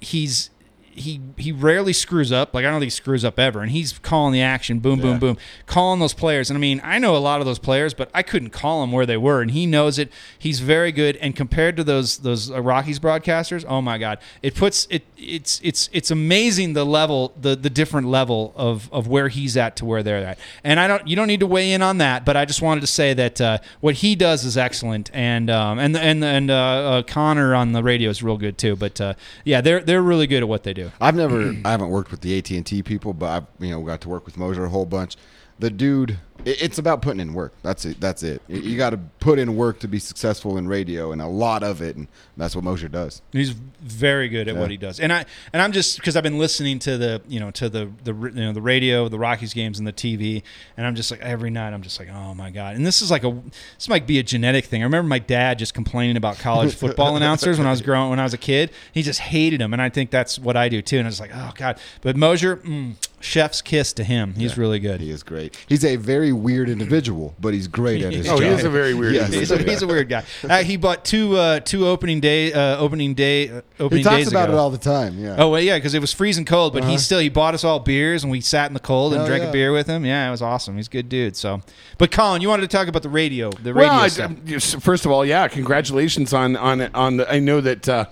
he's 0.00 0.50
he 0.94 1.20
he 1.36 1.52
rarely 1.52 1.92
screws 1.92 2.32
up. 2.32 2.54
Like 2.54 2.64
I 2.64 2.70
don't 2.70 2.80
think 2.80 2.86
he 2.86 2.90
screws 2.90 3.24
up 3.24 3.38
ever, 3.38 3.60
and 3.60 3.70
he's 3.70 3.98
calling 3.98 4.32
the 4.32 4.42
action, 4.42 4.78
boom, 4.78 5.00
boom, 5.00 5.18
boom, 5.18 5.38
calling 5.66 6.00
those 6.00 6.14
players. 6.14 6.50
And 6.50 6.56
I 6.56 6.60
mean, 6.60 6.80
I 6.84 6.98
know 6.98 7.16
a 7.16 7.18
lot 7.18 7.40
of 7.40 7.46
those 7.46 7.58
players, 7.58 7.94
but 7.94 8.10
I 8.12 8.22
couldn't 8.22 8.50
call 8.50 8.80
them 8.80 8.92
where 8.92 9.06
they 9.06 9.16
were, 9.16 9.40
and 9.40 9.50
he 9.50 9.66
knows 9.66 9.98
it. 9.98 10.12
He's 10.38 10.60
very 10.60 10.92
good. 10.92 11.16
And 11.16 11.34
compared 11.34 11.76
to 11.76 11.84
those 11.84 12.18
those 12.18 12.50
Rockies 12.50 12.98
broadcasters, 12.98 13.64
oh 13.66 13.80
my 13.80 13.98
God, 13.98 14.18
it 14.42 14.54
puts 14.54 14.86
it 14.90 15.04
it's 15.16 15.60
it's 15.62 15.88
it's 15.92 16.10
amazing 16.10 16.74
the 16.74 16.84
level 16.84 17.32
the 17.40 17.56
the 17.56 17.70
different 17.70 18.08
level 18.08 18.52
of 18.56 18.92
of 18.92 19.06
where 19.08 19.28
he's 19.28 19.56
at 19.56 19.76
to 19.76 19.84
where 19.84 20.02
they're 20.02 20.24
at. 20.24 20.38
And 20.62 20.78
I 20.78 20.88
don't 20.88 21.06
you 21.08 21.16
don't 21.16 21.28
need 21.28 21.40
to 21.40 21.46
weigh 21.46 21.72
in 21.72 21.82
on 21.82 21.98
that, 21.98 22.24
but 22.24 22.36
I 22.36 22.44
just 22.44 22.60
wanted 22.60 22.82
to 22.82 22.86
say 22.86 23.14
that 23.14 23.40
uh, 23.40 23.58
what 23.80 23.96
he 23.96 24.14
does 24.14 24.44
is 24.44 24.56
excellent, 24.56 25.10
and 25.14 25.48
um, 25.48 25.78
and 25.78 25.96
and 25.96 26.24
and 26.24 26.50
uh, 26.50 26.54
uh, 26.54 27.02
Connor 27.02 27.54
on 27.54 27.72
the 27.72 27.82
radio 27.82 28.10
is 28.10 28.22
real 28.22 28.36
good 28.36 28.58
too. 28.58 28.76
But 28.76 29.00
uh, 29.00 29.14
yeah, 29.44 29.60
they're 29.60 29.80
they're 29.80 30.02
really 30.02 30.26
good 30.26 30.42
at 30.42 30.48
what 30.48 30.64
they 30.64 30.74
do. 30.74 30.81
I've 31.00 31.14
never, 31.14 31.54
I 31.64 31.70
haven't 31.70 31.90
worked 31.90 32.10
with 32.10 32.20
the 32.20 32.36
AT 32.38 32.50
and 32.50 32.64
T 32.66 32.82
people, 32.82 33.12
but 33.12 33.26
I've 33.26 33.64
you 33.64 33.70
know 33.70 33.82
got 33.82 34.00
to 34.02 34.08
work 34.08 34.26
with 34.26 34.36
Moser 34.36 34.64
a 34.64 34.68
whole 34.68 34.86
bunch. 34.86 35.16
The 35.62 35.70
dude, 35.70 36.18
it's 36.44 36.78
about 36.78 37.02
putting 37.02 37.20
in 37.20 37.34
work. 37.34 37.52
That's 37.62 37.84
it. 37.84 38.00
That's 38.00 38.24
it. 38.24 38.42
You, 38.48 38.76
got 38.76 38.90
to 38.90 38.96
put 39.20 39.38
in 39.38 39.54
work 39.54 39.78
to 39.78 39.86
be 39.86 40.00
successful 40.00 40.58
in 40.58 40.66
radio, 40.66 41.12
and 41.12 41.22
a 41.22 41.28
lot 41.28 41.62
of 41.62 41.80
it, 41.80 41.94
and 41.94 42.08
that's 42.36 42.56
what 42.56 42.64
Moser 42.64 42.88
does. 42.88 43.22
He's 43.30 43.50
very 43.50 44.28
good 44.28 44.48
at 44.48 44.56
what 44.56 44.72
he 44.72 44.76
does, 44.76 44.98
and 44.98 45.12
I 45.12 45.24
and 45.52 45.62
I'm 45.62 45.70
just 45.70 45.98
because 45.98 46.16
I've 46.16 46.24
been 46.24 46.40
listening 46.40 46.80
to 46.80 46.98
the 46.98 47.22
you 47.28 47.38
know 47.38 47.52
to 47.52 47.68
the 47.68 47.92
the 48.02 48.12
you 48.12 48.30
know 48.30 48.52
the 48.52 48.60
radio, 48.60 49.08
the 49.08 49.20
Rockies 49.20 49.54
games, 49.54 49.78
and 49.78 49.86
the 49.86 49.92
TV, 49.92 50.42
and 50.76 50.84
I'm 50.84 50.96
just 50.96 51.12
like 51.12 51.20
every 51.20 51.50
night 51.50 51.72
I'm 51.72 51.82
just 51.82 52.00
like 52.00 52.08
oh 52.10 52.34
my 52.34 52.50
god, 52.50 52.74
and 52.74 52.84
this 52.84 53.02
is 53.02 53.10
like 53.12 53.22
a 53.22 53.40
this 53.76 53.88
might 53.88 54.08
be 54.08 54.18
a 54.18 54.24
genetic 54.24 54.64
thing. 54.64 54.82
I 54.82 54.84
remember 54.84 55.08
my 55.08 55.20
dad 55.20 55.60
just 55.60 55.74
complaining 55.74 56.16
about 56.16 56.38
college 56.38 56.74
football 56.82 57.14
announcers 57.16 57.56
when 57.56 57.68
I 57.68 57.70
was 57.70 57.82
growing 57.82 58.10
when 58.10 58.18
I 58.18 58.24
was 58.24 58.34
a 58.34 58.38
kid. 58.38 58.72
He 58.92 59.02
just 59.02 59.20
hated 59.20 59.60
them, 59.60 59.72
and 59.72 59.80
I 59.80 59.90
think 59.90 60.10
that's 60.10 60.40
what 60.40 60.56
I 60.56 60.68
do 60.68 60.82
too. 60.82 60.98
And 60.98 61.06
I 61.06 61.10
was 61.10 61.20
like 61.20 61.30
oh 61.32 61.52
god, 61.54 61.78
but 62.00 62.16
Moser. 62.16 62.56
mm, 62.56 62.96
chef's 63.22 63.62
kiss 63.62 63.92
to 63.94 64.04
him. 64.04 64.34
He's 64.34 64.58
really 64.58 64.78
good. 64.78 65.00
He 65.00 65.10
is 65.10 65.22
great. 65.22 65.56
He's 65.68 65.84
a 65.84 65.96
very 65.96 66.32
weird 66.32 66.68
individual, 66.68 67.34
but 67.40 67.54
he's 67.54 67.68
great 67.68 68.02
at 68.02 68.12
his 68.12 68.28
oh, 68.28 68.36
job. 68.36 68.42
he 68.42 68.48
is 68.48 68.64
a 68.64 68.68
very 68.70 68.92
weird. 68.94 69.14
Yes. 69.14 69.32
He's 69.32 69.50
a, 69.50 69.58
he's 69.62 69.80
a 69.82 69.86
weird 69.86 70.08
guy. 70.08 70.24
Uh, 70.42 70.62
he 70.62 70.76
bought 70.76 71.04
two 71.04 71.36
uh, 71.36 71.60
two 71.60 71.86
opening 71.86 72.20
day 72.20 72.52
uh, 72.52 72.76
opening 72.78 73.14
day 73.14 73.48
uh, 73.48 73.62
opening 73.80 73.98
He 73.98 74.04
talks 74.04 74.16
days 74.16 74.28
about 74.28 74.48
ago. 74.48 74.58
it 74.58 74.60
all 74.60 74.70
the 74.70 74.76
time. 74.78 75.18
Yeah. 75.18 75.36
Oh 75.38 75.48
well, 75.50 75.60
yeah, 75.60 75.78
because 75.78 75.94
it 75.94 76.00
was 76.00 76.12
freezing 76.12 76.44
cold, 76.44 76.72
but 76.74 76.84
he 76.84 76.98
still 76.98 77.20
he 77.20 77.28
bought 77.28 77.54
us 77.54 77.64
all 77.64 77.80
beers 77.80 78.22
and 78.24 78.30
we 78.30 78.40
sat 78.40 78.68
in 78.68 78.74
the 78.74 78.80
cold 78.80 79.12
and 79.12 79.20
Uh-huh. 79.22 79.26
Oh, 79.26 79.28
drank 79.28 79.42
yeah. 79.44 79.48
a 79.50 79.52
beer 79.52 79.72
with 79.72 79.86
him. 79.86 80.04
Yeah, 80.04 80.28
it 80.28 80.30
was 80.30 80.42
awesome. 80.42 80.76
He's 80.76 80.88
a 80.88 80.90
good 80.90 81.08
dude. 81.08 81.36
So, 81.36 81.60
but 81.98 82.10
Colin, 82.10 82.42
you 82.42 82.48
wanted 82.48 82.68
to 82.68 82.76
talk 82.76 82.88
about 82.88 83.02
the 83.02 83.08
radio, 83.08 83.50
the 83.50 83.72
radio 83.72 83.90
Well, 83.92 84.00
I, 84.00 84.08
stuff. 84.08 84.32
yes, 84.44 84.74
first 84.74 85.06
of 85.06 85.12
all, 85.12 85.24
yeah, 85.24 85.46
congratulations 85.48 86.32
on 86.32 86.56
on 86.56 86.80
on. 86.94 87.18
The, 87.18 87.32
I 87.32 87.38
know 87.38 87.60
that. 87.60 87.88
Uh, 87.88 88.04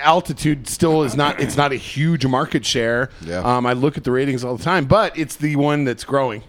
altitude 0.00 0.68
still 0.68 1.02
is 1.02 1.16
not 1.16 1.40
it's 1.40 1.56
not 1.56 1.72
a 1.72 1.76
huge 1.76 2.26
market 2.26 2.64
share 2.64 3.10
Yeah. 3.22 3.38
um, 3.38 3.66
i 3.66 3.72
look 3.72 3.96
at 3.96 4.04
the 4.04 4.10
ratings 4.10 4.44
all 4.44 4.56
the 4.56 4.62
time 4.64 4.84
but 4.84 5.16
it's 5.18 5.36
the 5.36 5.56
one 5.56 5.84
that's 5.84 6.04
growing 6.04 6.42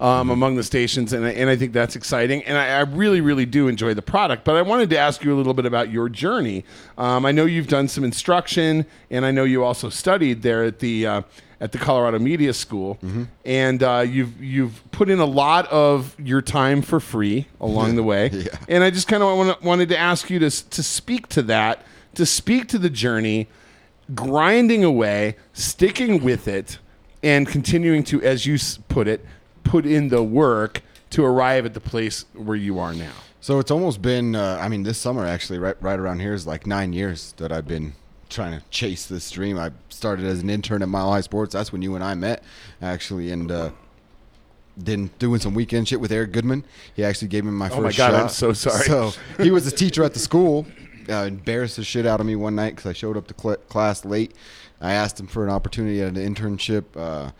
um, 0.00 0.30
among 0.30 0.56
the 0.56 0.62
stations 0.62 1.12
and, 1.12 1.26
I- 1.26 1.30
and 1.32 1.50
i 1.50 1.56
think 1.56 1.72
that's 1.72 1.96
exciting 1.96 2.42
and 2.44 2.56
I, 2.56 2.78
I 2.78 2.80
really 2.80 3.20
really 3.20 3.46
do 3.46 3.68
enjoy 3.68 3.94
the 3.94 4.02
product 4.02 4.44
but 4.44 4.56
i 4.56 4.62
wanted 4.62 4.88
to 4.90 4.98
ask 4.98 5.22
you 5.24 5.34
a 5.34 5.36
little 5.36 5.54
bit 5.54 5.66
about 5.66 5.90
your 5.90 6.08
journey 6.08 6.64
um, 6.96 7.26
i 7.26 7.32
know 7.32 7.44
you've 7.44 7.68
done 7.68 7.88
some 7.88 8.04
instruction 8.04 8.86
and 9.10 9.26
i 9.26 9.30
know 9.30 9.44
you 9.44 9.64
also 9.64 9.88
studied 9.90 10.42
there 10.42 10.64
at 10.64 10.78
the 10.78 11.06
uh, 11.06 11.22
at 11.62 11.72
the 11.72 11.78
Colorado 11.78 12.18
Media 12.18 12.54
School, 12.54 12.98
and 13.44 13.82
uh, 13.82 14.02
you've 14.08 14.42
you've 14.42 14.82
put 14.92 15.10
in 15.10 15.18
a 15.18 15.26
lot 15.26 15.66
of 15.66 16.16
your 16.18 16.40
time 16.40 16.80
for 16.80 17.00
free 17.00 17.48
along 17.60 17.96
the 18.00 18.02
way. 18.02 18.30
Yeah. 18.32 18.44
And 18.66 18.82
I 18.82 18.88
just 18.88 19.06
kind 19.08 19.22
of 19.22 19.62
wanted 19.62 19.90
to 19.90 19.98
ask 19.98 20.30
you 20.30 20.38
to 20.38 20.48
to 20.70 20.82
speak 20.82 21.28
to 21.28 21.42
that, 21.42 21.84
to 22.14 22.26
speak 22.26 22.68
to 22.68 22.78
the 22.78 22.90
journey, 22.90 23.48
grinding 24.14 24.84
away, 24.84 25.36
sticking 25.52 26.22
with 26.22 26.48
it, 26.48 26.78
and 27.22 27.46
continuing 27.46 28.02
to, 28.04 28.22
as 28.22 28.46
you 28.46 28.58
put 28.88 29.06
it, 29.06 29.24
put 29.64 29.86
in 29.86 30.08
the 30.08 30.22
work 30.22 30.82
to 31.10 31.24
arrive 31.24 31.66
at 31.66 31.74
the 31.74 31.80
place 31.80 32.24
where 32.34 32.56
you 32.56 32.78
are 32.78 32.94
now. 32.94 33.12
So 33.40 33.58
it's 33.58 33.70
almost 33.70 34.02
been. 34.02 34.34
Uh, 34.34 34.58
I 34.60 34.68
mean, 34.68 34.82
this 34.82 34.98
summer 34.98 35.24
actually, 35.24 35.58
right 35.58 35.76
right 35.80 35.98
around 35.98 36.20
here 36.20 36.34
is 36.34 36.46
like 36.46 36.66
nine 36.66 36.92
years 36.92 37.32
that 37.38 37.50
I've 37.52 37.66
been 37.66 37.94
trying 38.28 38.58
to 38.58 38.64
chase 38.70 39.06
this 39.06 39.30
dream. 39.30 39.58
I 39.58 39.70
started 39.88 40.26
as 40.26 40.42
an 40.42 40.50
intern 40.50 40.82
at 40.82 40.88
Mile 40.88 41.10
High 41.10 41.22
Sports. 41.22 41.54
That's 41.54 41.72
when 41.72 41.82
you 41.82 41.94
and 41.94 42.04
I 42.04 42.14
met, 42.14 42.42
actually, 42.80 43.30
and. 43.32 43.50
Uh, 43.50 43.70
then 44.76 45.10
doing 45.18 45.38
some 45.38 45.52
weekend 45.52 45.86
shit 45.88 46.00
with 46.00 46.10
Eric 46.10 46.32
Goodman. 46.32 46.64
He 46.94 47.04
actually 47.04 47.28
gave 47.28 47.44
me 47.44 47.50
my 47.50 47.68
first 47.68 47.78
Oh 47.78 47.82
my 47.82 47.92
God, 47.92 48.14
I'm 48.14 48.28
so 48.30 48.54
sorry. 48.54 48.84
So 48.84 49.12
he 49.36 49.50
was 49.50 49.66
a 49.66 49.70
teacher 49.70 50.02
at 50.04 50.14
the 50.14 50.18
school. 50.18 50.66
Uh, 51.10 51.24
embarrassed 51.24 51.76
the 51.76 51.84
shit 51.84 52.06
out 52.06 52.20
of 52.20 52.26
me 52.26 52.36
one 52.36 52.54
night 52.54 52.76
because 52.76 52.86
I 52.86 52.92
showed 52.92 53.16
up 53.16 53.26
to 53.28 53.34
cl- 53.38 53.56
class 53.68 54.04
late. 54.04 54.32
I 54.80 54.92
asked 54.92 55.18
him 55.20 55.26
for 55.26 55.44
an 55.44 55.50
opportunity 55.50 56.00
at 56.00 56.08
an 56.08 56.34
internship. 56.34 56.84
Uh, 56.96 57.32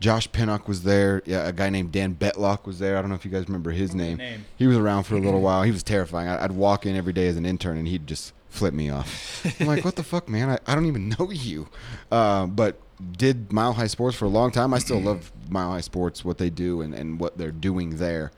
Josh 0.00 0.30
Pinnock 0.32 0.68
was 0.68 0.82
there. 0.82 1.22
Yeah, 1.24 1.46
a 1.48 1.52
guy 1.52 1.70
named 1.70 1.92
Dan 1.92 2.14
Betlock 2.14 2.66
was 2.66 2.78
there. 2.78 2.98
I 2.98 3.00
don't 3.00 3.08
know 3.08 3.16
if 3.16 3.24
you 3.24 3.30
guys 3.30 3.46
remember 3.46 3.70
his 3.70 3.94
name. 3.94 4.18
Name. 4.18 4.44
He 4.56 4.66
was 4.66 4.76
around 4.76 5.04
for 5.04 5.14
a 5.16 5.20
little 5.20 5.40
while. 5.48 5.62
He 5.62 5.70
was 5.70 5.82
terrifying. 5.82 6.28
I'd 6.28 6.52
walk 6.52 6.84
in 6.86 6.94
every 6.94 7.12
day 7.12 7.26
as 7.28 7.36
an 7.36 7.46
intern, 7.46 7.78
and 7.78 7.88
he'd 7.88 8.06
just 8.06 8.32
flip 8.48 8.74
me 8.74 8.90
off. 8.90 9.44
I'm 9.60 9.66
like, 9.66 9.84
what 9.84 9.96
the 9.96 10.02
fuck, 10.02 10.28
man? 10.28 10.50
I, 10.50 10.58
I 10.66 10.74
don't 10.74 10.86
even 10.86 11.08
know 11.18 11.30
you. 11.30 11.68
Uh, 12.12 12.46
but 12.46 12.78
did 13.16 13.52
Mile 13.52 13.72
High 13.72 13.86
Sports 13.88 14.16
for 14.16 14.26
a 14.26 14.28
long 14.28 14.50
time. 14.50 14.74
I 14.74 14.78
still 14.78 15.00
love 15.00 15.32
Mile 15.48 15.70
High 15.70 15.80
Sports, 15.80 16.24
what 16.24 16.38
they 16.38 16.50
do, 16.50 16.80
and, 16.82 16.94
and 16.94 17.18
what 17.18 17.38
they're 17.38 17.50
doing 17.50 17.96
there. 17.96 18.30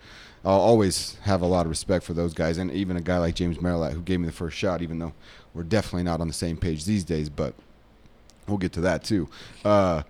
I'll 0.46 0.61
always 0.61 1.16
have 1.22 1.42
a 1.42 1.46
lot 1.46 1.66
of 1.66 1.70
respect 1.70 2.04
for 2.04 2.14
those 2.14 2.32
guys, 2.32 2.56
and 2.56 2.70
even 2.70 2.96
a 2.96 3.00
guy 3.00 3.18
like 3.18 3.35
James 3.35 3.61
Merilatt 3.61 3.92
who 3.92 4.00
gave 4.00 4.20
me 4.20 4.26
the 4.26 4.32
first 4.32 4.56
shot, 4.56 4.80
even 4.80 5.00
though 5.00 5.12
we're 5.52 5.64
definitely 5.64 6.04
not 6.04 6.20
on 6.20 6.28
the 6.28 6.35
same 6.35 6.56
page 6.56 6.85
these 6.85 7.02
days. 7.02 7.28
But 7.28 7.54
we'll 8.46 8.56
get 8.56 8.72
to 8.74 8.80
that 8.82 9.02
too. 9.02 9.28
Uh, 9.64 10.04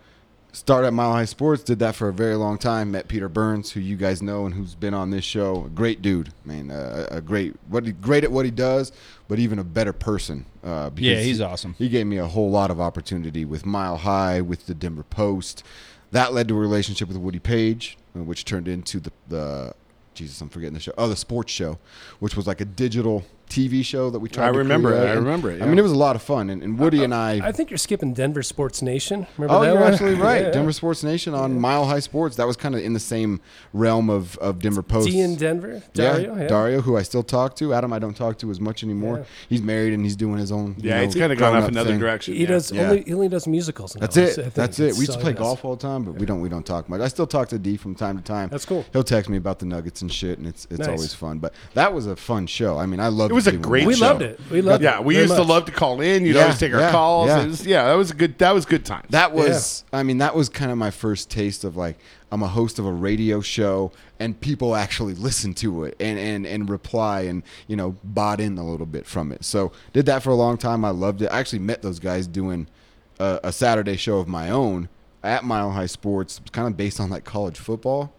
started 0.52 0.88
at 0.88 0.92
Mile 0.92 1.12
High 1.12 1.24
Sports, 1.24 1.62
did 1.62 1.78
that 1.78 1.94
for 1.94 2.08
a 2.08 2.12
very 2.12 2.34
long 2.34 2.58
time. 2.58 2.90
Met 2.90 3.08
Peter 3.08 3.30
Burns, 3.30 3.72
who 3.72 3.80
you 3.80 3.96
guys 3.96 4.20
know 4.20 4.44
and 4.44 4.54
who's 4.54 4.74
been 4.74 4.92
on 4.94 5.10
this 5.10 5.24
show. 5.24 5.64
A 5.64 5.68
great 5.70 6.02
dude, 6.02 6.32
man. 6.44 6.70
Uh, 6.70 7.06
a 7.10 7.20
great, 7.22 7.54
what 7.68 7.86
he, 7.86 7.92
great 7.92 8.22
at 8.22 8.30
what 8.30 8.44
he 8.44 8.50
does, 8.50 8.92
but 9.28 9.38
even 9.38 9.58
a 9.58 9.64
better 9.64 9.94
person. 9.94 10.44
Uh, 10.62 10.90
because 10.90 11.18
Yeah, 11.18 11.20
he's 11.20 11.40
awesome. 11.40 11.74
He 11.78 11.88
gave 11.88 12.06
me 12.06 12.18
a 12.18 12.26
whole 12.26 12.50
lot 12.50 12.70
of 12.70 12.78
opportunity 12.78 13.44
with 13.46 13.64
Mile 13.64 13.96
High, 13.96 14.42
with 14.42 14.66
the 14.66 14.74
Denver 14.74 15.02
Post. 15.04 15.62
That 16.10 16.34
led 16.34 16.48
to 16.48 16.56
a 16.56 16.60
relationship 16.60 17.08
with 17.08 17.16
Woody 17.16 17.38
Paige, 17.38 17.96
which 18.14 18.44
turned 18.44 18.68
into 18.68 19.00
the 19.00 19.12
the. 19.28 19.74
Jesus, 20.16 20.40
I'm 20.40 20.48
forgetting 20.48 20.74
the 20.74 20.80
show. 20.80 20.92
Oh, 20.98 21.08
the 21.08 21.16
sports 21.16 21.52
show, 21.52 21.78
which 22.18 22.36
was 22.36 22.46
like 22.46 22.60
a 22.60 22.64
digital 22.64 23.24
TV 23.48 23.84
show 23.84 24.10
that 24.10 24.18
we 24.18 24.28
tried. 24.28 24.48
I 24.48 24.52
to 24.52 24.58
remember 24.58 24.92
it. 24.92 24.96
create. 24.98 25.10
I 25.10 25.14
remember 25.14 25.50
it, 25.50 25.62
I 25.62 25.66
mean, 25.66 25.78
it 25.78 25.82
was 25.82 25.92
a 25.92 25.96
lot 25.96 26.16
of 26.16 26.22
fun, 26.22 26.50
and, 26.50 26.62
and 26.62 26.78
Woody 26.78 27.04
and 27.04 27.14
I 27.14 27.40
I 27.46 27.52
think 27.52 27.70
you're 27.70 27.78
skipping 27.78 28.12
Denver 28.14 28.42
Sports 28.42 28.82
Nation. 28.82 29.26
Remember 29.38 29.54
Oh, 29.54 29.60
that 29.62 29.72
you're 29.72 29.80
one? 29.80 29.92
absolutely 29.92 30.20
right. 30.30 30.42
Yeah. 30.42 30.50
Denver 30.50 30.72
Sports 30.72 31.02
Nation 31.04 31.32
on 31.34 31.60
Mile 31.60 31.84
High 31.86 32.00
Sports. 32.00 32.36
That 32.36 32.46
was 32.46 32.56
kind 32.56 32.74
of 32.74 32.82
in 32.82 32.92
the 32.92 33.00
same 33.00 33.40
realm 33.72 34.10
of, 34.10 34.36
of 34.38 34.58
Denver 34.58 34.82
Post. 34.82 35.08
D 35.08 35.20
in 35.20 35.36
Denver. 35.36 35.82
Dario. 35.94 36.34
yeah, 36.34 36.42
Yeah. 36.42 36.48
Dario, 36.48 36.80
who 36.80 36.96
I 36.96 37.02
still 37.02 37.22
talk 37.22 37.56
to. 37.56 37.72
Adam, 37.72 37.92
I 37.92 37.98
don't 37.98 38.16
talk 38.16 38.38
to 38.38 38.50
as 38.50 38.60
much 38.60 38.82
anymore. 38.82 39.18
Yeah. 39.18 39.24
He's 39.48 39.62
married 39.62 39.92
and 39.94 40.04
he's 40.04 40.16
doing 40.16 40.38
his 40.38 40.50
own. 40.52 40.74
you 40.78 40.88
Yeah, 40.90 40.98
know, 40.98 41.02
it's 41.04 41.14
kind 41.14 41.32
of 41.32 41.38
gone 41.38 41.48
off 41.54 41.60
grown-up 41.60 41.70
another 41.70 41.90
thing. 41.90 41.98
direction. 42.00 42.34
He 42.34 42.42
yeah. 42.42 42.46
does 42.48 42.72
Yeah. 42.72 42.82
only 42.90 43.02
he 43.04 43.14
only 43.14 43.28
does 43.28 43.46
musicals. 43.46 43.94
Now, 43.94 44.00
That's 44.06 44.16
it. 44.16 44.54
That's 44.54 44.78
it. 44.80 44.94
We 44.94 45.00
used 45.00 45.12
to 45.12 45.18
play 45.18 45.32
golf 45.32 45.64
all 45.64 45.76
the 45.76 45.82
time, 45.82 46.02
but 46.04 46.14
we 46.16 46.26
don't. 46.26 46.40
We 46.40 46.48
don't 46.48 46.66
talk 46.66 46.88
much. 46.88 47.00
I 47.00 47.08
still 47.08 47.26
talk 47.26 47.48
to 47.50 47.58
D 47.58 47.76
from 47.76 47.94
time 47.94 48.16
to 48.16 48.22
time. 48.24 48.48
That's 48.48 48.64
cool. 48.64 48.84
He'll 48.92 49.04
text 49.04 49.30
me 49.30 49.36
about 49.36 49.58
the 49.58 49.66
Nuggets 49.66 50.02
and 50.02 50.12
shit, 50.12 50.38
and 50.38 50.46
it's 50.46 50.66
it's 50.70 50.86
always 50.88 51.14
fun. 51.14 51.38
But 51.38 51.54
that 51.74 51.92
was 51.94 52.06
a 52.06 52.16
fun 52.16 52.46
show. 52.46 52.78
I 52.78 52.86
mean, 52.86 53.00
I 53.00 53.08
loved. 53.08 53.32
It 53.36 53.44
was 53.44 53.46
a 53.48 53.56
great 53.56 53.86
We 53.86 53.94
show. 53.94 54.06
loved 54.06 54.22
it. 54.22 54.40
We 54.50 54.62
loved 54.62 54.82
it. 54.82 54.86
Yeah, 54.86 55.00
we 55.00 55.14
very 55.14 55.26
used 55.26 55.36
to 55.36 55.42
love 55.42 55.66
to 55.66 55.72
call 55.72 56.00
in. 56.00 56.24
You'd 56.24 56.36
Yeah, 56.36 56.42
always 56.44 56.58
take 56.58 56.72
our 56.72 56.80
yeah, 56.80 56.90
calls. 56.90 57.28
yeah. 57.28 57.44
Was- 57.46 57.66
yeah, 57.66 57.84
that 57.84 57.94
was 57.94 58.10
a 58.10 58.14
good. 58.14 58.38
That 58.38 58.54
was 58.54 58.64
good 58.64 58.84
times. 58.84 59.06
That 59.10 59.32
was, 59.32 59.84
I 59.92 60.02
mean, 60.02 60.18
that 60.18 60.34
was 60.34 60.48
kind 60.48 60.70
of 60.72 60.78
my 60.78 60.90
first 60.90 61.30
taste 61.30 61.64
of 61.64 61.76
like 61.76 61.98
I'm 62.32 62.42
a 62.42 62.48
host 62.48 62.78
of 62.78 62.86
a 62.86 62.92
radio 62.92 63.40
show 63.40 63.92
and 64.18 64.40
people 64.40 64.74
actually 64.74 65.14
listen 65.14 65.52
to 65.54 65.84
it 65.84 65.96
and 66.00 66.18
and 66.18 66.46
and 66.46 66.68
reply 66.70 67.20
and 67.22 67.42
you 67.68 67.76
know 67.76 67.96
bought 68.02 68.40
in 68.40 68.56
a 68.58 68.66
little 68.68 68.86
bit 68.86 69.06
from 69.06 69.30
it. 69.32 69.44
So 69.44 69.70
did 69.92 70.06
that 70.06 70.22
for 70.22 70.30
a 70.30 70.34
long 70.34 70.56
time. 70.56 70.84
I 70.84 70.90
loved 70.90 71.20
it. 71.22 71.26
I 71.26 71.38
actually 71.38 71.58
met 71.60 71.82
those 71.82 71.98
guys 71.98 72.26
doing 72.26 72.68
a, 73.20 73.40
a 73.44 73.52
Saturday 73.52 73.96
show 73.96 74.18
of 74.18 74.26
my 74.28 74.50
own 74.50 74.88
at 75.22 75.44
Mile 75.44 75.72
High 75.72 75.86
Sports, 75.86 76.40
kind 76.52 76.66
of 76.68 76.76
based 76.76 77.00
on 77.00 77.10
like 77.10 77.24
college 77.24 77.58
football. 77.58 78.12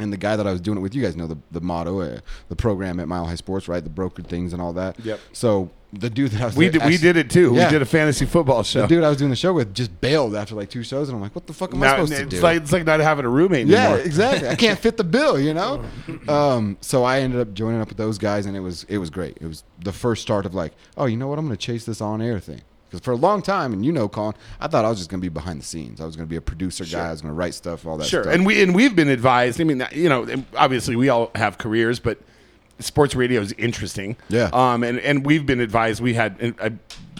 And 0.00 0.12
the 0.12 0.16
guy 0.16 0.34
that 0.34 0.46
I 0.46 0.52
was 0.52 0.60
doing 0.60 0.78
it 0.78 0.80
with, 0.80 0.94
you 0.94 1.02
guys 1.02 1.14
know 1.14 1.26
the, 1.26 1.38
the 1.50 1.60
motto, 1.60 2.00
uh, 2.00 2.18
the 2.48 2.56
program 2.56 2.98
at 2.98 3.06
Mile 3.06 3.26
High 3.26 3.34
Sports, 3.36 3.68
right? 3.68 3.84
The 3.84 3.90
brokered 3.90 4.26
things 4.26 4.52
and 4.52 4.60
all 4.62 4.72
that. 4.72 4.98
Yep. 5.04 5.20
So 5.32 5.70
the 5.92 6.08
dude 6.08 6.30
that 6.30 6.40
I 6.40 6.44
was 6.46 6.56
we 6.56 6.68
did. 6.70 6.84
we 6.86 6.96
did 6.96 7.16
it 7.16 7.28
too. 7.30 7.52
Yeah. 7.54 7.66
We 7.66 7.70
did 7.72 7.82
a 7.82 7.86
fantasy 7.86 8.24
football 8.24 8.62
show. 8.62 8.82
the 8.82 8.86
dude 8.86 9.04
I 9.04 9.08
was 9.08 9.18
doing 9.18 9.30
the 9.30 9.36
show 9.36 9.52
with 9.52 9.74
just 9.74 10.00
bailed 10.00 10.34
after 10.36 10.54
like 10.54 10.70
two 10.70 10.82
shows, 10.82 11.08
and 11.08 11.16
I'm 11.16 11.20
like, 11.22 11.34
"What 11.34 11.46
the 11.46 11.52
fuck 11.52 11.74
am 11.74 11.82
I 11.82 11.86
Now, 11.86 11.92
supposed 11.96 12.12
to 12.14 12.22
it's 12.22 12.30
do?" 12.36 12.40
like 12.40 12.56
it's 12.62 12.72
like 12.72 12.84
not 12.86 13.00
having 13.00 13.24
a 13.24 13.28
roommate 13.28 13.62
anymore. 13.62 13.76
yeah, 13.78 13.86
anymore. 13.88 14.06
exactly. 14.06 14.48
I 14.48 14.54
can't 14.54 14.78
fit 14.78 14.96
the 14.96 15.04
bill, 15.04 15.38
you 15.38 15.52
know. 15.52 15.84
Um, 16.28 16.78
so 16.80 17.02
I 17.04 17.20
ended 17.20 17.40
up 17.40 17.52
joining 17.54 17.80
up 17.80 17.88
with 17.88 17.98
those 17.98 18.16
guys, 18.18 18.46
and 18.46 18.56
it 18.56 18.60
was 18.60 18.84
it 18.84 18.98
was 18.98 19.10
great. 19.10 19.36
It 19.40 19.46
was 19.46 19.64
the 19.82 19.92
first 19.92 20.22
start 20.22 20.46
of 20.46 20.54
like, 20.54 20.72
oh, 20.96 21.06
you 21.06 21.16
know 21.16 21.26
what? 21.28 21.38
I'm 21.38 21.46
going 21.46 21.56
to 21.58 21.62
chase 21.66 21.84
this 21.84 22.00
on 22.00 22.22
air 22.22 22.38
thing. 22.38 22.62
Because 22.90 23.04
for 23.04 23.12
a 23.12 23.16
long 23.16 23.40
time, 23.40 23.72
and 23.72 23.86
you 23.86 23.92
know, 23.92 24.08
Colin, 24.08 24.34
I 24.58 24.66
thought 24.66 24.84
I 24.84 24.88
was 24.88 24.98
just 24.98 25.10
going 25.10 25.20
to 25.20 25.24
be 25.24 25.28
behind 25.28 25.60
the 25.60 25.64
scenes. 25.64 26.00
I 26.00 26.04
was 26.06 26.16
going 26.16 26.26
to 26.26 26.30
be 26.30 26.36
a 26.36 26.40
producer 26.40 26.84
guy. 26.84 27.06
I 27.06 27.10
was 27.12 27.20
going 27.22 27.32
to 27.32 27.38
write 27.38 27.54
stuff, 27.54 27.86
all 27.86 27.96
that. 27.98 28.06
Sure, 28.06 28.24
stuff. 28.24 28.34
and 28.34 28.44
we 28.44 28.60
and 28.62 28.74
we've 28.74 28.96
been 28.96 29.08
advised. 29.08 29.60
I 29.60 29.64
mean, 29.64 29.86
you 29.92 30.08
know, 30.08 30.26
obviously 30.56 30.96
we 30.96 31.08
all 31.08 31.30
have 31.36 31.56
careers, 31.56 32.00
but 32.00 32.18
sports 32.80 33.14
radio 33.14 33.40
is 33.40 33.52
interesting. 33.52 34.16
Yeah. 34.28 34.50
Um, 34.52 34.82
and 34.82 34.98
and 34.98 35.24
we've 35.24 35.46
been 35.46 35.60
advised. 35.60 36.02
We 36.02 36.14
had 36.14 36.36
and 36.40 36.54
I, 36.60 36.72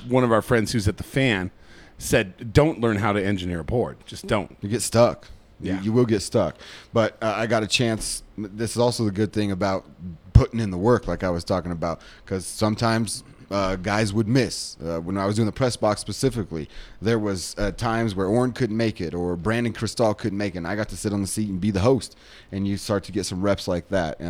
one 0.09 0.24
of 0.24 0.33
our 0.33 0.42
friends 0.42 0.72
who's 0.72 0.88
at 0.88 0.96
the 0.96 1.04
fan 1.04 1.52
said, 1.98 2.52
"Don't 2.52 2.80
learn 2.80 2.96
how 2.96 3.12
to 3.12 3.24
engineer 3.24 3.61
a 3.61 3.64
board. 3.64 3.96
Just 4.06 4.26
don't." 4.26 4.56
You 4.61 4.68
get 4.68 4.83
stuck. 4.83 5.28
You- 5.61 5.72
Yeah. 5.72 5.83
You, 5.83 5.92
will 5.92 6.06
get 6.06 6.22
stuck. 6.22 6.56
But 6.92 7.16
uh, 7.22 7.35
I 7.37 7.46
got 7.46 7.62
a 7.62 7.66
chance. 7.66 8.22
This 8.38 8.70
is 8.72 8.78
also 8.78 9.04
the 9.04 9.11
good 9.11 9.33
thing 9.33 9.52
about 9.52 9.85
putting 10.33 10.59
in 10.59 10.70
the 10.70 10.78
work, 10.78 11.06
like 11.06 11.22
I 11.22 11.28
was 11.28 11.44
talking 11.44 11.70
about, 11.70 12.00
because 12.24 12.46
sometimes 12.46 13.22
uh, 13.50 13.76
guys 13.76 14.12
would 14.12 14.28
miss. 14.28 14.76
Uh, 14.84 15.00
when 15.00 15.18
I 15.18 15.26
was 15.26 15.36
doing 15.36 15.46
the 15.46 15.52
press 15.52 15.76
box 15.76 16.00
specifically, 16.00 16.68
there 17.02 17.18
was 17.18 17.54
uh, 17.58 17.72
times 17.72 18.14
where 18.14 18.26
Orrin 18.26 18.52
couldn't 18.52 18.76
make 18.76 19.00
it 19.00 19.14
or 19.14 19.36
Brandon 19.36 19.72
Krisztal 19.72 20.16
couldn't 20.16 20.38
make 20.38 20.54
it. 20.54 20.58
And 20.58 20.66
I 20.68 20.76
got 20.76 20.88
to 20.90 20.96
sit 20.96 21.12
on 21.12 21.20
the 21.20 21.26
seat 21.26 21.48
and 21.48 21.60
be 21.60 21.70
the 21.70 21.80
host, 21.80 22.16
and 22.52 22.66
you 22.66 22.76
start 22.76 23.04
to 23.04 23.12
get 23.12 23.26
some 23.26 23.42
reps 23.42 23.66
like 23.66 23.88
that. 23.88 24.20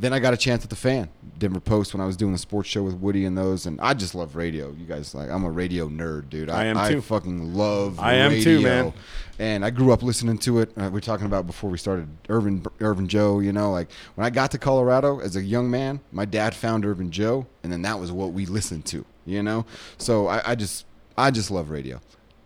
Then 0.00 0.12
I 0.12 0.20
got 0.20 0.32
a 0.32 0.36
chance 0.36 0.62
at 0.62 0.70
the 0.70 0.76
fan, 0.76 1.08
Denver 1.38 1.58
Post, 1.58 1.92
when 1.92 2.00
I 2.00 2.06
was 2.06 2.16
doing 2.16 2.30
the 2.30 2.38
sports 2.38 2.68
show 2.68 2.84
with 2.84 2.94
Woody 2.94 3.24
and 3.24 3.36
those, 3.36 3.66
and 3.66 3.80
I 3.80 3.94
just 3.94 4.14
love 4.14 4.36
radio. 4.36 4.70
You 4.70 4.86
guys 4.86 5.12
like, 5.12 5.28
I'm 5.28 5.42
a 5.42 5.50
radio 5.50 5.88
nerd, 5.88 6.30
dude. 6.30 6.50
I 6.50 6.66
am 6.66 6.78
I 6.78 6.88
too. 6.88 7.00
fucking 7.00 7.54
love. 7.54 7.98
I 7.98 8.14
am 8.14 8.40
too, 8.40 8.60
man. 8.60 8.92
And 9.40 9.64
I 9.64 9.70
grew 9.70 9.92
up 9.92 10.04
listening 10.04 10.38
to 10.38 10.60
it. 10.60 10.70
Uh, 10.76 10.88
We're 10.92 11.00
talking 11.00 11.26
about 11.26 11.48
before 11.48 11.68
we 11.68 11.78
started 11.78 12.08
Irvin 12.28 12.64
Irvin 12.80 13.08
Joe. 13.08 13.40
You 13.40 13.52
know, 13.52 13.72
like 13.72 13.90
when 14.14 14.24
I 14.24 14.30
got 14.30 14.52
to 14.52 14.58
Colorado 14.58 15.18
as 15.18 15.34
a 15.34 15.42
young 15.42 15.68
man, 15.68 15.98
my 16.12 16.24
dad 16.24 16.54
found 16.54 16.86
Irvin 16.86 17.10
Joe, 17.10 17.46
and 17.64 17.72
then 17.72 17.82
that 17.82 17.98
was 17.98 18.12
what 18.12 18.32
we 18.32 18.46
listened 18.46 18.84
to. 18.86 19.04
You 19.26 19.42
know, 19.42 19.66
so 19.96 20.28
I, 20.28 20.52
I 20.52 20.54
just 20.54 20.86
I 21.16 21.32
just 21.32 21.50
love 21.50 21.70
radio. 21.70 22.00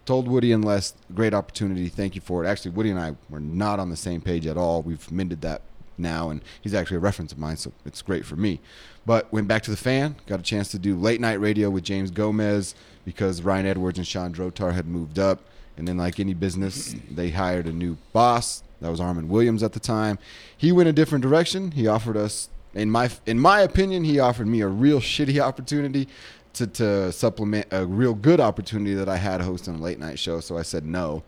Told 0.05 0.27
Woody 0.27 0.53
and 0.53 0.65
Les, 0.65 0.95
great 1.15 1.33
opportunity. 1.35 1.88
Thank 1.88 2.15
you 2.15 2.21
for 2.23 2.45
it. 2.45 2.49
Actually, 2.49 2.73
Woody 2.73 2.91
and 2.91 2.99
I 2.99 3.15
were 3.29 3.41
not 3.41 3.79
on 3.79 3.91
the 3.91 3.97
same 3.97 4.21
page 4.21 4.47
at 4.47 4.57
all. 4.57 4.83
We've 4.83 5.11
mended 5.12 5.43
that 5.43 5.62
now, 6.03 6.31
and 6.31 6.43
he's 6.61 6.75
actually 6.75 6.99
a 6.99 7.01
reference 7.01 7.33
of 7.33 7.38
mine, 7.38 7.57
so 7.57 7.73
it's 7.87 8.03
great 8.03 8.27
for 8.27 8.37
me. 8.37 8.61
But 9.07 9.33
went 9.33 9.49
back 9.49 9.62
to 9.62 9.71
the 9.71 9.77
fan, 9.77 10.17
got 10.27 10.41
a 10.41 10.43
chance 10.43 10.71
to 10.73 10.79
do 10.79 10.97
late 10.97 11.21
night 11.21 11.41
radio 11.41 11.71
with 11.71 11.85
James 11.85 12.11
Gomez 12.11 12.75
because 13.05 13.43
Ryan 13.43 13.67
Edwards 13.67 13.99
and 13.99 14.07
Sean 14.07 14.33
Drotar 14.33 14.73
had 14.73 14.87
moved 14.87 15.19
up. 15.19 15.41
And 15.77 15.88
then, 15.88 15.97
like 15.97 16.21
any 16.21 16.35
business, 16.35 16.95
they 17.11 17.31
hired 17.31 17.67
a 17.67 17.73
new 17.73 17.97
boss. 18.12 18.62
That 18.83 18.91
was 18.91 19.01
Armin 19.01 19.29
Williams 19.29 19.62
at 19.62 19.73
the 19.73 19.81
time. 19.81 20.19
He 20.57 20.71
went 20.71 20.88
a 20.88 20.93
different 20.93 21.23
direction. 21.23 21.71
He 21.71 21.87
offered 21.87 22.17
us, 22.17 22.51
in 22.75 22.91
my 22.91 23.11
in 23.25 23.38
my 23.38 23.61
opinion, 23.61 24.05
he 24.05 24.19
offered 24.19 24.49
me 24.49 24.61
a 24.61 24.69
real 24.69 25.01
shitty 25.01 25.41
opportunity 25.41 26.09
to 26.55 26.67
to 26.67 27.11
supplement 27.12 27.67
a 27.71 27.87
real 27.87 28.15
good 28.15 28.41
opportunity 28.41 28.95
that 28.95 29.09
I 29.09 29.17
had 29.17 29.41
hosting 29.41 29.77
a 29.77 29.79
late 29.79 29.99
night 29.99 30.19
show. 30.19 30.41
So 30.41 30.59
I 30.59 30.62
said 30.62 30.85
no. 30.85 31.23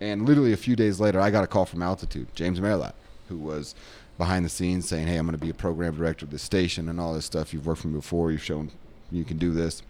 And 0.00 0.26
literally 0.26 0.52
a 0.52 0.58
few 0.58 0.76
days 0.76 1.00
later, 1.00 1.20
I 1.20 1.30
got 1.30 1.44
a 1.44 1.46
call 1.46 1.64
from 1.66 1.82
Altitude, 1.82 2.28
James 2.34 2.60
Merilatt, 2.60 2.94
who 3.28 3.36
was 3.36 3.74
behind 4.18 4.44
the 4.44 4.48
scenes 4.48 4.88
saying, 4.88 5.06
"Hey, 5.06 5.16
I'm 5.16 5.26
going 5.26 5.38
to 5.38 5.44
be 5.44 5.50
a 5.50 5.54
program 5.54 5.96
director 5.96 6.24
of 6.24 6.30
the 6.30 6.38
station 6.38 6.88
and 6.88 7.00
all 7.00 7.14
this 7.14 7.24
stuff. 7.24 7.52
You've 7.52 7.66
worked 7.66 7.82
for 7.82 7.88
me 7.88 7.94
before. 7.94 8.30
You've 8.30 8.42
shown 8.42 8.70
you 9.10 9.24
can 9.24 9.38
do 9.38 9.52
this." 9.52 9.82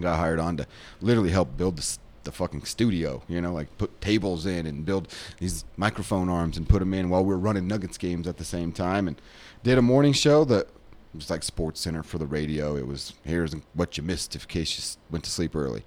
Got 0.00 0.18
hired 0.18 0.38
on 0.38 0.56
to 0.56 0.66
literally 1.00 1.30
help 1.30 1.56
build 1.56 1.76
the, 1.76 1.98
the 2.24 2.32
fucking 2.32 2.64
studio. 2.64 3.22
You 3.28 3.40
know, 3.40 3.52
like 3.52 3.76
put 3.78 4.00
tables 4.00 4.46
in 4.46 4.66
and 4.66 4.86
build 4.86 5.08
these 5.38 5.64
microphone 5.76 6.28
arms 6.28 6.56
and 6.56 6.68
put 6.68 6.78
them 6.78 6.94
in 6.94 7.10
while 7.10 7.24
we 7.24 7.34
are 7.34 7.38
running 7.38 7.66
Nuggets 7.66 7.98
games 7.98 8.26
at 8.26 8.38
the 8.38 8.44
same 8.44 8.72
time. 8.72 9.06
And 9.06 9.20
did 9.62 9.78
a 9.78 9.82
morning 9.82 10.12
show 10.12 10.44
that 10.46 10.68
was 11.14 11.28
like 11.28 11.42
Sports 11.42 11.80
Center 11.80 12.02
for 12.02 12.18
the 12.18 12.26
radio. 12.26 12.76
It 12.76 12.86
was 12.86 13.12
here's 13.24 13.54
what 13.74 13.96
you 13.96 14.02
missed 14.02 14.34
if 14.34 14.44
in 14.44 14.48
case 14.48 14.78
you 14.78 15.00
went 15.10 15.24
to 15.24 15.30
sleep 15.30 15.54
early 15.54 15.84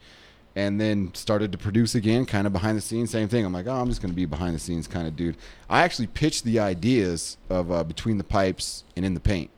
and 0.56 0.80
then 0.80 1.14
started 1.14 1.52
to 1.52 1.58
produce 1.58 1.96
again, 1.96 2.26
kind 2.26 2.48
of 2.48 2.54
behind 2.54 2.78
the 2.78 2.82
scenes. 2.82 3.12
Same 3.12 3.28
thing. 3.28 3.46
I'm 3.46 3.54
like, 3.54 3.68
oh, 3.68 3.74
I'm 3.74 3.90
just 3.90 4.02
going 4.02 4.12
to 4.12 4.16
be 4.16 4.26
behind 4.26 4.56
the 4.56 4.60
scenes 4.60 4.88
kind 4.88 5.08
of 5.08 5.16
dude. 5.16 5.36
I 5.70 5.84
actually 5.84 6.08
pitched 6.08 6.46
the 6.46 6.60
ideas 6.60 7.38
of 7.50 7.72
uh, 7.72 7.84
between 7.84 8.18
the 8.18 8.24
pipes 8.24 8.84
and 8.96 9.06
in 9.06 9.14
the 9.14 9.20
paint 9.20 9.52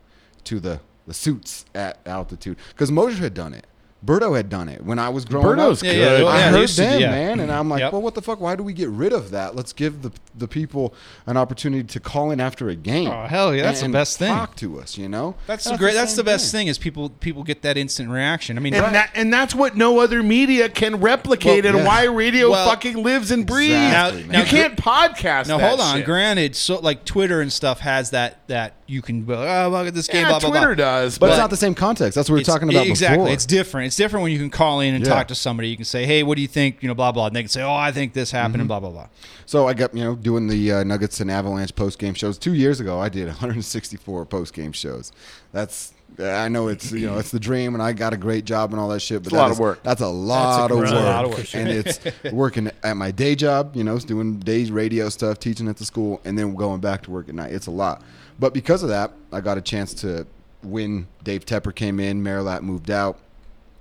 to 0.44 0.60
the 0.60 0.80
the 1.06 1.14
suits 1.14 1.64
at 1.74 1.98
altitude 2.06 2.58
because 2.68 2.92
Moser 2.92 3.22
had 3.22 3.34
done 3.34 3.54
it. 3.54 3.66
Berto 4.04 4.36
had 4.36 4.48
done 4.48 4.68
it 4.68 4.84
when 4.84 5.00
I 5.00 5.08
was 5.08 5.24
growing 5.24 5.44
Berto's 5.58 5.82
up. 5.82 5.86
Yeah, 5.86 5.92
yeah, 5.92 6.08
good. 6.18 6.22
yeah, 6.22 6.28
I 6.28 6.36
they 6.38 6.42
heard 6.52 6.60
used 6.60 6.76
to 6.76 6.82
them, 6.82 7.00
yeah. 7.00 7.10
man, 7.10 7.40
and 7.40 7.50
I'm 7.50 7.68
like, 7.68 7.80
Yep. 7.80 7.92
well, 7.94 8.02
what 8.02 8.14
the 8.14 8.22
fuck? 8.22 8.40
Why 8.40 8.54
do 8.54 8.62
we 8.62 8.72
get 8.72 8.88
rid 8.90 9.12
of 9.12 9.32
that? 9.32 9.56
Let's 9.56 9.72
give 9.72 10.02
the 10.02 10.12
the 10.36 10.46
people 10.46 10.94
an 11.26 11.36
opportunity 11.36 11.82
to 11.82 11.98
call 11.98 12.30
in 12.30 12.38
after 12.40 12.68
a 12.68 12.76
game. 12.76 13.08
Oh, 13.10 13.26
hell 13.26 13.52
yeah, 13.52 13.64
that's 13.64 13.80
the 13.80 13.86
and 13.86 13.92
best 13.92 14.16
thing. 14.16 14.32
Talk 14.32 14.54
to 14.56 14.80
us, 14.80 14.96
you 14.96 15.08
know. 15.08 15.34
That's 15.48 15.64
the 15.64 15.76
great. 15.76 15.94
That's 15.94 16.14
the 16.14 16.22
best 16.22 16.52
thing 16.52 16.68
is 16.68 16.78
people 16.78 17.10
people 17.10 17.42
get 17.42 17.62
that 17.62 17.76
instant 17.76 18.08
reaction. 18.10 18.56
I 18.56 18.60
mean, 18.60 18.72
And 18.74 18.94
that 18.94 19.10
and 19.16 19.32
that's 19.32 19.52
what 19.52 19.76
no 19.76 19.98
other 19.98 20.22
media 20.22 20.68
can 20.68 21.00
replicate, 21.00 21.64
Well, 21.64 21.76
and 21.78 21.84
why 21.84 22.04
radio 22.04 22.50
Well, 22.52 22.68
fucking 22.68 23.02
lives 23.02 23.32
and 23.32 23.44
breathes. 23.46 23.72
Exactly, 23.74 24.22
Now- 24.22 24.28
man. 24.32 24.40
you 24.42 24.46
can't 24.46 24.76
podcast. 24.76 25.48
Now 25.48 25.58
that 25.58 25.68
hold 25.70 25.80
on. 25.80 25.96
shit. 25.96 26.04
Granted, 26.06 26.54
so 26.54 26.78
like 26.78 27.04
Twitter 27.04 27.40
and 27.40 27.52
stuff 27.52 27.80
has 27.80 28.10
that 28.10 28.46
that 28.46 28.74
you 28.88 29.02
can 29.02 29.24
go, 29.24 29.34
oh 29.34 29.68
look 29.68 29.86
at 29.86 29.94
this 29.94 30.08
game, 30.08 30.22
Yeah, 30.22 30.30
blah 30.30 30.40
blah 30.40 30.50
Twitter 30.50 30.74
blah. 30.74 30.84
does, 31.00 31.18
but, 31.18 31.26
but, 31.26 31.32
it's 31.32 31.38
not 31.38 31.50
the 31.50 31.56
same 31.56 31.74
context. 31.74 32.14
That's 32.16 32.28
what 32.30 32.34
we 32.36 32.40
were 32.40 32.44
talking 32.44 32.68
about 32.70 32.86
exactly. 32.86 33.18
before. 33.18 33.32
It's 33.34 33.46
different. 33.46 33.86
It's 33.88 33.96
different 33.96 34.22
when 34.22 34.32
you 34.32 34.38
can 34.38 34.50
call 34.50 34.80
in 34.80 34.94
and 34.94 35.04
Yeah. 35.04 35.12
talk 35.14 35.28
to 35.28 35.34
somebody. 35.34 35.68
You 35.68 35.76
can 35.76 35.84
say, 35.84 36.06
"Hey, 36.06 36.22
what 36.22 36.36
do 36.36 36.42
you 36.42 36.48
think?" 36.48 36.82
You 36.82 36.88
know, 36.88 36.94
blah 36.94 37.12
blah. 37.12 37.26
And 37.26 37.36
they 37.36 37.42
can 37.42 37.48
say, 37.48 37.62
"Oh, 37.62 37.74
I 37.74 37.92
think 37.92 38.14
this 38.14 38.30
happened," 38.30 38.54
Mm-hmm. 38.54 38.60
and 38.62 38.68
blah 38.68 38.80
blah 38.80 38.90
blah. 38.90 39.06
So 39.46 39.68
I 39.68 39.74
got 39.74 39.94
you 39.94 40.02
know 40.04 40.14
doing 40.16 40.46
the 40.48 40.72
uh, 40.72 40.84
Nuggets 40.84 41.20
and 41.20 41.30
Avalanche 41.30 41.74
post 41.74 41.98
game 41.98 42.14
shows. 42.14 42.38
Two 42.38 42.54
years 42.54 42.80
ago, 42.80 42.98
I 42.98 43.08
did 43.08 43.26
164 43.28 44.26
post 44.26 44.54
game 44.54 44.72
shows. 44.72 45.12
That's 45.52 45.92
I 46.18 46.48
know 46.48 46.66
it's 46.68 46.90
you 46.90 47.06
know 47.06 47.18
it's 47.18 47.30
the 47.30 47.38
dream, 47.38 47.74
and 47.74 47.82
I 47.82 47.92
got 47.92 48.12
a 48.12 48.16
great 48.16 48.44
job 48.44 48.72
and 48.72 48.80
all 48.80 48.88
that 48.88 49.00
shit. 49.00 49.22
But 49.22 49.32
It's 49.32 49.34
a 49.34 49.38
lot 49.38 49.48
that 49.48 49.52
of 49.52 49.58
work. 49.60 49.82
That's 49.84 50.00
a 50.00 50.08
lot 50.08 50.70
of 50.70 50.78
work, 50.78 50.90
lot 50.90 51.24
of 51.26 51.30
work, 51.30 51.54
and 51.54 51.68
it's 51.68 52.00
working 52.32 52.70
at 52.82 52.96
my 52.96 53.10
day 53.12 53.34
job. 53.36 53.76
You 53.76 53.84
know, 53.84 53.94
it's 53.94 54.04
doing 54.04 54.38
days 54.40 54.70
radio 54.72 55.10
stuff, 55.10 55.38
teaching 55.38 55.68
at 55.68 55.76
the 55.76 55.84
school, 55.84 56.20
and 56.24 56.36
then 56.38 56.54
going 56.54 56.80
back 56.80 57.02
to 57.02 57.10
work 57.10 57.28
at 57.28 57.34
night. 57.36 57.52
It's 57.52 57.66
a 57.68 57.70
lot, 57.70 58.02
but 58.38 58.54
because 58.54 58.82
of 58.82 58.88
that, 58.88 59.12
I 59.32 59.40
got 59.40 59.58
a 59.58 59.62
chance 59.62 59.94
to 59.94 60.26
win. 60.62 61.08
Dave 61.22 61.44
Tepper 61.44 61.74
came 61.74 62.00
in, 62.00 62.22
Merilatt 62.22 62.62
moved 62.62 62.90
out. 62.90 63.18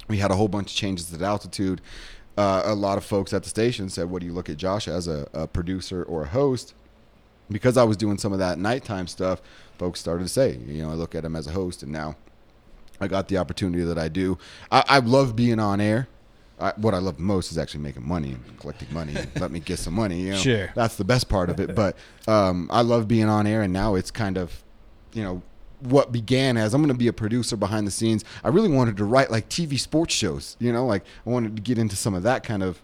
We 0.08 0.18
had 0.18 0.32
a 0.32 0.36
whole 0.36 0.47
bunch 0.47 0.72
of 0.72 0.78
changes 0.78 1.14
at 1.14 1.22
altitude. 1.22 1.82
Uh, 2.38 2.62
a 2.66 2.76
lot 2.76 2.97
of 2.97 3.03
folks 3.03 3.34
at 3.34 3.43
the 3.43 3.49
station 3.49 3.89
said, 3.89 4.10
"What 4.10 4.20
do 4.20 4.26
you 4.26 4.34
look 4.34 4.49
at 4.49 4.58
Josh 4.58 4.88
as 4.88 5.08
a, 5.08 5.28
a 5.34 5.47
producer 5.47 6.03
or 6.03 6.24
a 6.24 6.28
host?" 6.28 6.74
because 7.49 7.78
I 7.78 7.84
was 7.84 7.97
doing 7.97 8.18
some 8.18 8.34
of 8.34 8.39
that 8.39 8.60
nighttime 8.60 9.08
stuff, 9.08 9.41
folks 9.78 9.99
started 9.99 10.24
to 10.24 10.30
say, 10.30 10.58
you 10.66 10.84
know, 10.84 10.91
I 10.91 10.93
look 10.93 11.16
at 11.16 11.24
him 11.24 11.36
as 11.36 11.47
a 11.47 11.51
host, 11.51 11.84
and 11.84 11.91
now 11.91 12.16
I 12.99 13.08
got 13.08 13.28
the 13.28 13.38
opportunity 13.38 13.84
that 13.84 13.97
I 13.97 14.08
do. 14.08 14.38
I, 14.72 14.84
I 14.88 14.99
love 14.99 15.36
being 15.36 15.60
on 15.60 15.80
air. 15.80 16.08
I, 16.60 16.74
what 16.78 16.93
I 16.93 16.97
love 16.97 17.20
most 17.20 17.51
is 17.51 17.58
actually 17.58 17.82
making 17.82 18.08
money 18.08 18.32
and 18.32 18.60
collecting 18.60 18.91
money. 18.93 19.16
and 19.16 19.30
let 19.39 19.51
me 19.51 19.60
get 19.60 19.80
some 19.80 19.93
money. 19.93 20.22
You 20.22 20.32
know? 20.32 20.38
Sure. 20.38 20.72
that's 20.76 20.95
the 20.95 21.03
best 21.03 21.30
part 21.30 21.49
of 21.49 21.60
it. 21.60 21.76
But 21.76 21.95
um, 22.28 22.70
I 22.72 22.82
love 22.82 23.08
being 23.08 23.30
on 23.30 23.45
air, 23.45 23.62
and 23.62 23.72
now 23.72 23.95
it's 23.95 24.12
kind 24.12 24.38
of, 24.38 24.64
you 25.14 25.24
know. 25.24 25.41
What 25.82 26.12
began 26.12 26.58
as 26.58 26.74
I'm 26.74 26.82
going 26.82 26.91
to 26.91 26.97
be 26.97 27.08
a 27.08 27.14
producer 27.14 27.55
behind 27.55 27.86
the 27.86 27.91
scenes. 27.91 28.26
I 28.43 28.49
really 28.49 28.68
wanted 28.68 28.97
to 28.97 29.05
write 29.05 29.30
like 29.30 29.47
TV 29.47 29.80
sports 29.80 30.12
shows, 30.12 30.58
you 30.60 30.74
know, 30.74 30.88
like 30.88 31.03
I 31.24 31.30
wanted 31.30 31.55
to 31.55 31.62
get 31.62 31.78
into 31.78 31.95
some 31.95 32.16
of 32.16 32.24
that 32.24 32.41
kind 32.43 32.64
of 32.64 32.82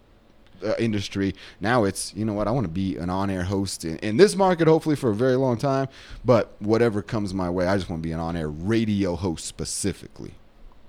uh, 0.64 0.76
industry. 0.78 1.34
Now 1.60 1.84
it's 1.86 2.14
you 2.14 2.24
know 2.24 2.34
what 2.34 2.48
I 2.48 2.52
want 2.52 2.66
to 2.66 2.72
be 2.72 2.98
an 2.98 3.10
on-air 3.10 3.44
host 3.44 3.84
in, 3.84 3.98
in 3.98 4.18
this 4.18 4.36
market, 4.36 4.68
hopefully 4.68 4.96
for 4.96 5.10
a 5.10 5.16
very 5.16 5.36
long 5.36 5.58
time. 5.58 5.88
But 6.24 6.54
whatever 6.60 7.02
comes 7.02 7.34
my 7.34 7.50
way, 7.50 7.68
I 7.68 7.76
just 7.78 7.90
want 7.90 8.04
to 8.04 8.08
be 8.08 8.14
an 8.14 8.20
on-air 8.20 8.48
radio 8.50 9.16
host 9.16 9.46
specifically. 9.46 10.36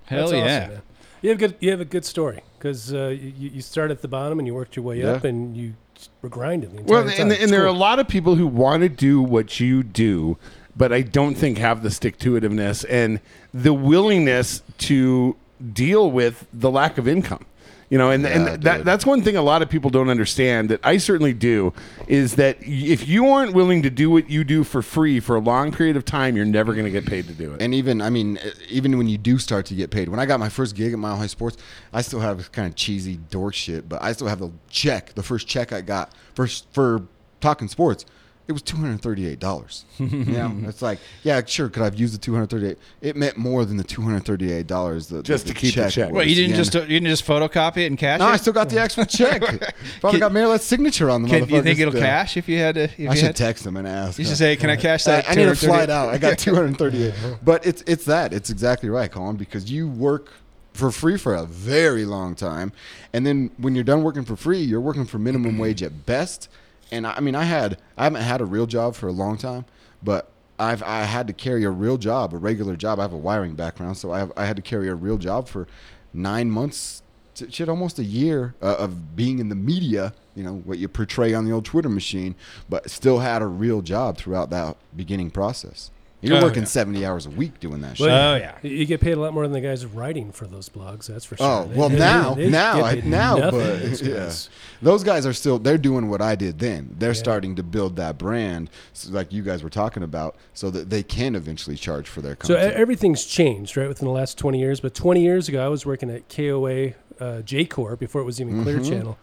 Hell 0.04 0.28
That's 0.28 0.32
yeah. 0.32 0.58
awesome, 0.58 0.72
man. 0.74 0.82
You 1.24 1.30
have 1.30 1.38
good. 1.38 1.54
You 1.58 1.70
have 1.70 1.80
a 1.80 1.86
good 1.86 2.04
story 2.04 2.42
because 2.58 2.92
uh, 2.92 3.06
you, 3.08 3.48
you 3.54 3.62
start 3.62 3.90
at 3.90 4.02
the 4.02 4.08
bottom 4.08 4.38
and 4.38 4.46
you 4.46 4.54
worked 4.54 4.76
your 4.76 4.84
way 4.84 4.98
Yeah. 5.00 5.12
up 5.12 5.24
and 5.24 5.56
you 5.56 5.72
were 6.20 6.28
grinding. 6.28 6.72
The 6.72 6.78
entire 6.80 6.92
Well, 6.94 7.08
time. 7.10 7.18
and, 7.22 7.32
It's 7.32 7.42
and 7.44 7.50
there 7.50 7.62
are 7.62 7.66
a 7.68 7.70
cool. 7.70 7.78
lot 7.78 7.98
of 7.98 8.08
people 8.08 8.34
who 8.34 8.46
want 8.46 8.82
to 8.82 8.90
do 8.90 9.22
what 9.22 9.58
you 9.58 9.82
do, 9.82 10.36
but 10.76 10.92
I 10.92 11.00
don't 11.00 11.34
think 11.34 11.56
have 11.56 11.82
the 11.82 11.90
stick 11.90 12.18
to 12.18 12.38
itiveness 12.38 12.84
and 12.90 13.20
the 13.54 13.72
willingness 13.72 14.62
to 14.80 15.34
deal 15.72 16.10
with 16.10 16.46
the 16.52 16.70
lack 16.70 16.98
of 16.98 17.08
income. 17.08 17.46
You 17.94 17.98
know, 17.98 18.10
and, 18.10 18.24
Yeah, 18.24 18.30
and 18.30 18.46
that, 18.64 18.78
dude. 18.78 18.84
that's 18.84 19.06
one 19.06 19.22
thing 19.22 19.36
a 19.36 19.42
lot 19.42 19.62
of 19.62 19.68
people 19.68 19.88
don't 19.88 20.08
understand 20.08 20.68
that 20.70 20.80
I 20.82 20.96
certainly 20.96 21.32
do 21.32 21.72
is 22.08 22.34
that 22.34 22.56
if 22.60 23.06
you 23.06 23.28
aren't 23.28 23.54
willing 23.54 23.82
to 23.82 23.90
do 23.90 24.10
what 24.10 24.28
you 24.28 24.42
do 24.42 24.64
for 24.64 24.82
free 24.82 25.20
for 25.20 25.36
a 25.36 25.38
long 25.38 25.70
period 25.70 25.96
of 25.96 26.04
time, 26.04 26.34
you're 26.34 26.44
never 26.44 26.72
going 26.72 26.86
to 26.86 26.90
get 26.90 27.06
paid 27.06 27.28
to 27.28 27.32
do 27.32 27.54
it. 27.54 27.62
And 27.62 27.72
even 27.72 28.02
I 28.02 28.10
mean, 28.10 28.40
even 28.68 28.98
when 28.98 29.06
you 29.06 29.16
do 29.16 29.38
start 29.38 29.66
to 29.66 29.76
get 29.76 29.92
paid, 29.92 30.08
when 30.08 30.18
I 30.18 30.26
got 30.26 30.40
my 30.40 30.48
first 30.48 30.74
gig 30.74 30.92
at 30.92 30.98
Mile 30.98 31.14
High 31.16 31.28
Sports, 31.28 31.56
I 31.92 32.02
still 32.02 32.18
have 32.18 32.50
kind 32.50 32.66
of 32.66 32.74
cheesy 32.74 33.20
dork 33.30 33.54
shit, 33.54 33.88
but 33.88 34.02
I 34.02 34.12
still 34.12 34.26
have 34.26 34.40
the 34.40 34.50
check. 34.68 35.14
The 35.14 35.22
first 35.22 35.46
check 35.46 35.72
I 35.72 35.80
got 35.80 36.12
for 36.34 36.48
for 36.48 37.06
talking 37.40 37.68
sports. 37.68 38.06
It 38.46 38.52
was 38.52 38.60
two 38.60 38.76
hundred 38.76 39.00
thirty-eight 39.00 39.38
dollars. 39.38 39.86
you 39.98 40.06
know, 40.26 40.54
it's 40.68 40.82
like, 40.82 40.98
yeah, 41.22 41.40
sure. 41.46 41.70
Could 41.70 41.82
I've 41.82 41.94
used 41.98 42.12
the 42.12 42.18
two 42.18 42.34
hundred 42.34 42.50
thirty-eight? 42.50 42.78
It 43.00 43.16
meant 43.16 43.38
more 43.38 43.64
than 43.64 43.78
the 43.78 43.84
two 43.84 44.02
hundred 44.02 44.26
thirty-eight 44.26 44.66
dollars. 44.66 45.08
Just 45.22 45.46
to 45.46 45.54
keep 45.54 45.74
the 45.74 45.88
check. 45.90 46.10
was, 46.10 46.18
Wait, 46.18 46.28
you 46.28 46.34
didn't 46.34 46.50
yeah. 46.50 46.56
just 46.56 46.74
you 46.74 46.80
didn't 46.86 47.06
just 47.08 47.24
photocopy 47.26 47.78
it 47.78 47.86
and 47.86 47.96
cash 47.98 48.18
No, 48.18 48.26
it? 48.26 48.28
No, 48.28 48.34
I 48.34 48.36
still 48.36 48.52
got 48.52 48.68
the 48.68 48.78
actual 48.78 49.06
check. 49.06 49.40
Probably 50.02 50.20
got 50.20 50.32
Merilatt's 50.32 50.64
signature 50.66 51.08
on 51.08 51.22
the 51.22 51.28
Can, 51.30 51.48
you 51.48 51.62
think 51.62 51.78
motherfuckers. 51.78 51.80
it'll 51.80 51.94
Yeah. 51.94 52.00
cash 52.00 52.36
if 52.36 52.46
you 52.46 52.58
had 52.58 52.74
to? 52.74 52.82
If 52.84 52.98
I 52.98 53.02
you 53.02 53.14
should 53.14 53.26
had, 53.28 53.36
text 53.36 53.64
him 53.64 53.78
and 53.78 53.88
ask. 53.88 54.18
You 54.18 54.26
should 54.26 54.36
say, 54.36 54.56
"Can 54.56 54.68
I 54.68 54.76
cash 54.76 55.04
that?" 55.04 55.24
I 55.26 55.34
need 55.34 55.46
to 55.46 55.54
fly 55.56 55.84
it 55.84 55.90
out. 55.90 56.10
I 56.10 56.18
got 56.18 56.36
238. 56.38 57.14
but 57.42 57.64
it's 57.64 57.82
it's 57.86 58.04
that. 58.04 58.34
It's 58.34 58.50
exactly 58.50 58.90
right, 58.90 59.10
Colin, 59.10 59.36
because 59.36 59.70
you 59.70 59.88
work 59.88 60.30
for 60.74 60.90
free 60.90 61.16
for 61.16 61.34
a 61.34 61.46
very 61.46 62.04
long 62.04 62.34
time, 62.34 62.72
and 63.14 63.24
then 63.24 63.52
when 63.56 63.74
you're 63.74 63.84
done 63.84 64.02
working 64.02 64.24
for 64.26 64.36
free, 64.36 64.58
you're 64.60 64.80
working 64.82 65.06
for 65.06 65.18
minimum 65.18 65.56
wage 65.56 65.82
at 65.82 66.04
best. 66.04 66.50
And 66.90 67.06
I 67.06 67.14
I 67.14 67.20
mean, 67.20 67.34
I 67.34 67.44
had 67.44 67.78
I 67.96 68.04
haven't 68.04 68.22
had 68.22 68.40
a 68.40 68.44
real 68.44 68.66
job 68.66 68.94
for 68.94 69.08
a 69.08 69.12
long 69.12 69.36
time, 69.36 69.64
but 70.02 70.30
I've 70.58 70.82
I 70.82 71.02
had 71.02 71.26
to 71.26 71.32
carry 71.32 71.64
a 71.64 71.70
real 71.70 71.96
job, 71.96 72.32
a 72.34 72.38
regular 72.38 72.76
job. 72.76 72.98
I 72.98 73.02
have 73.02 73.12
a 73.12 73.18
wiring 73.18 73.54
background, 73.54 73.96
so 73.96 74.12
I 74.12 74.18
have, 74.20 74.32
I 74.36 74.46
had 74.46 74.56
to 74.56 74.62
carry 74.62 74.88
a 74.88 74.94
real 74.94 75.18
job 75.18 75.48
for 75.48 75.66
nine 76.12 76.50
months, 76.50 77.02
to, 77.36 77.50
shit, 77.50 77.68
almost 77.68 77.98
a 77.98 78.04
year 78.04 78.54
uh, 78.62 78.76
of 78.78 79.16
being 79.16 79.38
in 79.38 79.48
the 79.48 79.56
media. 79.56 80.14
You 80.34 80.44
know 80.44 80.54
what 80.64 80.78
you 80.78 80.88
portray 80.88 81.34
on 81.34 81.44
the 81.44 81.52
old 81.52 81.64
Twitter 81.64 81.88
machine, 81.88 82.34
but 82.68 82.90
still 82.90 83.20
had 83.20 83.42
a 83.42 83.46
real 83.46 83.82
job 83.82 84.16
throughout 84.16 84.50
that 84.50 84.76
beginning 84.96 85.30
process. 85.30 85.90
You're 86.24 86.38
Oh, 86.38 86.42
working 86.42 86.62
yeah. 86.62 86.68
70 86.68 87.06
hours 87.06 87.26
a 87.26 87.30
week 87.30 87.60
doing 87.60 87.80
that 87.82 87.98
Well, 87.98 88.08
shit. 88.36 88.42
Oh, 88.42 88.46
yeah. 88.46 88.54
You- 88.68 88.76
You 88.78 88.86
get 88.86 89.00
paid 89.00 89.12
a 89.12 89.20
lot 89.20 89.34
more 89.34 89.44
than 89.44 89.52
the 89.52 89.60
guys 89.60 89.84
writing 89.86 90.32
for 90.32 90.46
those 90.46 90.68
blogs. 90.68 91.06
That's 91.06 91.24
for 91.24 91.36
sure. 91.36 91.46
Oh 91.46 91.68
They- 91.68 91.76
well, 91.76 91.88
they- 91.88 91.98
now, 91.98 92.34
they 92.34 92.48
now, 92.50 92.82
I, 92.84 93.00
now, 93.04 93.36
but 93.50 93.50
those 93.52 94.02
yeah, 94.02 94.14
guys. 94.16 94.48
those 94.82 95.04
guys 95.04 95.26
are 95.26 95.32
still 95.32 95.58
they're 95.58 95.78
doing 95.78 96.08
what 96.08 96.20
I 96.20 96.34
did 96.34 96.58
then. 96.58 96.96
They're 96.98 97.14
starting 97.14 97.54
to 97.56 97.62
build 97.62 97.96
that 97.96 98.18
brand, 98.18 98.70
so 98.92 99.10
like 99.12 99.32
you 99.32 99.42
guys 99.42 99.62
were 99.62 99.70
talking 99.70 100.02
about, 100.02 100.36
so 100.54 100.70
that 100.70 100.90
they 100.90 101.02
can 101.02 101.34
eventually 101.34 101.76
charge 101.76 102.08
for 102.08 102.20
their 102.20 102.34
content. 102.36 102.72
So 102.72 102.80
everything's 102.80 103.24
changed, 103.24 103.76
right, 103.76 103.88
within 103.88 104.06
the 104.06 104.12
last 104.14 104.38
20 104.38 104.58
years. 104.58 104.80
But 104.80 104.94
20 104.94 105.22
years 105.22 105.48
ago, 105.48 105.64
I 105.64 105.68
was 105.68 105.84
working 105.86 106.10
at 106.10 106.28
KOA 106.28 106.94
uh, 107.20 107.42
Jacor 107.42 107.96
before 107.96 108.20
it 108.20 108.24
was 108.24 108.40
even 108.40 108.62
Clear 108.62 108.78
Mm-hmm. 108.78 108.90
Channel. 108.90 109.18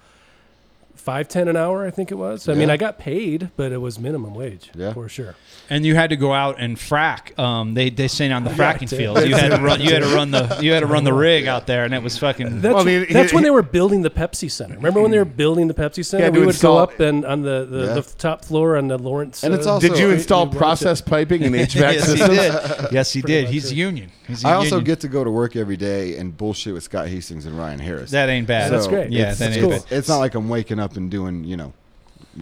Five 0.95 1.27
ten 1.27 1.47
an 1.47 1.55
hour, 1.57 1.85
I 1.85 1.89
think 1.89 2.11
it 2.11 2.15
was. 2.15 2.47
I 2.47 2.53
mean, 2.53 2.69
I 2.69 2.77
got 2.77 2.99
paid, 2.99 3.49
but 3.55 3.71
it 3.71 3.77
was 3.79 3.97
minimum 3.97 4.33
wage 4.35 4.69
Yeah. 4.75 4.93
for 4.93 5.09
sure. 5.09 5.35
And 5.69 5.85
you 5.85 5.95
had 5.95 6.09
to 6.11 6.15
go 6.15 6.33
out 6.33 6.57
and 6.59 6.77
frack. 6.77 7.37
Um, 7.39 7.73
they 7.73 7.89
they 7.89 8.07
say 8.07 8.31
on 8.31 8.43
the 8.43 8.49
fracking 8.61 8.89
fields, 8.89 9.25
you 9.25 9.35
had 9.35 9.49
to 9.51 9.57
run. 9.61 9.81
You 9.81 9.91
had 9.93 10.03
to 10.03 10.13
run 10.15 10.31
the 10.31 10.59
you 10.61 10.73
had 10.73 10.81
to 10.81 10.85
run 10.85 11.03
the 11.03 11.13
rig 11.13 11.47
out 11.47 11.65
there, 11.67 11.85
and 11.85 11.93
it 11.93 12.03
was 12.03 12.17
fucking. 12.17 12.61
That's, 12.61 12.73
Well, 12.73 12.83
I 12.83 12.85
mean, 12.85 13.05
that's 13.09 13.31
he- 13.31 13.35
when 13.35 13.43
they 13.43 13.49
were 13.51 13.63
building 13.63 14.01
the 14.03 14.09
Pepsi 14.09 14.51
Center. 14.51 14.75
Remember 14.75 15.01
when 15.01 15.11
they 15.11 15.17
were 15.17 15.25
building 15.25 15.67
the 15.67 15.73
Pepsi 15.73 16.05
Center? 16.05 16.25
had 16.25 16.33
we 16.33 16.39
would 16.39 16.49
install- 16.49 16.77
go 16.77 16.83
up 16.93 16.99
and 16.99 17.25
on 17.25 17.41
the, 17.41 17.65
the, 17.65 17.79
Yeah. 17.85 17.93
the 17.95 18.01
top 18.17 18.45
floor 18.45 18.77
on 18.77 18.87
the 18.87 18.97
Lawrence. 18.97 19.43
And 19.43 19.53
it's 19.53 19.65
uh, 19.65 19.73
also- 19.73 19.87
Did 19.87 19.97
you 19.97 20.09
install 20.11 20.45
we 20.45 20.49
watch 20.49 20.57
process 20.57 21.01
piping 21.01 21.43
and 21.43 21.55
HVAC 21.55 21.73
yes, 21.73 22.11
he 22.11 22.17
did. 22.19 22.91
Yes, 22.91 23.13
he 23.13 23.21
did. 23.21 23.49
He's 23.49 23.71
it. 23.71 23.75
union. 23.75 24.11
He's 24.27 24.43
a 24.45 24.49
I 24.49 24.53
also 24.53 24.75
union. 24.75 24.83
get 24.85 24.99
to 25.01 25.07
go 25.07 25.23
to 25.23 25.31
work 25.31 25.55
every 25.55 25.77
day 25.77 26.17
and 26.17 26.35
bullshit 26.37 26.73
with 26.73 26.83
Scott 26.83 27.07
Hastings 27.07 27.45
and 27.45 27.57
Ryan 27.57 27.79
Harris. 27.79 28.11
that 28.11 28.29
ain't 28.29 28.47
bad. 28.47 28.71
That's 28.71 28.87
great. 28.87 29.11
Yeah, 29.11 29.29
it's, 29.31 29.39
that 29.39 29.45
That's 29.45 29.57
ain't 29.57 29.63
cool. 29.65 29.79
bad. 29.79 29.85
it's 29.91 30.07
not 30.07 30.17
like 30.19 30.35
I'm 30.35 30.47
waking 30.49 30.79
up 30.81 30.97
and 30.97 31.09
doing, 31.09 31.43
you 31.43 31.55
know. 31.57 31.73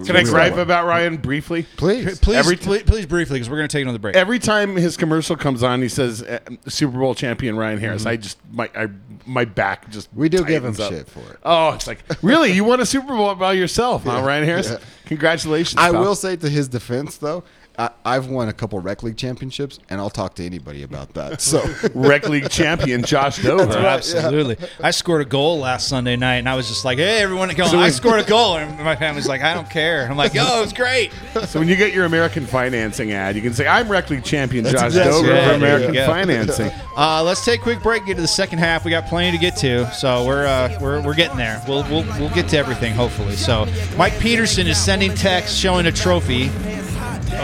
Can 0.06 0.16
I 0.16 0.24
gripe 0.24 0.56
about 0.56 0.86
Ryan 0.86 1.18
briefly? 1.18 1.66
Please. 1.78 2.20
Please, 2.20 2.36
Every- 2.36 2.58
please, 2.58 2.84
please 2.84 3.06
briefly, 3.08 3.36
because 3.40 3.50
we're 3.50 3.58
going 3.58 3.68
to 3.70 3.76
take 3.76 3.82
another 3.82 3.98
break. 3.98 4.16
Every 4.16 4.38
time 4.38 4.76
his 4.76 4.96
commercial 4.98 5.36
comes 5.36 5.64
on, 5.64 5.82
he 5.82 5.88
says 5.90 6.22
uh, 6.22 6.38
Super 6.68 7.00
Bowl 7.00 7.16
champion 7.16 7.58
Ryan 7.58 7.80
Harris. 7.80 8.06
I 8.06 8.16
just 8.18 8.38
my 8.52 8.70
I, 8.76 8.90
my 9.26 9.46
back 9.46 9.90
just 9.90 10.10
We 10.14 10.30
do 10.30 10.44
give 10.46 10.64
him 10.64 10.74
tightens 10.76 10.80
up. 10.80 10.94
shit 10.94 11.08
for 11.08 11.32
it. 11.32 11.40
Oh, 11.44 11.74
it's 11.74 11.88
like 11.88 12.00
really 12.22 12.52
you 12.52 12.64
won 12.66 12.80
a 12.82 12.86
Super 12.86 13.08
Bowl 13.16 13.34
by 13.34 13.54
yourself, 13.54 14.04
huh, 14.04 14.22
Ryan 14.24 14.44
Harris? 14.44 14.76
Congratulations! 15.06 15.80
I 15.82 15.90
pal. 15.92 16.02
will 16.02 16.16
say 16.16 16.36
to 16.36 16.50
his 16.50 16.68
defense, 16.68 17.18
though, 17.18 17.44
I, 17.80 17.92
I've 18.04 18.28
won 18.28 18.50
a 18.50 18.54
couple 18.54 18.78
rec 18.82 19.04
league 19.04 19.16
championships, 19.16 19.80
and 19.90 20.02
I'll 20.02 20.10
talk 20.10 20.36
to 20.36 20.46
anybody 20.46 20.84
about 20.84 21.14
that. 21.14 21.40
So 21.40 21.64
rec 21.96 22.28
league 22.28 22.50
champion 22.50 23.04
Josh 23.04 23.38
Dover. 23.44 23.72
Oh, 23.72 23.86
absolutely. 23.86 24.58
I 24.84 24.92
scored 24.92 25.22
a 25.22 25.26
goal 25.26 25.60
last 25.60 25.88
Sunday 25.88 26.18
night, 26.18 26.36
and 26.36 26.50
I 26.50 26.56
was 26.56 26.68
just 26.68 26.84
like, 26.84 26.98
"Hey, 26.98 27.20
everyone, 27.22 27.48
go!" 27.56 27.68
So 27.68 27.80
I 27.80 27.90
scored 27.90 28.20
a 28.20 28.26
goal, 28.26 28.58
and 28.58 28.84
my 28.84 28.98
family's 28.98 29.30
like, 29.30 29.42
"I 29.42 29.54
don't 29.54 29.70
care." 29.70 30.10
I'm 30.12 30.18
like, 30.18 30.34
"Yo, 30.34 30.44
it 30.58 30.62
was 30.62 30.74
great." 30.74 31.14
So 31.48 31.60
when 31.60 31.70
you 31.70 31.78
get 31.78 31.94
your 31.94 32.04
American 32.04 32.46
financing 32.46 33.14
ad, 33.14 33.38
you 33.38 33.42
can 33.42 33.54
say 33.54 33.66
I'm 33.66 33.90
rec 33.90 34.10
league 34.10 34.26
champion 34.26 34.66
Josh 34.66 34.88
exactly 34.88 35.22
Dover 35.22 35.32
right. 35.32 35.46
for 35.46 35.54
American 35.54 35.96
financing. 36.06 36.72
Uh, 37.00 37.24
let's 37.24 37.46
take 37.46 37.62
a 37.62 37.64
quick 37.64 37.82
break. 37.82 38.06
Get 38.06 38.16
to 38.16 38.22
the 38.22 38.28
second 38.28 38.60
half. 38.60 38.84
We 38.84 38.92
got 38.92 39.08
plenty 39.08 39.32
to 39.32 39.38
get 39.38 39.56
to, 39.58 39.90
so 39.94 40.26
we're 40.26 40.46
uh, 40.46 40.78
we're, 40.82 41.02
we're 41.02 41.14
getting 41.14 41.38
there. 41.38 41.64
We'll, 41.66 41.84
we'll 41.84 42.04
we'll 42.20 42.30
get 42.32 42.50
to 42.50 42.58
everything 42.58 42.94
hopefully. 42.94 43.38
So 43.38 43.68
Mike 43.96 44.20
Peterson 44.20 44.68
is 44.68 44.78
sending 44.78 45.14
text 45.14 45.58
showing 45.58 45.86
a 45.86 45.94
trophy. 45.94 46.50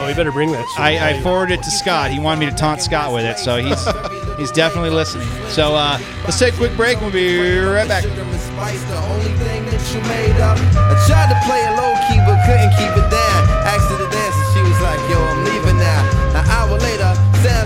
We 0.08 0.14
better 0.14 0.32
bring 0.32 0.52
that. 0.52 0.66
shit. 0.70 0.80
I, 0.80 1.10
I 1.10 1.22
forwarded 1.22 1.60
it 1.60 1.64
to 1.64 1.72
Scott. 1.72 2.12
He 2.12 2.20
wanted 2.20 2.40
me 2.46 2.46
to 2.52 2.56
taunt 2.56 2.82
Scott 2.82 3.14
with 3.14 3.26
it, 3.26 3.38
so 3.40 3.58
he's 3.58 3.84
he's 4.38 4.52
definitely 4.52 4.92
listening. 4.92 5.28
So 5.50 5.76
uh, 5.76 6.00
let's 6.24 6.40
take 6.40 6.54
a 6.54 6.58
quick 6.58 6.76
break. 6.76 7.02
We'll 7.02 7.12
be 7.12 7.58
right 7.60 7.88
back. 7.88 8.04
Sugar 8.04 8.22
and 8.22 8.40
spice, 8.40 8.84
the 8.86 8.98
only 8.98 9.32
thing 9.46 9.66
that 9.66 9.82
you 9.94 10.02
made 10.08 10.40
up. 10.42 10.58
I 10.78 10.96
tried 11.08 11.30
to 11.34 11.40
play 11.46 11.62
it 11.66 11.74
low 11.76 11.94
key, 12.08 12.20
but 12.26 12.38
couldn't 12.46 12.72
keep 12.78 12.92
it 13.04 13.10
down. 13.12 13.25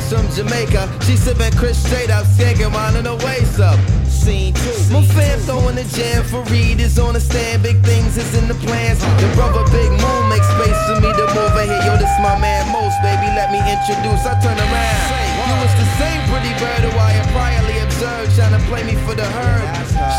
From 0.09 0.25
Jamaica. 0.33 0.89
She 1.05 1.15
sipping 1.15 1.53
Chris 1.53 1.77
straight 1.77 2.09
up, 2.09 2.25
skanking, 2.25 2.73
winding 2.73 3.05
her 3.05 3.15
waist 3.21 3.61
up. 3.61 3.77
Scene 4.09 4.53
two. 4.57 4.73
My 4.89 5.05
fam 5.05 5.37
throwing 5.45 5.77
the 5.77 5.85
jam 5.93 6.25
for 6.25 6.41
Reed 6.49 6.81
is 6.81 6.97
on 6.97 7.13
the 7.13 7.21
stand. 7.21 7.61
Big 7.61 7.77
things 7.85 8.17
is 8.17 8.33
in 8.33 8.49
the 8.49 8.57
plans. 8.65 8.99
The 9.21 9.29
brother 9.37 9.63
Big 9.69 9.91
Moon 9.93 10.23
makes 10.33 10.49
space 10.57 10.79
for 10.89 10.97
me 10.97 11.13
to 11.13 11.25
move 11.37 11.53
in 11.61 11.69
here. 11.69 11.85
Yo, 11.85 11.93
this 12.01 12.11
my 12.19 12.35
man 12.41 12.65
Most, 12.73 12.97
baby. 13.05 13.29
Let 13.37 13.53
me 13.53 13.61
introduce. 13.61 14.25
I 14.25 14.33
turn 14.41 14.57
around. 14.57 15.29
You 15.45 15.55
was 15.61 15.73
the 15.77 15.87
same 16.01 16.21
pretty 16.27 16.53
bird 16.57 16.81
who 16.89 16.91
I 16.97 17.13
had 17.13 17.27
priorly 17.29 17.78
observed, 17.99 18.31
trying 18.35 18.55
to 18.55 18.63
play 18.71 18.83
me 18.87 18.95
for 19.03 19.13
the 19.13 19.27
herd. 19.27 19.67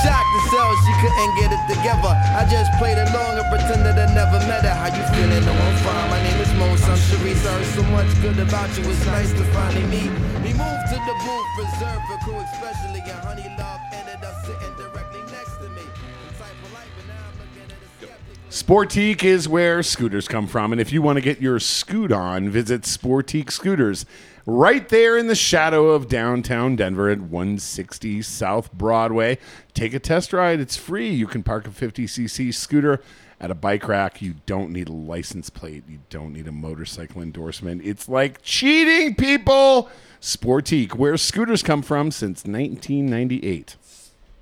Shocked 0.05 0.31
to 0.37 0.41
sell, 0.53 0.71
she 0.85 0.93
couldn't 1.01 1.33
get 1.41 1.49
it 1.49 1.65
together. 1.65 2.13
I 2.37 2.45
just 2.45 2.69
played 2.77 3.01
along 3.01 3.41
and 3.41 3.49
pretended 3.49 3.97
I 3.97 4.13
never 4.13 4.37
met 4.45 4.69
her. 4.69 4.77
How 4.77 4.93
you 4.93 5.05
feeling? 5.17 5.45
No, 5.49 5.53
I'm 5.53 5.77
fine. 5.81 6.11
My 6.13 6.21
name 6.21 6.41
is 6.45 6.53
Mo. 6.61 6.69
I'm 6.69 7.01
Sharice. 7.09 7.41
I 7.49 7.57
heard 7.57 7.67
so 7.73 7.83
much 7.89 8.11
good 8.21 8.39
about 8.39 8.69
you. 8.77 8.85
It's 8.85 9.07
nice 9.07 9.33
to 9.33 9.45
finally 9.57 9.87
meet. 9.89 10.13
We 10.45 10.53
moved 10.53 10.85
to 10.93 10.99
the 11.01 11.17
booth, 11.25 11.49
reserved 11.57 12.05
for 12.05 12.19
crew, 12.21 12.41
especially 12.53 13.01
and 13.01 13.21
Honey 13.25 13.49
Love 13.57 13.81
ended 13.97 14.21
up 14.25 14.37
sitting 14.45 14.75
directly 14.77 15.25
next 15.33 15.57
to 15.65 15.69
me. 15.73 15.81
I'm 15.81 16.35
tight 16.37 16.57
polite, 16.61 16.91
but 16.97 17.07
now 17.09 17.25
I'm 17.33 17.37
looking 17.41 17.65
at 17.65 17.81
a 17.81 17.89
skeptic. 17.97 18.37
Sportique 18.51 19.25
is 19.25 19.49
where 19.49 19.83
scooters 19.83 20.29
come 20.29 20.47
from. 20.47 20.73
And 20.73 20.81
if 20.81 20.93
you 20.93 21.01
want 21.01 21.17
to 21.17 21.23
get 21.23 21.41
your 21.41 21.59
scoot 21.59 22.13
on, 22.13 22.51
visit 22.51 22.83
Sportique 22.83 23.51
Scooters 23.51 24.05
right 24.51 24.89
there 24.89 25.17
in 25.17 25.29
the 25.29 25.35
shadow 25.35 25.91
of 25.91 26.09
downtown 26.09 26.77
Denver 26.77 27.09
at 27.09 27.21
160 27.21 28.23
South 28.23 28.73
Broadway. 28.73 29.39
Take 29.75 29.95
a 29.95 29.99
test 29.99 30.33
ride. 30.33 30.61
It's 30.61 30.77
free. 30.77 31.09
You 31.11 31.27
can 31.27 31.43
park 31.43 31.67
a 31.67 31.71
50cc 31.71 32.53
scooter 32.53 33.01
at 33.41 33.51
a 33.51 33.55
bike 33.55 33.87
rack. 33.89 34.21
You 34.21 34.35
don't 34.47 34.71
need 34.71 34.89
a 34.89 34.93
license 34.93 35.51
plate. 35.51 35.85
You 35.89 36.01
don't 36.11 36.33
need 36.33 36.49
a 36.49 36.53
motorcycle 36.53 37.23
endorsement. 37.23 37.83
It's 37.85 38.09
like 38.09 38.43
cheating, 38.43 39.15
people. 39.15 39.89
Sportique, 40.21 40.95
where 40.95 41.17
scooters 41.17 41.63
come 41.63 41.83
from 41.83 42.11
since 42.11 42.45
1998. 42.45 43.77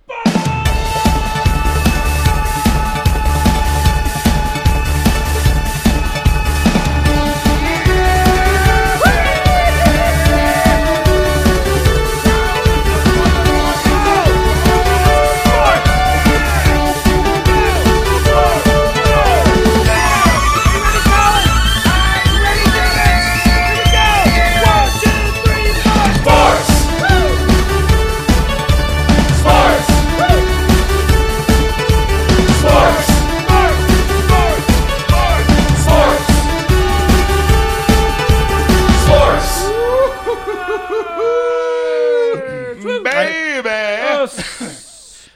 Baby! 0.09 0.68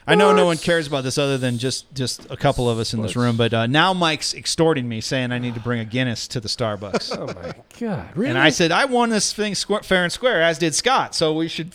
I 0.05 0.15
know 0.15 0.33
no 0.35 0.45
one 0.45 0.57
cares 0.57 0.87
about 0.87 1.03
this 1.03 1.17
other 1.17 1.37
than 1.37 1.57
just 1.57 1.93
just 1.93 2.29
a 2.29 2.35
couple 2.37 2.69
of 2.69 2.77
us 2.79 2.93
in 2.93 3.01
this 3.01 3.15
room, 3.15 3.37
but 3.37 3.53
uh, 3.53 3.67
now 3.67 3.93
Mike's 3.93 4.33
extorting 4.33 4.87
me, 4.89 4.99
saying 5.01 5.31
I 5.31 5.39
need 5.39 5.53
to 5.53 5.59
bring 5.61 5.79
a 5.79 5.85
Guinness 5.85 6.27
to 6.29 6.39
the 6.39 6.47
Starbucks. 6.49 7.17
Oh 7.17 7.27
my 7.27 7.53
god! 7.79 8.09
Really? 8.15 8.29
And 8.29 8.37
I 8.37 8.49
said 8.49 8.71
I 8.71 8.85
won 8.85 9.09
this 9.09 9.31
thing 9.33 9.53
squ- 9.53 9.85
fair 9.85 10.03
and 10.03 10.11
square, 10.11 10.41
as 10.41 10.57
did 10.59 10.75
Scott. 10.75 11.15
So 11.15 11.33
we 11.33 11.47
should, 11.47 11.71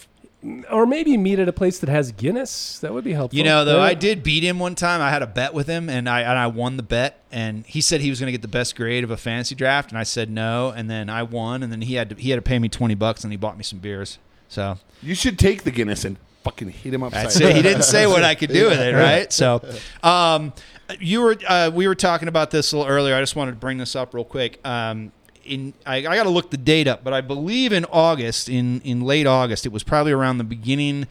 or 0.71 0.85
maybe 0.87 1.17
meet 1.17 1.39
at 1.39 1.49
a 1.49 1.53
place 1.53 1.79
that 1.79 1.89
has 1.89 2.13
Guinness. 2.13 2.79
That 2.81 2.93
would 2.93 3.05
be 3.05 3.13
helpful. 3.15 3.37
you 3.37 3.45
know, 3.45 3.65
though 3.65 3.79
Right? 3.79 3.91
I 3.91 3.95
did 3.95 4.23
beat 4.23 4.43
him 4.45 4.59
one 4.59 4.75
time. 4.75 5.01
I 5.01 5.11
had 5.11 5.23
a 5.23 5.27
bet 5.27 5.55
with 5.55 5.67
him, 5.67 5.89
and 5.89 6.09
I 6.09 6.21
and 6.21 6.39
I 6.39 6.49
won 6.49 6.77
the 6.77 6.83
bet. 6.83 7.21
And 7.33 7.65
he 7.67 7.81
said 7.81 8.01
he 8.03 8.11
was 8.11 8.21
going 8.21 8.29
to 8.29 8.33
get 8.33 8.43
the 8.43 8.49
best 8.49 8.77
grade 8.77 9.05
of 9.05 9.11
a 9.11 9.17
fantasy 9.17 9.55
draft, 9.55 9.91
and 9.91 9.99
I 9.99 10.03
said 10.03 10.31
no. 10.31 10.69
And 10.77 10.89
then 10.91 11.09
I 11.11 11.23
won, 11.23 11.63
and 11.63 11.73
then 11.73 11.81
he 11.83 11.95
had 11.95 12.11
to, 12.11 12.15
he 12.17 12.31
had 12.31 12.37
to 12.37 12.43
pay 12.43 12.59
me 12.59 12.69
twenty 12.69 12.95
bucks, 12.95 13.25
and 13.25 13.33
he 13.33 13.37
bought 13.37 13.57
me 13.57 13.65
some 13.65 13.79
beers. 13.79 14.19
So 14.49 14.79
You 15.03 15.15
should 15.15 15.39
take 15.39 15.63
the 15.65 15.71
Guinness 15.71 16.05
and 16.05 16.17
fucking 16.49 16.71
hit 16.71 16.95
him 16.95 17.03
upside 17.03 17.27
That's 17.27 17.41
it. 17.41 17.57
He 17.57 17.63
didn't 17.63 17.83
say 17.83 18.07
what 18.07 18.25
I 18.25 18.35
could 18.35 18.51
do 18.51 18.67
with 18.69 18.81
it, 18.81 18.95
right? 18.95 19.33
So, 19.33 19.63
um, 20.03 20.53
you 20.99 21.21
were 21.21 21.37
uh, 21.47 21.71
we 21.73 21.87
were 21.87 21.95
talking 21.95 22.29
about 22.29 22.51
this 22.51 22.73
a 22.73 22.79
little 22.79 22.91
earlier. 22.91 23.15
I 23.15 23.21
just 23.21 23.37
wanted 23.37 23.53
to 23.53 23.59
bring 23.59 23.79
this 23.79 23.95
up 23.95 24.15
real 24.15 24.25
quick. 24.25 24.67
Um, 24.67 25.13
in 25.45 25.75
I, 25.87 25.97
I 25.97 26.03
got 26.03 26.25
to 26.25 26.31
look 26.31 26.51
the 26.51 26.57
date 26.57 26.87
up, 26.89 27.05
but 27.05 27.13
I 27.13 27.21
believe 27.21 27.73
in 27.73 27.85
August, 27.87 28.49
in 28.49 28.81
in 28.83 29.03
late 29.03 29.27
August, 29.27 29.67
it 29.67 29.73
was 29.73 29.83
probably 29.83 30.13
around 30.13 30.39
the 30.39 30.45
beginning 30.45 31.07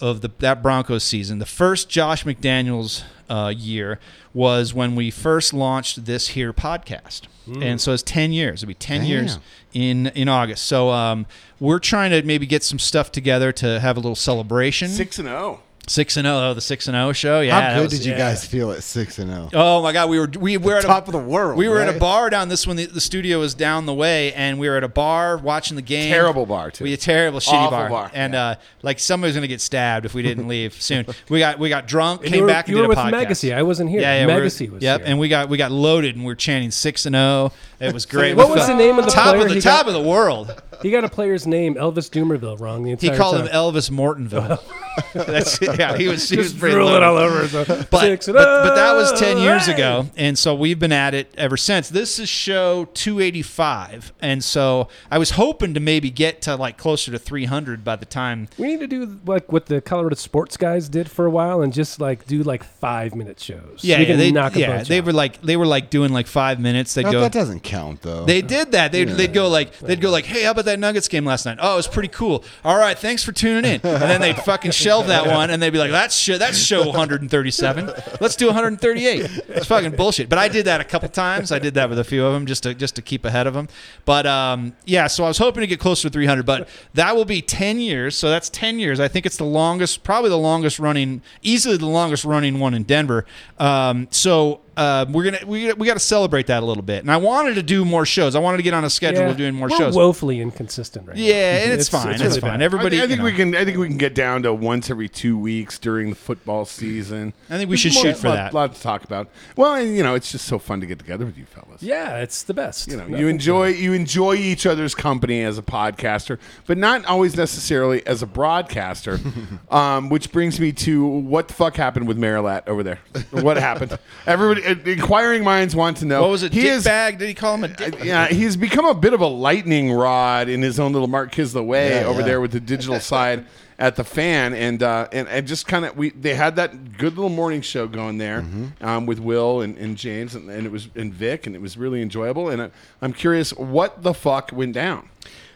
of 0.00 0.20
the 0.20 0.30
that 0.38 0.62
Broncos 0.62 1.04
season. 1.04 1.38
The 1.38 1.46
first 1.46 1.88
Josh 1.88 2.24
McDaniels 2.24 3.02
uh, 3.30 3.48
year 3.56 3.98
was 4.34 4.74
when 4.74 4.94
we 4.96 5.10
first 5.10 5.54
launched 5.54 6.04
this 6.04 6.28
here 6.28 6.52
podcast, 6.52 7.22
and 7.62 7.80
so 7.80 7.92
it's 7.92 8.02
ten 8.02 8.32
years. 8.32 8.62
It'll 8.62 8.68
be 8.68 8.74
ten 8.74 9.04
years 9.04 9.38
in 9.72 10.08
in 10.08 10.28
August. 10.28 10.66
So 10.66 10.90
um, 10.90 11.26
we're 11.58 11.78
trying 11.78 12.10
to 12.10 12.22
maybe 12.22 12.46
get 12.46 12.62
some 12.62 12.78
stuff 12.78 13.10
together 13.12 13.52
to 13.52 13.80
have 13.80 13.96
a 13.96 14.00
little 14.00 14.14
celebration. 14.16 14.88
Six 14.88 15.18
and 15.18 15.28
zero. 15.28 15.62
Six 15.86 16.16
and 16.16 16.24
zero, 16.24 16.50
oh, 16.50 16.54
the 16.54 16.60
six 16.60 16.86
and 16.86 16.94
zero 16.94 17.12
show. 17.12 17.40
Yeah, 17.40 17.54
How 17.54 17.60
that 17.60 17.74
good 17.74 17.82
was- 17.82 17.92
did 17.92 18.04
you 18.04 18.12
yeah. 18.12 18.18
guys 18.18 18.44
feel 18.44 18.70
at 18.70 18.84
six 18.84 19.18
and 19.18 19.28
zero? 19.28 19.48
Oh 19.52 19.82
my 19.82 19.92
God, 19.92 20.08
we 20.08 20.20
were 20.20 20.30
we 20.38 20.56
were 20.56 20.76
at 20.76 20.84
Top 20.84 21.06
a, 21.06 21.08
of 21.08 21.12
the 21.12 21.18
world, 21.18 21.58
We 21.58 21.68
were 21.68 21.80
at 21.80 21.94
a 21.94 21.98
bar 21.98 22.30
down 22.30 22.48
this 22.48 22.64
one. 22.64 22.76
The, 22.76 22.86
the 22.86 23.00
studio 23.00 23.40
was 23.40 23.54
down 23.54 23.86
the 23.86 23.94
way, 23.94 24.32
and 24.34 24.60
we 24.60 24.68
were 24.68 24.76
at 24.76 24.84
a 24.84 24.88
bar 24.88 25.36
watching 25.36 25.74
the 25.74 25.82
game. 25.82 26.12
Terrible 26.12 26.46
bar, 26.46 26.70
too. 26.70 26.84
We 26.84 26.92
a 26.92 26.96
terrible, 26.96 27.40
shitty 27.40 27.54
Awful 27.54 27.70
bar, 27.78 27.88
bar, 27.88 28.10
and 28.14 28.34
yeah. 28.34 28.44
uh, 28.46 28.54
like 28.82 29.00
somebody's 29.00 29.34
gonna 29.34 29.48
get 29.48 29.60
stabbed 29.60 30.06
if 30.06 30.14
we 30.14 30.22
didn't 30.22 30.46
leave 30.54 30.74
soon. 30.80 31.06
We 31.28 31.40
got 31.40 31.58
we 31.58 31.68
got 31.68 31.88
drunk, 31.88 32.20
And 32.20 32.30
came 32.30 32.36
you 32.38 32.42
were, 32.42 32.48
back, 32.48 32.68
and 32.68 32.76
you 32.76 32.82
did 32.82 32.86
were 32.88 32.94
a 32.94 32.96
with 33.04 33.12
podcast. 33.12 33.26
Magacy. 33.26 33.52
I 33.54 33.62
wasn't 33.64 33.90
here. 33.90 34.00
Yeah, 34.00 34.20
yeah, 34.20 34.26
we 34.26 34.34
were- 34.34 34.42
was 34.42 34.60
Yep, 34.60 34.78
here. 34.78 35.00
and 35.04 35.18
we 35.18 35.28
got 35.28 35.48
we 35.48 35.56
got 35.56 35.72
loaded, 35.72 36.14
and 36.14 36.24
we 36.24 36.30
are 36.32 36.36
chanting 36.36 36.70
six 36.70 37.04
and 37.04 37.14
zero. 37.14 37.52
It 37.80 37.92
was 37.92 38.06
great. 38.14 38.36
What 38.36 38.48
We 38.48 38.54
was 38.56 38.68
the 38.68 38.74
name 38.76 38.98
of 38.98 39.06
the 39.06 39.10
top 39.10 39.34
player 39.34 39.46
of 39.48 39.54
the 39.54 39.60
top 39.60 39.86
got? 39.86 39.88
of 39.88 39.94
the 40.02 40.08
world? 40.08 40.62
he 40.82 40.90
got 40.92 41.02
a 41.04 41.08
player's 41.08 41.46
name, 41.48 41.74
Elvis 41.74 42.08
Dumervil, 42.08 42.60
wrong 42.60 42.84
the 42.84 42.94
He 42.96 43.10
called 43.10 43.36
time. 43.36 43.46
him 43.48 43.52
Elvis 43.52 43.90
Mortonville. 43.90 44.60
That's 45.14 45.60
yeah. 45.60 45.96
He 45.96 46.08
was 46.08 46.28
he 46.28 46.36
was 46.36 46.48
Just 46.48 46.58
pretty 46.60 46.74
drool 46.74 46.94
it 46.94 47.02
all 47.02 47.16
over. 47.16 47.46
So 47.48 47.64
but, 47.90 48.00
Six 48.00 48.26
but, 48.26 48.36
and 48.36 48.44
but 48.68 48.74
that 48.74 48.92
was 48.94 49.18
10 49.18 49.36
oh, 49.36 49.42
years 49.42 49.68
ago 49.68 50.06
and 50.16 50.38
so 50.38 50.54
we've 50.54 50.78
been 50.78 50.92
at 50.92 51.14
it 51.14 51.32
ever 51.36 51.56
since 51.56 51.88
this 51.88 52.18
is 52.18 52.28
show 52.28 52.86
285 52.94 54.12
and 54.20 54.42
so 54.42 54.88
i 55.10 55.18
was 55.18 55.32
hoping 55.32 55.74
to 55.74 55.80
maybe 55.80 56.10
get 56.10 56.42
to 56.42 56.56
like 56.56 56.76
closer 56.76 57.10
to 57.12 57.18
300 57.18 57.84
by 57.84 57.96
the 57.96 58.04
time 58.06 58.48
We 58.58 58.68
need 58.68 58.80
to 58.80 58.86
do 58.86 59.20
like 59.26 59.52
what 59.52 59.66
the 59.66 59.80
Colorado 59.80 60.16
sports 60.16 60.56
guys 60.56 60.88
did 60.88 61.10
for 61.10 61.26
a 61.26 61.30
while, 61.30 61.62
and 61.62 61.72
just 61.72 62.00
like 62.00 62.26
do 62.26 62.42
like 62.42 62.64
five 62.64 63.14
minute 63.14 63.40
shows. 63.40 63.80
yeah 63.82 63.98
we 63.98 64.06
can 64.06 64.18
they, 64.18 64.30
knock 64.32 64.56
yeah 64.56 64.82
they 64.82 64.98
out. 64.98 65.06
were 65.06 65.12
like 65.12 65.40
they 65.42 65.56
were 65.56 65.66
like 65.66 65.90
doing 65.90 66.12
like 66.12 66.26
five 66.26 66.60
minutes 66.60 66.94
they'd 66.94 67.04
No, 67.04 67.12
go 67.12 67.20
that 67.20 67.32
doesn't 67.32 67.60
count 67.60 68.02
though. 68.02 68.24
They 68.24 68.42
did 68.42 68.72
that. 68.72 68.92
They'd, 68.92 69.08
they'd 69.08 69.32
go 69.32 69.48
like 69.48 69.78
they'd 69.78 70.00
go 70.00 70.10
like, 70.10 70.24
"Hey, 70.24 70.42
how 70.44 70.50
about 70.52 70.64
that 70.66 70.78
Nuggets 70.78 71.08
game 71.08 71.24
last 71.24 71.46
night? 71.46 71.58
Oh, 71.60 71.74
it 71.74 71.76
was 71.76 71.88
pretty 71.88 72.08
cool. 72.08 72.44
All 72.64 72.76
right, 72.78 72.98
thanks 72.98 73.22
for 73.24 73.32
tuning 73.32 73.64
in." 73.64 73.80
And 73.82 74.02
then 74.02 74.20
they'd 74.20 74.36
fucking 74.36 74.72
shelve 74.80 75.06
that 75.08 75.26
one, 75.34 75.50
and 75.50 75.62
they'd 75.62 75.70
be 75.70 75.78
like, 75.78 75.90
"That's 75.90 76.16
show 76.16 76.38
that's 76.38 76.58
show 76.58 76.86
137. 76.86 77.86
Let's 78.20 78.36
do 78.36 78.46
138." 78.46 79.20
It's 79.48 79.66
fucking 79.66 79.96
bullshit. 79.96 80.28
But 80.28 80.38
I 80.38 80.48
did 80.48 80.66
that 80.66 80.80
a 80.80 80.84
couple 80.84 81.08
times. 81.08 81.52
I 81.52 81.58
did 81.58 81.74
that 81.74 81.88
with 81.88 81.98
a 81.98 82.04
few 82.04 82.24
of 82.24 82.32
them 82.32 82.46
just 82.46 82.62
to 82.64 82.74
just 82.74 82.96
to 82.96 83.02
keep 83.02 83.24
ahead 83.24 83.46
of 83.46 83.54
them. 83.54 83.68
But 84.04 84.26
um, 84.26 84.74
yeah, 84.84 85.06
so 85.06 85.24
I 85.24 85.28
was 85.28 85.38
hoping 85.38 85.60
to 85.60 85.66
get 85.66 85.80
closer 85.80 86.08
to 86.08 86.12
300, 86.12 86.46
but 86.46 86.68
that 86.94 87.14
will 87.14 87.24
be 87.24 87.42
10 87.42 87.80
years. 87.80 88.16
So 88.16 88.30
that's 88.30 88.48
10 88.50 88.78
years. 88.78 89.00
I 89.00 89.08
think 89.08 89.26
it's 89.26 89.36
the 89.36 89.44
longest, 89.44 90.02
probably 90.02 90.30
the 90.30 90.38
longest 90.38 90.78
running, 90.78 91.22
easily 91.42 91.76
the 91.76 91.86
longest 91.86 92.24
running 92.24 92.58
one 92.58 92.74
in 92.74 92.84
Denver. 92.84 93.26
Um, 93.58 94.08
so 94.10 94.60
uh, 94.76 95.06
we're 95.10 95.24
gonna 95.24 95.46
we, 95.46 95.72
we 95.74 95.86
got 95.86 95.94
to 95.94 96.00
celebrate 96.00 96.46
that 96.46 96.62
a 96.62 96.66
little 96.66 96.82
bit. 96.82 97.00
And 97.02 97.10
I 97.10 97.16
wanted 97.16 97.54
to 97.56 97.62
do 97.62 97.84
more 97.84 98.06
shows. 98.06 98.34
I 98.34 98.38
wanted 98.38 98.58
to 98.58 98.62
get 98.62 98.74
on 98.74 98.84
a 98.84 98.90
schedule 98.90 99.22
Yeah, 99.22 99.30
of 99.30 99.36
doing 99.36 99.54
more 99.54 99.68
we're 99.68 99.76
shows. 99.76 99.94
woefully 99.94 100.40
inconsistent 100.40 101.06
right 101.08 101.16
now. 101.16 101.22
yeah, 101.22 101.64
and 101.64 101.72
it's, 101.72 101.88
fine. 101.88 102.10
It's, 102.14 102.22
really 102.22 102.40
fine. 102.40 102.50
bad. 102.52 102.62
Everybody, 102.62 102.96
I, 102.98 103.00
I 103.00 103.02
you 103.04 103.08
think 103.08 103.18
know. 103.18 103.24
we 103.24 103.32
can. 103.32 103.56
I 103.56 103.64
think 103.64 103.78
we 103.78 103.88
can 103.88 103.98
get 103.98 104.14
down 104.14 104.42
to 104.44 104.54
once 104.54 104.90
every 104.90 105.08
two 105.08 105.38
weeks 105.38 105.78
during 105.78 106.10
the 106.10 106.16
football 106.16 106.64
season. 106.64 107.32
I 107.48 107.58
think 107.58 107.68
we 107.70 107.76
There's 107.76 107.80
should 107.80 107.94
more- 107.94 108.02
shoot 108.04 108.16
for 108.16 108.28
lot, 108.28 108.34
that. 108.36 108.54
Lot 108.54 108.74
to 108.74 108.80
talk 108.80 109.04
about. 109.04 109.28
Well, 109.56 109.74
and 109.74 109.96
you 109.96 110.02
know, 110.02 110.14
it's 110.14 110.30
just 110.32 110.46
so 110.46 110.58
fun 110.58 110.80
to 110.80 110.86
get 110.86 110.98
together 110.98 111.24
with 111.26 111.36
you 111.36 111.44
fellas. 111.46 111.82
Yeah, 111.82 112.18
it's 112.18 112.42
the 112.42 112.54
best. 112.54 112.88
You 112.88 112.96
know, 112.96 113.06
you 113.06 113.28
enjoy 113.28 113.68
you 113.68 113.92
enjoy 113.92 114.34
each 114.36 114.66
other's 114.66 114.94
company 114.94 115.42
as 115.42 115.58
a 115.58 115.62
podcaster, 115.62 116.38
but 116.66 116.78
not 116.78 117.04
always 117.04 117.36
necessarily 117.36 118.06
as 118.06 118.22
a 118.22 118.26
broadcaster. 118.26 119.18
um, 119.70 120.08
which 120.08 120.32
brings 120.32 120.58
me 120.60 120.72
to 120.72 121.04
what 121.06 121.48
the 121.48 121.54
fuck 121.54 121.76
happened 121.76 122.06
with 122.08 122.18
Merilatt 122.18 122.66
over 122.68 122.82
there? 122.82 122.98
What 123.30 123.56
happened? 123.56 123.98
Everybody, 124.26 124.59
inquiring 124.64 125.44
minds 125.44 125.74
want 125.74 125.98
to 125.98 126.04
know. 126.06 126.22
what 126.22 126.30
was 126.30 126.42
it? 126.42 126.52
He 126.52 126.62
Dick 126.62 126.70
is 126.72 126.84
bag? 126.84 127.18
Did 127.18 127.28
he 127.28 127.34
call 127.34 127.54
him 127.54 127.64
a 127.64 127.68
dick? 127.68 128.02
yeah, 128.04 128.28
he's 128.28 128.56
become 128.56 128.84
a 128.86 128.94
bit 128.94 129.12
of 129.14 129.20
a 129.20 129.26
lightning 129.26 129.92
rod 129.92 130.48
in 130.48 130.62
his 130.62 130.78
own 130.80 130.92
little 130.92 131.08
Mark 131.08 131.32
Kiszla 131.32 131.64
way 131.64 132.00
Yeah, 132.00 132.06
over 132.06 132.20
yeah. 132.20 132.26
there 132.26 132.40
with 132.40 132.52
the 132.52 132.60
digital 132.60 133.00
side 133.00 133.46
at 133.78 133.96
the 133.96 134.04
fan, 134.04 134.52
and 134.52 134.82
uh, 134.82 135.08
and 135.12 135.26
and 135.28 135.46
just 135.46 135.66
kind 135.66 135.84
of 135.86 135.96
we 135.96 136.10
they 136.10 136.34
had 136.34 136.56
that 136.56 136.98
good 136.98 137.14
little 137.16 137.30
morning 137.30 137.62
show 137.62 137.86
going 137.86 138.18
there 138.18 138.42
Mm-hmm. 138.42 138.84
um, 138.86 139.06
with 139.06 139.18
Will 139.18 139.62
and, 139.62 139.76
and 139.78 139.96
James 139.96 140.34
and, 140.34 140.50
and 140.50 140.66
it 140.66 140.70
was 140.72 140.88
and 140.94 141.12
Vic, 141.14 141.46
and 141.46 141.56
it 141.56 141.62
was 141.62 141.76
really 141.78 142.02
enjoyable. 142.02 142.50
And 142.50 142.60
I, 142.62 142.70
I'm 143.00 143.12
curious 143.14 143.52
what 143.54 144.02
the 144.02 144.12
fuck 144.12 144.50
went 144.52 144.74
down. 144.74 145.08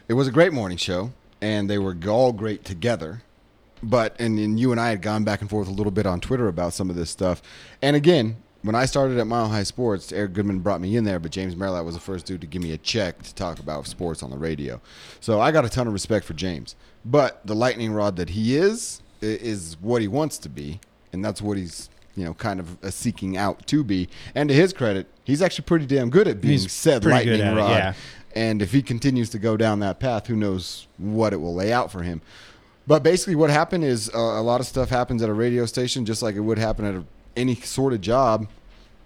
It 0.07 0.13
was 0.13 0.27
a 0.27 0.31
great 0.31 0.53
morning 0.53 0.77
show, 0.77 1.11
and 1.41 1.69
they 1.69 1.77
were 1.77 1.95
all 2.07 2.31
great 2.33 2.65
together. 2.65 3.21
But 3.83 4.15
and, 4.19 4.39
and 4.39 4.59
you 4.59 4.71
and 4.71 4.79
I 4.81 4.89
had 4.89 5.03
gone 5.03 5.23
back 5.23 5.41
and 5.41 5.49
forth 5.49 5.67
a 5.67 5.71
little 5.71 5.91
bit 5.91 6.07
on 6.07 6.19
Twitter 6.19 6.47
about 6.47 6.73
some 6.73 6.89
of 6.89 6.95
this 6.95 7.11
stuff. 7.11 7.43
And 7.83 7.95
again, 7.95 8.37
when 8.65 8.75
I 8.75 8.85
started 8.85 9.17
at 9.17 9.27
Mile 9.27 9.47
High 9.47 9.63
Sports, 9.63 10.11
Eric 10.11 10.33
Goodman 10.33 10.59
brought 10.59 10.81
me 10.81 10.95
in 10.97 11.03
there, 11.03 11.19
but 11.19 11.31
James 11.31 11.55
Merilatt 11.55 11.85
was 11.85 11.95
the 11.95 12.01
first 12.01 12.25
dude 12.25 12.41
to 12.41 12.47
give 12.47 12.61
me 12.61 12.71
a 12.71 12.77
check 12.77 13.21
to 13.23 13.33
talk 13.35 13.59
about 13.59 13.85
sports 13.87 14.23
on 14.23 14.31
the 14.31 14.37
radio. 14.37 14.81
So 15.19 15.39
I 15.39 15.51
got 15.51 15.65
a 15.65 15.69
ton 15.69 15.87
of 15.87 15.93
respect 15.93 16.25
for 16.25 16.33
James. 16.33 16.75
But 17.03 17.45
the 17.45 17.53
lightning 17.55 17.91
rod 17.93 18.15
that 18.15 18.29
he 18.31 18.55
is, 18.55 19.01
is 19.21 19.77
what 19.79 20.01
he 20.01 20.07
wants 20.07 20.37
to 20.39 20.49
be, 20.49 20.79
and 21.13 21.23
that's 21.23 21.41
what 21.41 21.57
he's 21.57 21.89
you 22.15 22.23
know 22.23 22.33
kind 22.33 22.59
of 22.59 22.83
uh, 22.83 22.89
seeking 22.89 23.37
out 23.37 23.67
to 23.67 23.83
be. 23.83 24.09
And 24.33 24.49
to 24.49 24.55
his 24.55 24.73
credit, 24.73 25.07
he's 25.23 25.41
actually 25.41 25.65
pretty 25.65 25.85
damn 25.85 26.09
good 26.09 26.27
at 26.27 26.41
being 26.41 26.53
He's 26.53 26.71
said 26.71 27.05
lightning 27.05 27.41
at 27.41 27.53
it, 27.53 27.55
rod. 27.57 27.69
yeah. 27.71 27.93
And 28.33 28.61
if 28.61 28.71
he 28.73 28.81
continues 28.81 29.29
to 29.29 29.39
go 29.39 29.55
down 29.55 29.79
that 29.79 29.99
path, 29.99 30.27
who 30.27 30.35
knows 30.35 30.87
what 30.97 31.31
it 31.33 31.37
will 31.37 31.53
lay 31.55 31.71
out 31.71 31.91
for 31.91 32.03
him. 32.03 32.21
But 32.87 33.01
basically, 33.01 33.35
what 33.35 33.49
happened 33.49 33.83
is 33.83 34.09
uh, 34.13 34.17
a 34.17 34.41
lot 34.41 34.59
of 34.59 34.67
stuff 34.67 34.89
happens 34.89 35.23
at 35.23 35.29
a 35.29 35.33
radio 35.33 35.65
station, 35.65 36.05
just 36.05 36.21
like 36.21 36.35
it 36.35 36.41
would 36.41 36.59
happen 36.59 36.85
at 36.85 36.95
a, 36.95 37.03
any 37.35 37.55
sort 37.55 37.93
of 37.93 38.01
job. 38.01 38.47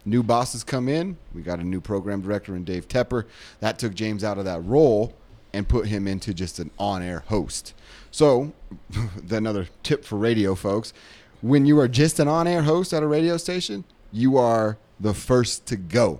New 0.06 0.24
bosses 0.24 0.64
come 0.64 0.88
in. 0.88 1.18
We 1.34 1.42
got 1.42 1.60
a 1.60 1.64
new 1.64 1.82
program 1.82 2.22
director 2.22 2.56
in 2.56 2.64
Dave 2.64 2.88
Tepper. 2.88 3.26
That 3.60 3.78
took 3.78 3.94
James 3.94 4.24
out 4.24 4.38
of 4.38 4.46
that 4.46 4.64
role 4.66 5.14
and 5.54 5.68
put 5.68 5.88
him 5.88 6.08
into 6.08 6.34
just 6.34 6.60
an 6.60 6.72
on-air 6.78 7.24
host. 7.28 7.74
So, 8.12 8.54
another 9.30 9.68
tip 9.84 10.06
for 10.06 10.18
radio 10.18 10.56
folks: 10.56 10.94
when 11.42 11.66
you 11.66 11.80
are 11.80 11.88
just 11.88 12.20
an 12.20 12.28
on-air 12.28 12.64
host 12.64 12.94
at 12.94 13.04
a 13.04 13.08
radio 13.08 13.38
station, 13.38 13.84
you 14.12 14.38
are 14.38 14.78
the 15.00 15.14
first 15.14 15.66
to 15.68 15.76
go 15.76 16.20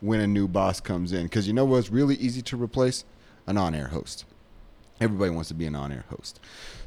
when 0.00 0.20
a 0.20 0.26
new 0.26 0.48
boss 0.48 0.80
comes 0.80 1.12
in 1.12 1.24
because 1.24 1.46
you 1.46 1.52
know 1.52 1.64
what's 1.64 1.90
really 1.90 2.16
easy 2.16 2.42
to 2.42 2.56
replace 2.56 3.04
an 3.46 3.56
on-air 3.56 3.88
host 3.88 4.24
everybody 5.00 5.30
wants 5.30 5.48
to 5.48 5.54
be 5.54 5.66
an 5.66 5.74
on-air 5.74 6.04
host 6.10 6.38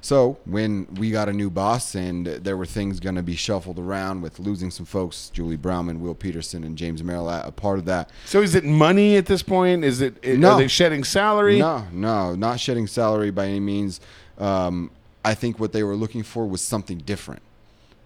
so 0.02 0.38
when 0.46 0.86
we 0.96 1.10
got 1.12 1.28
a 1.30 1.34
new 1.34 1.50
boss 1.50 1.96
and 1.96 2.28
there 2.28 2.56
were 2.58 2.66
things 2.66 3.00
going 3.00 3.16
to 3.16 3.24
be 3.24 3.36
shuffled 3.36 3.80
around 3.80 4.22
with 4.22 4.40
losing 4.40 4.70
some 4.70 4.86
folks 4.86 5.30
julie 5.30 5.56
browman 5.58 6.00
will 6.00 6.14
peterson 6.16 6.64
and 6.64 6.78
james 6.78 7.02
Merilatt, 7.02 7.48
a 7.48 7.52
part 7.52 7.80
of 7.80 7.86
that 7.86 8.10
So 8.26 8.42
is 8.42 8.56
it 8.56 8.64
money 8.64 9.16
at 9.18 9.26
this 9.26 9.42
point? 9.44 9.84
Is 9.84 10.02
it? 10.02 10.24
No. 10.24 10.52
Are 10.52 10.58
they 10.60 10.68
shedding 10.68 11.04
salary? 11.04 11.60
no 11.60 11.86
no 11.92 12.36
not 12.36 12.60
shedding 12.60 12.88
salary 12.88 13.32
by 13.32 13.48
any 13.48 13.60
means 13.60 14.00
um, 14.38 14.92
i 15.26 15.34
think 15.34 15.60
what 15.60 15.72
they 15.74 15.84
were 15.84 15.96
looking 15.96 16.24
for 16.24 16.46
was 16.46 16.62
something 16.62 17.00
different 17.00 17.42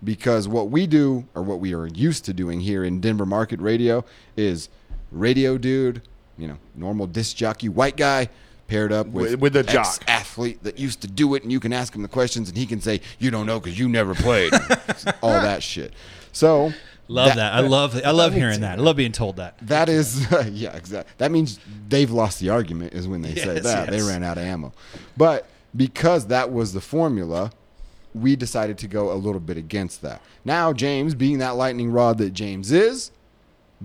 because 0.04 0.48
what 0.48 0.70
we 0.70 0.86
do 0.88 1.26
or 1.34 1.42
what 1.42 1.60
we 1.60 1.74
are 1.74 1.88
used 1.88 2.24
to 2.26 2.34
doing 2.34 2.60
here 2.62 2.84
in 2.84 3.02
denver 3.02 3.26
market 3.26 3.60
radio 3.60 4.06
is 4.36 4.70
radio 5.12 5.58
dude 5.58 6.02
you 6.38 6.48
know 6.48 6.58
normal 6.76 7.08
disc 7.08 7.36
jockey 7.36 7.68
white 7.68 7.98
guy 7.98 8.30
paired 8.68 8.92
up 8.92 9.08
with 9.08 9.32
With- 9.32 9.40
with 9.40 9.56
a 9.56 9.64
jock. 9.64 10.04
athlete 10.08 10.64
that 10.64 10.78
used 10.80 11.02
to 11.02 11.08
do 11.08 11.34
it 11.36 11.44
and 11.44 11.52
you 11.52 11.60
can 11.60 11.72
ask 11.74 11.96
him 11.96 12.02
the 12.02 12.08
questions 12.08 12.50
and 12.50 12.58
he 12.58 12.66
can 12.66 12.82
say 12.82 13.02
you 13.20 13.32
don't 13.32 13.46
know 13.46 13.60
because 13.60 13.80
you 13.80 13.88
never 13.90 14.14
played 14.14 14.54
all 15.22 15.32
that 15.32 15.64
shit 15.64 15.94
so 16.32 16.74
Love 17.10 17.36
that. 17.36 17.54
I 17.54 17.62
love. 17.62 17.98
I 18.04 18.12
love 18.12 18.34
hearing 18.34 18.60
that. 18.60 18.80
I 18.80 18.82
love 18.82 18.98
being 18.98 19.14
told 19.14 19.38
that. 19.38 19.58
that 19.62 19.88
is, 19.88 20.30
yeah, 20.52 20.76
exactly. 20.76 21.10
That 21.20 21.32
means 21.32 21.58
they've 21.88 22.12
lost 22.12 22.42
the 22.42 22.50
argument, 22.50 22.92
is 22.94 23.08
when 23.08 23.22
they 23.22 23.34
say 23.34 23.54
Yes, 23.56 23.64
that. 23.64 23.90
They 23.90 24.02
ran 24.02 24.26
out 24.26 24.38
of 24.38 24.44
ammo. 24.44 24.74
But 25.16 25.48
because 25.74 26.28
that 26.28 26.52
was 26.52 26.74
the 26.74 26.82
formula, 26.82 27.52
we 28.14 28.36
decided 28.36 28.78
to 28.80 28.90
go 28.90 29.10
a 29.10 29.16
little 29.16 29.40
bit 29.40 29.56
against 29.56 30.02
that. 30.02 30.22
Now, 30.44 30.74
James, 30.74 31.16
being 31.16 31.38
that 31.38 31.56
lightning 31.56 31.92
rod 31.92 32.18
that 32.18 32.32
James 32.34 32.74
is, 32.74 33.12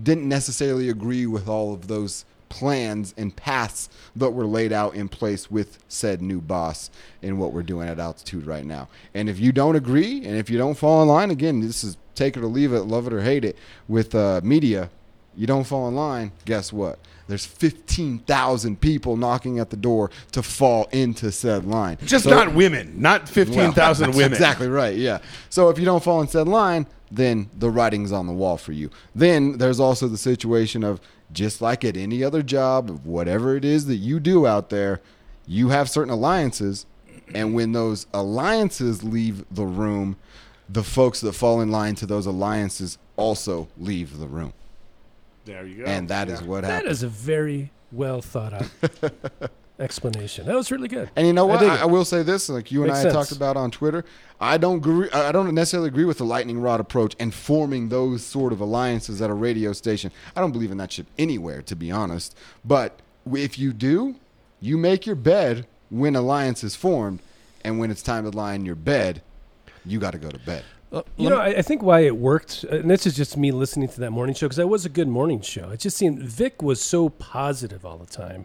didn't 0.02 0.28
necessarily 0.28 0.88
agree 0.88 1.24
with 1.24 1.46
all 1.48 1.72
of 1.72 1.86
those 1.86 2.24
plans 2.52 3.14
and 3.16 3.34
paths 3.34 3.88
that 4.14 4.30
were 4.30 4.44
laid 4.46 4.72
out 4.74 4.94
in 4.94 5.08
place 5.08 5.50
with 5.50 5.78
said 5.88 6.20
new 6.20 6.38
boss 6.38 6.90
in 7.22 7.38
what 7.38 7.50
we're 7.54 7.62
doing 7.62 7.88
at 7.88 7.98
altitude 7.98 8.46
right 8.46 8.66
now. 8.66 8.88
And 9.14 9.30
if 9.30 9.40
you 9.40 9.52
don't 9.52 9.74
agree 9.74 10.22
and 10.26 10.36
if 10.36 10.50
you 10.50 10.58
don't 10.58 10.74
fall 10.74 11.00
in 11.00 11.08
line, 11.08 11.30
again, 11.30 11.60
this 11.60 11.82
is 11.82 11.96
take 12.14 12.36
it 12.36 12.42
or 12.42 12.46
leave 12.46 12.74
it, 12.74 12.82
love 12.82 13.06
it 13.06 13.12
or 13.14 13.22
hate 13.22 13.42
it 13.42 13.56
with 13.88 14.14
uh, 14.14 14.42
media. 14.44 14.90
You 15.34 15.46
don't 15.46 15.64
fall 15.64 15.88
in 15.88 15.94
line, 15.94 16.32
guess 16.44 16.74
what? 16.74 16.98
There's 17.26 17.46
15,000 17.46 18.78
people 18.82 19.16
knocking 19.16 19.58
at 19.58 19.70
the 19.70 19.76
door 19.76 20.10
to 20.32 20.42
fall 20.42 20.88
into 20.92 21.32
said 21.32 21.64
line. 21.64 21.96
Just 22.04 22.24
So- 22.24 22.30
not 22.30 22.52
women. 22.52 23.00
Not 23.00 23.28
fifteen 23.40 23.72
thousand 23.72 24.08
that's 24.08 24.16
women. 24.18 24.32
Exactly 24.34 24.68
right. 24.68 24.94
Yeah. 24.94 25.20
So 25.48 25.70
if 25.70 25.78
you 25.78 25.86
don't 25.86 26.04
fall 26.04 26.20
in 26.20 26.28
said 26.28 26.48
line, 26.48 26.86
then 27.10 27.48
the 27.58 27.70
writing's 27.70 28.12
on 28.12 28.26
the 28.26 28.32
wall 28.34 28.58
for 28.58 28.72
you. 28.72 28.90
Then 29.14 29.56
there's 29.58 29.80
also 29.80 30.06
the 30.08 30.18
situation 30.18 30.84
of 30.84 31.00
just 31.32 31.60
like 31.60 31.84
at 31.84 31.96
any 31.96 32.22
other 32.22 32.42
job, 32.42 33.00
whatever 33.04 33.56
it 33.56 33.64
is 33.64 33.86
that 33.86 33.96
you 33.96 34.20
do 34.20 34.46
out 34.46 34.70
there, 34.70 35.00
you 35.46 35.68
have 35.70 35.88
certain 35.90 36.12
alliances, 36.12 36.86
and 37.34 37.54
when 37.54 37.72
those 37.72 38.06
alliances 38.12 39.02
leave 39.02 39.44
the 39.50 39.64
room, 39.66 40.16
the 40.68 40.82
folks 40.84 41.20
that 41.20 41.32
fall 41.32 41.60
in 41.60 41.70
line 41.70 41.94
to 41.96 42.06
those 42.06 42.26
alliances 42.26 42.98
also 43.16 43.68
leave 43.78 44.18
the 44.18 44.26
room, 44.26 44.52
There 45.44 45.66
you 45.66 45.76
go. 45.78 45.84
and 45.84 46.08
that 46.08 46.28
is 46.28 46.40
Yeah. 46.40 46.46
what 46.46 46.60
That 46.62 46.70
happens. 46.70 46.98
is 46.98 47.02
a 47.02 47.08
very 47.08 47.70
well 47.90 48.22
thought 48.22 48.52
out 48.54 48.70
explanation. 49.78 50.46
That 50.46 50.54
was 50.54 50.70
really 50.70 50.88
good. 50.88 51.10
And 51.16 51.26
you 51.26 51.32
know 51.32 51.46
what? 51.46 51.62
I. 51.62 51.82
I 51.82 51.84
will 51.84 52.04
say 52.04 52.22
this: 52.22 52.48
like 52.48 52.70
you 52.70 52.82
and 52.82 52.92
I 52.92 53.02
sense. 53.02 53.14
talked 53.14 53.32
about 53.32 53.56
on 53.56 53.70
Twitter, 53.70 54.04
I 54.40 54.58
don't 54.58 54.78
agree. 54.78 55.10
I 55.10 55.32
don't 55.32 55.52
necessarily 55.54 55.88
agree 55.88 56.04
with 56.04 56.18
the 56.18 56.24
lightning 56.24 56.60
rod 56.60 56.80
approach 56.80 57.14
and 57.18 57.32
forming 57.32 57.88
those 57.88 58.24
sort 58.24 58.52
of 58.52 58.60
alliances 58.60 59.20
at 59.22 59.30
a 59.30 59.34
radio 59.34 59.72
station. 59.72 60.10
I 60.36 60.40
don't 60.40 60.52
believe 60.52 60.70
in 60.70 60.78
that 60.78 60.92
shit 60.92 61.06
anywhere, 61.18 61.62
to 61.62 61.76
be 61.76 61.90
honest. 61.90 62.36
But 62.64 63.00
if 63.32 63.58
you 63.58 63.72
do, 63.72 64.16
you 64.60 64.78
make 64.78 65.06
your 65.06 65.16
bed 65.16 65.66
when 65.90 66.16
alliance 66.16 66.64
is 66.64 66.74
formed, 66.74 67.20
and 67.64 67.78
when 67.78 67.90
it's 67.90 68.02
time 68.02 68.24
to 68.24 68.36
lie 68.36 68.54
in 68.54 68.64
your 68.64 68.74
bed, 68.74 69.22
you 69.84 69.98
got 69.98 70.12
to 70.12 70.18
go 70.18 70.30
to 70.30 70.38
bed. 70.38 70.64
Uh, 70.92 71.02
you 71.16 71.30
know, 71.30 71.38
I, 71.38 71.48
I 71.48 71.62
think 71.62 71.82
why 71.82 72.00
it 72.00 72.16
worked, 72.16 72.66
uh, 72.70 72.76
and 72.76 72.90
this 72.90 73.06
is 73.06 73.16
just 73.16 73.36
me 73.36 73.50
listening 73.50 73.88
to 73.88 74.00
that 74.00 74.10
morning 74.10 74.34
show 74.34 74.46
because 74.46 74.58
that 74.58 74.68
was 74.68 74.84
a 74.84 74.90
good 74.90 75.08
morning 75.08 75.40
show. 75.40 75.70
It 75.70 75.80
just 75.80 75.96
seemed 75.96 76.18
Vic 76.18 76.60
was 76.62 76.82
so 76.82 77.08
positive 77.08 77.86
all 77.86 77.96
the 77.96 78.06
time, 78.06 78.44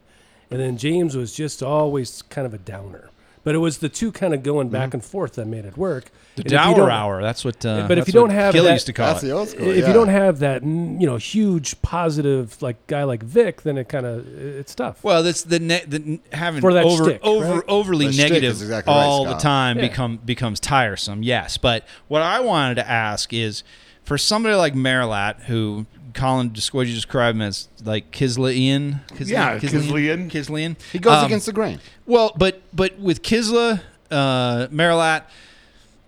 and 0.52 0.60
then 0.60 0.78
James 0.78 1.16
was 1.16 1.34
just 1.34 1.62
always 1.64 2.22
kind 2.24 2.46
of 2.48 2.54
a 2.54 2.58
downer. 2.58 3.10
But 3.44 3.56
it 3.56 3.60
was 3.60 3.78
the 3.78 3.88
two 3.88 4.12
kind 4.12 4.34
of 4.34 4.44
going 4.44 4.68
back 4.68 4.94
and 4.94 5.02
forth 5.02 5.36
that 5.36 5.48
made 5.48 5.64
it 5.64 5.78
work. 5.78 6.12
The 6.36 6.42
And 6.42 6.46
if 6.48 6.52
Dower 6.52 6.92
Hour. 6.92 7.22
That's 7.22 7.46
what. 7.46 7.66
Uh, 7.66 7.86
But 7.88 7.98
if 7.98 8.06
you 8.08 8.12
don't 8.14 8.32
have 8.32 8.54
Gil 8.54 8.66
that- 8.66 8.74
used 8.74 8.88
to 8.88 8.94
call 8.94 9.08
That's 9.14 9.24
it. 9.24 9.28
the 9.28 9.32
old 9.32 9.48
school. 9.48 9.70
if 9.70 9.78
yeah. 9.78 9.88
you 9.88 9.94
don't 9.94 10.10
have 10.10 10.40
that, 10.40 10.64
you 10.64 11.06
know, 11.08 11.16
huge 11.16 11.82
positive 11.82 12.62
like 12.62 12.86
guy 12.88 13.04
like 13.06 13.24
Vic, 13.24 13.62
then 13.62 13.78
it 13.78 13.88
kind 13.88 14.06
of 14.06 14.28
it's 14.38 14.76
tough. 14.76 15.02
Well, 15.02 15.24
that's 15.24 15.44
the, 15.44 15.60
ne- 15.60 15.86
the 15.88 16.20
having 16.34 16.60
For 16.60 16.74
that 16.74 16.84
over 16.84 17.06
shtick, 17.06 17.22
over 17.24 17.54
right? 17.56 17.64
overly 17.70 18.08
The 18.10 18.18
negative 18.18 18.52
exactly 18.62 18.94
right, 18.94 19.00
all 19.06 19.24
the 19.24 19.36
time 19.36 19.78
Yeah. 19.78 19.88
become 19.88 20.18
becomes 20.26 20.60
tiresome. 20.60 21.24
Yes, 21.24 21.58
but 21.58 21.86
what 22.10 22.22
I 22.22 22.42
wanted 22.42 22.76
to 22.76 22.90
ask 22.90 23.32
is 23.32 23.64
for 24.04 24.18
somebody 24.18 24.56
like 24.56 24.76
Merilatt, 24.76 25.44
who 25.44 25.86
Colin 26.18 26.52
just 26.54 26.74
what 26.74 26.88
you 26.88 26.94
describe 26.94 27.36
him 27.36 27.42
as 27.44 27.70
like 27.84 28.12
Kisleyan, 28.12 29.00
Kisle- 29.14 29.28
Yeah, 29.30 29.60
Kisleyan. 29.60 30.30
Kisleyan. 30.30 30.76
he 30.92 31.00
goes 31.00 31.20
Um, 31.20 31.26
against 31.28 31.46
the 31.46 31.54
grain. 31.54 31.80
Well, 32.06 32.34
but 32.38 32.62
but 32.74 33.00
with 33.00 33.22
Kiszla, 33.24 33.82
uh, 34.12 34.68
Merilatt, 34.72 35.24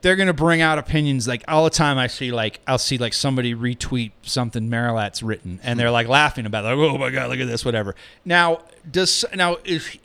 they're 0.02 0.16
gonna 0.16 0.34
bring 0.34 0.62
out 0.62 0.78
opinions 0.78 1.28
like 1.28 1.44
all 1.48 1.64
the 1.64 1.70
time. 1.70 1.98
I 1.98 2.08
see 2.08 2.32
like 2.32 2.60
I'll 2.68 2.78
see 2.78 2.98
like 2.98 3.14
somebody 3.14 3.54
retweet 3.56 4.12
something 4.24 4.70
Merilatt's 4.70 5.22
written, 5.24 5.60
and 5.64 5.80
they're 5.80 5.92
like 5.92 6.08
laughing 6.08 6.46
about 6.46 6.66
it, 6.66 6.76
like 6.76 6.78
oh 6.92 6.98
my 6.98 7.10
god, 7.10 7.30
look 7.30 7.40
at 7.40 7.48
this, 7.48 7.64
whatever. 7.64 7.96
Now 8.26 8.62
does 8.90 9.24
now 9.36 9.58
if 9.66 9.96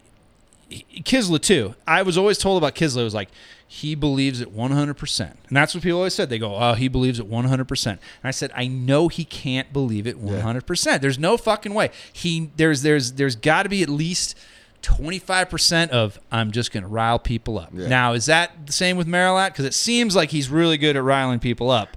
Kiszla 0.70 1.40
too, 1.40 1.74
I 1.86 2.02
was 2.02 2.18
always 2.18 2.38
told 2.38 2.58
about 2.62 2.74
Kisla 2.74 3.00
it 3.00 3.04
was 3.04 3.14
like 3.14 3.28
he 3.66 3.94
believes 3.94 4.40
it 4.40 4.54
100%. 4.54 5.20
And 5.20 5.56
that's 5.56 5.74
what 5.74 5.82
people 5.82 5.98
always 5.98 6.14
said. 6.14 6.28
They 6.30 6.38
go, 6.38 6.54
"Oh, 6.56 6.74
he 6.74 6.86
believes 6.88 7.18
it 7.18 7.28
100%." 7.28 7.86
And 7.86 7.98
I 8.22 8.30
said, 8.30 8.52
"I 8.54 8.66
know 8.66 9.08
he 9.08 9.24
can't 9.24 9.72
believe 9.72 10.06
it 10.06 10.16
100%. 10.18 11.00
There's 11.00 11.18
no 11.18 11.36
fucking 11.36 11.74
way. 11.74 11.90
He 12.12 12.50
there's 12.56 12.82
there's 12.82 13.12
there's 13.12 13.36
got 13.36 13.64
to 13.64 13.68
be 13.68 13.82
at 13.82 13.88
least 13.88 14.36
25% 14.82 15.90
of 15.90 16.18
I'm 16.30 16.50
just 16.52 16.72
going 16.72 16.82
to 16.82 16.88
rile 16.88 17.18
people 17.18 17.58
up." 17.58 17.70
Yeah. 17.72 17.88
Now, 17.88 18.12
is 18.12 18.26
that 18.26 18.66
the 18.66 18.72
same 18.72 18.96
with 18.96 19.06
Merilatt 19.06 19.54
cuz 19.54 19.64
it 19.64 19.74
seems 19.74 20.14
like 20.14 20.30
he's 20.30 20.48
really 20.48 20.76
good 20.78 20.96
at 20.96 21.02
riling 21.02 21.38
people 21.40 21.70
up. 21.70 21.96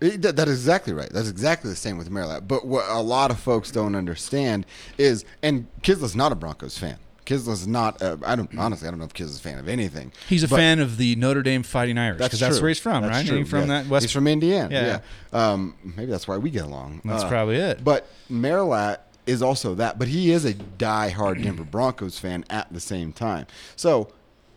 It- 0.00 0.22
that, 0.22 0.36
that 0.36 0.48
is 0.48 0.58
exactly 0.60 0.92
right. 0.92 1.10
That's 1.12 1.28
exactly 1.28 1.70
the 1.70 1.76
same 1.76 1.98
with 1.98 2.10
Merilatt. 2.10 2.46
But 2.48 2.66
what 2.66 2.88
a 2.88 3.00
lot 3.02 3.30
of 3.30 3.38
folks 3.38 3.70
don't 3.70 3.94
understand 3.94 4.64
is, 4.96 5.24
and 5.42 5.66
Kiszla's 5.82 6.16
not 6.16 6.32
a 6.32 6.34
Broncos 6.34 6.78
fan. 6.78 6.96
Kiszla's 7.26 7.66
not. 7.66 8.00
Uh, 8.02 8.16
I 8.24 8.34
don't 8.36 8.50
honestly. 8.58 8.88
I 8.88 8.90
don't 8.90 8.98
know 8.98 9.04
if 9.06 9.14
Kiszla's 9.14 9.38
a 9.38 9.42
fan 9.42 9.58
of 9.58 9.68
anything. 9.68 10.12
He's 10.28 10.42
a 10.42 10.48
But 10.48 10.56
fan 10.56 10.78
of 10.80 10.96
the 10.96 11.14
Notre 11.16 11.42
Dame 11.42 11.62
Fighting 11.62 11.98
Irish 11.98 12.18
That's 12.18 12.28
because 12.28 12.40
that's 12.40 12.60
where 12.60 12.68
he's 12.68 12.78
from, 12.78 13.02
That's 13.02 13.18
right? 13.18 13.26
true, 13.26 13.44
from 13.44 13.60
yeah. 13.60 13.66
that 13.82 13.86
West 13.88 14.04
He's 14.04 14.12
from 14.12 14.26
Indiana. 14.26 14.68
Yeah. 14.74 15.00
Yeah. 15.32 15.50
Um, 15.52 15.76
maybe 15.82 16.10
that's 16.10 16.26
why 16.26 16.36
we 16.38 16.50
get 16.50 16.64
along. 16.64 17.02
That's 17.04 17.24
Uh, 17.24 17.28
probably 17.28 17.56
it. 17.56 17.84
But 17.84 18.06
Merilatt 18.28 18.98
is 19.26 19.42
also 19.42 19.74
that, 19.76 19.98
but 19.98 20.08
he 20.08 20.32
is 20.32 20.44
a 20.44 20.54
die-hard 20.54 21.42
Denver 21.42 21.64
Broncos 21.64 22.18
fan 22.18 22.44
at 22.50 22.72
the 22.72 22.80
same 22.80 23.12
time. 23.12 23.46
So, 23.76 24.08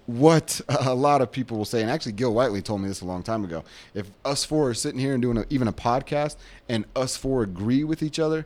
what 0.06 0.60
a 0.70 0.94
lot 0.96 1.22
of 1.22 1.32
people 1.32 1.58
will 1.58 1.66
say, 1.66 1.82
and 1.82 1.90
actually 1.92 2.14
Gil 2.14 2.34
Whiteley 2.34 2.62
told 2.62 2.82
me 2.82 2.88
this 2.88 3.02
a 3.02 3.06
long 3.06 3.24
time 3.24 3.44
ago: 3.44 3.64
if 3.94 4.10
us 4.26 4.44
four 4.46 4.70
are 4.70 4.74
sitting 4.74 5.00
here 5.00 5.14
and 5.14 5.22
doing 5.22 5.38
a, 5.38 5.46
even 5.50 5.68
a 5.68 5.74
podcast, 5.74 6.38
and 6.68 6.86
us 6.96 7.16
four 7.18 7.44
agree 7.44 7.84
with 7.84 8.02
each 8.02 8.20
other, 8.20 8.46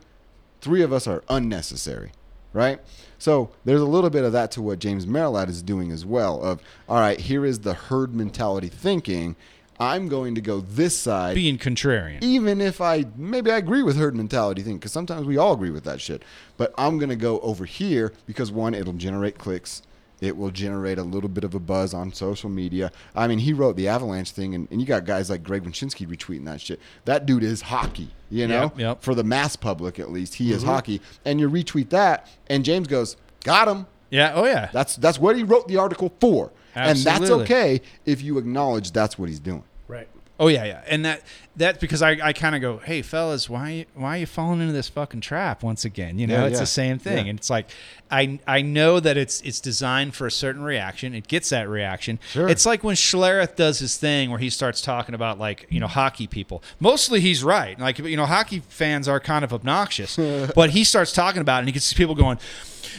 three 0.61 0.81
of 0.81 0.91
us 0.91 1.07
are 1.07 1.23
unnecessary, 1.29 2.11
right? 2.53 2.79
So 3.19 3.49
there's 3.65 3.81
a 3.81 3.85
little 3.85 4.09
bit 4.09 4.23
of 4.23 4.31
that 4.33 4.51
to 4.51 4.61
what 4.61 4.79
James 4.79 5.05
Merilatt 5.05 5.49
is 5.49 5.61
doing 5.61 5.91
as 5.91 6.05
well. 6.05 6.41
Of 6.41 6.61
all 6.87 6.99
right, 6.99 7.19
here 7.19 7.45
is 7.45 7.59
the 7.59 7.73
herd 7.73 8.13
mentality 8.13 8.69
thinking. 8.69 9.35
I'm 9.79 10.07
going 10.07 10.33
to 10.35 10.41
go 10.41 10.59
this 10.59 10.97
side 10.97 11.35
being 11.35 11.59
contrarian. 11.59 12.23
even 12.23 12.61
if 12.61 12.81
I 12.81 13.05
maybe 13.15 13.51
I 13.51 13.57
agree 13.57 13.83
with 13.83 13.95
herd 13.95 14.15
mentality 14.15 14.63
thing 14.63 14.77
because 14.77 14.91
sometimes 14.91 15.27
we 15.27 15.37
all 15.37 15.53
agree 15.53 15.69
with 15.69 15.83
that 15.83 16.01
shit. 16.01 16.23
But 16.57 16.73
I'm 16.79 16.97
gonna 16.97 17.15
go 17.15 17.39
over 17.41 17.65
here 17.65 18.11
because 18.25 18.51
one, 18.51 18.73
it'll 18.73 18.93
generate 18.93 19.37
clicks, 19.37 19.83
It 20.19 20.35
will 20.35 20.49
generate 20.49 20.97
a 20.97 21.03
little 21.03 21.29
bit 21.29 21.43
of 21.43 21.53
a 21.53 21.59
buzz 21.59 21.93
on 21.93 22.11
social 22.11 22.49
media. 22.49 22.91
I 23.15 23.27
mean, 23.27 23.39
he 23.39 23.53
wrote 23.53 23.75
the 23.75 23.87
Avalanche 23.87 24.31
thing, 24.31 24.55
and, 24.55 24.67
and 24.71 24.81
you 24.81 24.87
got 24.87 25.05
guys 25.05 25.29
like 25.29 25.43
Greg 25.43 25.63
Wyshynski 25.63 26.07
retweeting 26.07 26.45
that 26.45 26.59
shit. 26.59 26.79
That 27.05 27.25
dude 27.25 27.43
is 27.43 27.61
hockey, 27.61 28.09
you 28.29 28.47
know? 28.47 28.63
Yep, 28.63 28.79
yep. 28.79 29.03
For 29.03 29.13
the 29.13 29.23
mass 29.23 29.55
public, 29.55 29.99
at 29.99 30.11
least, 30.11 30.35
he 30.35 30.51
is 30.51 30.61
mm-hmm. 30.61 30.71
hockey. 30.71 31.01
And 31.23 31.39
you 31.39 31.49
retweet 31.49 31.89
that, 31.89 32.27
and 32.47 32.65
James 32.65 32.87
goes, 32.87 33.15
"Got 33.43 33.67
him." 33.67 33.85
Yeah. 34.09 34.33
Oh 34.35 34.45
yeah. 34.45 34.69
That's 34.73 34.95
that's 34.95 35.19
what 35.19 35.35
he 35.35 35.43
wrote 35.43 35.67
the 35.67 35.77
article 35.77 36.13
for, 36.19 36.51
and 36.73 36.97
that's 36.97 37.29
okay 37.29 37.81
if 38.05 38.21
you 38.21 38.37
acknowledge 38.37 38.91
that's 38.91 39.19
what 39.19 39.29
he's 39.29 39.39
doing. 39.39 39.63
Right. 39.87 40.07
Oh 40.39 40.47
yeah, 40.49 40.65
yeah, 40.65 40.83
and 40.87 41.03
that 41.05 41.23
that's 41.55 41.79
because 41.79 42.03
I, 42.03 42.11
I 42.21 42.31
kind 42.33 42.53
of 42.53 42.61
go, 42.61 42.77
hey 42.77 43.01
fellas, 43.01 43.49
why 43.49 43.87
why 43.95 44.17
are 44.17 44.19
you 44.19 44.25
falling 44.27 44.61
into 44.61 44.73
this 44.73 44.87
fucking 44.87 45.21
trap 45.21 45.63
once 45.63 45.83
again? 45.83 46.19
You 46.19 46.27
know, 46.27 46.35
Yeah, 46.41 46.45
it's 46.45 46.53
yeah. 46.53 46.59
the 46.59 46.65
same 46.67 46.99
thing, 46.99 47.25
Yeah. 47.25 47.29
and 47.31 47.39
it's 47.39 47.49
like 47.49 47.67
I 48.11 48.39
I 48.47 48.61
know 48.61 48.99
that 48.99 49.17
it's 49.17 49.41
it's 49.41 49.59
designed 49.59 50.13
for 50.13 50.27
a 50.27 50.31
certain 50.31 50.61
reaction. 50.61 51.15
It 51.15 51.27
gets 51.27 51.49
that 51.49 51.67
reaction. 51.67 52.19
Sure. 52.31 52.47
It's 52.47 52.65
like 52.67 52.83
when 52.83 52.95
Schlereth 52.95 53.55
does 53.55 53.79
his 53.79 53.97
thing 53.97 54.29
where 54.29 54.37
he 54.39 54.51
starts 54.51 54.79
talking 54.81 55.15
about 55.15 55.39
like 55.39 55.65
you 55.69 55.79
know 55.79 55.87
hockey 55.87 56.27
people. 56.27 56.61
Mostly 56.79 57.19
he's 57.19 57.43
right. 57.43 57.79
Like 57.79 57.97
you 57.97 58.15
know 58.17 58.27
hockey 58.27 58.61
fans 58.69 59.07
are 59.07 59.19
kind 59.19 59.43
of 59.43 59.51
obnoxious, 59.53 60.15
but 60.55 60.69
he 60.69 60.83
starts 60.83 61.11
talking 61.11 61.41
about 61.41 61.57
it 61.57 61.59
and 61.61 61.67
he 61.69 61.73
gets 61.73 61.91
people 61.93 62.13
going. 62.13 62.37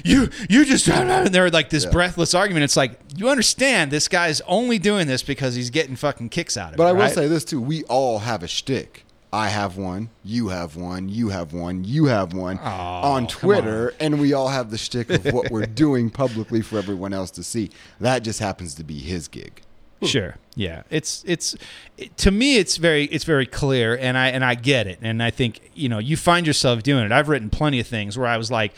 You 0.05 0.31
you 0.49 0.65
just 0.65 0.89
and 0.89 1.35
they're 1.35 1.51
like 1.51 1.71
this 1.71 1.87
breathless 1.87 2.35
argument. 2.35 2.65
It's 2.65 2.77
like 2.77 2.99
you 3.17 3.29
understand 3.29 3.91
this 3.91 4.09
guy's 4.09 4.41
only 4.43 4.79
doing 4.79 5.07
this 5.07 5.23
because 5.23 5.55
he's 5.55 5.71
getting 5.71 5.97
fucking 5.97 6.29
kicks 6.31 6.57
out 6.57 6.73
of 6.73 6.77
But 6.77 6.85
it. 6.85 6.87
But 6.87 6.89
I 6.89 6.93
will 6.93 7.01
right? 7.01 7.13
say 7.13 7.29
this 7.29 7.45
too: 7.45 7.61
we 7.61 7.85
all 7.85 8.21
have 8.21 8.43
a 8.43 8.49
shtick. 8.49 9.05
I 9.31 9.49
have 9.49 9.77
one. 9.77 10.09
You 10.25 10.49
have 10.49 10.75
one. 10.75 11.11
You 11.11 11.29
have 11.29 11.53
one. 11.53 11.85
You 11.85 12.07
have 12.07 12.33
one 12.33 12.59
on 12.59 13.27
Twitter, 13.27 13.93
and 14.01 14.19
we 14.21 14.33
all 14.33 14.49
have 14.49 14.71
the 14.71 14.79
shtick 14.79 15.11
of 15.11 15.25
what 15.35 15.51
we're 15.51 15.67
doing 15.85 16.09
publicly 16.09 16.63
for 16.63 16.79
everyone 16.79 17.13
else 17.13 17.31
to 17.33 17.43
see. 17.43 17.71
That 18.01 18.21
just 18.21 18.41
happens 18.41 18.75
to 18.77 18.85
be 18.85 18.99
his 18.99 19.29
gig. 19.29 19.61
Sure. 20.03 20.37
Yeah. 20.55 20.85
It's 20.91 21.25
it's 21.27 21.57
it, 21.97 22.17
to 22.19 22.31
me 22.31 22.57
it's 22.57 22.77
very 22.77 23.07
it's 23.07 23.25
very 23.25 23.47
clear 23.47 23.97
and 23.99 24.17
I 24.17 24.29
and 24.29 24.45
I 24.45 24.55
get 24.55 24.87
it 24.87 25.01
and 25.03 25.21
I 25.21 25.31
think 25.31 25.73
you 25.75 25.89
know 25.89 25.99
you 25.99 26.17
find 26.17 26.47
yourself 26.47 26.85
doing 26.85 27.05
it. 27.05 27.11
I've 27.11 27.29
written 27.29 27.51
plenty 27.51 27.81
of 27.81 27.87
things 27.89 28.17
where 28.17 28.29
I 28.29 28.37
was 28.37 28.49
like 28.49 28.75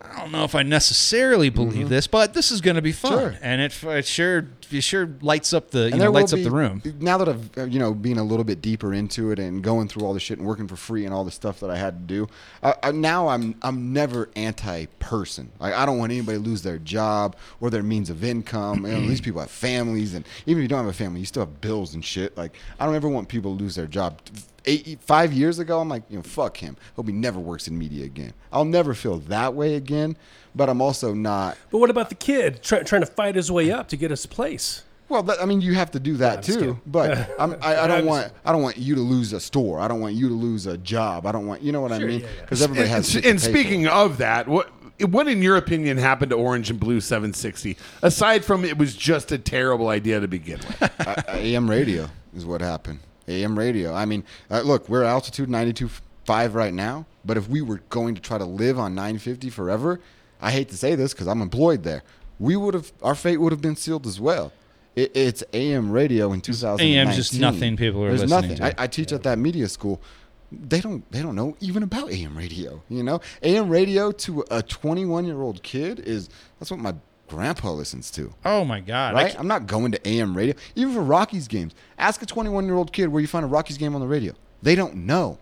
I 0.00 0.20
don't 0.20 0.30
know 0.32 0.44
if 0.44 0.54
I 0.54 0.62
necessarily 0.62 1.50
believe 1.50 1.88
this, 1.88 2.06
but 2.06 2.32
this 2.32 2.50
is 2.52 2.60
going 2.60 2.76
to 2.76 2.82
be 2.82 2.92
fun, 2.92 3.12
Mm-hmm. 3.12 3.18
Sure. 3.32 3.38
and 3.42 3.60
it, 3.60 3.82
it 3.84 4.06
sure 4.06 4.46
it 4.70 4.80
sure 4.82 5.08
lights 5.22 5.52
up 5.52 5.70
the 5.70 5.90
you 5.90 5.96
know 5.96 6.10
lights 6.10 6.32
up 6.32 6.38
be- 6.38 6.44
the 6.44 6.50
room. 6.50 6.82
Now 7.00 7.18
that 7.18 7.28
I've 7.28 7.58
uh, 7.58 7.64
you 7.64 7.78
know 7.78 7.94
been 7.94 8.18
a 8.18 8.22
little 8.22 8.44
bit 8.44 8.60
deeper 8.62 8.92
into 8.94 9.30
it 9.32 9.38
and 9.38 9.62
going 9.62 9.88
through 9.88 10.06
all 10.06 10.14
the 10.14 10.20
shit 10.20 10.38
and 10.38 10.46
working 10.46 10.68
for 10.68 10.76
free 10.76 11.04
and 11.04 11.12
all 11.14 11.24
the 11.24 11.30
stuff 11.30 11.58
that 11.60 11.70
I 11.70 11.76
had 11.76 11.94
to 12.08 12.14
do, 12.14 12.28
I, 12.62 12.74
I, 12.82 12.90
now 12.92 13.28
I'm 13.28 13.56
I'm 13.62 13.92
never 13.92 14.28
anti-person. 14.36 15.50
Like 15.58 15.74
I 15.74 15.84
don't 15.86 15.98
want 15.98 16.12
anybody 16.12 16.38
to 16.38 16.44
lose 16.44 16.62
their 16.62 16.78
job 16.78 17.36
or 17.60 17.70
their 17.70 17.82
means 17.82 18.10
of 18.10 18.22
income. 18.24 18.86
You 18.86 18.92
know, 18.92 19.00
these 19.00 19.20
people 19.28 19.40
have 19.40 19.50
families, 19.50 20.14
and 20.14 20.24
even 20.46 20.60
if 20.60 20.62
you 20.64 20.68
don't 20.68 20.80
have 20.84 20.88
a 20.94 20.96
family, 20.96 21.20
you 21.20 21.26
still 21.26 21.42
have 21.44 21.60
bills 21.60 21.94
and 21.94 22.04
shit. 22.04 22.36
Like 22.36 22.56
I 22.78 22.86
don't 22.86 22.94
ever 22.94 23.08
want 23.08 23.28
people 23.28 23.56
to 23.56 23.62
lose 23.62 23.74
their 23.74 23.86
job. 23.86 24.20
Eight, 24.68 25.00
five 25.00 25.32
years 25.32 25.58
ago, 25.58 25.80
I'm 25.80 25.88
like, 25.88 26.02
you 26.10 26.16
know, 26.16 26.22
fuck 26.22 26.58
him. 26.58 26.76
Hope 26.94 27.06
he 27.06 27.12
never 27.12 27.40
works 27.40 27.68
in 27.68 27.78
media 27.78 28.04
again. 28.04 28.34
I'll 28.52 28.64
never 28.66 28.92
feel 28.92 29.18
that 29.20 29.54
way 29.54 29.74
again. 29.74 30.16
But 30.54 30.68
I'm 30.68 30.82
also 30.82 31.14
not 31.14 31.56
But 31.70 31.78
what 31.78 31.88
about 31.90 32.08
the 32.08 32.14
kid 32.14 32.62
try, 32.62 32.82
trying 32.82 33.02
to 33.02 33.06
fight 33.06 33.34
his 33.34 33.50
way 33.50 33.70
up 33.70 33.88
to 33.88 33.96
get 33.96 34.10
his 34.10 34.26
place? 34.26 34.82
Well, 35.08 35.22
that, 35.22 35.40
I 35.40 35.46
mean, 35.46 35.60
you 35.62 35.74
have 35.74 35.90
to 35.92 36.00
do 36.00 36.16
that 36.18 36.42
just 36.42 36.58
too. 36.58 36.60
kidding. 36.60 36.80
But 36.86 37.30
I'm, 37.38 37.56
I, 37.62 37.76
I 37.76 37.86
don't 37.86 37.98
I'm 38.00 38.06
want 38.06 38.32
I 38.44 38.52
don't 38.52 38.62
want 38.62 38.76
you 38.76 38.94
to 38.94 39.00
lose 39.00 39.32
a 39.32 39.40
store. 39.40 39.80
I 39.80 39.88
don't 39.88 40.00
want 40.00 40.14
you 40.14 40.28
to 40.28 40.34
lose 40.34 40.66
a 40.66 40.76
job. 40.76 41.26
I 41.26 41.32
don't 41.32 41.46
want 41.46 41.62
you 41.62 41.72
know 41.72 41.80
what 41.80 41.92
I 41.92 41.98
mean? 41.98 42.20
yeah, 42.20 42.26
yeah. 42.26 42.40
Because 42.42 42.60
everybody 42.62 42.88
has. 42.88 43.14
and, 43.14 43.24
to 43.24 43.30
and 43.30 43.40
speaking 43.40 43.84
for. 43.84 43.90
of 43.90 44.18
that, 44.18 44.48
what 44.48 44.70
what 45.00 45.28
in 45.28 45.42
your 45.42 45.56
opinion 45.56 45.96
happened 45.96 46.30
to 46.30 46.36
Orange 46.36 46.70
and 46.70 46.78
Blue 46.80 47.00
760? 47.00 47.76
Aside 48.02 48.44
from 48.44 48.64
it 48.64 48.76
was 48.76 48.94
just 48.96 49.32
a 49.32 49.38
terrible 49.38 49.88
idea 49.88 50.20
to 50.20 50.28
begin 50.28 50.58
with. 50.58 50.92
Uh, 51.08 51.22
AM 51.28 51.70
radio 51.70 52.06
is 52.36 52.44
what 52.44 52.60
happened. 52.60 52.98
AM 53.28 53.58
radio. 53.58 53.94
I 53.94 54.04
mean, 54.04 54.24
uh, 54.50 54.60
look, 54.62 54.88
we're 54.88 55.02
at 55.04 55.10
altitude 55.10 55.48
92.5 55.48 56.54
right 56.54 56.74
now. 56.74 57.06
But 57.24 57.36
if 57.36 57.48
we 57.48 57.60
were 57.60 57.82
going 57.90 58.14
to 58.14 58.20
try 58.20 58.38
to 58.38 58.44
live 58.44 58.78
on 58.78 58.94
950 58.94 59.50
forever, 59.50 60.00
I 60.40 60.50
hate 60.50 60.68
to 60.70 60.76
say 60.76 60.94
this 60.94 61.12
because 61.12 61.28
I'm 61.28 61.42
employed 61.42 61.82
there. 61.82 62.02
We 62.38 62.56
would 62.56 62.74
have 62.74 62.92
our 63.02 63.14
fate 63.14 63.38
would 63.38 63.52
have 63.52 63.60
been 63.60 63.76
sealed 63.76 64.06
as 64.06 64.20
well. 64.20 64.52
It, 64.96 65.12
it's 65.14 65.44
AM 65.52 65.90
radio 65.90 66.32
in 66.32 66.40
2019. 66.40 66.98
AM 66.98 67.12
's 67.12 67.16
just 67.16 67.38
nothing 67.38 67.76
people 67.76 68.02
are 68.04 68.08
There's 68.08 68.22
listening 68.22 68.58
nothing. 68.58 68.64
I, 68.64 68.84
I 68.84 68.86
teach 68.86 69.12
at 69.12 69.22
that 69.24 69.38
media 69.38 69.68
school. 69.68 70.00
They 70.50 70.80
don't. 70.80 71.04
They 71.12 71.20
don't 71.20 71.34
know 71.34 71.56
even 71.60 71.82
about 71.82 72.10
AM 72.10 72.36
radio. 72.36 72.82
You 72.88 73.02
know, 73.02 73.20
AM 73.42 73.68
radio 73.68 74.10
to 74.12 74.44
a 74.50 74.62
21 74.62 75.26
year 75.26 75.42
old 75.42 75.62
kid 75.62 76.00
is 76.00 76.30
that's 76.58 76.70
what 76.70 76.80
my 76.80 76.94
grandpa 77.28 77.70
listens 77.70 78.10
to 78.12 78.32
Oh 78.44 78.64
my 78.64 78.80
god! 78.80 79.14
Right? 79.14 79.38
I'm 79.38 79.48
not 79.48 79.66
going 79.66 79.92
to 79.92 80.08
AM 80.08 80.36
radio. 80.36 80.54
Even 80.74 80.94
for 80.94 81.02
Rockies 81.02 81.48
games, 81.48 81.74
ask 81.98 82.22
a 82.22 82.26
21 82.26 82.66
year 82.66 82.74
old 82.74 82.92
kid 82.92 83.08
where 83.08 83.20
you 83.20 83.26
find 83.26 83.44
a 83.44 83.48
Rockies 83.48 83.78
game 83.78 83.94
on 83.94 84.00
the 84.00 84.06
radio. 84.06 84.32
They 84.62 84.74
don't 84.74 84.96
know 84.96 85.38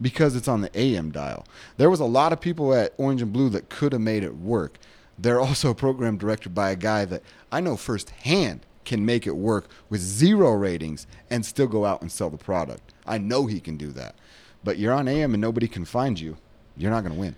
because 0.00 0.36
it's 0.36 0.48
on 0.48 0.60
the 0.60 0.78
AM 0.78 1.10
dial. 1.10 1.44
There 1.76 1.90
was 1.90 2.00
a 2.00 2.04
lot 2.04 2.32
of 2.32 2.40
people 2.40 2.74
at 2.74 2.94
Orange 2.98 3.22
and 3.22 3.32
Blue 3.32 3.48
that 3.50 3.68
could 3.68 3.92
have 3.92 4.00
made 4.02 4.22
it 4.22 4.36
work. 4.36 4.78
They're 5.18 5.40
also 5.40 5.70
a 5.70 5.74
program 5.74 6.16
directed 6.16 6.54
by 6.54 6.70
a 6.70 6.76
guy 6.76 7.04
that 7.06 7.22
I 7.50 7.60
know 7.60 7.76
firsthand 7.76 8.60
can 8.84 9.04
make 9.04 9.26
it 9.26 9.36
work 9.36 9.68
with 9.90 10.00
zero 10.00 10.52
ratings 10.52 11.06
and 11.28 11.44
still 11.44 11.66
go 11.66 11.84
out 11.84 12.00
and 12.00 12.10
sell 12.10 12.30
the 12.30 12.38
product. 12.38 12.94
I 13.06 13.18
know 13.18 13.46
he 13.46 13.60
can 13.60 13.76
do 13.76 13.90
that. 13.92 14.14
But 14.64 14.78
you're 14.78 14.94
on 14.94 15.08
AM 15.08 15.34
and 15.34 15.40
nobody 15.40 15.68
can 15.68 15.84
find 15.84 16.18
you. 16.18 16.36
You're 16.76 16.90
not 16.90 17.02
going 17.02 17.14
to 17.14 17.20
win. 17.20 17.34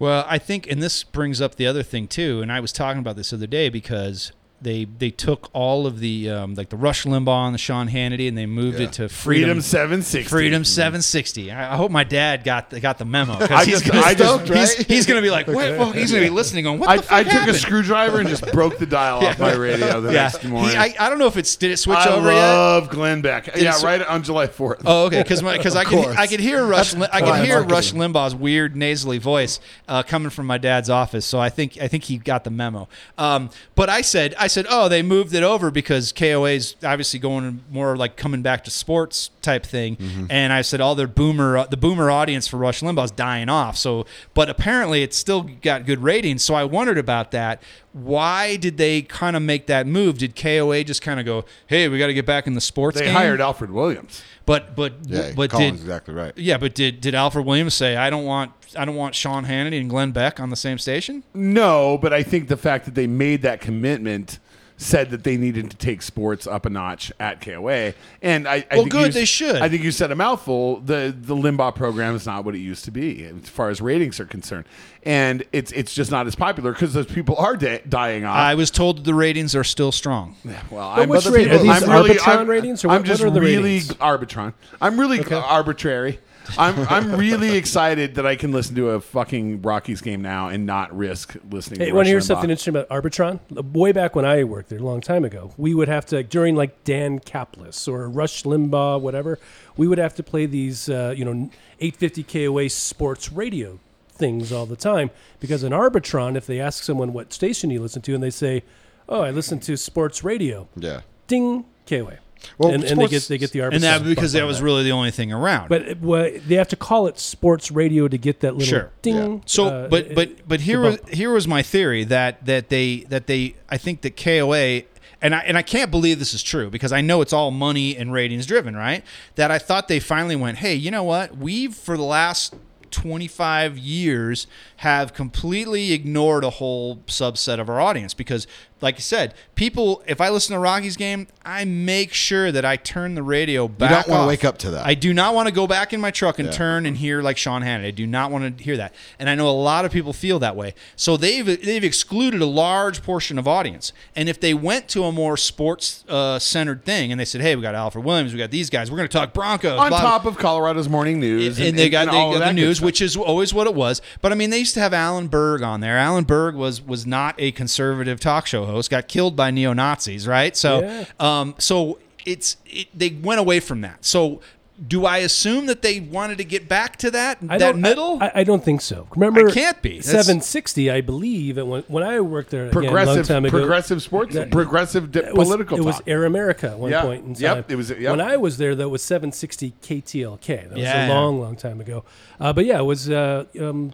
Well, 0.00 0.24
I 0.26 0.38
think, 0.38 0.66
and 0.68 0.82
this 0.82 1.04
brings 1.04 1.42
up 1.42 1.56
the 1.56 1.66
other 1.66 1.82
thing 1.82 2.08
too. 2.08 2.40
And 2.40 2.50
I 2.50 2.58
was 2.58 2.72
talking 2.72 3.00
about 3.00 3.16
this 3.16 3.30
the 3.30 3.36
other 3.36 3.46
day 3.46 3.68
because 3.68 4.32
they 4.62 4.84
they 4.84 5.10
took 5.10 5.48
all 5.52 5.86
of 5.86 6.00
the 6.00 6.30
um, 6.30 6.54
like 6.54 6.68
the 6.68 6.76
Rush 6.76 7.04
Limbaugh 7.04 7.46
and 7.46 7.54
the 7.54 7.58
Sean 7.58 7.88
Hannity, 7.88 8.28
and 8.28 8.36
they 8.36 8.46
moved 8.46 8.78
Yeah. 8.78 8.86
it 8.86 8.92
to 8.94 9.08
Freedom 9.08 9.40
Freedom 9.48 9.60
760. 9.62 10.28
Freedom 10.28 10.64
760. 10.64 11.50
I, 11.50 11.72
I 11.72 11.76
hope 11.76 11.90
my 11.90 12.04
dad 12.04 12.44
got 12.44 12.70
the, 12.70 12.80
got 12.80 12.98
the 12.98 13.04
memo 13.04 13.32
I 13.36 13.38
because 13.38 13.64
he's 13.66 13.80
just- 13.80 13.92
gonna, 13.92 14.04
I 14.06 14.14
just- 14.14 14.40
he's, 14.48 14.50
right? 14.78 14.86
he's 14.86 15.06
gonna 15.06 15.22
be 15.22 15.30
like, 15.30 15.46
what? 15.46 15.56
Well, 15.78 15.92
he's 15.92 16.10
gonna 16.12 16.24
be 16.24 16.30
listening, 16.40 16.64
going, 16.64 16.78
what 16.78 16.88
I, 16.88 16.98
fuck 16.98 17.12
I 17.12 17.22
took 17.24 17.48
a 17.48 17.54
screwdriver 17.54 18.18
and 18.20 18.28
just 18.28 18.50
broke 18.52 18.78
the 18.78 18.86
dial 18.86 19.18
off 19.26 19.38
my 19.38 19.54
radio 19.54 20.00
the 20.00 20.12
yeah, 20.12 20.22
next 20.24 20.44
morning. 20.44 20.70
He, 20.72 20.76
I, 20.76 20.94
I 20.98 21.08
don't 21.08 21.18
know 21.18 21.26
if 21.26 21.36
it's 21.36 21.56
did 21.56 21.70
it 21.70 21.78
switch 21.78 21.96
I 21.98 22.10
over 22.10 22.30
yet. 22.30 22.38
I 22.38 22.52
love 22.52 22.90
Glenn 22.90 23.22
Beck. 23.22 23.56
Yeah, 23.56 23.80
right 23.82 24.02
on 24.02 24.22
July 24.22 24.46
4th. 24.46 24.82
Oh, 24.84 25.06
okay. 25.06 25.22
Because 25.22 25.42
because 25.42 25.76
I 25.76 25.84
could. 25.84 26.06
I 26.16 26.26
could 26.26 26.40
hear 26.40 26.64
Rush 26.66 26.94
Lim- 26.94 27.08
I 27.12 27.20
could 27.20 27.44
hear 27.46 27.60
marketing. 27.64 27.70
Rush 27.74 27.92
Limbaugh's 28.12 28.34
weird 28.34 28.76
nasally 28.76 29.18
voice 29.18 29.60
uh, 29.88 30.02
coming 30.02 30.30
from 30.30 30.46
my 30.46 30.58
dad's 30.58 30.90
office. 30.90 31.24
So 31.24 31.38
I 31.38 31.48
think 31.48 31.78
I 31.80 31.88
think 31.88 32.04
he 32.04 32.18
got 32.18 32.44
the 32.44 32.50
memo. 32.50 32.88
Um, 33.16 33.50
but 33.74 33.88
I 33.88 34.00
said 34.02 34.34
I 34.38 34.48
said 34.50 34.66
oh 34.68 34.88
they 34.88 35.02
moved 35.02 35.32
it 35.34 35.42
over 35.42 35.70
because 35.70 36.12
KOA 36.12 36.50
is 36.50 36.76
obviously 36.84 37.18
going 37.18 37.62
more 37.70 37.96
like 37.96 38.16
coming 38.16 38.42
back 38.42 38.64
to 38.64 38.70
sports 38.70 39.30
type 39.42 39.64
thing. 39.64 39.96
And 40.30 40.52
I 40.52 40.60
said 40.62 40.80
all 40.80 40.94
their 40.94 41.06
boomer 41.08 41.56
uh, 41.58 41.66
the 41.66 41.76
boomer 41.78 42.10
audience 42.10 42.46
for 42.46 42.58
Rush 42.58 42.80
Limbaugh 42.82 43.04
is 43.06 43.10
dying 43.10 43.48
off. 43.48 43.76
So 43.76 44.04
but 44.34 44.50
apparently 44.50 45.02
it's 45.02 45.16
still 45.16 45.42
got 45.42 45.86
good 45.86 46.00
ratings. 46.02 46.42
So 46.44 46.54
I 46.54 46.64
wondered 46.64 46.98
about 46.98 47.30
that. 47.30 47.62
Why 47.92 48.56
did 48.56 48.76
they 48.76 49.02
kind 49.02 49.34
of 49.36 49.42
make 49.42 49.66
that 49.66 49.86
move? 49.86 50.18
Did 50.18 50.36
KOA 50.36 50.84
just 50.84 51.02
kind 51.02 51.18
of 51.18 51.26
go, 51.26 51.44
"Hey, 51.66 51.88
we 51.88 51.98
got 51.98 52.06
to 52.06 52.14
get 52.14 52.26
back 52.26 52.46
in 52.46 52.54
the 52.54 52.60
sports"? 52.60 52.98
They 52.98 53.06
game? 53.06 53.14
hired 53.14 53.40
Alfred 53.40 53.70
Williams. 53.72 54.22
But 54.46 54.76
but 54.76 54.94
Yeah, 55.04 55.32
but 55.34 55.50
Colin's 55.50 55.78
did 55.78 55.84
exactly 55.84 56.14
right. 56.14 56.32
yeah, 56.36 56.56
but 56.56 56.74
did 56.74 57.00
did 57.00 57.14
Alfred 57.14 57.44
Williams 57.46 57.74
say 57.74 57.96
I 57.96 58.08
don't 58.10 58.24
want 58.24 58.52
I 58.76 58.84
don't 58.84 58.96
want 58.96 59.14
Sean 59.14 59.44
Hannity 59.44 59.80
and 59.80 59.90
Glenn 59.90 60.12
Beck 60.12 60.38
on 60.40 60.50
the 60.50 60.56
same 60.56 60.78
station? 60.78 61.24
No, 61.34 61.98
but 61.98 62.12
I 62.12 62.22
think 62.22 62.48
the 62.48 62.56
fact 62.56 62.84
that 62.84 62.94
they 62.94 63.06
made 63.06 63.42
that 63.42 63.60
commitment 63.60 64.38
said 64.82 65.10
that 65.10 65.24
they 65.24 65.36
needed 65.36 65.70
to 65.70 65.76
take 65.76 66.00
sports 66.00 66.46
up 66.46 66.64
a 66.64 66.70
notch 66.70 67.12
at 67.20 67.42
KOA. 67.42 67.92
And 68.22 68.48
I, 68.48 68.54
I 68.54 68.64
Well, 68.72 68.80
think 68.84 68.90
good, 68.92 69.06
you- 69.08 69.12
they 69.12 69.24
should. 69.26 69.56
I 69.56 69.68
think 69.68 69.82
you 69.82 69.92
said 69.92 70.10
a 70.10 70.16
mouthful. 70.16 70.80
The 70.80 71.14
the 71.20 71.36
Limbaugh 71.36 71.74
program 71.74 72.14
is 72.14 72.24
not 72.24 72.46
what 72.46 72.54
it 72.54 72.60
used 72.60 72.86
to 72.86 72.90
be 72.90 73.24
as 73.24 73.48
far 73.50 73.68
as 73.68 73.82
ratings 73.82 74.18
are 74.20 74.24
concerned, 74.24 74.64
and 75.02 75.44
it's 75.52 75.70
it's 75.72 75.92
just 75.94 76.10
not 76.10 76.26
as 76.26 76.34
popular 76.34 76.72
because 76.72 76.94
those 76.94 77.04
people 77.06 77.36
are 77.36 77.56
da- 77.56 77.82
dying 77.88 78.24
off. 78.24 78.36
I 78.36 78.54
was 78.54 78.70
told 78.70 79.04
the 79.04 79.12
ratings 79.14 79.54
are 79.54 79.64
still 79.64 79.92
strong. 79.92 80.34
Yeah, 80.46 80.62
well, 80.70 80.96
But 80.96 81.08
which 81.10 81.26
rate- 81.26 81.48
are 81.50 81.58
these 81.58 81.82
Arbitron 81.82 82.48
ratings, 82.48 82.82
or 82.82 82.88
I'm 82.88 83.00
what- 83.02 83.06
just 83.06 83.22
what 83.22 83.28
are 83.28 83.34
the 83.34 83.40
really 83.42 83.62
ratings? 83.80 83.94
Arbitron. 83.96 84.54
I'm 84.80 84.98
really 84.98 85.22
arbitrary. 85.34 86.18
I'm 86.58 86.78
I'm 86.88 87.12
really 87.16 87.56
excited 87.56 88.14
that 88.16 88.26
I 88.26 88.36
can 88.36 88.52
listen 88.52 88.74
to 88.76 88.90
a 88.90 89.00
fucking 89.00 89.62
Rockies 89.62 90.00
game 90.00 90.22
now 90.22 90.48
and 90.48 90.66
not 90.66 90.96
risk 90.96 91.36
listening. 91.50 91.80
Hey, 91.80 91.86
to 91.86 91.92
want 91.92 92.06
to 92.06 92.10
hear 92.10 92.18
Limbaugh. 92.20 92.22
something 92.24 92.50
interesting 92.50 92.76
about 92.76 92.88
Arbitron? 92.88 93.40
Way 93.72 93.92
back 93.92 94.14
when 94.16 94.24
I 94.24 94.44
worked 94.44 94.68
there, 94.70 94.78
a 94.78 94.82
long 94.82 95.00
time 95.00 95.24
ago, 95.24 95.52
we 95.56 95.74
would 95.74 95.88
have 95.88 96.06
to 96.06 96.22
during 96.22 96.56
like 96.56 96.84
Dan 96.84 97.18
Caplis 97.20 97.86
or 97.88 98.08
Rush 98.08 98.42
Limbaugh, 98.44 99.00
whatever. 99.00 99.38
We 99.76 99.86
would 99.88 99.98
have 99.98 100.14
to 100.16 100.22
play 100.22 100.46
these, 100.46 100.88
uh, 100.88 101.14
you 101.16 101.24
know, 101.24 101.50
850 101.80 102.22
KOA 102.24 102.68
sports 102.68 103.32
radio 103.32 103.78
things 104.12 104.52
all 104.52 104.66
the 104.66 104.76
time 104.76 105.10
because 105.40 105.64
in 105.64 105.72
Arbitron, 105.72 106.36
if 106.36 106.46
they 106.46 106.60
ask 106.60 106.82
someone 106.84 107.12
what 107.14 107.32
station 107.32 107.70
you 107.70 107.80
listen 107.80 108.02
to 108.02 108.14
and 108.14 108.22
they 108.22 108.28
say, 108.30 108.62
"Oh, 109.08 109.22
I 109.22 109.30
listen 109.30 109.60
to 109.60 109.76
sports 109.78 110.22
radio," 110.22 110.68
Yeah. 110.76 111.00
ding, 111.26 111.64
KOA. 111.86 112.18
Well, 112.58 112.72
and, 112.72 112.84
and 112.84 113.00
they 113.00 113.06
get 113.06 113.22
they 113.24 113.38
get 113.38 113.52
the 113.52 113.60
and 113.60 113.82
that 113.82 114.02
because 114.04 114.32
bump 114.32 114.32
that 114.32 114.42
on 114.42 114.48
was 114.48 114.62
really 114.62 114.82
the 114.82 114.92
only 114.92 115.10
thing 115.10 115.32
around. 115.32 115.68
But 115.68 115.82
it- 115.82 116.00
well, 116.00 116.30
they 116.46 116.54
have 116.56 116.68
to 116.68 116.76
call 116.76 117.06
it 117.06 117.18
sports 117.18 117.70
radio 117.70 118.08
to 118.08 118.18
get 118.18 118.40
that 118.40 118.54
little 118.56 118.68
Sure. 118.68 118.90
ding. 119.02 119.42
So, 119.46 119.66
uh, 119.66 119.88
but 119.88 120.14
but 120.14 120.48
but 120.48 120.60
here 120.62 120.80
was 120.80 120.98
here 121.12 121.32
was 121.32 121.46
my 121.46 121.62
theory 121.62 122.04
that 122.04 122.44
that 122.46 122.68
they 122.68 123.00
that 123.08 123.26
they 123.26 123.54
I 123.68 123.76
think 123.76 124.02
that 124.02 124.16
KOA 124.16 124.82
and 125.22 125.34
I 125.34 125.40
and 125.40 125.58
I 125.58 125.62
can't 125.62 125.90
believe 125.90 126.18
this 126.18 126.32
is 126.32 126.42
true 126.42 126.70
because 126.70 126.92
I 126.92 127.00
know 127.02 127.20
it's 127.20 127.32
all 127.32 127.50
money 127.50 127.96
and 127.96 128.12
ratings 128.12 128.46
driven, 128.46 128.74
right? 128.76 129.04
That 129.34 129.50
I 129.50 129.58
thought 129.58 129.88
they 129.88 130.00
finally 130.00 130.36
went, 130.36 130.58
hey, 130.58 130.74
you 130.74 130.90
know 130.90 131.04
what? 131.04 131.36
We've 131.36 131.74
for 131.74 131.96
the 131.96 132.02
last 132.02 132.54
25 132.90 133.78
years 133.78 134.46
have 134.78 135.14
completely 135.14 135.92
ignored 135.92 136.42
a 136.44 136.50
whole 136.50 136.96
subset 137.06 137.60
of 137.60 137.68
our 137.68 137.80
audience 137.80 138.14
because 138.14 138.46
like 138.80 138.96
you 138.96 139.02
said 139.02 139.34
people 139.54 140.02
if 140.06 140.20
i 140.20 140.28
listen 140.28 140.54
to 140.54 140.58
rocky's 140.58 140.96
game 140.96 141.26
i 141.44 141.64
make 141.64 142.12
sure 142.12 142.50
that 142.50 142.64
i 142.64 142.76
turn 142.76 143.14
the 143.14 143.22
radio 143.22 143.68
back 143.68 144.06
don't 144.06 144.14
wanna 144.14 144.26
wake 144.26 144.44
up 144.44 144.56
to 144.58 144.70
that. 144.70 144.86
i 144.86 144.94
do 144.94 145.12
not 145.12 145.34
want 145.34 145.46
to 145.48 145.52
go 145.54 145.66
back 145.66 145.92
in 145.92 146.00
my 146.00 146.10
truck 146.10 146.38
and 146.38 146.46
Yeah. 146.48 146.52
turn 146.54 146.86
and 146.86 146.96
hear 146.96 147.22
like 147.22 147.36
Sean 147.36 147.62
Hannity. 147.62 147.86
I 147.86 147.90
do 147.90 148.06
not 148.06 148.30
want 148.30 148.58
to 148.58 148.64
hear 148.64 148.76
that. 148.76 148.94
And 149.18 149.28
I 149.28 149.34
know 149.34 149.48
a 149.48 149.52
lot 149.52 149.84
of 149.84 149.92
people 149.92 150.12
feel 150.12 150.38
that 150.40 150.56
way. 150.56 150.74
So 150.96 151.16
they've 151.16 151.44
they've 151.44 151.84
excluded 151.84 152.40
a 152.40 152.46
large 152.46 153.02
portion 153.02 153.38
of 153.38 153.46
audience. 153.48 153.92
And 154.16 154.28
if 154.28 154.40
they 154.40 154.54
went 154.54 154.88
to 154.88 155.04
a 155.04 155.12
more 155.12 155.36
sports 155.36 156.04
uh, 156.08 156.38
centered 156.38 156.84
thing 156.84 157.10
and 157.10 157.20
they 157.20 157.24
said, 157.24 157.40
"Hey, 157.40 157.56
we 157.56 157.62
got 157.62 157.74
Alfred 157.74 158.04
Williams, 158.04 158.32
we 158.32 158.38
got 158.38 158.50
these 158.50 158.70
guys. 158.70 158.90
We're 158.90 158.96
going 158.96 159.08
to 159.08 159.12
talk 159.18 159.32
Broncos." 159.32 159.78
On 159.78 159.88
blah- 159.88 160.00
top 160.00 160.24
of 160.26 160.38
Colorado's 160.38 160.88
morning 160.88 161.20
news, 161.20 161.58
and, 161.58 161.78
they 161.78 161.88
got, 161.90 162.08
and 162.08 162.16
they 162.16 162.38
got 162.38 162.46
the 162.46 162.52
news, 162.52 162.80
which 162.80 163.00
is 163.00 163.16
always 163.16 163.52
what 163.54 163.66
it 163.66 163.74
was. 163.74 164.00
But 164.22 164.32
I 164.32 164.34
mean, 164.34 164.50
they 164.50 164.58
used 164.58 164.74
to 164.74 164.80
have 164.80 164.92
Alan 164.94 165.28
Berg 165.28 165.62
on 165.62 165.80
there. 165.80 165.96
Alan 165.98 166.24
Berg 166.24 166.54
was 166.54 166.80
was 166.82 167.06
not 167.06 167.34
a 167.38 167.52
conservative 167.52 168.20
talk 168.20 168.46
show 168.46 168.64
host. 168.70 168.90
Got 168.90 169.08
killed 169.08 169.36
by 169.36 169.50
neo 169.50 169.72
Nazis, 169.72 170.26
right? 170.26 170.56
So, 170.56 170.80
Yeah. 170.82 171.04
um, 171.18 171.54
so 171.58 171.98
it's 172.24 172.56
it, 172.66 172.88
they 172.94 173.10
went 173.10 173.40
away 173.40 173.60
from 173.60 173.80
that. 173.82 174.04
So. 174.04 174.40
Do 174.88 175.04
I 175.04 175.18
assume 175.18 175.66
that 175.66 175.82
they 175.82 176.00
wanted 176.00 176.38
to 176.38 176.44
get 176.44 176.66
back 176.66 176.96
to 177.00 177.10
that 177.10 177.36
I 177.50 177.58
that 177.58 177.76
middle? 177.76 178.16
I, 178.18 178.32
I 178.36 178.44
don't 178.44 178.64
think 178.64 178.80
so. 178.80 179.06
Remember, 179.14 179.46
I 179.50 179.52
can't 179.52 179.82
be. 179.82 180.00
760. 180.00 180.90
I 180.90 181.02
believe 181.02 181.58
and 181.58 181.68
when 181.68 181.82
when 181.82 182.02
I 182.02 182.18
worked 182.20 182.48
there 182.48 182.64
again, 182.68 182.72
a 182.84 182.86
long 182.86 182.94
progressive, 182.94 183.26
time 183.28 183.44
ago. 183.44 183.58
progressive 183.58 184.00
sports, 184.00 184.32
that- 184.36 184.50
progressive 184.50 185.12
di- 185.12 185.18
It 185.20 185.34
was, 185.34 185.48
political 185.48 185.76
it 185.76 185.84
was. 185.84 186.00
Air 186.06 186.24
America 186.24 186.68
at 186.70 186.78
one 186.78 186.92
Yeah. 186.92 187.02
point 187.02 187.26
in 187.26 187.34
Yep, 187.34 187.70
it 187.70 187.76
was- 187.76 187.90
yep. 187.90 188.10
When 188.10 188.22
I 188.22 188.38
was 188.38 188.56
there, 188.56 188.74
that 188.74 188.88
was 188.88 189.02
760 189.02 189.74
KTLK. 189.82 190.62
That 190.62 190.70
was 190.70 190.78
Yeah, 190.78 191.04
a 191.04 191.08
yeah. 191.08 191.12
long, 191.14 191.38
long 191.42 191.56
time 191.56 191.78
ago. 191.82 192.04
Uh, 192.40 192.54
but 192.54 192.64
yeah, 192.64 192.78
it 192.78 192.84
was 192.84 193.10
uh, 193.10 193.44
um, 193.60 193.92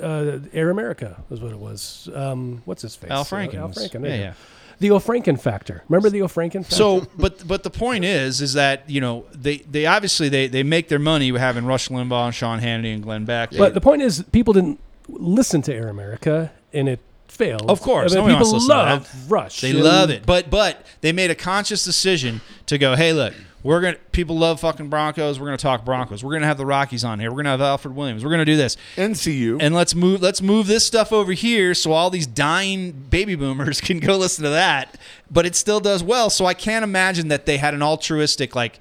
uh, 0.00 0.38
Air 0.52 0.70
America 0.70 1.22
was 1.28 1.40
what 1.40 1.52
it 1.52 1.58
was. 1.58 2.08
Um, 2.14 2.62
what's 2.64 2.82
his 2.82 2.94
face? 2.96 3.10
Al 3.10 3.20
Uh, 3.20 3.24
Franken. 3.24 3.54
Al 3.54 3.68
Franken. 3.70 4.04
Yeah, 4.04 4.14
yeah. 4.14 4.32
The 4.80 4.92
O'Franken 4.92 5.40
factor. 5.40 5.82
Remember 5.88 6.08
the 6.08 6.22
O'Franken 6.22 6.62
factor? 6.62 6.76
So, 6.76 7.06
but 7.16 7.46
but 7.48 7.64
the 7.64 7.70
point 7.70 8.04
is, 8.04 8.40
is 8.40 8.52
that 8.52 8.88
you 8.88 9.00
know 9.00 9.24
they 9.32 9.56
they 9.58 9.86
obviously 9.86 10.28
they 10.28 10.46
they 10.46 10.62
make 10.62 10.86
their 10.88 11.00
money 11.00 11.36
having 11.36 11.64
Rush 11.66 11.88
Limbaugh 11.88 12.26
and 12.26 12.34
Sean 12.34 12.60
Hannity 12.60 12.94
and 12.94 13.02
Glenn 13.02 13.24
Beck. 13.24 13.50
But 13.56 13.74
the 13.74 13.80
point 13.80 14.02
is, 14.02 14.22
people 14.30 14.52
didn't 14.52 14.78
listen 15.08 15.62
to 15.62 15.74
Air 15.74 15.88
America, 15.88 16.52
and 16.72 16.88
it 16.88 17.00
failed. 17.26 17.68
Of 17.68 17.80
course, 17.80 18.14
I 18.14 18.20
mean, 18.24 18.38
people 18.38 18.60
love 18.68 19.08
Rush. 19.28 19.60
They 19.62 19.72
love 19.72 20.10
it, 20.10 20.24
but 20.24 20.48
but 20.48 20.86
they 21.00 21.10
made 21.10 21.32
a 21.32 21.34
conscious 21.34 21.84
decision 21.84 22.40
to 22.66 22.78
go. 22.78 22.94
Hey, 22.94 23.12
look, 23.12 23.34
we're 23.62 23.80
gonna 23.80 23.96
people 24.12 24.38
love 24.38 24.60
fucking 24.60 24.88
Broncos. 24.88 25.40
We're 25.40 25.46
gonna 25.46 25.56
talk 25.56 25.84
Broncos. 25.84 26.22
We're 26.22 26.32
gonna 26.32 26.46
have 26.46 26.58
the 26.58 26.66
Rockies 26.66 27.04
on 27.04 27.18
here. 27.18 27.30
We're 27.30 27.38
gonna 27.38 27.50
have 27.50 27.60
Alfred 27.60 27.94
Williams. 27.94 28.24
We're 28.24 28.30
gonna 28.30 28.44
do 28.44 28.56
this, 28.56 28.76
NCU. 28.96 29.58
and 29.60 29.74
let's 29.74 29.94
move 29.94 30.22
let's 30.22 30.40
move 30.40 30.66
this 30.66 30.86
stuff 30.86 31.12
over 31.12 31.32
here 31.32 31.74
so 31.74 31.92
all 31.92 32.10
these 32.10 32.26
dying 32.26 32.92
baby 32.92 33.34
boomers 33.34 33.80
can 33.82 33.98
go 33.98 34.16
listen 34.16 34.44
to 34.44 34.50
that. 34.50 34.96
But 35.30 35.44
it 35.44 35.54
still 35.56 35.80
does 35.80 36.02
well. 36.02 36.30
So 36.30 36.46
I 36.46 36.54
can't 36.54 36.82
imagine 36.84 37.28
that 37.28 37.46
they 37.46 37.58
had 37.58 37.74
an 37.74 37.82
altruistic 37.82 38.54
like 38.54 38.78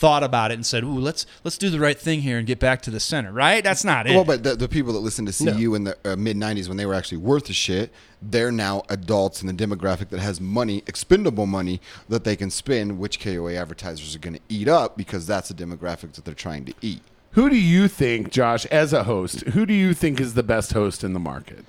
thought 0.00 0.24
about 0.24 0.50
it 0.50 0.54
and 0.54 0.64
said, 0.64 0.82
"Ooh, 0.82 0.98
let's 0.98 1.26
let's 1.44 1.58
do 1.58 1.68
the 1.68 1.78
right 1.78 1.98
thing 1.98 2.22
here 2.22 2.38
and 2.38 2.46
get 2.46 2.58
back 2.58 2.80
to 2.82 2.90
the 2.90 2.98
center." 2.98 3.30
Right? 3.30 3.62
That's 3.62 3.84
not 3.84 4.06
it. 4.06 4.14
Well, 4.14 4.24
but 4.24 4.42
the, 4.42 4.56
the 4.56 4.68
people 4.68 4.94
that 4.94 5.00
listened 5.00 5.32
to 5.32 5.52
CU 5.52 5.74
in 5.74 5.84
the 5.84 5.96
uh, 6.04 6.16
mid 6.16 6.36
'90s 6.36 6.68
when 6.68 6.78
they 6.78 6.86
were 6.86 6.94
actually 6.94 7.18
worth 7.18 7.44
the 7.44 7.52
shit, 7.52 7.92
they're 8.22 8.50
now 8.50 8.82
adults 8.88 9.42
in 9.42 9.46
the 9.46 9.66
demographic 9.66 10.08
that 10.08 10.20
has 10.20 10.40
money, 10.40 10.82
expendable 10.86 11.46
money 11.46 11.80
that 12.08 12.24
they 12.24 12.34
can 12.34 12.50
spend, 12.50 12.98
which 12.98 13.20
KOA 13.20 13.54
advertisers 13.54 14.16
are 14.16 14.18
going 14.18 14.34
to 14.34 14.40
eat 14.48 14.68
up 14.68 14.96
because 14.96 15.26
that's 15.26 15.50
the 15.50 15.54
demographic 15.54 16.14
that 16.14 16.24
they're 16.24 16.34
trying 16.34 16.64
to 16.64 16.74
eat. 16.80 17.02
who 17.32 17.48
do 17.50 17.56
you 17.56 17.86
think, 17.86 18.30
Josh, 18.30 18.64
as 18.66 18.92
a 18.92 19.04
host, 19.04 19.42
who 19.48 19.64
do 19.66 19.74
you 19.74 19.94
think 19.94 20.18
is 20.18 20.34
the 20.34 20.42
best 20.42 20.72
host 20.72 21.04
in 21.04 21.12
the 21.12 21.20
market? 21.20 21.64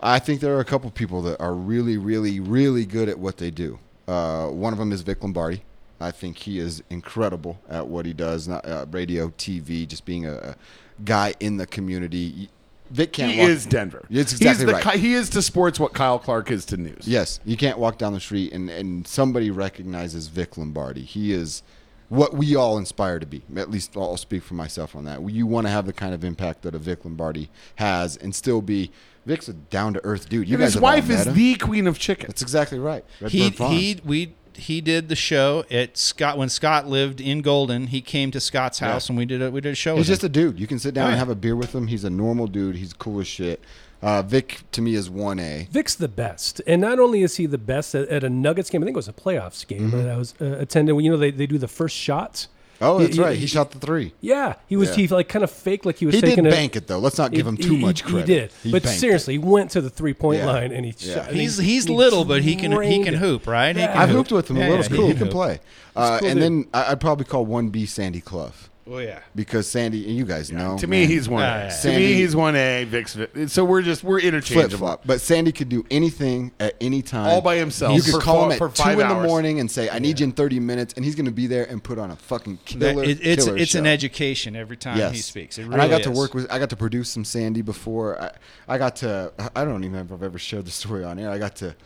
I 0.00 0.18
think 0.18 0.40
there 0.40 0.56
are 0.56 0.60
a 0.60 0.64
couple 0.64 0.90
people 0.90 1.20
that 1.22 1.38
are 1.40 1.54
really, 1.54 1.98
really, 1.98 2.40
really 2.40 2.86
good 2.86 3.08
at 3.08 3.18
what 3.18 3.36
they 3.36 3.50
do. 3.50 3.78
Uh, 4.08 4.48
one 4.48 4.72
of 4.72 4.78
them 4.78 4.92
is 4.92 5.02
Vic 5.02 5.22
Lombardi. 5.22 5.62
I 6.00 6.10
think 6.10 6.38
he 6.38 6.58
is 6.58 6.82
incredible 6.90 7.60
at 7.68 7.86
what 7.86 8.06
he 8.06 8.12
does, 8.12 8.48
not 8.48 8.66
uh, 8.66 8.86
radio, 8.90 9.28
TV, 9.30 9.86
just 9.86 10.04
being 10.04 10.26
a, 10.26 10.32
a 10.34 10.56
guy 11.04 11.34
in 11.40 11.56
the 11.58 11.66
community. 11.66 12.48
Vic 12.90 13.12
can't. 13.12 13.32
He 13.32 13.40
walk- 13.40 13.48
is 13.50 13.66
Denver. 13.66 14.04
It's 14.10 14.32
exactly 14.32 14.66
He's 14.66 14.74
the, 14.74 14.82
right. 14.88 14.98
He 14.98 15.14
is 15.14 15.30
to 15.30 15.42
sports 15.42 15.78
what 15.78 15.92
Kyle 15.92 16.18
Clark 16.18 16.50
is 16.50 16.64
to 16.66 16.76
news. 16.76 17.06
Yes, 17.06 17.38
you 17.44 17.56
can't 17.56 17.78
walk 17.78 17.98
down 17.98 18.12
the 18.14 18.20
street 18.20 18.52
and, 18.52 18.68
and 18.70 19.06
somebody 19.06 19.50
recognizes 19.50 20.26
Vic 20.28 20.56
Lombardi. 20.58 21.02
He 21.02 21.32
is 21.32 21.62
what 22.08 22.34
we 22.34 22.56
all 22.56 22.76
aspire 22.78 23.20
to 23.20 23.26
be. 23.26 23.42
At 23.54 23.70
least 23.70 23.96
I'll 23.96 24.16
speak 24.16 24.42
for 24.42 24.54
myself 24.54 24.96
on 24.96 25.04
that. 25.04 25.22
You 25.30 25.46
want 25.46 25.68
to 25.68 25.70
have 25.70 25.86
the 25.86 25.92
kind 25.92 26.12
of 26.14 26.24
impact 26.24 26.62
that 26.62 26.74
a 26.74 26.78
Vic 26.78 27.04
Lombardi 27.04 27.48
has 27.76 28.16
and 28.16 28.34
still 28.34 28.60
be. 28.60 28.90
Vic's 29.26 29.48
a 29.48 29.52
down 29.52 29.94
to 29.94 30.00
earth 30.04 30.28
dude. 30.28 30.48
You 30.48 30.54
And 30.56 30.62
guys 30.62 30.72
his 30.74 30.82
wife 30.82 31.08
is 31.10 31.26
him. 31.26 31.34
the 31.34 31.54
queen 31.56 31.86
of 31.86 31.98
chicken. 32.00 32.26
That's 32.26 32.42
exactly 32.42 32.78
right. 32.80 33.04
he 33.28 33.50
Farms. 33.50 33.78
he 33.78 34.00
we 34.04 34.34
he 34.60 34.80
did 34.80 35.08
the 35.08 35.16
show 35.16 35.64
at 35.70 35.96
Scott 35.96 36.38
when 36.38 36.48
Scott 36.48 36.86
lived 36.86 37.20
in 37.20 37.42
Golden. 37.42 37.88
He 37.88 38.00
came 38.00 38.30
to 38.30 38.40
Scott's 38.40 38.78
house 38.78 39.08
and 39.08 39.18
we 39.18 39.24
did 39.24 39.42
a 39.42 39.50
we 39.50 39.60
did 39.60 39.72
a 39.72 39.74
show. 39.74 39.96
He's 39.96 40.02
with 40.02 40.08
just 40.08 40.22
him. 40.22 40.26
a 40.26 40.32
dude. 40.32 40.60
You 40.60 40.66
can 40.66 40.78
sit 40.78 40.94
down 40.94 41.10
and 41.10 41.18
have 41.18 41.28
a 41.28 41.34
beer 41.34 41.56
with 41.56 41.74
him. 41.74 41.86
He's 41.88 42.04
a 42.04 42.10
normal 42.10 42.46
dude. 42.46 42.76
He's 42.76 42.92
cool 42.92 43.20
as 43.20 43.26
shit. 43.26 43.60
Uh, 44.02 44.22
Vic 44.22 44.62
to 44.72 44.80
me 44.80 44.94
is 44.94 45.10
one 45.10 45.38
A. 45.38 45.68
Vic's 45.70 45.94
the 45.94 46.08
best, 46.08 46.62
and 46.66 46.80
not 46.80 46.98
only 46.98 47.22
is 47.22 47.36
he 47.36 47.44
the 47.44 47.58
best 47.58 47.94
at, 47.94 48.08
at 48.08 48.24
a 48.24 48.30
Nuggets 48.30 48.70
game, 48.70 48.82
I 48.82 48.86
think 48.86 48.94
it 48.94 48.96
was 48.96 49.08
a 49.08 49.12
playoffs 49.12 49.66
game 49.66 49.90
that 49.90 50.08
I 50.08 50.16
was 50.16 50.32
uh, 50.40 50.56
attending. 50.58 50.98
You 51.00 51.10
know, 51.10 51.18
they, 51.18 51.30
they 51.30 51.46
do 51.46 51.58
the 51.58 51.68
first 51.68 51.96
shots. 51.96 52.48
Oh, 52.82 52.98
that's 52.98 53.16
he- 53.16 53.22
right. 53.22 53.36
He 53.36 53.46
shot 53.46 53.72
the 53.72 53.78
three. 53.78 54.12
Yeah, 54.20 54.54
he 54.66 54.76
was 54.76 54.88
Yeah. 54.90 54.94
he 54.96 55.08
like 55.08 55.28
kind 55.28 55.42
of 55.44 55.50
fake 55.50 55.84
like 55.84 55.98
he 55.98 56.06
was 56.06 56.14
He 56.14 56.20
did 56.20 56.28
taking 56.28 56.46
a, 56.46 56.50
bank 56.50 56.76
it 56.76 56.86
though. 56.86 56.98
Let's 56.98 57.18
not 57.18 57.30
give 57.32 57.46
him 57.46 57.56
too 57.56 57.74
he- 57.74 57.78
much 57.78 58.04
credit. 58.04 58.26
He 58.28 58.34
did, 58.34 58.50
He 58.62 58.70
but 58.72 58.82
banked 58.82 58.96
it. 58.96 59.00
seriously, 59.00 59.34
he 59.34 59.38
went 59.38 59.70
to 59.72 59.80
the 59.80 59.90
three 59.90 60.14
point 60.14 60.38
Yeah. 60.38 60.46
line 60.46 60.72
and 60.72 60.86
he 60.86 60.94
Yeah. 60.98 61.14
shot. 61.24 61.32
He's 61.32 61.58
he- 61.58 61.64
he's 61.64 61.84
he 61.84 61.94
little, 61.94 62.24
but 62.24 62.42
he 62.42 62.56
can 62.56 62.72
he 62.82 63.04
can 63.04 63.14
hoop, 63.14 63.46
right? 63.46 63.76
He 63.76 63.82
Yeah. 63.82 63.92
can 63.92 63.96
I've 64.02 64.08
hoop. 64.08 64.16
hooped 64.18 64.32
with 64.32 64.50
him 64.50 64.56
Yeah, 64.56 64.68
a 64.68 64.70
little. 64.70 64.84
yeah, 64.84 64.96
cool. 64.96 65.06
He 65.08 65.12
can 65.14 65.18
can 65.24 65.28
play. 65.28 65.60
Uh, 65.96 66.18
cool 66.20 66.28
and 66.28 66.40
dude. 66.40 66.42
then 66.42 66.66
I'd 66.72 67.00
probably 67.00 67.24
call 67.26 67.44
one 67.44 67.68
B 67.68 67.84
Sandy 67.84 68.20
Clough 68.20 68.52
Oh 68.92 68.98
yeah. 68.98 69.20
because 69.36 69.68
Sandy, 69.68 70.06
and 70.08 70.16
you 70.16 70.24
guys 70.24 70.50
know. 70.50 70.76
to 70.78 70.86
me, 70.86 71.00
man, 71.00 71.08
he's 71.08 71.28
one. 71.28 71.42
Yeah, 71.42 71.60
A. 71.60 71.64
yeah. 71.66 71.76
To 71.82 71.88
me, 71.90 72.12
he's 72.14 72.34
one 72.34 72.56
A. 72.56 72.84
Vic's. 72.84 73.16
So 73.46 73.64
we're 73.64 73.82
just 73.82 74.02
we're 74.02 74.18
interchangeable. 74.20 74.68
Flip 74.68 74.78
flop. 74.78 75.02
But 75.06 75.20
Sandy 75.20 75.52
could 75.52 75.68
do 75.68 75.86
anything 75.90 76.52
at 76.58 76.74
any 76.80 77.00
time, 77.00 77.28
All 77.28 77.40
by 77.40 77.56
himself 77.56 77.94
You 77.94 78.02
could 78.02 78.14
for 78.14 78.20
call 78.20 78.46
fa- 78.48 78.52
him 78.54 78.58
for 78.58 78.68
at 78.68 78.74
two 78.74 78.82
five 78.82 78.98
in 78.98 79.08
the 79.08 79.22
morning 79.22 79.60
and 79.60 79.70
say, 79.70 79.88
"I 79.88 80.00
need 80.00 80.18
you 80.18 80.24
in 80.24 80.32
thirty 80.32 80.58
minutes," 80.58 80.94
and 80.94 81.04
he's 81.04 81.14
going 81.14 81.26
to 81.26 81.30
be 81.32 81.46
there 81.46 81.64
and 81.64 81.82
put 81.82 81.98
on 81.98 82.10
a 82.10 82.16
fucking 82.16 82.58
killer. 82.64 83.04
It, 83.04 83.20
it's 83.22 83.44
killer 83.44 83.56
it's 83.56 83.74
an 83.76 83.86
education 83.86 84.56
every 84.56 84.76
time 84.76 84.98
Yes. 84.98 85.12
he 85.12 85.18
speaks. 85.18 85.56
It 85.58 85.66
and 85.66 85.74
I 85.74 85.78
really 85.86 85.90
got 85.90 86.02
to 86.02 86.10
work 86.10 86.34
with. 86.34 86.50
I 86.50 86.58
got 86.58 86.70
to 86.70 86.76
produce 86.76 87.10
some 87.10 87.24
Sandy 87.24 87.62
before. 87.62 88.20
I, 88.20 88.32
I 88.68 88.78
got 88.78 88.96
to. 88.96 89.32
I 89.54 89.64
don't 89.64 89.84
even 89.84 89.92
remember 89.92 90.14
if 90.14 90.20
I've 90.20 90.24
ever 90.24 90.38
shared 90.38 90.64
the 90.66 90.70
story 90.72 91.04
on 91.04 91.18
air. 91.18 91.30
I 91.30 91.38
got 91.38 91.54
to 91.56 91.76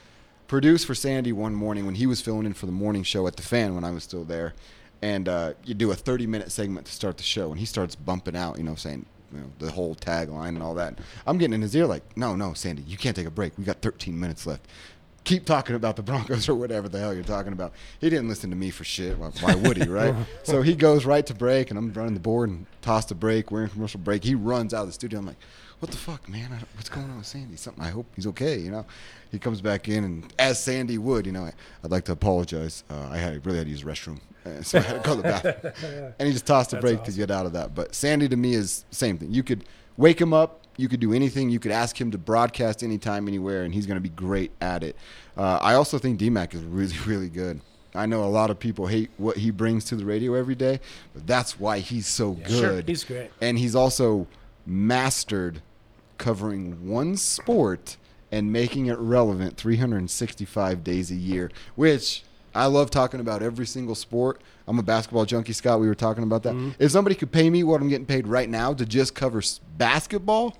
produce 0.47 0.85
for 0.85 0.95
Sandy 0.95 1.33
one 1.33 1.55
morning 1.55 1.87
when 1.87 1.97
he 1.97 2.07
was 2.07 2.21
filling 2.21 2.47
in 2.47 2.55
for 2.55 2.67
the 2.67 2.73
morning 2.73 3.03
show 3.03 3.27
at 3.27 3.37
the 3.37 3.43
Fan 3.43 3.75
when 3.75 3.85
I 3.85 3.91
was 3.91 4.05
still 4.05 4.25
there, 4.25 4.55
and 5.05 5.29
uh, 5.29 5.53
you 5.65 5.75
do 5.75 5.91
a 5.91 5.95
thirty 5.95 6.27
minute 6.27 6.51
segment 6.51 6.87
to 6.87 6.93
start 6.93 7.19
the 7.19 7.23
show, 7.23 7.51
and 7.51 7.61
he 7.61 7.67
starts 7.67 7.95
bumping 7.95 8.35
out, 8.35 8.57
you 8.57 8.65
know, 8.65 8.75
saying. 8.75 9.07
You 9.33 9.41
know, 9.41 9.51
the 9.59 9.73
whole 9.73 9.97
tagline 9.97 10.51
and 10.51 10.63
all 10.63 10.75
that. 10.75 11.01
I'm 11.27 11.39
getting 11.39 11.55
in 11.55 11.63
his 11.63 11.75
ear 11.75 11.87
like, 11.87 12.05
no, 12.17 12.37
no, 12.37 12.53
Sandy, 12.55 12.83
you 12.83 12.97
can't 12.97 13.17
take 13.17 13.27
a 13.27 13.33
break. 13.33 13.59
We 13.59 13.65
got 13.65 13.83
13 13.83 14.21
minutes 14.21 14.47
left. 14.47 14.69
Keep 15.25 15.45
talking 15.45 15.75
about 15.75 15.97
the 15.97 16.05
Broncos 16.05 16.49
or 16.51 16.55
whatever 16.55 16.89
the 16.89 17.01
hell 17.01 17.13
you're 17.13 17.25
talking 17.25 17.53
about. 17.53 17.73
He 18.01 18.09
didn't 18.09 18.29
listen 18.29 18.51
to 18.51 18.57
me 18.57 18.71
for 18.71 18.85
shit. 18.85 19.19
Why, 19.19 19.31
why 19.41 19.57
would 19.57 19.77
he, 19.77 19.89
right? 19.89 20.15
so 20.45 20.63
he 20.63 20.77
goes 20.77 21.05
right 21.05 21.27
to 21.27 21.35
break, 21.35 21.71
and 21.71 21.79
I'm 21.79 21.93
running 21.93 22.15
the 22.15 22.21
board 22.21 22.49
and 22.49 22.67
toss 22.81 23.07
the 23.07 23.17
break. 23.17 23.51
We're 23.51 23.65
in 23.65 23.71
commercial 23.71 23.99
break. 23.99 24.23
He 24.23 24.37
runs 24.37 24.73
out 24.73 24.83
of 24.83 24.87
the 24.87 24.93
studio. 24.93 25.19
I'm 25.19 25.27
like, 25.27 25.41
what 25.81 25.91
the 25.91 25.97
fuck, 25.97 26.29
man? 26.29 26.51
I, 26.53 26.64
what's 26.77 26.89
going 26.89 27.11
on 27.11 27.18
with 27.18 27.27
Sandy? 27.27 27.57
Something. 27.57 27.85
I 27.85 27.89
hope 27.89 28.07
he's 28.14 28.27
okay. 28.29 28.59
You 28.59 28.70
know. 28.70 28.87
He 29.31 29.41
comes 29.41 29.61
back 29.61 29.89
in, 29.89 30.05
and 30.05 30.33
as 30.39 30.62
Sandy 30.62 30.97
would, 30.97 31.27
you 31.27 31.33
know, 31.33 31.51
I'd 31.83 31.91
like 31.91 32.05
to 32.05 32.12
apologize. 32.12 32.85
Uh, 32.89 33.09
I 33.11 33.18
had 33.18 33.45
really 33.45 33.59
had 33.59 33.66
to 33.66 33.70
use 33.70 33.83
the 33.83 33.91
restroom, 33.91 34.20
so 34.64 34.79
I 34.79 34.83
had 34.83 35.03
to 35.03 35.09
go 35.09 35.16
to 35.16 35.22
the 35.22 35.29
bathroom. 35.29 36.14
and 36.18 36.27
he 36.27 36.33
just 36.33 36.47
tossed 36.47 36.70
the 36.70 36.77
break 36.77 37.03
to 37.03 37.12
get 37.12 37.33
out 37.33 37.45
of 37.45 37.53
that. 37.55 37.75
But 37.75 37.95
Sandy 37.95 38.29
to 38.29 38.37
me 38.37 38.55
is 38.55 38.85
same 38.93 39.18
thing. 39.18 39.33
You 39.33 39.43
could 39.43 39.64
wake 39.97 40.20
him 40.20 40.33
up. 40.33 40.61
You 40.77 40.89
could 40.89 41.01
do 41.01 41.12
anything. 41.12 41.51
You 41.51 41.59
could 41.59 41.72
ask 41.72 42.01
him 42.01 42.11
to 42.12 42.18
broadcast 42.18 42.83
anytime, 42.83 43.29
anywhere, 43.29 43.64
and 43.64 43.75
he's 43.75 43.87
going 43.87 43.97
to 43.97 44.01
be 44.01 44.09
great 44.09 44.53
at 44.61 44.83
it. 44.83 44.97
Uh, 45.37 45.59
I 45.61 45.75
also 45.75 45.99
think 45.99 46.20
DMAC 46.20 46.55
is 46.55 46.62
really, 46.62 46.97
really 47.07 47.29
good. 47.29 47.61
I 47.95 48.07
know 48.07 48.25
a 48.25 48.27
lot 48.27 48.51
of 48.51 48.59
people 48.59 48.89
hate 48.89 49.11
what 49.18 49.37
he 49.37 49.51
brings 49.53 49.85
to 49.87 49.97
the 49.97 50.05
radio 50.05 50.35
every 50.35 50.57
day, 50.57 50.81
but 51.12 51.27
that's 51.27 51.61
why 51.61 51.79
he's 51.79 52.09
so 52.09 52.33
good. 52.33 52.51
Sure, 52.51 52.83
he's 52.83 53.05
great. 53.05 53.31
And 53.41 53.57
he's 53.57 53.77
also 53.77 54.27
mastered 54.67 55.62
covering 56.19 56.89
one 56.89 57.17
sport 57.17 57.97
and 58.31 58.53
making 58.53 58.87
it 58.87 58.99
relevant 58.99 59.57
365 59.57 60.83
days 60.83 61.11
a 61.11 61.15
year, 61.15 61.51
which 61.75 62.25
I 62.55 62.67
love 62.67 62.91
talking 62.91 63.21
about 63.21 63.43
every 63.43 63.67
single 63.67 63.95
sport. 63.95 64.41
I'm 64.67 64.79
a 64.79 64.83
basketball 64.83 65.25
junkie, 65.25 65.53
Scott. 65.53 65.81
We 65.81 65.87
were 65.87 65.95
talking 65.95 66.23
about 66.23 66.43
that. 66.45 66.55
Mm-hmm. 66.55 66.71
If 66.83 66.91
somebody 66.91 67.17
could 67.17 67.33
pay 67.33 67.51
me 67.51 67.65
what 67.65 67.81
I'm 67.81 67.89
getting 67.89 68.07
paid 68.07 68.27
right 68.27 68.49
now 68.49 68.73
to 68.75 68.87
just 68.87 69.15
cover 69.15 69.43
basketball, 69.77 70.57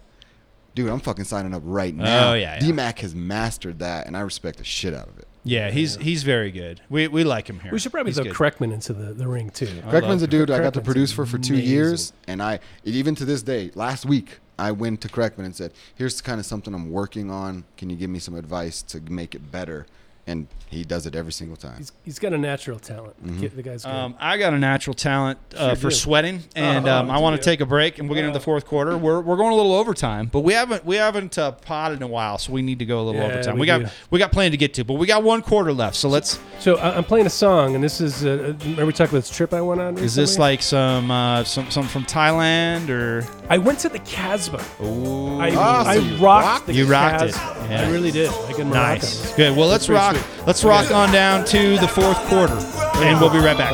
dude, 0.75 0.91
I'm 0.91 1.01
fucking 1.01 1.25
signing 1.25 1.55
up 1.55 1.63
right 1.65 1.95
now. 1.95 2.31
Oh, 2.31 2.35
yeah, 2.35 2.55
yeah. 2.55 2.61
D-Mac 2.61 2.99
has 2.99 3.15
mastered 3.15 3.79
that, 3.79 4.07
and 4.07 4.17
I 4.17 4.21
respect 4.21 4.59
the 4.59 4.65
shit 4.65 4.93
out 4.93 5.09
of 5.09 5.19
it. 5.19 5.29
Yeah, 5.45 5.71
he's 5.71 5.97
he's 5.97 6.23
very 6.23 6.51
good. 6.51 6.81
We 6.89 7.07
we 7.09 7.23
like 7.23 7.49
him 7.49 7.61
here. 7.61 7.71
We 7.71 7.79
should 7.79 7.93
probably 7.93 8.11
He's 8.11 8.17
throw 8.17 8.25
good. 8.25 8.35
Kreckman 8.35 8.73
into 8.73 8.95
the, 8.95 9.13
the 9.13 9.29
ring 9.29 9.51
too. 9.51 9.67
Kreckman's 9.67 10.23
a 10.23 10.27
dude 10.27 10.51
I 10.51 10.59
got 10.59 10.75
to 10.75 10.81
produce 10.81 11.13
for 11.13 11.27
for 11.27 11.39
two 11.39 11.55
amazing. 11.55 11.71
years, 11.71 12.13
and 12.27 12.43
I 12.43 12.61
even 12.85 13.15
to 13.17 13.25
this 13.27 13.43
day, 13.43 13.71
last 13.75 14.07
week 14.07 14.39
I 14.59 14.73
went 14.73 15.03
to 15.03 15.09
Kreckman 15.09 15.45
and 15.45 15.55
said, 15.55 15.73
"Here's 15.95 16.21
kind 16.23 16.41
of 16.41 16.47
something 16.47 16.75
I'm 16.75 16.91
working 16.91 17.31
on. 17.31 17.65
Can 17.77 17.91
you 17.91 17.97
give 17.97 18.09
me 18.09 18.19
some 18.19 18.35
advice 18.35 18.81
to 18.85 19.01
make 19.03 19.35
it 19.35 19.53
better?" 19.53 19.87
And 20.27 20.47
he 20.71 20.85
does 20.85 21.07
it 21.07 21.15
every 21.15 21.33
single 21.33 21.57
time. 21.57 21.77
He's, 21.77 21.93
he's 22.03 22.19
got 22.19 22.33
a 22.33 22.39
natural 22.39 22.79
talent. 22.79 23.15
The 23.23 23.31
Mm-hmm. 23.31 23.41
kid- 23.43 23.57
The 23.57 23.63
guy's 23.63 23.85
good. 23.85 23.93
Um, 23.93 24.15
I 24.19 24.39
got 24.39 24.55
a 24.55 24.59
natural 24.59 24.95
talent 24.95 25.39
uh, 25.55 25.69
Sure 25.69 25.77
for 25.77 25.89
do. 25.91 25.95
sweating, 25.95 26.43
and 26.57 26.89
Oh, 26.89 26.97
um, 26.97 27.11
I 27.11 27.17
do 27.17 27.23
want 27.23 27.35
you? 27.35 27.39
to 27.39 27.45
take 27.45 27.61
a 27.61 27.67
break, 27.67 27.99
and 27.99 28.09
we'll 28.09 28.17
get 28.17 28.25
into 28.25 28.39
the 28.39 28.43
fourth 28.45 28.65
quarter. 28.65 28.97
We're, 28.97 29.21
we're 29.21 29.37
going 29.37 29.53
a 29.53 29.55
little 29.55 29.75
overtime, 29.75 30.27
but 30.33 30.41
we 30.41 30.55
haven't 30.55 30.85
we 30.87 30.97
haven't 30.97 31.37
uh, 31.37 31.53
potted 31.53 31.99
in 31.99 32.03
a 32.03 32.07
while, 32.09 32.39
so 32.39 32.53
we 32.53 32.63
need 32.63 32.79
to 32.79 32.87
go 32.87 33.01
a 33.01 33.05
little 33.05 33.21
Yeah, 33.21 33.27
overtime. 33.35 33.55
we 33.57 33.61
We, 33.61 33.67
got 33.67 33.81
do. 33.83 33.87
we 34.11 34.19
got 34.19 34.33
plenty 34.33 34.51
to 34.51 34.57
get 34.57 34.73
to, 34.75 34.85
but 34.85 34.95
we 34.95 35.07
got 35.07 35.23
one 35.23 35.43
quarter 35.43 35.73
left, 35.75 35.95
so 35.97 36.09
let's. 36.09 36.41
so 36.59 36.77
I, 36.79 36.97
I'm 36.97 37.05
playing 37.05 37.27
a 37.27 37.31
song, 37.31 37.75
and 37.75 37.85
this 37.85 38.01
is. 38.01 38.25
Uh, 38.25 38.55
remember 38.63 38.87
we 38.87 38.93
talked 38.95 39.13
about 39.13 39.21
this 39.25 39.31
trip 39.31 39.53
I 39.53 39.61
went 39.61 39.81
on? 39.83 39.99
Is 39.99 40.15
this 40.15 40.31
recently? 40.31 40.41
like 40.41 40.63
some 40.63 41.11
uh, 41.11 41.45
some 41.45 41.71
some 41.71 41.87
from 41.87 42.05
Thailand 42.05 42.89
or? 42.89 43.25
I 43.51 43.59
went 43.59 43.79
to 43.81 43.91
the 43.91 43.99
Casbah. 44.01 44.65
Ooh, 44.83 45.39
I, 45.39 45.51
Ah, 45.55 45.87
I 45.87 45.97
so 45.97 46.01
you 46.03 46.11
rocked 46.17 46.47
rocked 46.47 46.67
the 46.67 46.73
You 46.73 46.87
rocked 46.87 47.23
it. 47.25 47.35
Casbah. 47.35 47.67
Yeah. 47.71 47.83
I 47.83 47.91
really 47.93 48.11
did. 48.11 48.31
Like 48.33 48.59
in 48.59 48.71
nice, 48.71 49.23
Morocco. 49.23 49.37
good. 49.37 49.57
Well, 49.57 49.69
let's 49.69 49.87
pretty 49.87 49.99
rock. 50.01 50.14
Let's 50.47 50.65
rock 50.65 50.91
on 50.91 51.13
down 51.13 51.45
to 51.47 51.77
the 51.79 51.89
fourth 51.89 52.19
quarter, 52.29 52.59
and 53.05 53.21
we'll 53.21 53.33
be 53.33 53.39
right 53.39 53.57
back. 53.57 53.73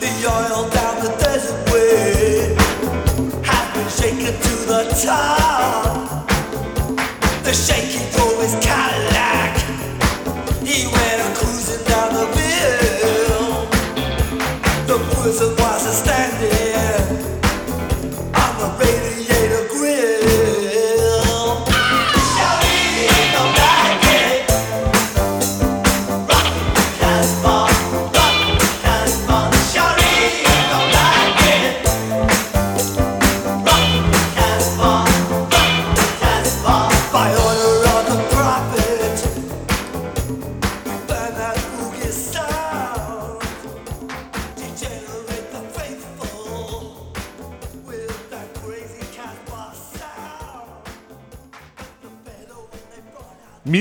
The 0.00 0.08
oil 0.28 0.68
down 0.70 1.04
the 1.04 1.26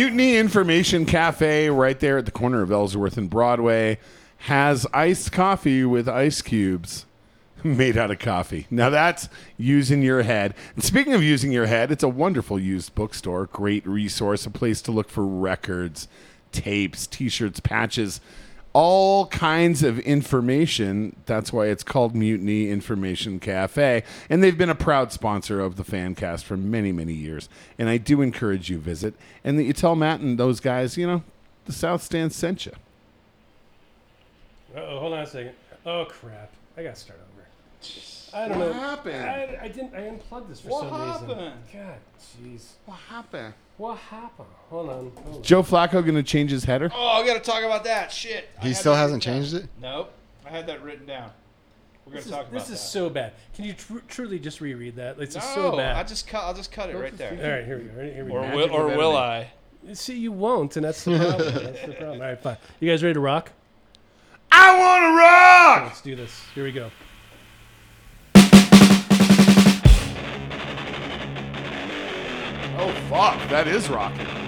Mutiny 0.06 0.38
Information 0.38 1.08
Cafe, 1.08 1.68
right 1.72 2.00
there 2.00 2.20
at 2.20 2.26
the 2.26 2.32
corner 2.32 2.62
of 2.62 2.72
Ellsworth 2.72 3.18
and 3.18 3.28
Broadway, 3.28 3.98
has 4.38 4.86
iced 4.94 5.32
coffee 5.32 5.84
with 5.84 6.08
ice 6.08 6.44
cubes 6.44 7.08
made 7.64 7.98
out 7.98 8.12
of 8.12 8.20
coffee. 8.20 8.68
Now 8.70 8.92
that's 8.92 9.30
using 9.58 10.04
your 10.04 10.22
head. 10.22 10.54
And 10.76 10.84
speaking 10.84 11.14
of 11.14 11.24
using 11.24 11.52
your 11.52 11.66
head, 11.66 11.92
it's 11.92 12.04
a 12.04 12.08
wonderful 12.08 12.60
used 12.60 12.94
bookstore, 12.94 13.48
great 13.48 13.84
resource, 13.88 14.46
a 14.46 14.52
place 14.52 14.80
to 14.84 14.92
look 14.92 15.10
for 15.10 15.26
records, 15.26 16.08
tapes, 16.52 17.08
t-shirts, 17.08 17.60
patches, 17.60 18.22
all 18.76 19.28
kinds 19.28 19.84
of 19.84 19.98
information. 20.00 21.16
That's 21.26 21.54
why 21.54 21.68
it's 21.68 21.82
called 21.82 22.14
Mutiny 22.14 22.70
Information 22.70 23.40
Cafe. 23.40 24.04
And 24.30 24.44
they've 24.44 24.58
been 24.58 24.70
a 24.70 24.76
proud 24.76 25.14
sponsor 25.14 25.62
of 25.62 25.78
the 25.78 25.84
Fancast 25.84 26.44
for 26.44 26.58
many, 26.58 26.92
many 26.92 27.14
years. 27.14 27.48
And 27.80 27.88
I 27.88 27.96
do 27.96 28.22
encourage 28.22 28.70
you 28.70 28.78
visit 28.78 29.14
and 29.46 29.58
that 29.58 29.64
you 29.64 29.72
tell 29.72 29.96
Matt 29.96 30.20
and 30.20 30.38
those 30.38 30.60
guys, 30.60 30.98
you 30.98 31.08
know, 31.08 31.24
the 31.64 31.72
South 31.72 32.04
Stand 32.04 32.34
sent 32.34 32.66
you. 32.66 32.74
Oh, 34.76 35.00
hold 35.00 35.14
on 35.14 35.20
a 35.20 35.28
second. 35.28 35.54
Oh 35.86 36.04
crap! 36.10 36.52
I 36.76 36.84
gotta 36.84 36.98
start 36.98 37.20
over. 37.32 37.48
I 38.36 38.48
don't 38.50 38.60
know. 38.60 38.74
happened? 38.74 39.24
I, 39.24 39.60
I 39.62 39.68
didn't. 39.70 39.96
I 39.96 40.02
unplugged 40.08 40.50
this 40.52 40.60
for 40.62 40.70
What 40.70 40.90
some 40.90 40.92
reason. 41.08 41.28
What 41.28 41.38
happened? 41.38 41.62
God, 41.74 41.96
jeez. 42.44 42.66
What 42.86 42.98
happened? 43.10 43.54
What 43.78 43.98
happened? 43.98 44.48
Hold 44.70 44.90
on. 44.90 45.12
Hold 45.24 45.36
on. 45.38 45.44
Joe 45.44 45.64
Flacco 45.64 45.94
going 46.04 46.16
to 46.16 46.24
change 46.24 46.52
his 46.52 46.64
header? 46.66 46.92
Oh, 46.94 47.08
I 47.08 47.26
got 47.26 47.34
to 47.36 47.40
talk 47.40 47.64
about 47.64 47.84
that 47.86 48.12
shit. 48.12 48.50
He 48.62 48.70
had 48.70 48.78
still 48.78 48.94
hasn't 48.96 49.24
changed 49.24 49.54
down. 49.54 49.62
it. 49.62 49.70
Nope, 49.82 50.12
I 50.46 50.50
had 50.50 50.68
that 50.68 50.84
written 50.84 51.06
down. 51.06 51.32
We're 52.06 52.12
gonna 52.12 52.18
This 52.18 52.26
is, 52.26 52.32
talk 52.32 52.42
about 52.42 52.52
this 52.54 52.68
that. 52.68 52.74
is 52.74 52.80
so 52.82 53.10
bad. 53.10 53.34
Can 53.56 53.66
you 53.66 53.74
tr- 53.74 53.98
truly 54.08 54.38
just 54.38 54.62
reread 54.62 54.96
that? 54.98 55.20
It's 55.20 55.34
no, 55.34 55.42
just 55.42 55.56
so 55.56 55.76
bad. 55.76 55.96
I 55.96 56.04
just 56.04 56.28
cut. 56.28 56.44
I'll 56.44 56.54
just 56.54 56.72
cut 56.72 56.90
it 56.92 56.98
right 56.98 57.18
there. 57.18 57.32
All 57.32 57.50
right, 57.58 57.66
here 57.66 57.80
we 57.80 57.86
go. 57.86 58.14
Here 58.14 58.26
we 58.26 58.32
Or 58.32 58.42
go. 58.48 58.56
will, 58.56 58.72
or 58.72 58.98
will 58.98 59.18
I? 59.18 59.52
See, 59.94 60.16
you 60.18 60.32
won't, 60.32 60.76
and 60.76 60.86
that's 60.86 61.04
the 61.04 61.18
problem. 61.18 61.64
that's 61.64 61.82
the 61.86 61.94
problem. 61.94 62.22
All 62.22 62.28
right, 62.28 62.40
fine. 62.40 62.58
You 62.80 62.92
guys 62.92 63.02
ready 63.02 63.16
to 63.16 63.20
rock? 63.20 63.52
I 64.52 64.78
want 64.78 65.02
to 65.04 65.18
rock! 65.18 65.84
Let's 65.90 66.02
do 66.02 66.16
this. 66.16 66.32
Here 66.54 66.64
we 66.64 66.72
go. 66.72 66.92
Oh, 72.78 72.92
fuck. 73.10 73.50
That 73.50 73.68
is 73.68 73.90
rocking. 73.90 74.45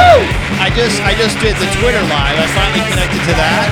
I 0.00 0.68
just, 0.70 0.70
I 0.70 0.70
just, 0.72 0.96
I 1.04 1.12
just 1.14 1.36
did 1.44 1.54
the 1.60 1.68
Twitter 1.80 2.00
live. 2.08 2.36
I 2.40 2.46
finally 2.56 2.82
connected 2.88 3.20
to 3.28 3.34
that, 3.36 3.68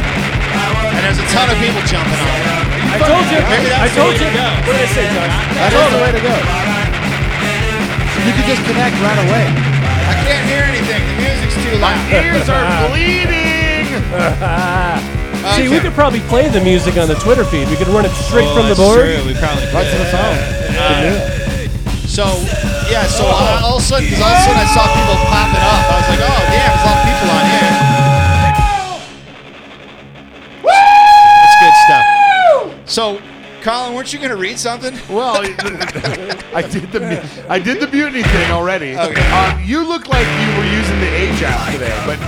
and 0.92 1.00
there's 1.04 1.20
a 1.20 1.28
ton 1.32 1.48
of 1.48 1.56
people 1.60 1.80
jumping 1.88 2.20
on. 2.20 2.36
it. 2.36 2.68
I 2.88 2.98
told 3.04 3.24
you. 3.32 3.38
Maybe 3.48 3.68
I 3.72 3.88
told 3.92 4.12
the 4.16 4.24
you. 4.24 4.30
to 4.32 4.36
go. 4.36 4.46
What 4.68 4.72
did 4.76 4.84
I 4.84 4.90
say, 4.92 5.04
Josh? 5.12 5.34
That 5.56 5.70
is 5.72 5.88
the 5.92 6.00
way 6.04 6.12
to 6.16 6.22
go. 6.24 6.34
You 8.28 8.32
could 8.36 8.48
just 8.50 8.62
connect 8.68 8.96
right 9.00 9.20
away. 9.24 9.46
I 9.48 10.14
can't 10.26 10.44
hear 10.48 10.64
anything. 10.68 11.00
The 11.00 11.16
music's 11.22 11.56
too 11.64 11.76
loud. 11.80 11.96
My 11.96 12.20
Ears 12.20 12.48
are 12.48 12.64
bleeding! 12.92 13.88
See, 15.56 15.68
we 15.72 15.80
could 15.80 15.92
probably 15.96 16.20
play 16.28 16.48
the 16.48 16.60
music 16.60 16.96
on 16.98 17.08
the 17.08 17.14
Twitter 17.16 17.44
feed. 17.44 17.68
We 17.72 17.76
could 17.76 17.88
run 17.88 18.04
it 18.04 18.12
straight 18.12 18.48
Oh, 18.48 18.54
from 18.58 18.68
the 18.68 18.74
that's 18.76 18.80
board. 18.84 19.00
true. 19.00 19.24
We 19.24 19.32
probably 19.38 19.64
Right 19.72 19.86
to 19.88 19.96
the 19.96 20.10
phone. 20.12 20.36
Uh, 20.76 21.38
So 22.18 22.26
yeah, 22.90 23.06
so 23.06 23.22
I, 23.26 23.62
all 23.62 23.76
of 23.76 23.82
a 23.82 23.86
sudden, 23.86 24.08
because 24.08 24.20
all 24.20 24.32
of 24.32 24.38
a 24.38 24.42
sudden 24.42 24.58
I 24.58 24.66
saw 24.74 24.82
people 24.90 25.14
popping 25.30 25.62
up. 25.62 25.86
I 25.86 26.02
was 26.02 26.08
like, 26.10 26.18
oh 26.26 26.42
damn, 26.50 26.66
there's 26.66 26.82
a 26.82 26.90
lot 26.90 26.98
of 26.98 27.06
people 27.06 27.30
on 27.30 27.46
here. 27.46 27.70
That's 31.38 31.56
good 31.62 31.76
stuff. 31.86 32.90
So, 32.90 33.22
Colin, 33.62 33.94
weren't 33.94 34.12
you 34.12 34.18
going 34.18 34.32
to 34.32 34.36
read 34.36 34.58
something? 34.58 34.98
Well, 35.08 35.36
I 35.46 36.62
did 36.68 36.90
the 36.90 37.46
I 37.48 37.60
did 37.60 37.78
the 37.78 37.86
mutiny 37.86 38.24
thing 38.24 38.50
already. 38.50 38.98
Okay. 38.98 39.30
Um, 39.30 39.62
you 39.62 39.86
look 39.86 40.08
like 40.08 40.26
you 40.26 40.58
were 40.58 40.66
using 40.66 40.98
the 40.98 41.14
age 41.14 41.40
app 41.44 41.72
today, 41.72 42.02
but 42.04 42.18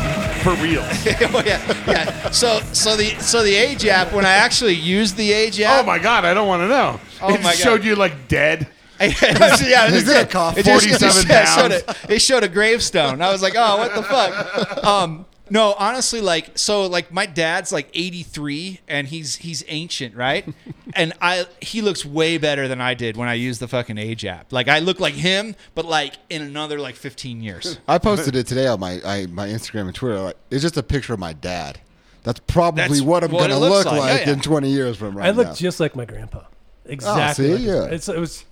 for 0.44 0.54
real. 0.62 0.82
oh 0.84 1.42
yeah, 1.44 1.60
yeah. 1.88 2.30
So, 2.30 2.60
so 2.72 2.96
the 2.96 3.06
so 3.18 3.42
the 3.42 3.56
age 3.56 3.84
app. 3.86 4.12
When 4.12 4.24
I 4.24 4.34
actually 4.34 4.74
used 4.74 5.16
the 5.16 5.32
age 5.32 5.58
app, 5.60 5.82
Oh 5.82 5.84
my 5.84 5.98
god, 5.98 6.24
I 6.24 6.32
don't 6.32 6.46
want 6.46 6.62
to 6.62 6.68
know. 6.68 7.00
Oh 7.20 7.34
it 7.34 7.38
my 7.38 7.54
God. 7.54 7.56
showed 7.56 7.84
you 7.84 7.96
like 7.96 8.28
dead. 8.28 8.68
yeah, 9.00 9.86
it 9.88 9.94
Is 9.94 10.04
just- 10.04 10.16
it 10.16 10.26
a 10.26 10.26
cough? 10.26 10.58
It 10.58 10.64
just, 10.66 10.86
it 10.86 10.90
47 11.00 11.00
just- 11.00 11.28
yeah, 11.28 11.42
it 11.42 11.46
showed, 11.48 11.72
a, 12.08 12.14
it 12.14 12.18
showed 12.20 12.44
a 12.44 12.48
gravestone. 12.48 13.22
I 13.22 13.30
was 13.32 13.42
like, 13.42 13.54
oh, 13.56 13.76
what 13.78 13.94
the 13.94 14.02
fuck? 14.02 14.84
Um, 14.84 15.26
no, 15.52 15.74
honestly, 15.78 16.20
like, 16.20 16.56
so, 16.56 16.86
like, 16.86 17.10
my 17.12 17.26
dad's 17.26 17.72
like 17.72 17.88
83, 17.92 18.80
and 18.86 19.08
he's 19.08 19.34
he's 19.36 19.64
ancient, 19.68 20.14
right? 20.14 20.46
And 20.94 21.12
I 21.22 21.46
he 21.60 21.82
looks 21.82 22.04
way 22.04 22.36
better 22.36 22.66
than 22.66 22.80
I 22.80 22.94
did 22.94 23.16
when 23.16 23.28
I 23.28 23.34
used 23.34 23.60
the 23.60 23.68
fucking 23.68 23.96
age 23.96 24.24
app. 24.24 24.52
Like, 24.52 24.66
I 24.68 24.80
look 24.80 24.98
like 24.98 25.14
him, 25.14 25.54
but 25.76 25.84
like 25.84 26.14
in 26.28 26.42
another 26.42 26.80
like 26.80 26.96
15 26.96 27.40
years. 27.42 27.78
I 27.86 27.98
posted 27.98 28.34
it 28.34 28.48
today 28.48 28.66
on 28.66 28.80
my 28.80 29.00
I, 29.04 29.26
my 29.26 29.46
Instagram 29.48 29.82
and 29.82 29.94
Twitter. 29.94 30.18
Like, 30.20 30.36
it's 30.50 30.62
just 30.62 30.76
a 30.76 30.82
picture 30.82 31.14
of 31.14 31.20
my 31.20 31.32
dad. 31.32 31.80
That's 32.24 32.40
probably 32.40 32.82
That's 32.88 33.00
what 33.02 33.22
I'm 33.24 33.30
what 33.30 33.48
going 33.48 33.50
to 33.50 33.58
look 33.58 33.86
like. 33.86 34.00
like, 34.00 34.20
Yeah, 34.20 34.26
yeah. 34.26 34.32
in 34.34 34.40
20 34.40 34.68
years 34.68 34.96
from 34.96 35.16
right 35.16 35.22
now. 35.24 35.28
I 35.28 35.32
look 35.32 35.46
now. 35.48 35.54
just 35.54 35.78
like 35.80 35.94
my 35.96 36.04
grandpa. 36.04 36.42
Exactly. 36.86 37.46
see? 37.46 37.52
like 37.52 37.60
Yeah. 37.62 37.94
It's, 37.94 38.08
it 38.08 38.18
was. 38.18 38.44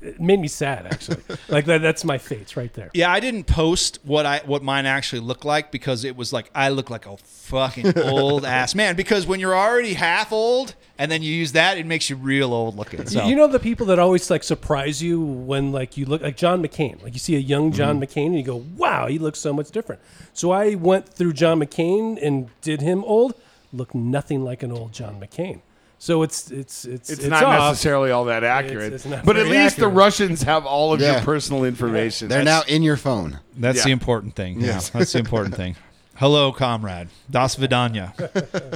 It 0.00 0.20
made 0.20 0.40
me 0.40 0.48
sad 0.48 0.86
actually. 0.86 1.22
like 1.48 1.64
that. 1.66 1.80
That's 1.80 2.04
my 2.04 2.18
fate 2.18 2.56
right 2.56 2.72
there. 2.74 2.90
Yeah, 2.92 3.10
I 3.10 3.20
didn't 3.20 3.44
post 3.44 3.98
what 4.04 4.26
I 4.26 4.40
what 4.44 4.62
mine 4.62 4.86
actually 4.86 5.20
looked 5.20 5.44
like 5.44 5.70
because 5.70 6.04
it 6.04 6.16
was 6.16 6.32
like 6.32 6.50
I 6.54 6.68
look 6.68 6.90
like 6.90 7.06
a 7.06 7.16
fucking 7.16 7.98
old 8.04 8.44
ass 8.44 8.74
man. 8.74 8.96
Because 8.96 9.26
when 9.26 9.40
you're 9.40 9.56
already 9.56 9.94
half 9.94 10.32
old 10.32 10.74
and 10.98 11.10
then 11.10 11.22
you 11.22 11.32
use 11.32 11.52
that, 11.52 11.78
it 11.78 11.86
makes 11.86 12.10
you 12.10 12.16
real 12.16 12.52
old 12.52 12.76
looking. 12.76 13.06
So 13.06 13.26
You 13.26 13.36
know 13.36 13.46
the 13.46 13.58
people 13.58 13.86
that 13.86 13.98
always 13.98 14.28
like 14.30 14.42
surprise 14.42 15.02
you 15.02 15.20
when 15.20 15.72
like 15.72 15.96
you 15.96 16.04
look 16.04 16.22
like 16.22 16.36
John 16.36 16.62
McCain. 16.62 17.02
Like 17.02 17.14
you 17.14 17.20
see 17.20 17.36
a 17.36 17.40
young 17.40 17.72
John 17.72 17.98
mm-hmm. 17.98 18.18
McCain 18.18 18.26
and 18.26 18.36
you 18.36 18.44
go, 18.44 18.64
"Wow, 18.76 19.06
he 19.06 19.18
looks 19.18 19.38
so 19.38 19.52
much 19.52 19.70
different." 19.70 20.00
So 20.32 20.50
I 20.50 20.74
went 20.74 21.08
through 21.08 21.32
John 21.32 21.60
McCain 21.60 22.18
and 22.22 22.50
did 22.60 22.82
him 22.82 23.02
old. 23.04 23.34
Looked 23.72 23.94
nothing 23.94 24.44
like 24.44 24.62
an 24.62 24.72
old 24.72 24.92
John 24.92 25.20
McCain. 25.20 25.60
So 25.98 26.22
it's 26.22 26.50
it's 26.50 26.84
it's 26.84 27.08
It's, 27.10 27.20
it's 27.20 27.28
not 27.30 27.42
off. 27.44 27.70
necessarily 27.72 28.10
all 28.10 28.26
that 28.26 28.44
accurate, 28.44 28.92
it's 28.92 29.06
not 29.06 29.24
but 29.24 29.36
at 29.36 29.46
very 29.46 29.58
least 29.58 29.78
the. 29.78 29.88
Russians 29.88 30.42
have 30.42 30.66
all 30.66 30.92
of 30.92 31.00
your 31.00 31.20
personal 31.20 31.64
information. 31.64 32.28
They're 32.28 32.44
That's- 32.44 32.68
now 32.68 32.74
in 32.74 32.82
your 32.82 32.96
phone. 32.98 33.40
That's 33.56 33.78
Yeah. 33.78 33.84
the 33.84 33.90
important 33.92 34.34
thing. 34.36 34.60
Yes. 34.60 34.90
Yeah, 34.94 34.98
that's 35.00 35.12
the 35.12 35.18
important 35.20 35.54
thing. 35.54 35.76
Hello, 36.16 36.52
comrade. 36.52 37.08
Das 37.30 37.56
Vidanya. 37.56 38.12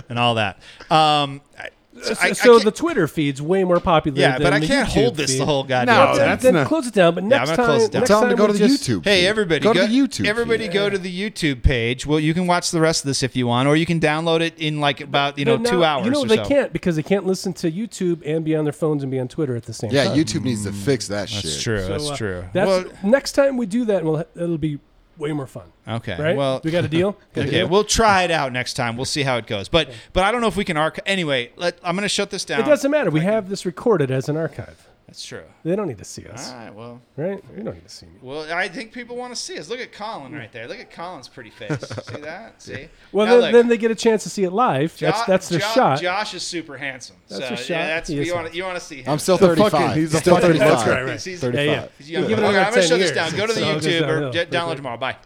and 0.08 0.18
all 0.18 0.34
that. 0.36 0.56
Um, 0.90 1.40
I, 1.58 1.68
So, 2.03 2.14
I- 2.20 2.28
I 2.28 2.32
so 2.32 2.53
can't- 2.53 2.64
the 2.64 2.70
Twitter 2.70 3.09
feed's 3.09 3.43
way 3.43 3.64
more 3.64 3.80
popular. 3.80 4.16
yeah, 4.18 4.32
than 4.38 4.43
but 4.45 4.53
I 4.53 4.61
the 4.61 4.66
can't 4.68 4.88
YouTube 4.88 4.93
hold 4.93 5.16
this 5.16 5.32
feed. 5.32 5.41
the 5.41 5.45
whole 5.45 5.64
goddamn 5.64 5.86
No, 5.97 6.07
time. 6.07 6.16
Then, 6.16 6.28
that's 6.28 6.43
then 6.45 6.55
not- 6.55 6.66
close 6.68 6.86
it 6.86 6.95
down. 6.95 7.14
But 7.16 7.24
Yeah, 7.24 7.28
next 7.30 7.51
I'm 7.51 7.57
time, 7.57 7.66
close 7.66 7.82
it 7.84 7.93
down. 7.93 8.01
next 8.01 8.09
Tell 8.09 8.20
them 8.20 8.28
time 8.30 8.36
to 8.36 8.41
go 8.43 8.47
to 8.47 8.53
the 8.53 8.59
just- 8.61 8.88
YouTube. 8.88 9.05
Hey, 9.05 9.26
everybody, 9.26 9.61
go, 9.61 9.72
to 9.72 9.80
the 9.80 9.86
YouTube. 9.88 10.24
Everybody, 10.26 10.64
feed. 10.68 10.72
go 10.72 10.88
to 10.88 10.97
the 10.99 11.30
YouTube 11.30 11.62
page. 11.62 12.07
Well, 12.07 12.20
you 12.20 12.32
can 12.32 12.47
watch 12.47 12.70
the 12.70 12.80
rest 12.80 13.03
of 13.05 13.09
this 13.09 13.22
if 13.24 13.34
you 13.34 13.49
want, 13.49 13.68
or 13.68 13.74
you 13.76 13.86
can 13.86 13.99
download 13.99 14.41
it 14.41 14.55
in 14.57 14.78
like 14.80 15.01
about 15.01 15.36
you 15.36 15.45
know 15.45 15.59
But 15.59 15.68
two 15.68 15.84
hours. 15.84 16.05
You 16.07 16.12
know 16.12 16.20
or 16.22 16.26
they 16.26 16.36
so. 16.36 16.45
can't 16.45 16.72
because 16.72 16.95
they 16.97 17.03
can't 17.03 17.26
listen 17.26 17.53
to 17.55 17.70
YouTube 17.70 18.22
and 18.24 18.45
be 18.45 18.55
on 18.55 18.64
their 18.64 18.72
phones 18.72 19.03
and 19.03 19.11
be 19.11 19.18
on 19.18 19.26
Twitter 19.28 19.57
at 19.57 19.64
the 19.64 19.72
same 19.72 19.91
Yeah, 19.91 20.05
time. 20.05 20.16
YouTube 20.16 20.45
needs 20.45 20.64
to 20.64 20.72
fix 20.72 21.09
that 21.09 21.28
shit. 21.28 21.43
That's 21.43 21.61
true. 21.62 21.80
So, 21.82 21.88
that's 21.88 22.11
uh, 22.11 22.16
true. 22.16 22.45
That's 22.53 22.66
well, 22.68 22.84
next 23.03 23.32
time 23.32 23.57
we 23.57 23.66
do 23.66 23.84
that, 23.86 24.05
we'll, 24.05 24.24
it'll 24.36 24.59
be 24.59 24.78
way 25.20 25.32
more 25.32 25.46
fun. 25.46 25.70
okay. 25.86 26.16
Right? 26.20 26.36
Well, 26.36 26.60
we 26.64 26.70
got 26.70 26.84
a 26.84 26.88
deal. 26.88 27.12
Got 27.34 27.42
a 27.44 27.48
Okay, 27.48 27.50
deal? 27.58 27.68
we'll 27.68 27.84
try 27.84 28.22
it 28.24 28.30
out 28.30 28.52
next 28.52 28.74
time. 28.74 28.96
We'll 28.96 29.04
see 29.04 29.22
how 29.22 29.36
it 29.36 29.46
goes. 29.46 29.68
But 29.68 29.90
but 30.12 30.24
I 30.24 30.32
don't 30.32 30.40
know 30.40 30.48
if 30.48 30.56
we 30.56 30.64
can 30.64 30.76
archive. 30.76 31.04
Anyway, 31.06 31.52
let, 31.56 31.78
I'm 31.84 31.94
going 31.94 32.02
to 32.02 32.08
shut 32.08 32.30
this 32.30 32.44
down. 32.44 32.60
It 32.60 32.66
doesn't 32.66 32.90
matter. 32.90 33.10
We 33.10 33.20
have 33.20 33.48
this 33.48 33.64
recorded 33.66 34.10
as 34.10 34.28
an 34.28 34.36
archive. 34.36 34.88
That's 35.11 35.26
true. 35.26 35.42
They 35.64 35.74
don't 35.74 35.88
need 35.88 35.98
to 35.98 36.04
see 36.04 36.24
us, 36.28 36.52
All 36.52 36.56
right. 36.56 36.72
Well, 36.72 37.00
right? 37.16 37.42
You 37.56 37.64
don't 37.64 37.74
need 37.74 37.82
to 37.82 37.88
see 37.92 38.06
me. 38.06 38.12
well, 38.22 38.46
I 38.52 38.68
think 38.68 38.92
people 38.92 39.16
want 39.16 39.34
to 39.34 39.40
see 39.40 39.58
us. 39.58 39.68
Look 39.68 39.80
at 39.80 39.92
Colin 39.92 40.32
right 40.32 40.52
there. 40.52 40.68
Look 40.68 40.78
at 40.78 40.92
Colin's 40.92 41.26
pretty 41.26 41.50
face. 41.50 41.80
see 42.04 42.20
that? 42.20 42.62
See? 42.62 42.88
Well, 43.11 43.26
Now 43.26 43.32
then, 43.32 43.40
look, 43.42 43.52
then 43.52 43.68
they 43.68 43.76
get 43.76 43.90
a 43.90 43.96
chance 43.96 44.22
to 44.22 44.30
see 44.30 44.44
it 44.44 44.52
live. 44.52 44.96
Jo- 44.96 45.06
that's 45.06 45.24
that's 45.24 45.48
their 45.48 45.58
Jo- 45.58 45.72
shot. 45.74 46.00
Josh 46.00 46.32
is 46.34 46.44
super 46.44 46.76
handsome. 46.76 47.16
That's 47.28 47.40
so, 47.42 47.46
a 47.48 47.50
Yeah, 47.50 47.56
shot. 47.56 47.66
that's 47.88 48.08
He 48.08 48.14
you 48.14 48.32
want 48.34 48.42
handsome. 48.44 48.56
you 48.56 48.62
want 48.64 48.78
to 48.78 48.84
see 48.84 49.02
him. 49.02 49.11
I'm 49.12 49.18
still 49.18 49.36
The 49.36 49.48
35. 49.48 49.70
fucking- 49.72 50.00
he's 50.00 50.16
still 50.16 50.34
fucking 50.36 50.48
35. 50.58 50.68
look 50.78 50.86
right, 50.86 51.02
right. 51.02 51.08
He's- 51.11 51.24
he's- 51.24 51.40
35. 51.40 51.66
Yeah, 51.66 51.72
yeah. 51.72 51.88
He's 51.98 52.11
young. 52.11 52.28
Give 52.28 52.38
it 52.38 52.42
okay, 52.44 52.46
I'm 52.58 52.72
going 52.72 52.74
to 52.74 52.80
10 52.80 52.88
shut 52.88 52.98
this 53.00 53.11
down. 53.11 53.30
Go 53.36 53.46
to 53.48 53.52
the 53.52 53.61
So 53.61 53.76
YouTube 53.80 54.08
or 54.08 54.46
download 54.46 54.76
tomorrow. 54.76 54.96
Bye. 54.96 55.16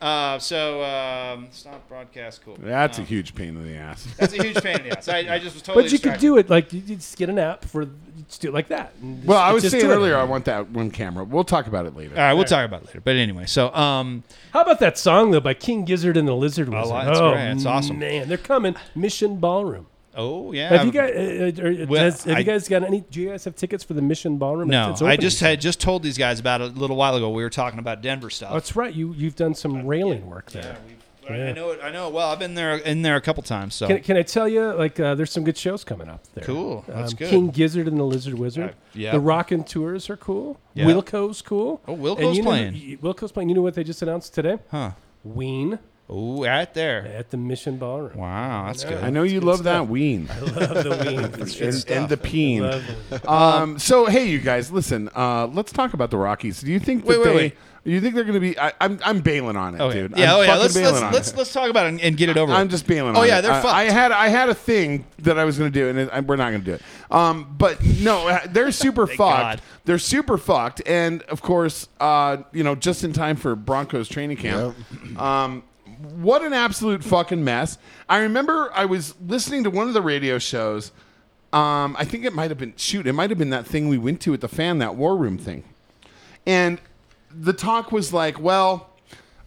Uh, 0.00 0.38
so 0.38 0.82
um, 0.84 1.48
stop 1.50 1.88
broadcast. 1.88 2.44
Cool. 2.44 2.56
That's 2.60 2.98
a 2.98 3.00
Um, 3.00 3.06
huge 3.06 3.34
pain 3.34 3.48
in 3.56 3.66
the 3.66 3.76
ass. 3.76 4.06
That's 4.18 4.34
a 4.34 4.42
huge 4.42 4.62
pain 4.62 4.76
in 4.80 4.88
the 4.90 4.98
ass. 4.98 5.08
I, 5.08 5.18
I 5.18 5.38
just 5.38 5.54
was 5.54 5.62
totally. 5.62 5.84
but 5.84 5.92
you 5.92 5.98
could 5.98 6.18
do 6.20 6.36
it 6.36 6.50
like 6.50 6.72
you 6.72 6.80
you 6.84 6.96
just 6.96 7.16
get 7.16 7.30
an 7.30 7.38
app 7.38 7.64
for 7.64 7.86
just 8.28 8.40
do 8.42 8.48
it 8.48 8.54
like 8.54 8.68
that. 8.68 8.92
just- 9.00 9.26
Well, 9.26 9.38
I 9.38 9.52
was 9.52 9.68
saying 9.70 9.84
earlier, 9.86 10.16
I 10.16 10.24
want 10.24 10.44
that 10.44 10.68
one 10.70 10.90
camera. 10.90 11.24
We'll 11.24 11.44
talk 11.44 11.66
about 11.66 11.86
it 11.86 11.96
later. 11.96 12.14
All 12.16 12.22
right, 12.22 12.34
we'll 12.34 12.44
talk 12.44 12.66
about 12.66 12.82
it 12.82 12.86
later. 12.88 13.00
But 13.00 13.16
anyway, 13.16 13.46
so 13.46 13.72
um, 13.74 14.24
How 14.52 14.60
about 14.62 14.80
that 14.80 14.98
song 14.98 15.30
though 15.30 15.40
by 15.40 15.54
King 15.54 15.84
Gizzard 15.84 16.16
and 16.16 16.28
the 16.28 16.34
Lizard 16.36 16.68
Wizard? 16.68 16.92
that's 16.94 17.18
oh 17.18 17.30
great. 17.32 17.44
That's 17.44 17.64
awesome. 17.66 17.98
Man, 17.98 18.28
they're 18.28 18.36
coming. 18.36 18.74
Mission 18.94 19.36
Ballroom. 19.38 19.86
Oh 20.16 20.52
yeah. 20.52 20.68
Have 20.70 20.86
you 20.86 20.92
guys? 20.92 21.10
Uh, 21.14 21.62
uh, 21.62 21.82
uh, 21.82 21.86
Well, 21.88 22.04
has- 22.04 22.24
have 22.24 22.36
I- 22.36 22.38
you 22.40 22.44
guys 22.44 22.68
got 22.68 22.82
any? 22.82 23.00
Do 23.02 23.20
you 23.20 23.30
guys 23.30 23.44
have 23.44 23.56
tickets 23.56 23.82
for 23.84 23.94
the 23.94 24.02
Mission 24.02 24.38
Ballroom? 24.38 24.68
No, 24.68 24.90
It's 24.90 25.02
I 25.02 25.16
just 25.16 25.40
had 25.40 25.60
just 25.60 25.80
told 25.80 26.02
these 26.02 26.18
guys 26.18 26.40
about 26.40 26.60
it 26.60 26.76
a 26.76 26.78
little 26.78 26.96
while 26.96 27.14
ago. 27.16 27.30
We 27.30 27.42
were 27.42 27.50
talking 27.50 27.78
about 27.78 28.02
Denver 28.02 28.30
stuff. 28.30 28.50
Oh, 28.50 28.54
that's 28.54 28.76
right. 28.76 28.94
You 28.94 29.12
you've 29.14 29.36
done 29.36 29.54
some 29.54 29.86
railing 29.86 30.26
work 30.26 30.50
there. 30.52 30.62
yeah, 30.62 30.76
we've, 30.86 31.00
I- 31.30 31.52
know 31.52 31.70
it. 31.70 31.80
I 31.82 31.90
know 31.90 32.08
it 32.08 32.12
well. 32.14 32.28
I've 32.28 32.38
been 32.38 32.54
there 32.54 32.76
in 32.76 33.00
there 33.00 33.16
a 33.16 33.20
couple 33.20 33.42
times. 33.42 33.74
So 33.74 33.86
Can, 33.86 34.00
can 34.02 34.16
I 34.18 34.22
tell 34.22 34.46
you, 34.46 34.74
like, 34.74 35.00
uh, 35.00 35.14
there's 35.14 35.32
some 35.32 35.42
good 35.42 35.56
shows 35.56 35.82
coming 35.82 36.06
up 36.08 36.22
there. 36.34 36.44
Cool. 36.44 36.84
That's 36.86 37.12
um, 37.12 37.16
good. 37.16 37.30
King 37.30 37.48
Gizzard 37.48 37.88
and 37.88 37.98
the 37.98 38.04
Lizard 38.04 38.34
Wizard. 38.34 38.70
Uh, 38.70 38.72
yeah. 38.92 39.12
The 39.12 39.20
Rockin' 39.20 39.64
Tours 39.64 40.10
are 40.10 40.18
cool. 40.18 40.60
Yeah. 40.74 40.84
Wilco's 40.84 41.40
cool. 41.40 41.80
Oh, 41.88 41.96
Wilco's 41.96 42.36
know- 42.38 42.44
playing. 42.44 42.74
y- 42.74 42.98
Wilco's 43.00 43.32
playing. 43.32 43.48
You 43.48 43.54
know 43.54 43.62
what 43.62 43.72
they 43.74 43.84
just 43.84 44.02
announced 44.02 44.34
today? 44.34 44.58
huh? 44.70 44.90
Ween 45.22 45.78
Oh, 46.08 46.44
at 46.44 46.74
there. 46.74 47.06
at 47.06 47.30
the 47.30 47.38
Mission 47.38 47.78
Ballroom. 47.78 48.18
Wow, 48.18 48.64
that's 48.66 48.84
good. 48.84 49.02
I 49.02 49.08
know 49.10 49.22
you 49.22 49.40
love 49.40 49.64
that 49.64 49.88
ween 49.88 50.28
I 50.32 50.38
Love 50.40 50.84
the 50.84 51.04
Ween. 51.06 51.24
And, 51.68 51.90
and 51.90 52.08
the 52.10 52.16
peen. 52.18 52.62
Love. 52.62 53.26
Um, 53.26 53.78
so 53.78 54.06
hey, 54.06 54.28
you 54.28 54.38
guys, 54.40 54.70
listen. 54.70 55.08
Uh, 55.16 55.46
let's 55.46 55.72
talk 55.72 55.94
about 55.94 56.10
the 56.10 56.18
Rockies. 56.18 56.60
Do 56.60 56.70
you 56.70 56.78
think 56.78 57.04
that 57.04 57.08
Wait, 57.08 57.18
wait, 57.18 57.24
they? 57.24 57.34
wait. 57.36 57.56
You 57.86 58.00
think 58.00 58.14
they're 58.14 58.24
going 58.24 58.34
to 58.34 58.40
be? 58.40 58.58
I, 58.58 58.72
I'm 58.80 58.98
I'm 59.04 59.20
bailing 59.20 59.56
on 59.56 59.74
it, 59.74 59.80
Oh, 59.80 59.88
yeah. 59.88 59.94
dude. 59.94 60.16
Yeah, 60.16 60.32
I'm 60.34 60.38
oh 60.38 60.40
yeah. 60.42 60.46
fucking 60.48 60.60
Let's 60.62 60.74
bailing 60.74 60.92
let's 60.92 61.02
on 61.04 61.12
let's, 61.12 61.30
it. 61.32 61.36
let's 61.36 61.52
talk 61.52 61.68
about 61.70 61.84
it 61.86 61.88
and, 61.90 62.00
and 62.00 62.16
get 62.16 62.28
it 62.30 62.36
over. 62.38 62.50
I'm 62.52 62.62
with. 62.62 62.70
just 62.70 62.86
bailing 62.86 63.14
Oh, 63.16 63.20
on 63.20 63.26
yeah, 63.26 63.38
it. 63.38 63.42
they're 63.42 63.52
I, 63.52 63.60
fucked. 63.60 63.74
I 63.74 63.84
had 63.84 64.10
I 64.12 64.28
had 64.28 64.48
a 64.48 64.54
thing 64.54 65.04
that 65.18 65.38
I 65.38 65.44
was 65.44 65.58
going 65.58 65.70
to 65.72 65.78
do, 65.78 65.88
and 65.90 65.98
it, 65.98 66.08
I, 66.10 66.20
we're 66.20 66.36
not 66.36 66.50
going 66.50 66.60
to 66.64 66.66
do 66.66 66.72
it. 66.74 66.82
Um, 67.10 67.54
but 67.58 67.82
no, 67.84 68.28
uh, 68.28 68.40
they're 68.48 68.72
super 68.86 69.06
fucked. 69.06 69.18
God. 69.18 69.62
They're 69.84 69.98
super 69.98 70.38
fucked, 70.38 70.80
and 70.86 71.22
of 71.24 71.42
course, 71.42 71.88
uh, 72.00 72.38
you 72.52 72.64
know, 72.64 72.74
just 72.74 73.04
in 73.04 73.12
time 73.12 73.36
for 73.36 73.54
Broncos 73.54 74.08
training 74.08 74.38
camp. 74.38 74.76
Um, 75.18 75.62
what 76.04 76.42
an 76.42 76.52
absolute 76.52 77.02
fucking 77.02 77.42
mess! 77.42 77.78
I 78.08 78.18
remember 78.18 78.70
I 78.74 78.84
was 78.84 79.14
listening 79.26 79.64
to 79.64 79.70
one 79.70 79.88
of 79.88 79.94
the 79.94 80.02
radio 80.02 80.38
shows. 80.38 80.92
Um, 81.52 81.96
I 81.98 82.04
think 82.04 82.24
it 82.24 82.32
might 82.32 82.50
have 82.50 82.58
been 82.58 82.74
shoot. 82.76 83.06
It 83.06 83.12
might 83.12 83.30
have 83.30 83.38
been 83.38 83.50
that 83.50 83.66
thing 83.66 83.88
we 83.88 83.98
went 83.98 84.20
to 84.22 84.34
at 84.34 84.40
the 84.40 84.48
fan, 84.48 84.78
that 84.78 84.96
war 84.96 85.16
room 85.16 85.38
thing. 85.38 85.62
And 86.46 86.80
the 87.30 87.52
talk 87.52 87.92
was 87.92 88.12
like, 88.12 88.40
well, 88.40 88.90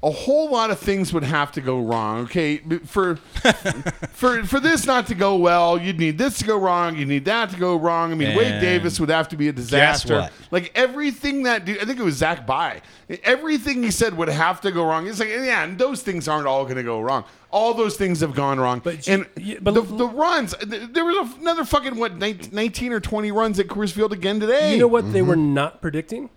a 0.04 0.12
whole 0.12 0.52
lot 0.52 0.70
of 0.70 0.80
things 0.80 1.12
would 1.12 1.24
have 1.24 1.52
to 1.54 1.62
go 1.62 1.80
wrong. 1.80 2.26
Okay, 2.26 2.58
for 2.86 3.16
for 4.12 4.44
for 4.44 4.60
this 4.60 4.86
not 4.86 5.08
to 5.08 5.16
go 5.16 5.36
well, 5.38 5.80
you'd 5.80 5.98
need 5.98 6.18
this 6.20 6.38
to 6.40 6.46
go 6.46 6.58
wrong. 6.58 6.96
You 6.96 7.06
need 7.06 7.26
that 7.26 7.50
to 7.50 7.58
go 7.58 7.76
wrong. 7.76 8.12
I 8.12 8.16
mean, 8.16 8.38
Wade 8.38 8.62
Davis 8.62 9.00
would 9.00 9.10
have 9.10 9.28
to 9.30 9.38
be 9.38 9.48
a 9.48 9.52
disaster. 9.52 10.30
Like 10.52 10.72
everything 10.76 11.44
that 11.44 11.66
dude, 11.66 11.80
I 11.80 11.86
think 11.86 12.00
it 12.00 12.04
was 12.04 12.18
Zach 12.18 12.46
By. 12.46 12.82
Everything 13.24 13.84
he 13.84 13.92
said 13.92 14.16
would 14.18 14.28
have 14.28 14.62
to 14.62 14.72
go 14.72 14.86
wrong. 14.86 15.08
It's 15.08 15.20
like, 15.20 15.30
yeah, 15.30 15.64
and 15.64 15.78
those 15.80 16.04
things 16.04 16.28
aren't 16.28 16.46
all 16.46 16.64
going 16.66 16.76
to 16.76 16.84
go 16.84 17.02
wrong. 17.02 17.24
All 17.50 17.74
those 17.74 17.96
things 17.96 18.20
have 18.20 18.36
gone 18.36 18.60
wrong. 18.60 18.82
But 18.84 19.08
and 19.08 19.26
you- 19.38 19.60
but- 19.62 19.74
the, 19.74 19.82
the 19.82 20.08
runs, 20.08 20.54
there 20.62 21.06
was 21.06 21.34
another 21.40 21.64
fucking 21.64 21.98
what, 21.98 22.18
19 22.18 22.54
19 22.54 22.94
or 22.94 23.00
twenty 23.00 23.32
runs 23.32 23.60
at 23.60 23.68
Coors 23.68 23.92
Field 23.92 24.14
again 24.14 24.40
today. 24.40 24.74
You 24.74 24.80
know 24.80 24.88
what 24.88 25.12
they 25.12 25.22
were 25.22 25.36
mm-hmm. 25.36 25.54
not 25.54 25.82
predicting? 25.82 26.30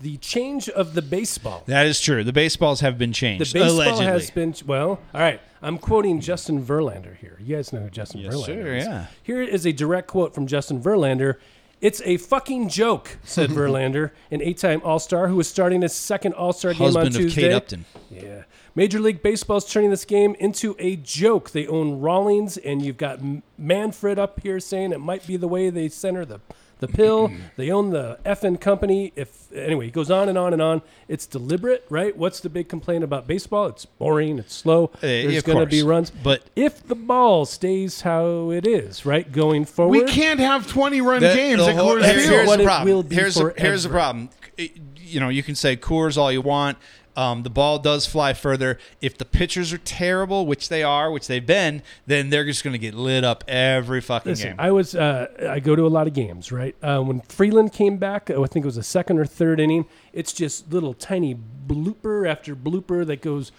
The 0.00 0.16
change 0.18 0.68
of 0.68 0.94
the 0.94 1.02
baseball. 1.02 1.64
That 1.66 1.86
is 1.86 2.00
true. 2.00 2.22
The 2.24 2.32
baseballs 2.32 2.80
have 2.80 2.98
been 2.98 3.12
changed. 3.12 3.52
The 3.52 3.58
baseball 3.60 3.76
allegedly. 3.76 4.04
has 4.06 4.30
been 4.30 4.54
well. 4.66 5.00
All 5.14 5.20
right, 5.20 5.40
I'm 5.60 5.78
quoting 5.78 6.20
Justin 6.20 6.64
Verlander 6.64 7.16
here. 7.16 7.36
You 7.40 7.56
guys 7.56 7.72
know 7.72 7.80
who 7.80 7.90
Justin 7.90 8.20
Yes, 8.20 8.34
Verlander 8.34 8.44
sir, 8.46 8.74
is. 8.76 8.84
yeah. 8.86 9.06
Here 9.22 9.42
is 9.42 9.66
a 9.66 9.72
direct 9.72 10.06
quote 10.08 10.34
from 10.34 10.46
Justin 10.46 10.80
Verlander. 10.80 11.36
It's 11.80 12.00
a 12.04 12.16
fucking 12.16 12.68
joke," 12.68 13.18
said 13.24 13.50
Verlander, 13.58 14.10
an 14.30 14.42
eight-time 14.42 14.80
All-Star 14.84 15.28
who 15.28 15.38
is 15.40 15.48
starting 15.48 15.82
his 15.82 15.92
second 15.94 16.34
All-Star 16.34 16.74
game 16.74 16.82
on 16.88 16.94
Husband 16.94 17.14
of 17.16 17.20
Tuesday. 17.22 17.42
Kate 17.42 17.52
Upton. 17.52 17.84
Yeah. 18.10 18.42
Major 18.74 19.00
League 19.00 19.22
Baseball's 19.22 19.68
turning 19.68 19.90
this 19.90 20.04
game 20.04 20.36
into 20.38 20.76
a 20.78 20.94
joke. 20.96 21.50
They 21.50 21.66
own 21.66 22.00
Rawlings, 22.00 22.56
and 22.56 22.80
you've 22.82 22.96
got 22.96 23.18
Manfred 23.56 24.18
up 24.20 24.38
here 24.40 24.60
saying 24.60 24.92
it 24.92 25.00
might 25.00 25.26
be 25.26 25.36
the 25.36 25.48
way 25.48 25.70
they 25.70 25.88
center 25.88 26.24
the, 26.24 26.40
the 26.80 26.88
pill. 26.88 27.30
they 27.56 27.70
own 27.70 27.90
the 27.90 28.18
effing 28.24 28.60
company. 28.60 29.12
If 29.16 29.52
anyway, 29.52 29.86
he 29.86 29.90
goes 29.90 30.10
on 30.10 30.28
and 30.28 30.36
on 30.38 30.52
and 30.52 30.60
on. 30.62 30.82
It's 31.08 31.26
deliberate, 31.26 31.84
right? 31.90 32.16
What's 32.16 32.40
the 32.40 32.48
big 32.48 32.68
complaint 32.68 33.04
about 33.04 33.26
baseball? 33.26 33.66
It's 33.66 33.84
boring. 33.86 34.38
It's 34.38 34.54
slow. 34.54 34.90
Uh, 34.96 34.98
there's 35.02 35.42
going 35.42 35.58
to 35.58 35.66
be 35.66 35.82
runs, 35.82 36.10
But- 36.10 36.44
if 36.56 36.86
the 36.86 36.94
ball 36.94 37.46
stays 37.46 38.02
how 38.02 38.50
it 38.50 38.66
is, 38.66 39.04
right, 39.06 39.30
going 39.30 39.64
forward, 39.64 39.92
We 39.98 40.04
can't 40.04 40.40
have 40.40 40.66
20 40.66 41.00
run 41.00 41.20
The- 41.22 41.34
games 41.34 41.64
the 41.64 41.70
at 41.70 41.76
Coors 41.76 42.02
Field. 42.02 42.04
here's 42.30 42.46
what 42.46 42.58
the 42.58 42.64
problem. 42.64 43.10
here's 43.10 43.34
the, 43.34 43.54
here's 43.56 43.82
the 43.84 43.88
problem. 43.88 44.28
Uh, 44.58 44.64
you 44.96 45.20
know, 45.20 45.28
you 45.28 45.42
can 45.42 45.54
say 45.54 45.76
Coors 45.76 46.16
all 46.18 46.30
you 46.30 46.42
want. 46.42 46.76
Um, 47.18 47.42
the 47.42 47.50
ball 47.50 47.80
does 47.80 48.06
fly 48.06 48.32
further. 48.32 48.78
If 49.00 49.18
the 49.18 49.24
pitchers 49.24 49.72
are 49.72 49.78
terrible, 49.78 50.46
which 50.46 50.68
they 50.68 50.84
are, 50.84 51.10
which 51.10 51.26
they've 51.26 51.44
been, 51.44 51.82
then 52.06 52.30
they're 52.30 52.44
just 52.44 52.62
going 52.62 52.74
to 52.74 52.78
get 52.78 52.94
lit 52.94 53.24
up 53.24 53.42
every 53.48 54.00
fucking 54.00 54.30
Listen, 54.30 54.50
game. 54.50 54.56
I 54.60 54.70
was 54.70 54.94
uh, 54.94 55.26
I 55.50 55.58
go 55.58 55.74
to 55.74 55.84
a 55.84 55.88
lot 55.88 56.06
of 56.06 56.14
games, 56.14 56.52
right? 56.52 56.76
Uh, 56.80 57.00
when 57.00 57.20
Freeland 57.22 57.72
came 57.72 57.96
back, 57.96 58.30
I 58.30 58.34
think 58.46 58.64
it 58.64 58.66
was 58.66 58.76
a 58.76 58.82
second 58.84 59.18
or 59.18 59.26
third 59.26 59.58
inning. 59.58 59.86
It's 60.12 60.32
just 60.32 60.72
little 60.72 60.94
tiny 60.94 61.34
blooper 61.34 62.28
after 62.30 62.54
blooper 62.54 63.04
that 63.06 63.20
goes 63.20 63.50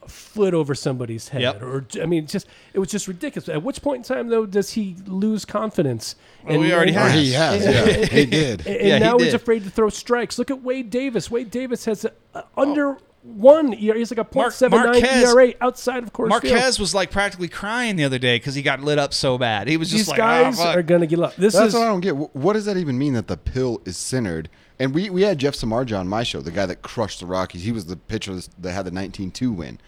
a 0.00 0.08
foot 0.08 0.54
over 0.54 0.76
somebody's 0.76 1.28
head, 1.30 1.42
Yep. 1.42 1.62
or 1.62 1.86
I 2.00 2.06
mean, 2.06 2.28
just 2.28 2.46
it 2.72 2.78
was 2.78 2.88
just 2.88 3.08
ridiculous. 3.08 3.48
At 3.48 3.64
which 3.64 3.82
point 3.82 3.96
in 3.98 4.02
time 4.04 4.28
though 4.28 4.46
does 4.46 4.70
he 4.74 4.94
lose 5.06 5.44
confidence? 5.44 6.14
Well, 6.44 6.60
we 6.60 6.72
already 6.72 6.92
and- 6.94 7.00
have. 7.00 7.12
He 7.12 7.32
has, 7.32 7.64
yeah, 8.00 8.06
he 8.06 8.26
did. 8.26 8.64
and 8.64 8.86
Yeah, 8.88 8.94
he 8.98 9.00
now 9.04 9.18
he's 9.18 9.34
afraid 9.34 9.64
to 9.64 9.70
throw 9.70 9.88
strikes. 9.88 10.38
Look 10.38 10.52
at 10.52 10.62
Wade 10.62 10.88
Davis. 10.90 11.30
Wade 11.32 11.50
Davis 11.50 11.84
has 11.86 12.04
a, 12.04 12.12
a 12.34 12.44
under 12.56 12.96
one. 13.22 13.74
ERA. 13.74 13.98
He's 13.98 14.10
like 14.10 14.18
a 14.18 14.36
Mark- 14.36 14.52
.79 14.52 14.70
Marquez- 14.70 15.34
ERA 15.34 15.52
outside 15.60 16.02
of 16.02 16.12
course. 16.12 16.28
Marquez 16.30 16.78
was 16.78 16.94
like 16.94 17.10
practically 17.10 17.48
crying 17.48 17.96
the 17.96 18.04
other 18.04 18.18
day 18.18 18.36
because 18.36 18.54
he 18.54 18.62
got 18.62 18.80
lit 18.80 18.98
up 18.98 19.12
so 19.14 19.38
bad. 19.38 19.68
He 19.68 19.76
was 19.76 19.90
just 19.90 20.00
These 20.00 20.08
like, 20.08 20.18
guys 20.18 20.58
"Ah, 20.60 20.64
fuck." 20.64 20.76
are 20.76 20.82
gonna 20.82 21.06
get 21.06 21.20
up. 21.20 21.36
This 21.36 21.54
That's 21.54 21.68
is 21.68 21.74
what 21.74 21.82
I 21.82 21.86
don't 21.88 22.00
get. 22.00 22.16
What 22.16 22.52
does 22.54 22.64
that 22.66 22.76
even 22.76 22.98
mean 22.98 23.14
that 23.14 23.26
the 23.28 23.36
pill 23.36 23.80
is 23.84 23.96
centered? 23.96 24.48
And 24.80 24.94
we, 24.94 25.10
we 25.10 25.22
had 25.22 25.38
Jeff 25.38 25.54
Samardzija 25.54 25.98
on 25.98 26.06
my 26.08 26.22
show, 26.22 26.40
the 26.40 26.52
guy 26.52 26.64
that 26.66 26.82
crushed 26.82 27.18
the 27.18 27.26
Rockies. 27.26 27.64
He 27.64 27.72
was 27.72 27.86
the 27.86 27.96
pitcher 27.96 28.38
that 28.60 28.72
had 28.72 28.84
the 28.84 28.92
19-2 28.92 29.52
win. 29.52 29.80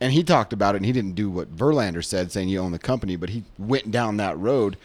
And 0.00 0.12
he 0.12 0.22
talked 0.22 0.52
about 0.52 0.76
it, 0.76 0.78
and 0.78 0.86
he 0.86 0.92
didn't 0.92 1.16
do 1.16 1.28
what 1.28 1.56
Verlander 1.56 2.04
said, 2.04 2.30
saying 2.30 2.48
you 2.48 2.60
own 2.60 2.70
the 2.70 2.78
company, 2.78 3.16
but 3.16 3.30
he 3.30 3.42
went 3.58 3.90
down 3.90 4.16
that 4.18 4.38
road. 4.38 4.76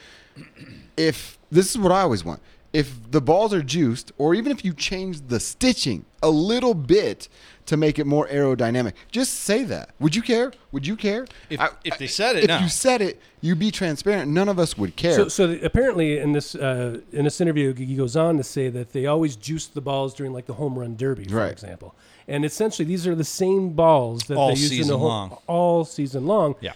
If 0.98 1.38
this 1.52 1.70
is 1.72 1.78
what 1.78 1.92
I 1.92 2.02
always 2.02 2.24
want, 2.24 2.42
if 2.72 3.12
the 3.12 3.22
balls 3.22 3.54
are 3.54 3.62
juiced, 3.62 4.12
or 4.18 4.34
even 4.34 4.52
if 4.52 4.66
you 4.66 4.74
change 4.74 5.28
the 5.28 5.40
stitching 5.40 6.06
a 6.24 6.30
little 6.30 6.74
bit 6.74 7.28
to 7.66 7.78
make 7.78 7.98
it 8.00 8.06
more 8.06 8.28
aerodynamic, 8.28 8.94
just 9.12 9.34
say 9.34 9.64
that. 9.64 9.92
Would 10.00 10.16
you 10.16 10.22
care? 10.22 10.52
Would 10.72 10.86
you 10.86 10.96
care? 10.96 11.26
If- 11.50 11.60
I- 11.60 11.70
if 11.84 11.98
they 11.98 12.08
said 12.08 12.36
it, 12.36 12.44
if 12.44 12.48
no. 12.50 12.60
you 12.60 12.68
said 12.70 13.02
it, 13.02 13.22
you'd 13.42 13.60
be 13.60 13.72
transparent. 13.72 14.30
None 14.32 14.50
of 14.50 14.60
us 14.60 14.78
would 14.78 14.96
care. 14.96 15.14
So, 15.16 15.28
so 15.30 15.48
the- 15.48 15.66
apparently, 15.66 16.18
in 16.20 16.34
this 16.34 16.56
uh, 16.56 17.00
in 17.12 17.24
this 17.26 17.40
interview, 17.42 17.74
he 17.74 17.96
goes 17.96 18.16
on 18.18 18.38
to 18.38 18.44
say 18.44 18.70
that 18.70 18.92
they 18.94 19.06
always 19.06 19.36
juice 19.36 19.68
the 19.68 19.82
balls 19.82 20.14
during 20.14 20.34
like 20.34 20.46
the 20.46 20.54
home 20.56 20.78
run 20.78 20.96
derby, 20.98 21.26
for 21.26 21.36
Right. 21.38 21.52
example. 21.52 21.96
And 22.28 22.46
essentially, 22.46 22.86
these 22.88 23.06
are 23.06 23.16
the 23.16 23.24
same 23.24 23.70
balls 23.72 24.24
that 24.24 24.38
All 24.38 24.48
they 24.48 24.54
use 24.54 24.72
in 24.72 24.78
the 24.78 24.84
season 24.84 25.00
home, 25.00 25.08
long. 25.08 25.38
all 25.48 25.84
season 25.86 26.26
long. 26.26 26.56
Yeah. 26.62 26.74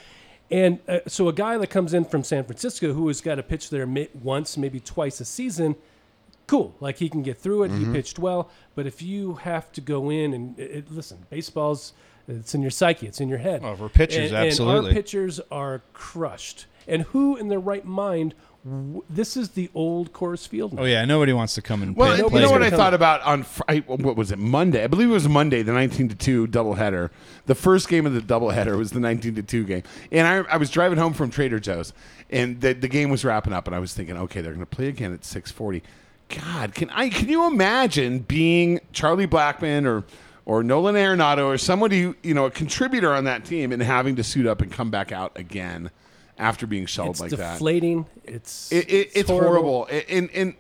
And 0.50 0.80
uh, 0.88 1.00
so, 1.08 1.28
a 1.28 1.34
guy 1.34 1.58
that 1.58 1.68
comes 1.68 1.94
in 1.94 2.06
from 2.06 2.24
San 2.24 2.44
Francisco 2.46 2.94
who 2.94 3.08
has 3.10 3.20
got 3.20 3.36
to 3.36 3.44
pitch 3.44 3.70
there 3.70 3.86
ma- 3.86 4.06
once, 4.24 4.56
maybe 4.58 4.80
twice 4.80 5.20
a 5.20 5.26
season, 5.26 5.76
cool. 6.48 6.76
Like 6.80 6.98
he 6.98 7.10
can 7.10 7.22
get 7.24 7.38
through 7.38 7.64
it. 7.64 7.72
Mm-hmm. 7.72 7.94
He 7.94 7.98
pitched 7.98 8.18
well. 8.20 8.50
But 8.76 8.88
if 8.88 9.02
you 9.02 9.36
have 9.36 9.72
to 9.74 9.82
go 9.82 10.10
in 10.10 10.34
and 10.34 10.58
it, 10.60 10.72
it- 10.72 10.92
listen, 10.92 11.26
baseball's 11.30 11.94
it's 12.30 12.54
in 12.54 12.62
your 12.62 12.72
psyche, 12.72 13.08
it's 13.08 13.22
in 13.22 13.30
your 13.30 13.38
head. 13.38 13.62
Oh, 13.64 13.76
for 13.76 13.88
pitchers, 13.88 14.32
and, 14.32 14.38
And 14.38 14.48
absolutely. 14.48 14.90
our 14.90 14.94
pitchers 14.94 15.40
are 15.50 15.82
crushed. 15.94 16.66
And 16.86 17.04
who 17.04 17.38
in 17.38 17.48
their 17.48 17.60
right 17.60 17.86
mind? 17.86 18.34
W- 18.66 19.02
this 19.10 19.38
is 19.38 19.50
the 19.52 19.70
old 19.74 20.12
Coors 20.12 20.46
Field. 20.46 20.74
now. 20.74 20.82
Oh 20.82 20.86
yeah, 20.86 21.06
nobody 21.06 21.32
wants 21.32 21.56
to 21.56 21.62
come 21.62 21.82
and 21.82 21.96
Well, 21.96 22.10
play. 22.10 22.18
you 22.18 22.30
play 22.30 22.42
know 22.42 22.52
what. 22.52 22.64
I 22.64 22.70
thought 22.70 22.94
about 22.94 23.22
on 23.22 23.44
Fri- 23.44 23.64
I- 23.70 23.84
what 23.88 24.18
was 24.18 24.32
it 24.34 24.40
Monday? 24.40 24.84
I 24.84 24.88
believe 24.88 25.10
it 25.10 25.14
was 25.14 25.30
Monday, 25.30 25.62
the 25.62 25.72
nineteen 25.72 26.10
to 26.10 26.16
two 26.16 26.48
doubleheader. 26.48 27.10
The 27.46 27.56
first 27.56 27.88
game 27.88 28.06
of 28.06 28.14
the 28.14 28.20
doubleheader 28.20 28.78
was 28.78 28.92
the 28.92 29.00
nineteen 29.00 29.36
to 29.36 29.44
two 29.44 29.64
game, 29.64 29.84
and 30.12 30.28
I, 30.28 30.54
I 30.54 30.58
was 30.58 30.70
driving 30.70 30.98
home 30.98 31.14
from 31.14 31.30
Trader 31.30 31.62
Joe's, 31.62 31.94
and 32.30 32.60
the, 32.60 32.74
the 32.74 32.90
game 32.90 33.10
was 33.10 33.24
wrapping 33.24 33.54
up, 33.54 33.68
and 33.68 33.76
I 33.76 33.80
was 33.80 33.94
thinking, 33.94 34.18
okay, 34.18 34.42
they're 34.42 34.54
going 34.54 34.66
to 34.66 34.76
play 34.76 34.88
again 34.90 35.14
at 35.14 35.24
six 35.24 35.50
forty. 35.50 35.82
God, 36.30 36.74
can 36.76 36.90
I 36.90 37.10
can 37.10 37.30
you 37.30 37.48
imagine 37.48 38.20
being 38.20 38.80
Charlie 38.92 39.28
Blackmon 39.28 39.86
or 39.86 40.04
or 40.46 40.64
Nolan 40.64 40.96
Arenado 40.96 41.46
or 41.46 41.58
somebody 41.58 42.14
you 42.24 42.34
know 42.34 42.46
a 42.46 42.52
contributor 42.52 43.14
on 43.14 43.24
that 43.26 43.46
team 43.46 43.72
and 43.72 43.82
having 43.82 44.16
to 44.18 44.24
suit 44.24 44.46
up 44.46 44.62
and 44.62 44.72
come 44.72 44.90
back 44.92 45.12
out 45.12 45.32
again 45.38 45.90
after 46.38 46.68
being 46.68 46.86
shelled 46.86 47.12
it's 47.12 47.20
like 47.22 47.32
that? 47.32 47.54
deflating. 47.54 48.06
It's 48.26 48.72
It, 48.72 48.90
it, 48.92 49.12
it's 49.16 49.30
horrible. 49.30 49.88
And, 50.10 50.30
and 50.34 50.54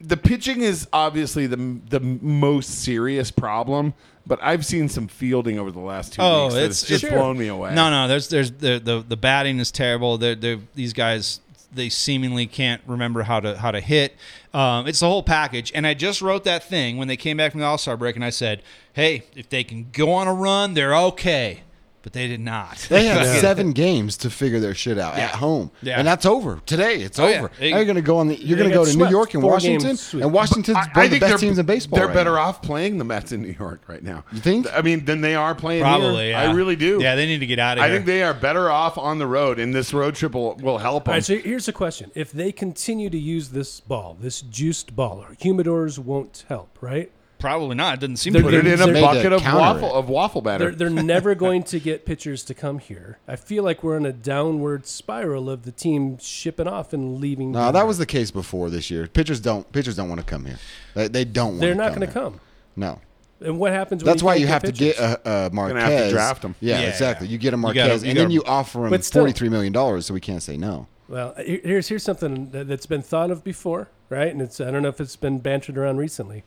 the 0.00 0.16
pitching 0.16 0.62
is 0.62 0.88
obviously 0.92 1.46
the 1.46 1.56
the 1.88 2.00
most 2.00 2.82
serious 2.82 3.30
problem. 3.30 3.94
But 4.28 4.40
I've 4.42 4.66
seen 4.66 4.88
some 4.88 5.06
fielding 5.06 5.56
over 5.58 5.70
the 5.70 5.78
last 5.78 6.14
two 6.14 6.22
Oh, 6.22 6.44
weeks 6.46 6.54
that 6.54 6.60
it's- 6.64 6.82
just 6.82 7.04
it's- 7.04 7.12
blown 7.20 7.38
me 7.38 7.46
away. 7.48 7.74
No, 7.74 7.90
no. 7.90 8.08
There's 8.08 8.28
there's 8.28 8.50
the 8.50 8.78
the, 8.82 9.04
the 9.06 9.16
batting 9.16 9.58
is 9.60 9.70
terrible. 9.70 10.18
They're, 10.18 10.34
they're, 10.34 10.58
these 10.74 10.92
guys 10.92 11.40
they 11.72 11.88
seemingly 11.90 12.46
can't 12.46 12.80
remember 12.86 13.22
how 13.22 13.38
to 13.40 13.56
how 13.56 13.70
to 13.70 13.80
hit. 13.80 14.16
Um, 14.56 14.86
it's 14.86 15.00
the 15.00 15.06
whole 15.06 15.22
package. 15.22 15.70
And 15.74 15.86
I 15.86 15.92
just 15.92 16.22
wrote 16.22 16.44
that 16.44 16.64
thing 16.64 16.96
when 16.96 17.08
they 17.08 17.16
came 17.18 17.36
back 17.36 17.52
from 17.52 17.60
the 17.60 17.66
All 17.66 17.76
Star 17.76 17.94
break, 17.94 18.16
and 18.16 18.24
I 18.24 18.30
said, 18.30 18.62
"Hey, 18.94 19.24
if 19.36 19.50
they 19.50 19.62
can 19.62 19.90
go 19.92 20.10
on 20.14 20.26
a 20.26 20.32
run, 20.32 20.72
they're 20.72 20.96
okay." 20.96 21.60
But 22.06 22.12
they 22.12 22.28
did 22.28 22.38
not. 22.38 22.78
They 22.88 23.06
had 23.06 23.40
seven 23.40 23.72
games 23.72 24.16
to 24.18 24.30
figure 24.30 24.60
their 24.60 24.76
shit 24.76 24.96
out 24.96 25.16
at 25.18 25.30
home, 25.32 25.72
Yeah. 25.82 25.98
and 25.98 26.06
that's 26.06 26.24
over 26.24 26.60
today. 26.64 27.00
It's 27.02 27.18
Oh, 27.18 27.26
yeah. 27.26 27.38
over. 27.40 27.50
They- 27.58 27.72
now 27.72 27.78
you're 27.78 27.84
going 27.84 27.96
to 27.96 28.00
go 28.00 28.18
on 28.18 28.28
the. 28.28 28.36
You're 28.40 28.56
going 28.56 28.70
to 28.70 28.74
go 28.76 28.84
got 28.84 28.92
to 28.92 28.96
New. 28.96 29.08
York 29.08 29.34
and 29.34 29.42
Four 29.42 29.50
Washington, 29.50 29.98
and 30.22 30.32
Washington's 30.32 30.76
I, 30.76 30.82
one 30.82 30.90
I 30.94 31.04
of 31.06 31.10
the 31.10 31.18
best 31.18 31.30
they're, 31.30 31.38
teams 31.38 31.58
in 31.58 31.66
baseball. 31.66 31.98
They're 31.98 32.06
right 32.06 32.14
better 32.14 32.34
now. 32.34 32.42
off 32.42 32.62
playing 32.62 32.98
the 32.98 33.04
Mets 33.04 33.32
in 33.32 33.42
New 33.42 33.56
York 33.58 33.80
right 33.88 34.04
now. 34.04 34.22
You 34.30 34.38
think? 34.38 34.68
I 34.72 34.82
mean, 34.82 35.04
than 35.04 35.20
they 35.20 35.34
are 35.34 35.52
playing 35.56 35.82
Probably. 35.82 36.26
here. 36.26 36.30
Yeah. 36.30 36.42
I 36.48 36.52
really 36.52 36.76
do. 36.76 37.00
Yeah, 37.02 37.16
they 37.16 37.26
need 37.26 37.40
to 37.40 37.46
get 37.46 37.58
out 37.58 37.76
of 37.78 37.82
I 37.82 37.88
here. 37.88 37.94
I 37.94 37.96
think 37.98 38.06
they 38.06 38.22
are 38.22 38.34
better 38.34 38.70
off 38.70 38.96
on 38.96 39.18
the 39.18 39.26
road, 39.26 39.58
and 39.58 39.74
this 39.74 39.92
road 39.92 40.14
trip 40.14 40.34
will, 40.34 40.54
will 40.62 40.78
help 40.78 41.06
them. 41.06 41.10
All 41.10 41.16
right, 41.16 41.24
so 41.24 41.36
here's 41.38 41.66
the 41.66 41.72
question: 41.72 42.12
If 42.14 42.30
they 42.30 42.52
continue 42.52 43.10
to 43.10 43.18
use 43.18 43.48
this 43.48 43.80
ball, 43.80 44.16
this 44.20 44.42
juiced 44.42 44.94
ball, 44.94 45.26
humidors 45.42 45.98
won't 45.98 46.44
help, 46.48 46.78
right? 46.80 47.10
Probably 47.38 47.76
not. 47.76 47.94
It 47.94 48.00
doesn't 48.00 48.16
seem 48.16 48.32
They're 48.32 48.40
to 48.42 48.48
Put 48.48 48.54
it 48.54 48.66
in 48.66 48.80
a 48.80 48.86
Made 48.86 48.94
to 48.94 49.00
bucket 49.06 49.32
of 49.32 49.42
counter 49.42 49.58
waffle 49.60 49.88
it. 49.90 49.98
of 49.98 50.08
waffle 50.08 50.40
batter. 50.40 50.70
They're, 50.70 50.88
they're 50.90 51.02
never 51.04 51.34
going 51.34 51.64
to 51.64 51.78
get 51.78 52.06
pitchers 52.06 52.42
to 52.44 52.54
come 52.54 52.78
here. 52.78 53.18
I 53.28 53.36
feel 53.36 53.62
like 53.62 53.82
we're 53.82 53.98
in 53.98 54.06
a 54.06 54.12
downward 54.12 54.86
spiral 54.86 55.50
of 55.50 55.64
the 55.64 55.72
team 55.72 56.16
shipping 56.18 56.66
off 56.66 56.92
and 56.94 57.18
leaving. 57.20 57.52
No, 57.52 57.70
that 57.72 57.86
was 57.86 57.98
the 57.98 58.06
case 58.06 58.30
before 58.30 58.70
this 58.70 58.90
year. 58.90 59.06
Pitchers 59.06 59.38
don't. 59.40 59.70
Pitchers 59.70 59.96
don't 59.96 60.08
want 60.08 60.20
to 60.20 60.26
come 60.26 60.46
here. 60.46 60.58
They, 60.94 61.08
they 61.08 61.24
don't. 61.26 61.48
want 61.50 61.60
They're 61.60 61.74
not 61.74 61.88
going 61.88 62.00
to 62.00 62.06
here. 62.06 62.14
come. 62.14 62.40
No. 62.74 63.00
And 63.40 63.58
what 63.58 63.72
happens? 63.72 64.02
When 64.02 64.10
That's 64.12 64.22
why 64.22 64.32
can't 64.32 64.40
you 64.40 64.46
have 64.46 64.62
to 64.62 64.72
pitchers? 64.72 64.96
get 64.96 64.98
a, 65.26 65.46
a 65.48 65.50
Marquez. 65.52 65.82
have 65.82 66.04
to 66.04 66.10
draft 66.10 66.44
'em. 66.46 66.54
Yeah, 66.60 66.80
Yeah, 66.80 66.86
exactly. 66.88 67.26
yeah. 67.26 67.32
You 67.32 67.38
get 67.38 67.52
a 67.52 67.58
You 67.58 67.62
gotta- 67.64 67.76
Marquez, 67.76 68.02
you 68.02 68.08
and 68.10 68.18
then 68.18 68.24
gotta- 68.24 68.34
you 68.34 68.44
offer 68.44 68.84
him 68.84 68.90
But 68.90 69.04
still- 69.04 69.20
forty 69.22 69.34
three 69.34 69.50
million 69.50 69.74
dollars, 69.74 70.06
so 70.06 70.14
we 70.14 70.20
can't 70.20 70.42
say 70.42 70.56
no. 70.56 70.86
Well, 71.06 71.34
here- 71.44 71.60
here's 71.62 71.88
here's 71.88 72.02
something 72.02 72.48
that- 72.52 72.66
that's 72.66 72.86
been 72.86 73.02
thought 73.02 73.30
of 73.30 73.44
before, 73.44 73.88
right? 74.08 74.28
And 74.32 74.40
it's 74.40 74.58
I 74.58 74.70
don't 74.70 74.80
know 74.82 74.88
if 74.88 75.02
it's 75.02 75.16
been 75.16 75.38
bantered 75.40 75.76
around 75.76 75.98
recently. 75.98 76.44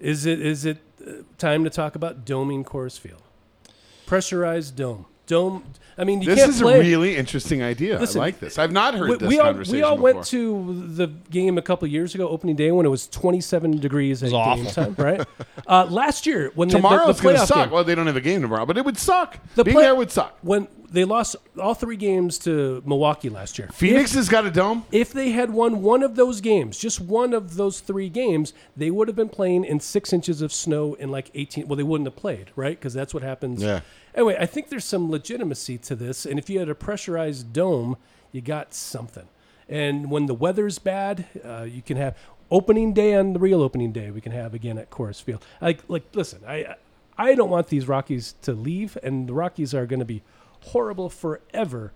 Is 0.00 0.26
it 0.26 0.40
is 0.40 0.64
it 0.64 0.78
uh, 1.06 1.12
time 1.38 1.62
to 1.64 1.70
talk 1.70 1.94
about 1.94 2.24
doming 2.24 2.64
Coors 2.64 2.98
Field? 2.98 3.22
Pressurized 4.06 4.74
dome, 4.76 5.06
dome. 5.26 5.62
I 5.96 6.04
mean, 6.04 6.22
you 6.22 6.30
this 6.30 6.38
can't 6.38 6.50
is 6.50 6.60
play. 6.62 6.76
a 6.76 6.80
really 6.80 7.16
interesting 7.16 7.62
idea. 7.62 7.98
Listen, 7.98 8.20
I 8.20 8.24
like 8.24 8.40
this. 8.40 8.58
I've 8.58 8.72
not 8.72 8.94
heard 8.94 9.10
we, 9.10 9.16
this 9.16 9.28
we 9.28 9.38
all, 9.38 9.44
conversation 9.46 9.76
we 9.76 9.82
all 9.82 9.96
before. 9.96 10.14
went 10.14 10.26
to 10.28 10.84
the 10.88 11.06
game 11.30 11.58
a 11.58 11.62
couple 11.62 11.86
years 11.86 12.14
ago, 12.14 12.26
opening 12.28 12.56
day, 12.56 12.72
when 12.72 12.86
it 12.86 12.88
was 12.88 13.06
27 13.08 13.78
degrees 13.78 14.22
at 14.22 14.32
was 14.32 14.56
game 14.56 14.66
time, 14.66 14.94
right? 14.98 15.20
uh, 15.68 15.84
last 15.90 16.26
year, 16.26 16.50
when 16.54 16.68
the- 16.68 16.72
the, 16.76 16.78
Tomorrow's 16.78 17.18
the, 17.18 17.22
going 17.22 17.36
to 17.36 17.46
suck. 17.46 17.56
game, 17.66 17.70
Well, 17.70 17.84
they 17.84 17.94
don't 17.94 18.06
have 18.06 18.16
a 18.16 18.20
game 18.20 18.40
tomorrow, 18.40 18.64
but 18.66 18.78
it 18.78 18.84
would 18.84 18.96
suck. 18.98 19.36
the 19.54 19.62
Being 19.62 19.74
play- 19.76 19.84
there 19.84 19.94
would 19.94 20.10
suck. 20.10 20.38
when 20.42 20.66
they 20.90 21.04
lost 21.04 21.36
all 21.60 21.74
three 21.74 21.96
games 21.96 22.38
to 22.38 22.82
Milwaukee 22.84 23.28
last 23.28 23.58
year. 23.58 23.68
Phoenix 23.72 24.14
has 24.14 24.28
got 24.28 24.44
a 24.44 24.50
dome. 24.50 24.84
If 24.90 25.12
they 25.12 25.30
had 25.30 25.50
won 25.50 25.82
one 25.82 26.02
of 26.02 26.16
those 26.16 26.40
games, 26.40 26.78
just 26.78 27.00
one 27.00 27.32
of 27.32 27.54
those 27.54 27.80
three 27.80 28.08
games, 28.08 28.52
they 28.76 28.90
would 28.90 29.08
have 29.08 29.16
been 29.16 29.28
playing 29.28 29.64
in 29.64 29.80
six 29.80 30.12
inches 30.12 30.42
of 30.42 30.52
snow 30.52 30.94
in 30.94 31.10
like 31.10 31.30
18. 31.34 31.68
Well, 31.68 31.76
they 31.76 31.82
wouldn't 31.82 32.08
have 32.08 32.16
played, 32.16 32.50
right? 32.56 32.78
Because 32.78 32.92
that's 32.92 33.14
what 33.14 33.22
happens. 33.22 33.62
Yeah. 33.62 33.80
Anyway, 34.14 34.36
I 34.38 34.46
think 34.46 34.68
there's 34.68 34.84
some 34.84 35.10
legitimacy 35.10 35.78
to 35.78 35.94
this. 35.94 36.26
And 36.26 36.38
if 36.38 36.50
you 36.50 36.58
had 36.58 36.68
a 36.68 36.74
pressurized 36.74 37.52
dome, 37.52 37.96
you 38.32 38.40
got 38.40 38.74
something. 38.74 39.28
And 39.68 40.10
when 40.10 40.26
the 40.26 40.34
weather's 40.34 40.78
bad, 40.80 41.26
uh, 41.44 41.62
you 41.62 41.82
can 41.82 41.96
have 41.96 42.16
opening 42.50 42.92
day 42.92 43.14
on 43.14 43.32
the 43.32 43.38
real 43.38 43.62
opening 43.62 43.92
day. 43.92 44.10
We 44.10 44.20
can 44.20 44.32
have 44.32 44.54
again 44.54 44.78
at 44.78 44.90
Coors 44.90 45.22
Field. 45.22 45.44
Like, 45.60 45.80
like, 45.86 46.02
listen, 46.12 46.40
I, 46.46 46.74
I 47.16 47.36
don't 47.36 47.50
want 47.50 47.68
these 47.68 47.86
Rockies 47.86 48.34
to 48.42 48.52
leave, 48.52 48.98
and 49.02 49.28
the 49.28 49.32
Rockies 49.32 49.72
are 49.72 49.86
going 49.86 50.00
to 50.00 50.04
be 50.04 50.22
horrible 50.66 51.08
forever 51.10 51.92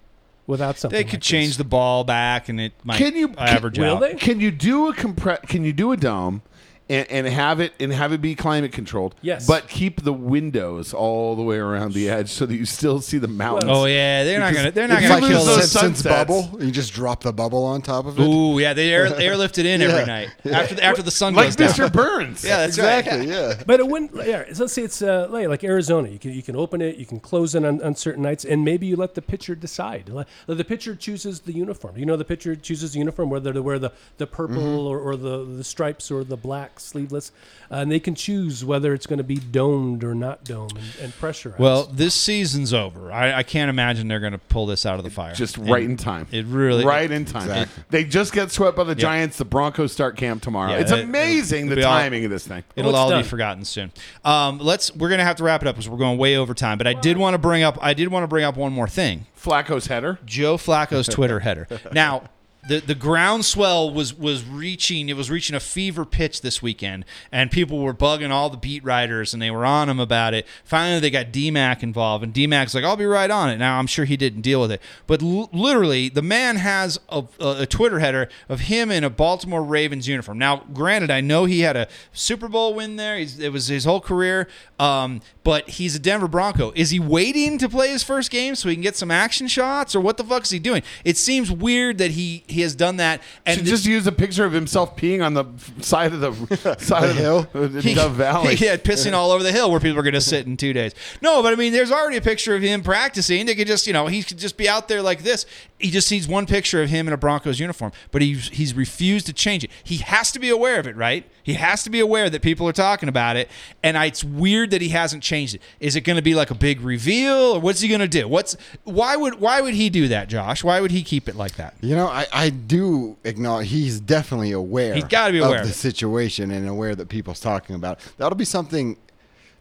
without 0.47 0.79
something. 0.79 0.97
They 0.97 1.05
could 1.05 1.15
like 1.15 1.23
change 1.23 1.49
this. 1.49 1.57
the 1.59 1.65
ball 1.65 2.05
back, 2.05 2.49
and 2.49 2.61
it 2.61 2.73
might 2.85 2.99
Can 2.99 3.17
you- 3.17 3.35
average 3.39 3.79
will 3.79 3.97
out. 3.97 4.01
they? 4.01 4.15
Can 4.15 4.41
you 4.41 4.51
do 4.51 4.89
a 4.89 4.95
compre- 4.95 5.43
Can 5.49 5.65
you 5.65 5.73
do 5.73 5.93
a 5.93 5.97
dome 5.97 6.43
and, 6.89 7.11
and 7.11 7.27
have 7.27 7.61
it 7.61 7.73
and 7.81 7.93
have 7.93 8.13
it 8.13 8.21
be 8.21 8.35
climate 8.35 8.73
controlled. 8.73 9.15
Yes. 9.23 9.47
but 9.47 9.69
keep 9.69 10.03
the 10.03 10.13
windows 10.13 10.93
all 10.93 11.35
the 11.37 11.43
way 11.43 11.57
around 11.57 11.95
the 11.95 12.11
edge 12.11 12.29
so 12.31 12.45
that 12.47 12.55
you 12.55 12.67
still 12.67 13.01
see 13.01 13.19
the 13.19 13.29
mountains. 13.29 13.71
Oh 13.75 13.87
yeah, 13.87 14.23
they're 14.25 14.39
not 14.41 14.53
gonna 14.55 14.71
they're 14.71 14.89
not 14.89 15.01
gonna 15.01 15.15
you 15.27 15.33
kill 15.33 15.39
lose 15.39 15.47
those. 15.47 15.57
those 15.57 15.71
Simpsons 15.73 15.99
sunsets- 16.03 16.27
bubble. 16.51 16.63
You 16.65 16.71
just 16.71 16.93
drop 16.93 17.23
the 17.23 17.33
bubble 17.33 17.65
on 17.65 17.81
top 17.83 18.07
of 18.07 18.19
it. 18.19 18.23
Ooh 18.23 18.59
yeah, 18.59 18.75
they 18.75 18.93
air, 18.93 19.07
airlift 19.19 19.59
it 19.59 19.67
in 19.67 19.81
every 19.81 20.01
Yeah. 20.01 20.05
night 20.05 20.29
after 20.53 20.75
the, 20.75 20.85
after 20.85 21.03
the 21.03 21.11
sun 21.11 21.35
like 21.35 21.47
goes 21.47 21.57
down. 21.57 21.69
Like 21.69 21.77
Mr. 21.77 21.93
Burns. 21.93 22.45
Yeah, 22.45 22.59
that's 22.67 22.79
right. 22.79 22.99
exactly. 22.99 23.29
Yeah. 23.31 23.63
But 23.67 23.81
it 23.81 23.87
wouldn't. 23.87 24.15
Yeah, 24.27 24.45
so 24.53 24.65
let's 24.65 24.75
say 24.75 24.83
it's 24.83 25.01
uh, 25.03 25.29
like, 25.31 25.49
like 25.49 25.65
Arizona. 25.65 26.09
You 26.11 26.19
can 26.19 26.33
you 26.33 26.43
can 26.43 26.55
open 26.57 26.83
it, 26.83 26.97
you 26.97 27.07
can 27.07 27.19
close 27.21 27.55
it 27.55 27.65
on, 27.65 27.83
on 27.83 27.95
certain 27.95 28.23
nights, 28.23 28.45
and 28.45 28.65
maybe 28.65 28.87
you 28.87 28.97
let 28.97 29.15
the 29.15 29.23
pitcher 29.23 29.55
decide. 29.55 30.09
Let, 30.11 30.29
let 30.47 30.59
the 30.59 30.65
pitcher 30.65 30.95
chooses 30.95 31.41
the 31.41 31.53
uniform. 31.53 31.97
You 31.97 32.05
know, 32.07 32.17
the 32.17 32.25
pitcher 32.25 32.55
chooses 32.57 32.93
the 32.93 32.99
uniform 32.99 33.31
whether 33.31 33.53
to 33.53 33.63
wear 33.63 33.79
the 33.79 33.93
the 34.19 34.27
purple 34.27 34.55
Mm-hmm. 34.55 34.87
or, 34.87 34.99
or 35.01 35.17
the 35.17 35.45
the 35.45 35.65
stripes 35.65 36.11
or 36.11 36.23
the 36.23 36.37
black 36.37 36.74
sleeveless, 36.81 37.33
uh, 37.71 37.77
and 37.77 37.91
they 37.93 38.01
can 38.01 38.15
choose 38.15 38.65
whether 38.65 38.93
it's 38.95 39.07
going 39.07 39.19
to 39.19 39.25
be 39.25 39.37
domed 39.37 40.05
or 40.05 40.15
not 40.15 40.45
domed 40.45 40.73
and, 40.77 40.85
and 41.03 41.15
pressurized. 41.15 41.59
Well, 41.61 41.85
this 41.85 42.15
season's 42.15 42.73
over. 42.73 43.13
I, 43.13 43.33
I 43.39 43.43
can't 43.43 43.69
imagine 43.69 44.09
they're 44.09 44.21
going 44.21 44.33
to 44.33 44.39
pull 44.39 44.67
this 44.67 44.85
out 44.87 44.99
of 44.99 45.05
the 45.05 45.11
fire. 45.11 45.35
Just 45.35 45.57
And 45.57 45.69
right 45.71 45.83
in 45.83 45.97
time. 45.97 46.27
It 46.31 46.47
really 46.47 46.85
right 46.85 47.11
in 47.11 47.25
time. 47.25 47.43
Exactly. 47.43 47.85
They 47.91 48.05
just 48.05 48.33
get 48.33 48.51
swept 48.51 48.77
by 48.77 48.85
the 48.85 48.95
Giants. 48.95 49.39
The 49.39 49.45
Broncos 49.45 49.93
start 49.93 50.17
camp 50.17 50.43
tomorrow. 50.43 50.71
Yeah, 50.73 50.79
it's 50.81 50.93
it- 50.93 51.05
amazing 51.05 51.67
the 51.67 51.73
it'll 51.73 51.83
be 51.83 51.85
all- 51.85 51.99
timing 51.99 52.25
of 52.25 52.31
this 52.31 52.47
thing. 52.47 52.65
It'll 52.77 52.93
Well, 52.93 53.01
all 53.03 53.11
it's 53.13 53.27
be 53.27 53.31
forgotten 53.31 53.65
soon. 53.65 53.93
Um, 54.25 54.59
let's. 54.59 54.95
We're 54.95 55.11
gonna 55.11 55.25
have 55.25 55.37
to 55.37 55.45
wrap 55.45 55.63
it 55.63 55.69
up 55.69 55.75
because 55.77 55.89
we're 55.89 55.99
going 55.99 56.19
way 56.19 56.37
over 56.37 56.55
time. 56.55 56.79
But 56.79 56.87
I 56.87 56.95
did 56.95 57.17
want 57.17 57.35
to 57.35 57.39
bring 57.39 57.63
up. 57.63 57.79
I 57.81 57.95
did 57.95 58.09
want 58.09 58.25
to 58.25 58.29
bring 58.29 58.45
up 58.45 58.57
one 58.57 58.73
more 58.73 58.89
thing. 58.89 59.27
Flacco's 59.41 59.87
header. 59.89 60.19
Joe 60.25 60.57
Flacco's 60.57 61.07
Twitter 61.07 61.41
header. 61.41 61.69
Now, 61.93 62.25
the 62.67 62.81
the 62.81 62.95
groundswell 62.95 63.93
was 63.93 64.15
was 64.15 64.45
reaching. 64.45 65.09
It 65.09 65.17
was 65.17 65.31
reaching 65.31 65.55
a 65.55 65.61
fever 65.61 66.05
pitch 66.05 66.41
this 66.41 66.63
weekend, 66.63 67.05
and 67.31 67.51
people 67.51 67.79
were 67.79 67.95
bugging 67.95 68.31
all 68.31 68.49
the 68.49 68.57
beat 68.57 68.83
writers, 68.85 69.33
and 69.35 69.43
they 69.43 69.51
were 69.51 69.67
on 69.67 69.89
him 69.89 70.01
about 70.01 70.35
it. 70.35 70.47
Finally, 70.65 71.01
they 71.01 71.11
got 71.11 71.27
DMAC 71.27 71.83
involved, 71.83 72.25
and 72.25 72.33
DMAC's 72.33 72.75
like, 72.75 72.85
"I'll 72.85 72.97
be 72.97 73.05
right 73.05 73.31
on 73.31 73.51
it." 73.51 73.59
Now, 73.59 73.79
I'm 73.79 73.87
sure 73.87 74.05
he 74.05 74.17
didn't 74.17 74.41
deal 74.43 74.61
with 74.61 74.73
it, 74.73 74.81
but 75.07 75.23
l- 75.23 75.51
literally, 75.53 76.09
the 76.09 76.23
man 76.23 76.57
has 76.57 76.99
a, 77.09 77.25
a, 77.39 77.63
a 77.63 77.67
Twitter 77.67 77.99
header 77.99 78.29
of 78.49 78.61
him 78.61 78.91
in 78.91 79.05
a 79.05 79.11
Baltimore 79.11 79.63
Ravens 79.63 80.09
uniform. 80.09 80.39
Now, 80.39 80.65
granted, 80.73 81.11
I 81.11 81.21
know 81.21 81.45
he 81.45 81.61
had 81.61 81.77
a 81.77 81.89
Super 82.13 82.49
Bowl 82.49 82.75
win 82.75 82.97
there. 82.97 83.19
He's, 83.19 83.39
it 83.39 83.53
was 83.53 83.67
his 83.67 83.85
whole 83.85 84.01
career, 84.01 84.49
um, 84.79 85.21
but 85.43 85.69
he's 85.71 85.95
a 85.95 85.99
Denver 85.99 86.29
Bronco. 86.29 86.73
Is 86.75 86.91
he 86.91 87.01
waiting 87.01 87.59
to 87.59 87.69
play 87.69 87.91
his 87.91 88.03
first 88.03 88.31
game 88.31 88.55
so 88.55 88.69
he 88.69 88.75
can 88.75 88.83
get 88.83 88.97
some 88.97 89.11
action 89.11 89.49
shots, 89.49 89.95
or 89.95 90.01
what 90.01 90.17
the 90.17 90.25
fuck 90.25 90.45
is 90.45 90.51
he 90.51 90.59
doing? 90.59 90.83
It 91.05 91.17
seems 91.17 91.51
weird 91.51 91.99
that 91.99 92.13
he 92.13 92.43
he 92.55 92.63
has 92.63 92.75
done 92.75 92.97
that. 92.97 93.21
And 93.45 93.59
Should 93.59 93.67
just 93.67 93.85
use 93.87 94.07
a 94.07 94.13
picture 94.13 94.45
of 94.45 94.53
himself 94.53 94.97
peeing 94.97 95.25
on 95.25 95.35
the 95.35 95.45
side 95.83 96.13
of 96.13 96.21
the 96.21 96.77
side 96.81 97.11
of 97.11 97.17
hill? 97.17 97.47
the, 97.53 97.69
the 97.69 97.81
he- 97.83 97.95
Dove 97.95 98.13
Valley. 98.15 98.55
Yeah, 98.55 98.77
pissing 98.77 99.13
all 99.15 99.31
over 99.31 99.43
the 99.43 99.53
hill 99.53 99.71
where 99.71 99.81
people 99.81 99.99
are 99.99 100.03
going 100.03 100.15
to 100.15 100.21
sit 100.21 100.47
in 100.47 100.57
two 100.57 100.73
days. 100.73 100.95
No, 101.21 101.43
but 101.43 101.53
I 101.53 101.57
mean, 101.57 101.73
there's 101.73 101.93
already 101.93 102.17
a 102.17 102.23
picture 102.23 102.55
of 102.55 102.63
him 102.63 102.83
practicing. 102.83 103.47
They 103.47 103.55
could 103.55 103.67
just, 103.67 103.87
you 103.87 103.93
know, 103.93 104.07
he 104.07 104.23
could 104.23 104.39
just 104.39 104.57
be 104.57 104.69
out 104.69 104.89
there 104.89 105.03
like 105.03 105.23
this. 105.23 105.45
He 105.79 105.91
just 105.91 106.09
sees 106.09 106.27
one 106.27 106.47
picture 106.47 106.83
of 106.83 106.89
him 106.89 107.07
in 107.07 107.13
a 107.13 107.17
Broncos 107.19 107.61
uniform, 107.61 107.93
but 108.11 108.23
he's 108.23 108.49
he's 108.49 108.73
refused 108.73 109.27
to 109.27 109.33
change 109.35 109.65
it. 109.65 109.71
He 109.83 109.99
has 109.99 110.33
to 110.33 110.39
be 110.39 110.49
aware 110.49 110.81
of 110.81 110.87
it, 110.87 110.97
right? 110.97 111.29
He 111.43 111.55
has 111.55 111.83
to 111.83 111.91
be 111.91 112.01
aware 112.01 112.31
that 112.31 112.41
people 112.41 112.67
are 112.67 112.73
talking 112.73 113.09
about 113.09 113.37
it, 113.37 113.51
and 113.83 113.99
I, 113.99 114.07
it's 114.07 114.25
weird 114.25 114.71
that 114.71 114.81
he 114.81 114.89
hasn't 114.91 115.23
changed 115.23 115.57
it. 115.57 115.63
Is 115.81 115.95
it 115.95 116.01
going 116.03 116.17
to 116.17 116.23
be 116.23 116.35
like 116.35 116.51
a 116.51 116.55
big 116.55 116.81
reveal, 116.81 117.35
or 117.57 117.61
what's 117.61 117.81
he 117.81 117.89
going 117.89 118.01
to 118.01 118.09
do? 118.09 118.27
What's 118.27 118.57
why 118.85 119.17
would 119.17 119.41
why 119.41 119.61
would 119.61 119.75
he 119.75 119.91
do 119.91 120.09
that, 120.09 120.29
Josh? 120.29 120.65
Why 120.65 120.81
would 120.81 120.91
he 120.93 121.03
keep 121.03 121.29
it 121.29 121.37
like 121.37 121.57
that? 121.57 121.75
You 121.83 121.95
know, 121.97 122.07
I, 122.07 122.27
I 122.33 122.44
do 122.51 123.17
acknowledge 123.25 123.69
he's 123.69 124.01
definitely 124.01 124.53
aware. 124.53 124.95
He's 124.95 125.05
gotta 125.05 125.33
be 125.33 125.39
aware 125.39 125.57
of 125.57 125.63
of 125.63 125.69
the 125.69 125.75
situation 125.75 126.51
and 126.51 126.69
aware 126.69 126.95
that 126.95 127.09
people's 127.09 127.41
talking 127.41 127.77
about. 127.77 127.99
it. 128.01 128.13
That'll 128.19 128.37
be 128.37 128.45
something. 128.45 128.97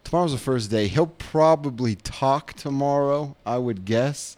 Tomorrow's 0.03 0.31
the 0.33 0.37
first 0.37 0.69
day. 0.69 0.87
He'll 0.87 1.07
probably 1.07 1.95
talk 1.95 2.53
tomorrow. 2.53 3.35
I 3.45 3.57
would 3.57 3.85
guess. 3.85 4.37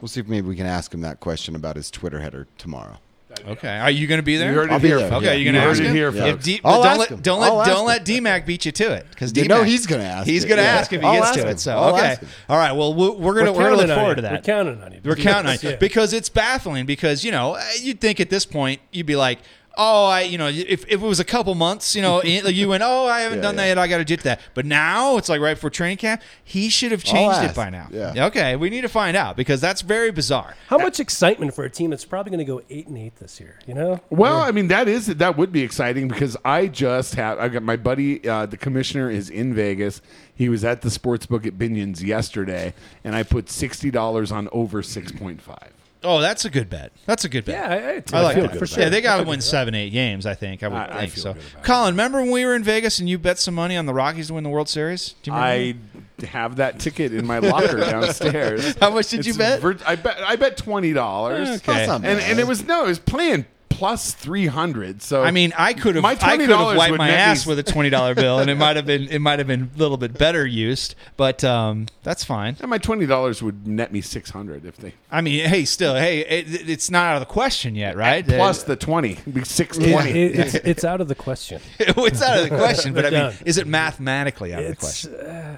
We'll 0.00 0.08
see 0.08 0.20
if 0.20 0.28
maybe 0.28 0.48
we 0.48 0.56
can 0.56 0.66
ask 0.66 0.92
him 0.92 1.00
that 1.02 1.20
question 1.20 1.54
about 1.54 1.76
his 1.76 1.90
Twitter 1.90 2.20
header 2.20 2.46
tomorrow. 2.58 2.98
Okay, 3.46 3.78
are 3.78 3.90
you 3.90 4.06
going 4.06 4.18
to 4.18 4.22
be 4.22 4.36
there? 4.36 4.50
You 4.50 4.56
heard 4.56 4.70
it 4.70 4.72
I'll 4.72 4.80
be 4.80 4.88
here. 4.88 4.98
there. 4.98 5.12
Okay, 5.14 5.26
Yeah. 5.26 5.32
you're 5.32 5.52
gonna 5.52 5.64
You 5.64 5.70
ask 5.70 5.78
heard 5.78 5.86
it 5.86 5.88
him? 5.90 5.94
here, 5.96 6.08
If 6.08 6.14
folks. 6.16 6.44
D- 6.44 6.60
I'll 6.64 6.82
don't 6.82 6.86
ask 6.86 6.98
let 7.00 7.08
him. 7.10 7.20
don't 7.20 7.42
I'll 7.42 7.54
let 7.56 7.60
ask 7.60 7.70
don't 7.70 7.80
him. 7.80 7.86
let 7.86 8.04
DMAC 8.04 8.46
beat 8.46 8.64
you 8.64 8.72
to 8.72 8.92
it 8.92 9.06
because 9.10 9.36
You 9.36 9.48
know 9.48 9.62
he's 9.62 9.86
gonna 9.86 10.02
ask 10.04 10.26
He's 10.26 10.44
it, 10.44 10.48
gonna 10.48 10.62
yeah. 10.62 10.68
ask 10.68 10.92
if 10.92 11.00
he 11.02 11.06
I'll 11.06 11.14
gets 11.14 11.26
ask 11.26 11.34
to 11.34 11.42
him. 11.42 11.48
it. 11.48 11.60
So 11.60 11.76
I'll 11.76 11.94
okay, 11.94 12.06
ask 12.06 12.20
him. 12.20 12.28
all 12.48 12.56
right. 12.56 12.72
Well, 12.72 12.94
we're, 12.94 13.10
we're 13.12 13.34
gonna 13.34 13.52
we're, 13.52 13.64
gonna 13.70 13.76
look 13.76 13.88
forward 13.96 14.16
you. 14.16 14.22
to 14.22 14.28
We're 14.28 14.34
that. 14.36 14.44
counting 14.44 14.82
on 14.82 14.92
you. 14.92 15.00
We're 15.04 15.16
counting 15.16 15.52
on 15.52 15.58
you 15.62 15.70
Yeah. 15.70 15.76
because 15.76 16.12
it's 16.12 16.28
baffling. 16.28 16.86
Because 16.86 17.22
you 17.24 17.32
know 17.32 17.54
uh, 17.54 17.62
you'd 17.80 18.00
think 18.00 18.18
at 18.20 18.30
this 18.30 18.46
point 18.46 18.80
you'd 18.92 19.06
be 19.06 19.16
like. 19.16 19.38
Oh, 19.76 20.06
I 20.06 20.22
you 20.22 20.38
know 20.38 20.48
if, 20.48 20.84
if 20.86 20.92
it 20.92 21.00
was 21.00 21.20
a 21.20 21.24
couple 21.24 21.54
months, 21.54 21.94
you 21.96 22.02
know, 22.02 22.22
you 22.24 22.68
went, 22.68 22.82
oh, 22.82 23.06
I 23.06 23.20
haven't 23.20 23.38
Yeah, 23.38 23.42
done 23.42 23.56
that 23.56 23.62
yeah. 23.64 23.68
yet. 23.68 23.78
I 23.78 23.88
got 23.88 23.98
to 23.98 24.04
do 24.04 24.16
that. 24.18 24.40
But 24.54 24.66
now 24.66 25.16
it's 25.16 25.28
like 25.28 25.40
right 25.40 25.54
before 25.54 25.70
training 25.70 25.96
camp. 25.98 26.22
He 26.44 26.68
should 26.68 26.92
have 26.92 27.02
changed 27.04 27.42
it 27.42 27.54
by 27.54 27.70
now. 27.70 27.88
Yeah. 27.90 28.26
Okay, 28.26 28.56
we 28.56 28.70
need 28.70 28.82
to 28.82 28.88
find 28.88 29.16
out 29.16 29.36
because 29.36 29.60
that's 29.60 29.80
very 29.82 30.10
bizarre. 30.10 30.54
How 30.68 30.78
much 30.78 31.00
excitement 31.00 31.54
for 31.54 31.64
a 31.64 31.70
team 31.70 31.90
that's 31.90 32.04
probably 32.04 32.30
going 32.30 32.38
to 32.38 32.44
go 32.44 32.62
eight 32.70 32.86
and 32.86 32.96
eight 32.98 33.16
this 33.16 33.40
year? 33.40 33.58
You 33.66 33.74
know, 33.74 34.00
Well, 34.10 34.38
I 34.40 34.50
mean 34.52 34.68
that 34.68 34.88
is 34.88 35.06
that 35.06 35.36
would 35.36 35.52
be 35.52 35.62
exciting 35.62 36.08
because 36.08 36.36
I 36.44 36.66
just 36.68 37.14
have 37.16 37.38
I 37.38 37.48
got 37.48 37.62
my 37.62 37.76
buddy 37.76 38.26
uh, 38.28 38.46
the 38.46 38.56
commissioner 38.56 39.10
is 39.10 39.30
in 39.30 39.54
Vegas. 39.54 40.00
He 40.36 40.48
was 40.48 40.64
at 40.64 40.82
the 40.82 40.90
sports 40.90 41.26
book 41.26 41.46
at 41.46 41.58
Binion's 41.58 42.02
yesterday, 42.02 42.74
and 43.04 43.14
I 43.14 43.22
put 43.22 43.48
sixty 43.50 43.90
dollars 43.90 44.32
on 44.32 44.48
over 44.52 44.82
six 44.82 45.12
point 45.12 45.40
five. 45.40 45.70
Oh, 46.04 46.20
that's 46.20 46.44
a 46.44 46.50
good 46.50 46.68
bet. 46.70 46.92
That's 47.06 47.24
a 47.24 47.28
good 47.28 47.44
bet. 47.44 47.54
yeah, 47.54 48.02
I, 48.12 48.16
I, 48.16 48.20
I 48.20 48.22
like 48.22 48.34
feel 48.34 48.44
that. 48.44 48.52
good 48.52 48.58
for 48.58 48.66
sure. 48.66 48.82
Yeah, 48.84 48.88
they 48.90 49.00
got 49.00 49.16
to 49.16 49.24
win 49.24 49.40
seven, 49.40 49.74
eight 49.74 49.90
games. 49.90 50.26
I 50.26 50.34
think. 50.34 50.62
I 50.62 50.68
would 50.68 50.76
I- 50.76 50.84
I 50.84 51.00
think 51.00 51.12
feel 51.12 51.22
so. 51.22 51.32
good 51.34 51.42
about. 51.52 51.64
Colin, 51.64 51.94
remember 51.94 52.20
when 52.22 52.30
we 52.30 52.44
were 52.44 52.54
in 52.54 52.62
Vegas 52.62 52.98
and 52.98 53.08
you 53.08 53.18
bet 53.18 53.38
some 53.38 53.54
money 53.54 53.76
on 53.76 53.86
the 53.86 53.94
Rockies 53.94 54.28
to 54.28 54.34
win 54.34 54.44
the 54.44 54.50
World 54.50 54.68
Series? 54.68 55.14
Do 55.22 55.30
you 55.30 55.36
remember? 55.36 55.78
I 56.22 56.26
have 56.26 56.56
that 56.56 56.78
ticket 56.78 57.12
in 57.12 57.26
my 57.26 57.38
locker 57.40 57.76
downstairs. 57.90 58.76
How 58.80 58.90
much 58.90 59.08
did 59.08 59.26
you 59.26 59.34
bet? 59.34 59.60
vir- 59.60 59.78
I 59.86 59.96
bet 59.96 60.18
I 60.20 60.36
bet 60.36 60.56
twenty 60.56 60.92
dollars. 60.92 61.48
Okay. 61.48 61.84
And 61.86 62.04
and 62.06 62.38
it 62.38 62.46
was 62.46 62.64
no, 62.64 62.84
it 62.84 62.88
was 62.88 62.98
playing 62.98 63.46
plus 63.76 64.12
three 64.12 64.46
hundred. 64.46 65.02
So 65.02 65.22
I 65.22 65.30
mean, 65.30 65.52
I 65.58 65.72
could 65.74 65.96
have. 65.96 66.02
My 66.02 66.10
I 66.20 66.36
could 66.36 66.48
have 66.48 66.58
$20 66.58 66.76
wiped 66.76 66.90
would 66.92 66.98
my 66.98 67.08
net 67.08 67.14
me 67.14 67.18
ass 67.18 67.46
with 67.46 67.58
a 67.58 67.62
twenty 67.62 67.90
dollar 67.90 68.14
bill, 68.14 68.38
and 68.38 68.48
it 68.50 68.54
might 68.54 68.76
have 68.76 68.86
been. 68.86 69.08
It 69.08 69.18
might 69.20 69.38
have 69.38 69.48
been 69.48 69.70
a 69.74 69.78
little 69.78 69.96
bit 69.96 70.16
better 70.16 70.46
used, 70.46 70.94
but 71.16 71.42
um, 71.44 71.86
that's 72.02 72.24
fine. 72.24 72.56
and 72.60 72.70
my 72.70 72.78
twenty 72.78 73.06
dollars 73.06 73.42
would 73.42 73.66
net 73.66 73.92
me 73.92 74.00
six 74.00 74.30
hundred 74.30 74.64
if 74.64 74.76
they 74.76 74.94
I 75.10 75.20
mean, 75.20 75.48
hey, 75.48 75.64
still, 75.64 75.94
hey, 75.94 76.20
it, 76.20 76.68
it's 76.68 76.90
not 76.90 77.06
out 77.06 77.16
of 77.16 77.20
the 77.20 77.32
question 77.32 77.74
yet, 77.74 77.96
right? 77.96 78.26
plus 78.26 78.62
the 78.62 78.76
twenty, 78.76 79.12
It'd 79.12 79.34
be 79.34 79.44
six 79.44 79.76
It- 79.78 79.86
it- 79.88 80.38
it's, 80.38 80.54
it's 80.54 80.84
out 80.84 81.00
of 81.00 81.08
the 81.08 81.14
question. 81.14 81.60
it's 81.78 82.22
out 82.22 82.38
of 82.38 82.48
the 82.48 82.56
question, 82.56 82.94
but 82.94 83.06
I 83.06 83.10
mean, 83.10 83.32
is 83.44 83.58
it 83.58 83.66
mathematically 83.66 84.52
out 84.54 84.62
of 84.62 84.68
the 84.70 84.76
question? 84.76 85.14
uh, 85.14 85.56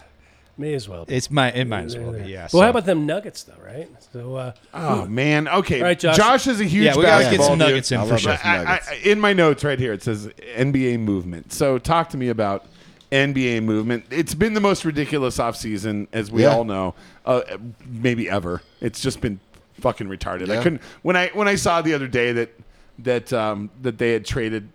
may 0.59 0.75
as 0.75 0.89
well. 0.89 1.05
Be. 1.05 1.15
It's 1.15 1.31
my. 1.31 1.51
It 1.53 1.67
might 1.67 1.85
as 1.85 1.97
well 1.97 2.13
be. 2.13 2.31
Yeah. 2.31 2.41
well, 2.43 2.49
so- 2.49 2.61
how 2.63 2.71
about 2.71 2.87
them 2.87 3.07
Nuggets 3.07 3.43
though? 3.45 3.55
Right. 3.65 3.89
So 4.13 4.37
uh, 4.37 4.53
Oh 4.75 5.07
man, 5.07 5.49
okay. 5.49 5.79
All 5.81 5.85
right, 5.87 5.99
Josh. 5.99 6.17
Josh 6.17 6.47
is 6.47 6.61
a 6.61 6.65
huge 6.65 6.85
Yeah, 6.87 6.97
we 6.97 7.03
gotta 7.03 7.25
get 7.25 7.39
basketball 7.39 7.47
some 7.49 7.59
dude. 7.59 7.69
nuggets 7.69 7.93
in 7.93 8.07
for 8.07 8.19
sure. 8.19 8.33
I. 8.43 8.81
I, 8.89 8.95
in 9.05 9.21
my 9.21 9.33
notes 9.33 9.65
right 9.65 9.79
here, 9.79 9.93
it 9.93 10.03
says 10.03 10.29
NBA 10.57 11.01
movement. 11.01 11.53
So 11.53 11.79
talk 11.79 12.09
to 12.11 12.17
me 12.17 12.29
about 12.29 12.65
NBA 13.13 13.63
movement. 13.63 14.05
It's 14.11 14.35
been 14.35 14.55
the 14.55 14.61
most 14.61 14.85
ridiculous 14.85 15.39
offseason, 15.39 16.09
as 16.13 16.31
we 16.31 16.43
Yeah. 16.43 16.49
all 16.55 16.65
know, 16.65 16.95
uh, 17.25 17.43
maybe 17.87 18.29
ever. 18.29 18.63
It's 18.81 19.01
just 19.01 19.21
been 19.21 19.39
fucking 19.81 20.09
retarded. 20.09 20.49
Yeah. 20.49 20.59
I 20.59 20.63
couldn't 20.63 20.81
when 21.03 21.17
I 21.17 21.29
when 21.29 21.49
I 21.49 21.55
saw 21.57 21.83
the 21.83 21.95
other 21.95 22.09
day 22.09 22.33
that 22.33 22.51
that 23.01 23.33
um, 23.33 23.71
that 23.83 23.99
they 23.99 24.13
had 24.13 24.25
traded. 24.25 24.69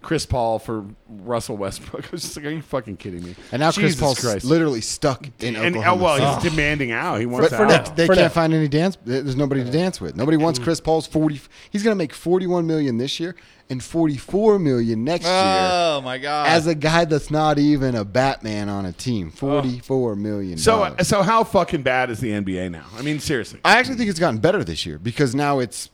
Chris 0.00 0.24
Paul 0.26 0.58
for 0.60 0.84
Russell 1.08 1.56
Westbrook. 1.56 2.04
I 2.06 2.08
was 2.12 2.22
just 2.22 2.36
like, 2.36 2.46
"Are 2.46 2.50
you 2.50 2.62
fucking 2.62 2.96
kidding 2.98 3.22
me?" 3.24 3.34
and 3.50 3.60
now 3.60 3.70
Jesus 3.72 3.94
Chris 3.94 4.00
Paul's 4.00 4.20
Christ. 4.20 4.44
literally 4.44 4.80
stuck 4.80 5.26
in 5.40 5.56
and 5.56 5.74
oh, 5.76 5.80
Oklahoma. 5.80 6.02
well, 6.02 6.16
City. 6.18 6.40
he's 6.48 6.50
demanding 6.52 6.92
out. 6.92 7.18
He 7.20 7.26
wants 7.26 7.48
For- 7.48 7.56
for 7.56 7.64
out. 7.64 7.88
now. 7.88 7.94
They 7.94 8.06
For 8.06 8.14
can't 8.14 8.24
now. 8.26 8.28
find 8.28 8.54
any 8.54 8.68
dance. 8.68 8.96
There's 9.04 9.34
nobody 9.36 9.64
to 9.64 9.70
dance 9.70 10.00
with. 10.00 10.14
Nobody 10.16 10.36
wants 10.36 10.58
Chris 10.60 10.80
Paul's 10.80 11.06
forty. 11.08 11.40
He's 11.70 11.82
going 11.82 11.94
to 11.94 11.98
make 11.98 12.12
forty-one 12.14 12.66
million 12.66 12.96
this 12.98 13.18
year 13.18 13.34
and 13.70 13.82
forty-four 13.82 14.58
million 14.60 15.04
next 15.04 15.24
year 15.24 15.32
Oh 15.34 16.00
my 16.02 16.16
god! 16.18 16.46
as 16.48 16.66
a 16.68 16.74
guy 16.76 17.04
that's 17.04 17.30
not 17.30 17.58
even 17.58 17.94
a 17.96 18.04
Batman 18.04 18.68
on 18.68 18.86
a 18.86 18.92
team. 18.92 19.30
Forty-four 19.32 20.14
million. 20.16 20.58
So, 20.58 20.84
dollars. 20.84 21.08
so 21.08 21.22
how 21.22 21.42
fucking 21.44 21.82
bad 21.82 22.08
is 22.10 22.20
the 22.20 22.30
NBA 22.30 22.70
now? 22.70 22.84
I 22.96 23.02
mean, 23.02 23.18
seriously. 23.18 23.60
I 23.64 23.78
actually 23.78 23.96
think 23.96 24.10
it's 24.10 24.20
gotten 24.20 24.38
better 24.38 24.62
this 24.62 24.86
year 24.86 24.98
because 24.98 25.34
now 25.34 25.58
it's, 25.58 25.90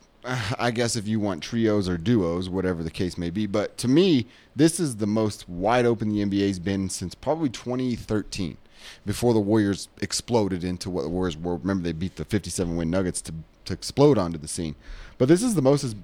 I 0.58 0.70
guess, 0.70 0.96
if 0.96 1.06
you 1.06 1.20
want 1.20 1.42
trios 1.42 1.88
or 1.88 1.98
duos, 1.98 2.48
whatever 2.48 2.82
the 2.82 2.90
case 2.90 3.18
may 3.18 3.30
be. 3.30 3.46
But 3.46 3.76
to 3.78 3.88
me, 3.88 4.26
this 4.56 4.80
is 4.80 4.96
the 4.96 5.06
most 5.06 5.48
wide 5.48 5.84
open 5.84 6.08
the 6.08 6.24
NBA's 6.24 6.58
been 6.58 6.88
since 6.88 7.14
probably 7.14 7.50
2013, 7.50 8.56
before 9.04 9.34
the 9.34 9.40
Warriors 9.40 9.88
exploded 10.00 10.64
into 10.64 10.90
what 10.90 11.02
the 11.02 11.08
Warriors 11.08 11.36
were. 11.36 11.56
Remember, 11.56 11.84
they 11.84 11.92
beat 11.92 12.16
the 12.16 12.24
57 12.24 12.76
win 12.76 12.90
Nuggets 12.90 13.20
to, 13.22 13.34
to 13.66 13.72
explode 13.72 14.18
onto 14.18 14.38
the 14.38 14.48
scene. 14.48 14.74
But 15.18 15.28
this 15.28 15.42
is 15.42 15.54
the 15.54 15.62
most, 15.62 15.94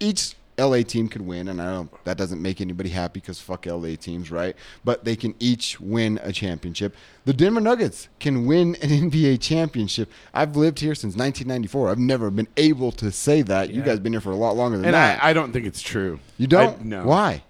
each 0.00 0.34
LA 0.58 0.82
team 0.82 1.08
could 1.08 1.22
win, 1.22 1.48
and 1.48 1.60
I 1.60 1.70
don't, 1.72 2.04
that 2.04 2.16
doesn't 2.16 2.40
make 2.40 2.60
anybody 2.60 2.88
happy 2.88 3.20
because 3.20 3.38
fuck 3.40 3.66
LA 3.66 3.94
teams, 3.96 4.30
right? 4.30 4.56
But 4.84 5.04
they 5.04 5.14
can 5.16 5.34
each 5.38 5.78
win 5.80 6.18
a 6.22 6.32
championship. 6.32 6.94
The 7.26 7.32
Denver 7.34 7.60
Nuggets 7.60 8.08
can 8.20 8.46
win 8.46 8.74
an 8.76 8.88
NBA 9.10 9.40
championship. 9.40 10.10
I've 10.32 10.56
lived 10.56 10.80
here 10.80 10.94
since 10.94 11.14
1994. 11.14 11.90
I've 11.90 11.98
never 11.98 12.30
been 12.30 12.48
able 12.56 12.90
to 12.92 13.10
say 13.12 13.42
that. 13.42 13.70
You 13.70 13.82
guys 13.82 14.00
been 14.00 14.12
here 14.12 14.20
for 14.20 14.30
a 14.32 14.36
lot 14.36 14.56
longer 14.56 14.76
than 14.78 14.86
And 14.86 14.94
that. 14.94 15.22
I, 15.22 15.30
I 15.30 15.32
don't 15.32 15.52
think 15.52 15.66
it's 15.66 15.82
true. 15.82 16.20
you 16.38 16.46
don't? 16.46 16.80
I, 16.80 16.84
no. 16.84 17.04
Why? 17.06 17.42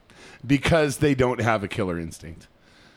because 0.46 0.98
they 0.98 1.14
don't 1.14 1.40
have 1.40 1.64
a 1.64 1.68
killer 1.68 1.98
instinct. 1.98 2.46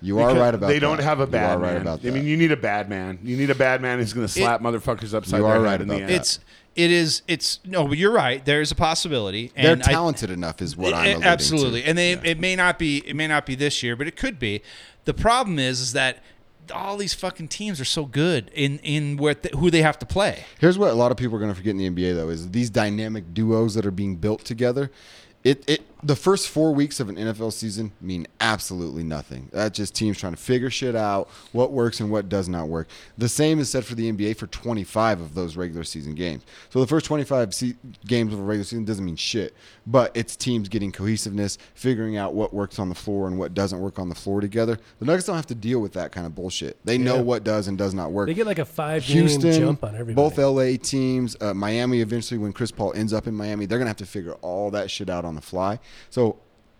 You 0.02 0.19
are 0.19 0.27
right 0.34 0.53
about 0.53 0.61
that. 0.61 0.68
they 0.68 0.73
that. 0.76 0.80
don't 0.80 0.99
have 1.02 1.19
a 1.19 1.23
You 1.23 1.27
bad 1.31 1.57
are 1.57 1.60
right 1.61 1.73
man. 1.73 1.81
about 1.81 2.06
I 2.06 2.11
mean, 2.11 2.26
you 2.26 2.38
need 2.38 2.52
a 2.52 2.57
bad 2.57 2.90
man. 2.90 3.19
You 3.23 3.36
need 3.36 3.49
a 3.49 3.56
bad 3.56 3.81
man 3.81 3.99
who's 3.99 4.14
going 4.14 4.26
to 4.26 4.31
slap 4.31 4.61
motherfuckers 4.61 5.14
upside 5.14 5.40
You 5.40 5.45
their 5.45 5.52
are 5.52 5.56
head 5.56 5.64
right 5.64 5.81
in 5.81 5.88
the 5.88 5.95
about 5.95 6.02
end. 6.03 6.10
that. 6.11 6.15
It's 6.15 6.40
it 6.76 6.91
is 6.91 7.22
it's 7.28 7.60
no, 7.66 7.88
but 7.88 7.98
you're 7.98 8.12
right. 8.12 8.44
There's 8.46 8.72
a 8.72 8.76
possibility. 8.76 9.52
They're 9.56 9.74
and 9.74 9.84
I- 9.84 9.91
talented 9.91 10.30
enough, 10.30 10.62
is 10.62 10.78
what 10.78 10.94
I'm 10.94 11.22
Eh, 11.22 11.26
absolutely, 11.26 11.82
to. 11.82 11.88
and 11.90 11.98
they 11.98 12.14
it 12.14 12.40
may 12.40 12.56
not 12.56 12.80
be 12.80 13.04
it 13.08 13.16
may 13.16 13.28
not 13.28 13.46
be 13.46 13.56
this 13.56 13.82
year, 13.84 13.96
but 13.96 14.08
it 14.08 14.16
could 14.16 14.40
be. 14.40 14.62
The 15.06 15.14
problem 15.14 15.60
is 15.60 15.80
is 15.82 15.94
that 15.94 16.24
all 16.74 16.98
these 16.98 17.16
fucking 17.16 17.48
teams 17.48 17.82
are 17.82 17.86
so 17.86 18.06
good 18.06 18.52
in 18.54 18.78
in 18.80 19.18
where 19.18 19.34
th- 19.34 19.56
who 19.56 19.72
they 19.72 19.82
have 19.82 19.98
to 20.00 20.06
play. 20.06 20.46
Here's 20.60 20.78
what 20.78 20.91
a 20.91 20.94
lot 20.94 21.12
of 21.12 21.18
people 21.18 21.36
are 21.36 21.40
going 21.40 21.52
to 21.52 21.56
forget 21.56 21.72
in 21.72 21.78
the 21.78 21.90
NBA 21.90 22.14
though 22.16 22.30
is 22.30 22.52
these 22.52 22.70
dynamic 22.70 23.34
duos 23.34 23.74
that 23.74 23.86
are 23.86 23.91
being 23.91 24.16
built 24.18 24.46
together. 24.46 24.91
It 25.44 25.64
it 25.68 25.82
the 26.02 26.16
first 26.16 26.48
four 26.48 26.74
weeks 26.74 27.00
of 27.00 27.10
an 27.10 27.16
NFL 27.16 27.52
season 27.52 27.92
mean 28.00 28.26
absolutely 28.40 29.04
nothing. 29.04 29.50
That's 29.52 29.76
just 29.76 29.94
teams 29.94 30.18
trying 30.18 30.34
to 30.34 30.40
figure 30.42 30.70
shit 30.70 30.96
out, 30.96 31.30
what 31.52 31.72
works 31.72 32.00
and 32.00 32.10
what 32.10 32.30
does 32.30 32.48
not 32.48 32.68
work. 32.70 32.88
The 33.18 33.28
same 33.28 33.60
is 33.60 33.70
said 33.70 33.84
for 33.84 33.96
the 33.96 34.10
NBA 34.12 34.38
for 34.38 34.48
25 34.48 35.20
of 35.20 35.36
those 35.36 35.58
regular 35.58 35.84
season 35.84 36.16
games. 36.16 36.44
So 36.70 36.80
the 36.80 36.88
first 36.88 37.06
25 37.06 37.54
se- 37.54 37.76
games 38.08 38.32
of 38.32 38.40
a 38.40 38.44
regular 38.44 38.64
season 38.64 38.86
doesn't 38.86 39.04
mean 39.04 39.18
shit, 39.18 39.54
but 39.86 40.16
it's 40.16 40.36
teams 40.38 40.70
getting 40.70 40.92
cohesiveness, 40.92 41.58
figuring 41.74 42.16
out 42.16 42.34
what 42.34 42.54
works 42.54 42.80
on 42.80 42.88
the 42.88 42.96
floor 42.96 43.28
and 43.28 43.38
what 43.38 43.54
doesn't 43.54 43.80
work 43.80 44.00
on 44.00 44.08
the 44.08 44.16
floor 44.16 44.40
together. 44.40 44.78
The 45.00 45.06
Nuggets 45.06 45.28
don't 45.28 45.36
have 45.36 45.48
to 45.48 45.56
deal 45.56 45.82
with 45.82 45.94
that 45.94 46.12
kind 46.14 46.26
of 46.26 46.34
bullshit. 46.34 46.78
They 46.86 46.98
know 46.98 47.22
what 47.22 47.44
does 47.44 47.68
and 47.68 47.78
does 47.78 47.94
not 47.94 48.12
work. 48.12 48.28
They 48.28 48.34
get 48.34 48.46
like 48.46 48.60
a 48.60 48.66
five 48.66 49.06
game 49.06 49.18
Houston, 49.28 49.52
jump 49.52 49.84
on 49.84 49.96
everybody. 49.96 50.16
both 50.16 50.38
LA 50.38 50.78
teams, 50.82 51.36
uh, 51.42 51.54
Miami 51.54 52.00
eventually 52.00 52.38
when 52.38 52.54
Chris 52.54 52.72
Paul 52.72 52.94
ends 52.94 53.12
up 53.12 53.28
in 53.28 53.36
Miami, 53.36 53.66
they're 53.66 53.80
gonna 53.80 53.90
have 53.90 53.98
to 53.98 54.06
figure 54.06 54.34
all 54.36 54.72
that 54.72 54.90
shit 54.90 55.10
out 55.10 55.26
on 55.26 55.36
the 55.36 55.42
fly. 55.42 55.78
So, 56.10 56.38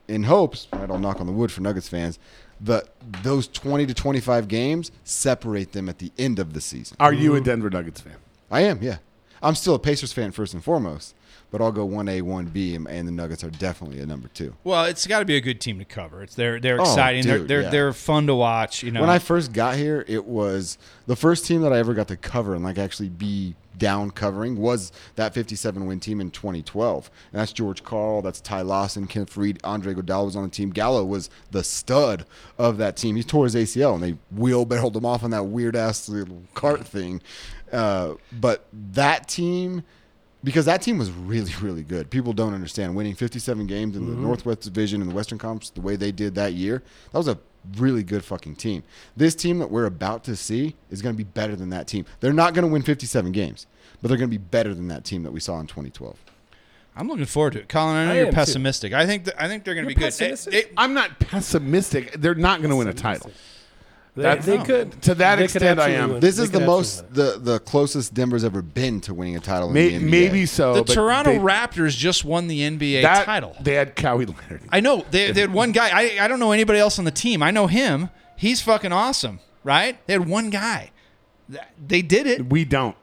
in 0.08 0.24
hopes, 0.24 0.68
I 0.74 0.86
don't 0.86 1.02
knock 1.02 1.20
on 1.20 1.28
the 1.28 1.32
wood 1.32 1.52
for 1.52 1.62
Nuggets 1.62 1.88
fans, 1.88 2.20
the 2.60 2.86
those 3.24 3.48
twenty 3.48 3.86
to 3.86 3.94
twenty 3.94 4.20
five 4.20 4.48
games 4.48 4.92
separate 5.04 5.72
them 5.72 5.88
at 5.88 6.00
the 6.00 6.12
end 6.18 6.40
of 6.40 6.54
the 6.54 6.62
season. 6.62 6.98
Are 7.00 7.14
you 7.14 7.34
a 7.34 7.38
mm-hmm. 7.38 7.46
Denver 7.46 7.70
Nuggets 7.70 8.02
fan? 8.02 8.16
I 8.52 8.62
am, 8.62 8.82
yeah. 8.82 8.98
I'm 9.42 9.56
still 9.56 9.76
a 9.76 9.80
Pacers 9.80 10.12
fan 10.12 10.32
first 10.32 10.54
and 10.54 10.64
foremost, 10.64 11.16
but 11.52 11.62
I'll 11.62 11.72
go 11.72 11.86
one 11.86 12.08
A, 12.10 12.22
one 12.22 12.46
B, 12.46 12.76
and, 12.76 12.88
and 12.88 13.08
the 13.08 13.12
Nuggets 13.12 13.44
are 13.44 13.50
definitely 13.50 14.00
a 14.00 14.06
number 14.06 14.28
two. 14.30 14.56
Well, 14.64 14.86
it's 14.86 15.08
got 15.08 15.20
to 15.20 15.26
be 15.26 15.36
a 15.36 15.42
good 15.42 15.60
team 15.60 15.80
to 15.80 15.86
cover. 15.86 16.24
It's 16.24 16.36
they're 16.36 16.60
they're 16.60 16.80
Oh, 16.80 16.84
exciting. 16.84 17.26
they're 17.26 17.40
they're 17.40 17.62
yeah. 17.64 17.70
they're 17.70 17.94
fun 17.94 18.28
to 18.28 18.36
watch. 18.36 18.84
You 18.84 18.92
know, 18.92 19.02
When 19.02 19.10
I 19.10 19.20
first 19.20 19.54
got 19.54 19.76
here, 19.76 20.06
it 20.08 20.26
was 20.26 20.78
the 21.08 21.16
first 21.16 21.46
team 21.46 21.62
that 21.62 21.74
I 21.74 21.78
ever 21.80 21.94
got 21.94 22.08
to 22.10 22.18
cover 22.18 22.56
and 22.56 22.64
like 22.64 22.78
actually 22.78 23.10
be 23.10 23.56
down 23.78 24.12
covering 24.12 24.58
was 24.58 24.92
that 25.16 25.34
57 25.34 25.86
win 25.86 26.02
team 26.02 26.20
in 26.20 26.32
2012. 26.32 27.10
And 27.32 27.40
that's 27.40 27.54
George 27.54 27.82
Karl, 27.82 28.22
that's 28.22 28.42
Ty 28.42 28.64
Lawson, 28.64 29.08
Kenneth 29.08 29.34
Faried, 29.34 29.58
Andre 29.64 29.94
Iguodala 29.94 30.26
was 30.26 30.36
on 30.36 30.44
the 30.44 30.50
team. 30.50 30.72
Gallo 30.72 31.06
was 31.06 31.30
the 31.52 31.64
stud 31.64 32.26
of 32.58 32.78
that 32.78 32.98
team. 32.98 33.16
He 33.16 33.24
tore 33.24 33.46
his 33.46 33.56
ACL 33.56 33.94
and 33.94 34.04
they 34.04 34.18
wheelbarrowed 34.36 34.98
him 34.98 35.06
off 35.06 35.24
on 35.24 35.32
that 35.32 35.46
weird 35.46 35.78
ass 35.78 36.10
little 36.10 36.44
cart 36.54 36.86
thing. 36.86 37.22
Uh, 37.72 38.16
but 38.34 38.68
that 38.74 39.30
team 39.30 39.84
because 40.44 40.66
that 40.66 40.82
team 40.82 40.98
was 40.98 41.12
really, 41.12 41.52
really 41.62 41.84
good. 41.84 42.10
People 42.10 42.34
don't 42.34 42.54
understand 42.54 42.96
winning 42.96 43.16
57 43.16 43.68
games 43.68 43.96
in 43.96 44.06
the 44.06 44.12
mm-hmm. 44.14 44.24
Northwest 44.24 44.62
Division 44.62 45.02
and 45.02 45.10
the 45.10 45.16
Western 45.16 45.38
Conference 45.38 45.70
the 45.70 45.82
way 45.82 45.96
they 45.96 46.12
did 46.12 46.36
that 46.36 46.54
year. 46.54 46.84
That 47.12 47.18
was 47.18 47.28
a 47.28 47.38
really 47.78 48.04
good 48.04 48.24
fucking 48.24 48.56
team. 48.56 48.84
This 49.18 49.36
team 49.36 49.60
that 49.60 49.70
we're 49.70 49.86
about 49.86 50.24
to 50.26 50.36
see 50.36 50.76
is 50.90 51.02
going 51.02 51.14
to 51.14 51.18
be 51.18 51.24
better 51.24 51.56
than 51.56 51.70
that 51.70 51.88
team. 51.88 52.06
They're 52.20 52.34
not 52.34 52.54
going 52.54 52.66
to 52.66 52.72
win 52.72 52.82
57 52.82 53.32
games, 53.32 53.68
but 54.02 54.08
they're 54.08 54.18
going 54.18 54.30
to 54.30 54.38
be 54.38 54.44
better 54.44 54.74
than 54.74 54.88
that 54.88 55.04
team 55.04 55.24
that 55.24 55.32
we 55.32 55.40
saw 55.40 55.60
in 55.60 55.68
2012. 55.68 56.18
I'm 56.96 57.08
looking 57.08 57.26
forward 57.26 57.54
to 57.54 57.60
it. 57.60 57.70
Colin, 57.70 57.96
I 57.96 58.06
know 58.06 58.12
I 58.12 58.16
you're 58.16 58.26
am, 58.26 58.32
too. 58.32 58.36
pessimistic. 58.36 58.94
I 58.94 59.06
think 59.06 59.26
that, 59.26 59.42
I 59.42 59.48
think 59.48 59.64
they're 59.64 59.76
going 59.76 59.88
to 59.88 59.94
be 59.94 59.96
good. 59.96 60.14
It- 60.20 60.48
it- 60.54 60.74
I'm 60.76 60.94
not 60.94 61.20
pessimistic. 61.20 62.14
They're 62.14 62.36
not 62.36 62.60
going 62.60 62.72
to 62.72 62.76
win 62.76 62.88
a 62.88 62.94
title. 62.94 63.32
They, 64.20 64.24
That's- 64.24 64.46
they 64.46 64.58
no. 64.58 64.64
could 64.66 65.02
To 65.04 65.16
that 65.16 65.36
they 65.38 65.42
could 65.48 65.56
extent, 65.56 65.80
I 65.80 65.84
absolutely 65.84 65.96
am. 65.96 66.10
win- 66.12 66.20
This 66.20 66.36
they 66.38 66.44
is 66.44 66.50
could 66.50 66.62
the 66.62 66.66
most 66.66 67.00
absolutely 67.04 67.24
win. 67.36 67.44
the 67.46 67.52
the 67.54 67.60
closest 67.60 68.14
Denver's 68.14 68.44
ever 68.44 68.62
been 68.62 69.00
to 69.02 69.14
winning 69.14 69.38
a 69.38 69.40
title 69.40 69.70
May, 69.70 69.94
in 69.94 70.02
the 70.04 70.08
NBA. 70.08 70.12
maybe 70.12 70.46
so. 70.46 70.74
the 70.74 70.84
but 70.84 70.94
Toronto 70.94 71.32
they- 71.32 71.38
Raptors 71.40 71.96
just 71.96 72.26
won 72.26 72.48
the 72.48 72.60
NBA 72.62 73.02
that, 73.04 73.26
title. 73.26 73.56
They 73.62 73.76
had 73.76 73.96
Kawhi 73.96 74.28
Leonard. 74.28 74.62
I 74.72 74.82
know 74.82 75.06
they, 75.10 75.32
they 75.32 75.42
had 75.42 75.54
one 75.54 75.72
guy. 75.72 75.90
I, 75.92 76.24
I 76.26 76.28
don't 76.28 76.40
know 76.40 76.52
anybody 76.52 76.80
else 76.80 77.00
on 77.00 77.06
the 77.06 77.12
team. 77.12 77.42
I 77.42 77.52
know 77.52 77.68
him. 77.68 78.10
He's 78.36 78.62
fucking 78.62 78.92
awesome, 78.92 79.40
right? 79.64 80.06
They 80.08 80.14
had 80.14 80.28
one 80.28 80.50
guy. 80.50 80.92
Th- 81.50 81.64
They 81.88 82.02
did 82.02 82.28
it. 82.28 82.50
We 82.50 82.66
don't 82.66 82.96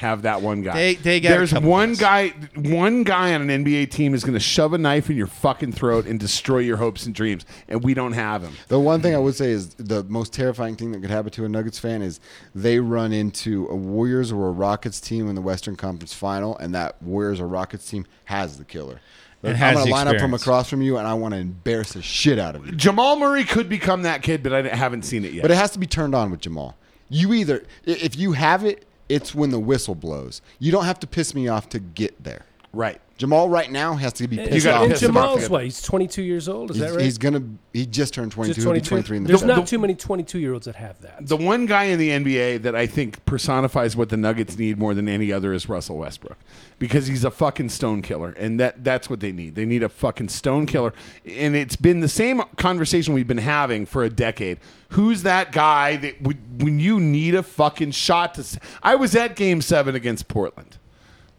have 0.00 0.22
that 0.22 0.42
one 0.42 0.62
guy. 0.62 0.74
They- 0.74 0.94
they 0.96 1.20
got 1.20 1.28
There's 1.30 1.52
one 1.54 1.94
guys. 1.94 2.32
guy. 2.32 2.70
One 2.70 3.02
guy 3.04 3.34
on 3.34 3.48
an 3.48 3.64
NBA 3.64 3.86
team 3.90 4.14
is 4.14 4.22
going 4.24 4.34
to 4.34 4.40
shove 4.40 4.72
a 4.72 4.78
knife 4.78 5.08
in 5.10 5.16
your 5.16 5.26
fucking 5.26 5.72
throat 5.72 6.06
and 6.06 6.18
destroy 6.18 6.58
your 6.58 6.78
hopes 6.78 7.06
and 7.06 7.14
dreams, 7.14 7.44
and 7.68 7.82
we 7.84 7.94
don't 7.94 8.12
have 8.14 8.42
him. 8.42 8.54
The 8.68 8.80
one 8.80 9.00
thing 9.02 9.14
I 9.14 9.18
would 9.18 9.34
say 9.34 9.50
is 9.50 9.74
the 9.74 10.02
most 10.04 10.32
terrifying 10.32 10.76
thing 10.76 10.92
that 10.92 11.00
could 11.00 11.10
happen 11.10 11.30
to 11.32 11.44
a 11.44 11.48
Nuggets 11.48 11.78
fan 11.78 12.02
is 12.02 12.18
they 12.54 12.80
run 12.80 13.12
into 13.12 13.66
a 13.68 13.76
Warriors 13.76 14.32
or 14.32 14.48
a 14.48 14.52
Rockets 14.52 15.00
team 15.00 15.28
in 15.28 15.34
the 15.34 15.42
Western 15.42 15.76
Conference 15.76 16.14
Final, 16.14 16.56
and 16.58 16.74
that 16.74 17.00
Warriors 17.02 17.40
or 17.40 17.46
Rockets 17.46 17.88
team 17.88 18.06
has 18.24 18.58
the 18.58 18.64
killer. 18.64 19.00
And 19.42 19.56
I'm 19.56 19.74
going 19.74 19.86
to 19.86 19.92
line 19.92 20.06
up 20.08 20.18
from 20.18 20.34
across 20.34 20.68
from 20.68 20.82
you, 20.82 20.98
and 20.98 21.06
I 21.06 21.14
want 21.14 21.32
to 21.34 21.40
embarrass 21.40 21.94
the 21.94 22.02
shit 22.02 22.38
out 22.38 22.56
of 22.56 22.66
you. 22.66 22.72
Jamal 22.72 23.16
Murray 23.18 23.44
could 23.44 23.68
become 23.70 24.02
that 24.02 24.22
kid, 24.22 24.42
but 24.42 24.52
I 24.52 24.68
haven't 24.74 25.02
seen 25.04 25.24
it 25.24 25.32
yet. 25.32 25.42
But 25.42 25.50
it 25.50 25.56
has 25.56 25.70
to 25.70 25.78
be 25.78 25.86
turned 25.86 26.14
on 26.14 26.30
with 26.30 26.40
Jamal. 26.40 26.76
You 27.08 27.32
either, 27.32 27.64
if 27.84 28.16
you 28.16 28.32
have 28.32 28.64
it, 28.64 28.84
it's 29.10 29.34
when 29.34 29.50
the 29.50 29.58
whistle 29.58 29.94
blows. 29.94 30.40
You 30.58 30.70
don't 30.72 30.84
have 30.84 31.00
to 31.00 31.06
piss 31.06 31.34
me 31.34 31.48
off 31.48 31.68
to 31.70 31.80
get 31.80 32.22
there. 32.22 32.46
right. 32.72 33.00
Jamal 33.20 33.50
right 33.50 33.70
now 33.70 33.96
has 33.96 34.14
to 34.14 34.26
be 34.26 34.38
And, 34.40 34.48
pissed 34.48 34.64
gotta 34.64 34.78
off. 34.78 34.82
and 34.84 34.92
piss 34.92 35.02
him 35.02 35.14
off 35.14 35.34
Jamal's 35.34 35.50
way. 35.50 35.64
He's 35.64 35.82
22 35.82 36.22
years 36.22 36.48
old. 36.48 36.70
Is 36.70 36.78
He's, 36.78 36.86
that 36.86 36.92
right? 36.96 37.04
he's 37.04 37.18
gonna. 37.18 37.42
He 37.74 37.84
just 37.84 38.14
turned 38.14 38.32
22. 38.32 38.54
Just 38.54 38.64
He'll 38.64 38.72
be 38.72 38.80
22. 38.80 38.88
23 38.88 39.16
in 39.18 39.22
the 39.24 39.28
There's 39.28 39.44
not 39.44 39.66
too 39.66 39.78
many 39.78 39.94
22 39.94 40.38
year 40.38 40.54
olds 40.54 40.64
that 40.64 40.76
have 40.76 40.98
that. 41.02 41.26
The 41.26 41.36
one 41.36 41.66
guy 41.66 41.84
in 41.84 41.98
the 41.98 42.08
NBA 42.08 42.62
that 42.62 42.74
I 42.74 42.86
think 42.86 43.22
personifies 43.26 43.94
what 43.94 44.08
the 44.08 44.16
Nuggets 44.16 44.56
need 44.58 44.78
more 44.78 44.94
than 44.94 45.06
any 45.06 45.30
other 45.30 45.52
is 45.52 45.68
Russell 45.68 45.98
Westbrook, 45.98 46.38
because 46.78 47.08
he's 47.08 47.22
a 47.22 47.30
fucking 47.30 47.68
stone 47.68 48.00
killer, 48.00 48.30
and 48.38 48.58
that 48.58 48.82
that's 48.84 49.10
what 49.10 49.20
they 49.20 49.32
need. 49.32 49.54
They 49.54 49.66
need 49.66 49.82
a 49.82 49.90
fucking 49.90 50.30
stone 50.30 50.64
killer, 50.64 50.94
and 51.26 51.54
it's 51.54 51.76
been 51.76 52.00
the 52.00 52.08
same 52.08 52.40
conversation 52.56 53.12
we've 53.12 53.28
been 53.28 53.36
having 53.36 53.84
for 53.84 54.02
a 54.02 54.08
decade. 54.08 54.58
Who's 54.94 55.24
that 55.24 55.52
guy 55.52 55.96
that 55.98 56.22
would, 56.22 56.62
when 56.62 56.80
you 56.80 56.98
need 56.98 57.34
a 57.34 57.42
fucking 57.42 57.90
shot 57.90 58.34
to? 58.36 58.40
s- 58.40 58.58
I 58.82 58.94
was 58.94 59.14
at 59.14 59.36
Game 59.36 59.60
Seven 59.60 59.94
against 59.94 60.26
Portland. 60.26 60.78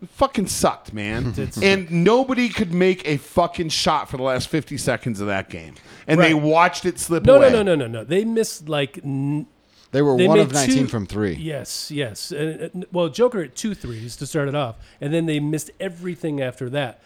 It 0.01 0.09
fucking 0.09 0.47
sucked, 0.47 0.93
man. 0.93 1.33
and 1.61 1.91
nobody 1.91 2.49
could 2.49 2.73
make 2.73 3.07
a 3.07 3.17
fucking 3.17 3.69
shot 3.69 4.09
for 4.09 4.17
the 4.17 4.23
last 4.23 4.47
50 4.49 4.77
seconds 4.77 5.21
of 5.21 5.27
that 5.27 5.49
game. 5.49 5.75
And 6.07 6.19
they 6.19 6.33
Right. 6.33 6.41
watched 6.43 6.85
it 6.85 6.97
slip 6.99 7.23
no, 7.25 7.35
away. 7.35 7.51
no, 7.51 7.61
no, 7.61 7.75
no, 7.75 7.85
no, 7.85 7.99
no. 7.99 8.03
They 8.03 8.25
missed 8.25 8.67
like 8.67 8.99
n- 9.03 9.45
They 9.91 10.01
were 10.01 10.17
They 10.17 10.27
one 10.27 10.37
made 10.37 10.43
of 10.43 10.53
19 10.53 10.77
two- 10.83 10.87
from 10.87 11.05
three. 11.05 11.33
Yes, 11.35 11.91
yes. 11.91 12.31
Uh, 12.31 12.69
well, 12.93 13.09
Joker 13.09 13.41
at 13.43 13.55
two 13.55 13.75
threes 13.75 14.15
to 14.15 14.25
start 14.25 14.47
it 14.47 14.55
off, 14.55 14.77
and 15.01 15.13
then 15.13 15.25
they 15.25 15.39
missed 15.41 15.69
everything 15.81 16.41
after 16.41 16.69
that. 16.69 17.01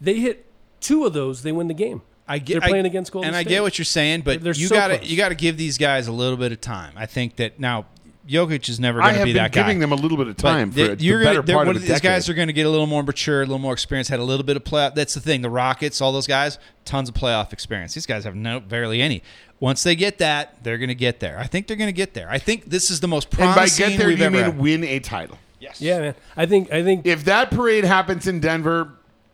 They 0.00 0.20
hit 0.20 0.46
two 0.80 1.04
of 1.04 1.12
those, 1.12 1.42
they 1.42 1.52
win 1.52 1.66
the 1.68 1.74
game. 1.74 2.00
I 2.28 2.38
get 2.38 2.60
They're 2.60 2.68
playing 2.68 2.84
I- 2.84 2.88
against 2.88 3.10
Golden 3.12 3.26
and 3.28 3.36
I 3.36 3.42
State. 3.42 3.48
get 3.50 3.62
what 3.62 3.76
you're 3.78 3.84
saying, 3.84 4.22
but 4.22 4.40
They're 4.42 4.54
you 4.54 4.68
so 4.68 4.74
got 4.76 4.88
to 4.88 4.98
close. 4.98 5.10
you 5.10 5.16
got 5.16 5.30
to 5.30 5.34
give 5.34 5.56
these 5.58 5.76
guys 5.76 6.06
a 6.06 6.12
little 6.12 6.36
bit 6.36 6.52
of 6.52 6.60
time. 6.60 6.92
I 6.96 7.06
think 7.06 7.36
that 7.36 7.58
now 7.58 7.86
Jokic 8.28 8.68
is 8.68 8.78
never 8.78 9.00
going 9.00 9.14
to 9.14 9.24
be 9.24 9.32
been 9.32 9.42
that 9.42 9.52
guy. 9.52 9.62
giving 9.62 9.78
them 9.80 9.90
a 9.92 9.96
little 9.96 10.16
bit 10.16 10.28
of 10.28 10.36
But 10.36 10.42
time 10.42 10.70
for 10.70 10.76
they- 10.76 10.94
the 10.94 11.04
you're 11.04 11.20
better 11.22 11.34
gonna, 11.36 11.46
they're- 11.46 11.56
part 11.56 11.68
of 11.68 11.76
of 11.76 11.82
the 11.82 11.88
these 11.88 12.00
guys 12.00 12.28
are 12.28 12.34
going 12.34 12.46
to 12.48 12.52
get 12.52 12.66
a 12.66 12.70
little 12.70 12.86
more 12.86 13.02
mature, 13.02 13.38
a 13.42 13.44
little 13.44 13.58
more 13.58 13.72
experience, 13.72 14.08
had 14.08 14.20
a 14.20 14.24
little 14.24 14.44
bit 14.44 14.56
of 14.56 14.64
playoff. 14.64 14.94
That's 14.94 15.14
the 15.14 15.20
thing. 15.20 15.42
The 15.42 15.50
Rockets, 15.50 16.00
all 16.00 16.12
those 16.12 16.26
guys, 16.28 16.58
tons 16.84 17.08
of 17.08 17.14
playoff 17.14 17.52
experience. 17.52 17.94
These 17.94 18.06
guys 18.06 18.24
have 18.24 18.34
no 18.36 18.60
barely 18.60 19.02
any. 19.02 19.22
Once 19.60 19.82
they 19.82 19.94
get 19.94 20.18
that, 20.18 20.62
they're 20.62 20.78
going 20.78 20.88
to 20.88 20.94
get 20.94 21.20
there. 21.20 21.38
I 21.38 21.46
think 21.46 21.66
they're 21.66 21.76
going 21.76 21.88
to 21.88 21.92
get 21.92 22.14
there. 22.14 22.28
I 22.30 22.38
think 22.38 22.70
this 22.70 22.90
is 22.90 23.00
the 23.00 23.08
most 23.08 23.28
And 23.32 23.38
by 23.38 23.52
promising 23.54 23.88
get 23.90 23.98
there, 23.98 24.06
we've 24.08 24.18
you 24.18 24.24
ever 24.24 24.34
mean 24.36 24.44
had. 24.44 24.58
win 24.58 24.84
a 24.84 24.98
title. 25.00 25.38
Yes. 25.60 25.80
Yeah, 25.80 26.00
man. 26.00 26.14
I 26.36 26.46
think 26.46 26.72
I 26.72 26.82
think 26.82 27.06
If 27.06 27.24
that 27.26 27.50
parade 27.50 27.84
happens 27.84 28.26
in 28.26 28.40
Denver, 28.40 28.88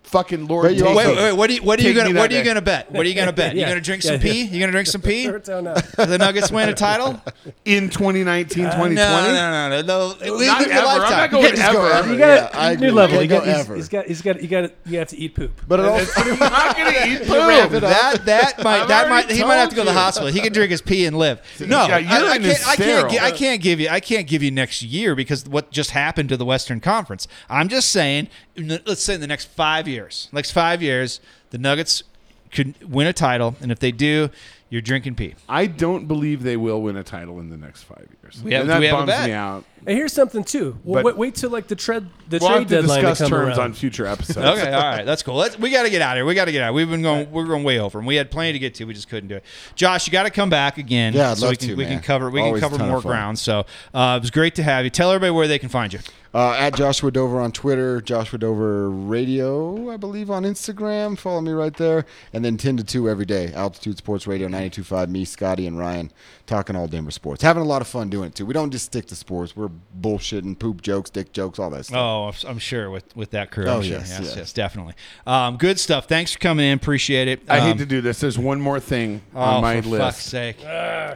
fucking 0.09 0.47
Lord, 0.47 0.65
But 0.65 0.75
you 0.75 0.85
Wait, 0.85 0.97
wait, 0.97 1.33
what 1.33 1.51
are 1.51 1.53
you, 1.53 1.63
what 1.63 1.79
are 1.79 1.83
you 1.83 1.95
gonna 1.95 2.13
that 2.13 2.19
what 2.21 2.33
are 2.33 2.35
you 2.37 2.45
gonna 2.45 2.63
bet? 2.63 2.91
What 2.91 3.05
are 3.05 3.09
you 3.09 3.15
gonna 3.15 3.33
bet? 3.33 3.55
You 3.55 3.61
Yeah. 3.61 3.69
gonna 3.69 3.81
drink 3.81 4.03
some 4.03 4.15
yeah. 4.17 4.23
pee? 4.23 4.43
You 4.45 4.61
gonna 4.61 4.73
drink 4.73 4.89
some 4.89 5.01
pee? 5.03 5.25
hurts 5.25 5.49
out 5.49 5.65
now. 5.65 5.75
the 5.75 6.17
Nuggets 6.19 6.51
win 6.51 6.69
a 6.69 6.75
title? 6.75 7.21
in 7.65 7.89
2019, 7.91 8.65
2020. 8.65 8.95
No, 8.95 9.23
no, 9.23 9.69
no, 9.69 9.83
no, 9.83 10.15
no. 10.27 10.37
We 10.39 10.47
Not 10.47 10.63
ever. 10.63 10.87
I'm 10.87 11.11
not 11.11 11.31
going 11.31 11.43
You 11.45 11.49
can't 11.51 11.59
just 11.61 11.73
go 11.73 11.85
ever. 11.85 11.95
ever. 11.95 12.13
You 12.13 12.19
got 12.19 12.55
Yeah, 12.55 12.75
new 12.81 12.93
level. 12.93 13.23
You 13.23 13.29
got, 13.29 13.45
go 13.45 13.51
ever. 13.51 13.77
he's 13.77 13.89
got 13.89 14.07
he's 14.07 14.23
got 14.23 14.43
you 14.43 14.49
got 14.49 14.71
you 14.87 14.99
have 14.99 15.09
to 15.09 15.17
eat 15.19 15.35
poop. 15.35 15.61
But 15.69 15.81
it 15.81 15.87
also, 15.87 16.21
I'm 16.23 16.39
not 16.39 16.77
going 16.77 16.93
to 16.93 17.09
eat 17.09 17.29
Ramp 17.29 17.73
poop. 17.73 17.81
That 17.83 18.25
that 18.25 18.63
might 18.65 18.89
that 18.89 19.09
might 19.09 19.31
he 19.31 19.45
might 19.45 19.57
have 19.57 19.69
to 19.71 19.77
go 19.77 19.83
to 19.83 19.87
the 19.91 19.93
hospital. 19.93 20.29
He 20.33 20.41
can 20.41 20.53
drink 20.53 20.71
his 20.71 20.83
pee 20.83 21.05
and 21.07 21.17
live. 21.19 21.41
No, 21.61 21.87
Yeah, 21.87 21.97
I, 21.97 21.99
I 21.99 22.19
urine 22.31 22.45
is 22.45 22.59
can't. 22.65 22.69
I 22.69 22.77
can't. 22.77 23.23
I 23.23 23.31
can't 23.31 23.63
give 23.63 23.81
you. 23.81 23.89
I 23.89 24.01
can't 24.01 24.27
give 24.27 24.43
you 24.43 24.51
next 24.51 24.83
year 24.83 25.15
because 25.15 25.45
what 25.47 25.71
just 25.71 25.91
happened 25.91 26.29
to 26.31 26.37
the 26.37 26.45
Western 26.45 26.81
Conference. 26.81 27.29
I'm 27.51 27.69
just 27.69 27.91
saying. 27.91 28.29
Let's 28.57 29.03
say 29.03 29.15
in 29.15 29.21
the 29.21 29.27
next 29.29 29.45
five 29.51 29.87
years, 29.87 29.98
next 30.33 30.51
five 30.53 30.83
years, 30.83 31.21
the 31.51 31.59
Nuggets 31.59 32.03
could 32.53 32.75
win 32.91 33.07
a 33.07 33.13
title, 33.13 33.57
and 33.61 33.71
if 33.73 33.79
they 33.79 33.93
do, 33.93 34.31
You're 34.71 34.83
drinking 34.83 35.15
pee. 35.15 35.35
I 35.49 35.65
don't 35.65 36.07
believe 36.07 36.43
they 36.43 36.59
will 36.59 36.83
win 36.83 36.95
a 36.99 37.03
title 37.03 37.41
in 37.41 37.49
the 37.49 37.57
next 37.57 37.85
five 37.85 38.07
years. 38.23 38.43
We 38.45 38.53
have- 38.53 38.61
and 38.63 38.69
do 38.69 38.73
that 38.75 38.81
we 38.81 38.87
have 38.89 38.97
bums 38.99 39.07
bet? 39.09 39.27
me 39.27 39.33
out. 39.33 39.65
And 39.87 39.97
here's 39.97 40.13
something 40.13 40.45
too. 40.45 40.77
Well, 40.85 41.03
But- 41.03 41.05
wait, 41.07 41.17
wait 41.17 41.35
till 41.37 41.49
like 41.49 41.69
the 41.69 41.75
tread 41.75 42.07
the 42.29 42.37
We'll 42.39 42.51
trade 42.51 42.59
have 42.59 42.69
to 42.69 42.75
deadline 42.83 43.01
to 43.01 43.09
discuss 43.09 43.19
come 43.21 43.31
terms 43.31 43.57
around. 43.57 43.61
on 43.61 43.73
future 43.73 44.05
episodes. 44.15 44.37
Okay, 44.61 44.71
all 44.71 44.83
right, 44.83 45.07
that's 45.07 45.23
cool. 45.23 45.37
Let's, 45.37 45.59
we 45.59 45.71
got 45.71 45.85
to 45.85 45.91
get 45.91 46.03
out 46.03 46.13
of 46.13 46.19
here. 46.19 46.27
We 46.27 46.35
got 46.35 46.45
to 46.45 46.53
get 46.53 46.61
out. 46.63 46.75
We've 46.75 46.91
been 46.91 47.01
going. 47.01 47.31
We're 47.33 47.47
going 47.47 47.65
way 47.65 47.79
over, 47.79 47.97
and 47.99 48.07
we 48.07 48.17
had 48.17 48.31
plenty 48.31 48.53
to 48.53 48.59
get 48.59 48.75
to. 48.75 48.85
We 48.85 48.93
just 48.93 49.09
couldn't 49.09 49.31
do 49.31 49.37
it. 49.37 49.45
Josh, 49.75 50.07
you 50.07 50.13
got 50.13 50.25
to 50.25 50.31
come 50.31 50.51
back 50.51 50.77
again. 50.77 51.15
Yeah, 51.15 51.31
I'd 51.31 51.39
so 51.39 51.47
we 51.47 51.49
love 51.53 51.59
can 51.61 51.69
to, 51.69 51.75
we 51.77 51.85
can 51.87 52.01
cover 52.01 52.29
we 52.29 52.43
Always 52.43 52.61
can 52.63 52.71
cover 52.71 52.85
more 52.85 53.01
ground. 53.01 53.39
So 53.39 53.65
uh, 53.95 54.17
it 54.19 54.21
was 54.21 54.31
great 54.31 54.55
to 54.57 54.63
have 54.63 54.85
you. 54.85 54.91
Tell 54.91 55.11
everybody 55.11 55.31
where 55.35 55.49
they 55.49 55.59
can 55.59 55.71
find 55.71 55.95
you. 55.95 56.01
Uh, 56.35 56.53
at 56.53 56.75
Joshua 56.75 57.11
Dover 57.11 57.41
on 57.41 57.53
Twitter, 57.53 58.01
Joshua 58.01 58.39
Dover 58.39 58.91
Radio, 58.91 59.91
I 59.91 59.97
believe, 59.97 60.31
on 60.31 60.45
Instagram. 60.45 61.17
Follow 61.17 61.41
me 61.41 61.53
right 61.53 61.75
there. 61.77 62.05
And 62.33 62.45
then 62.45 62.57
10 62.59 62.77
to 62.79 62.85
2 62.85 63.09
every 63.09 63.25
day. 63.25 63.53
Altitude 63.55 63.97
Sports 63.97 64.27
Radio, 64.27 64.47
92.5. 64.49 65.09
Me, 65.09 65.25
Scotty, 65.25 65.67
and 65.67 65.79
Ryan 65.79 66.13
talking 66.49 66.75
all 66.75 66.89
Denver 66.89 67.13
sports. 67.13 67.43
Having 67.45 67.63
a 67.63 67.67
lot 67.67 67.81
of 67.83 67.87
fun 67.87 68.09
doing 68.11 68.29
it, 68.29 68.35
too. 68.35 68.45
We 68.45 68.53
don't 68.55 68.71
just 68.73 68.87
stick 68.87 69.07
to 69.07 69.15
sports. 69.15 69.55
We're 69.55 69.69
bullshitting, 70.01 70.59
poop 70.59 70.83
jokes, 70.83 71.11
dick 71.11 71.33
jokes, 71.33 71.61
all 71.61 71.71
that 71.71 71.85
stuff. 71.87 71.97
Oh, 72.45 72.49
I'm 72.49 72.59
sure 72.59 72.91
with 72.91 73.15
with 73.17 73.31
that 73.31 73.53
crew. 73.53 73.67
Oh, 73.67 73.77
I'm 73.77 73.83
sure. 73.83 73.99
yes, 73.99 74.09
yes, 74.11 74.21
yes. 74.23 74.37
yes, 74.37 74.53
definitely. 74.53 74.95
Um, 75.27 75.57
good 75.59 75.79
stuff. 75.79 76.07
Thanks 76.09 76.33
for 76.33 76.41
coming 76.41 76.67
in. 76.67 76.73
Appreciate 76.77 77.29
it. 77.29 77.43
I 77.49 77.61
hate 77.61 77.73
Um, 77.73 77.79
to 77.79 77.87
do 77.87 78.01
this. 78.01 78.19
There's 78.21 78.39
one 78.39 78.61
more 78.61 78.81
thing 78.81 79.21
oh, 79.35 79.41
on 79.41 79.63
my 79.63 79.81
for 79.83 79.89
list. 79.91 80.03
fuck's 80.03 80.25
sake. 80.25 80.57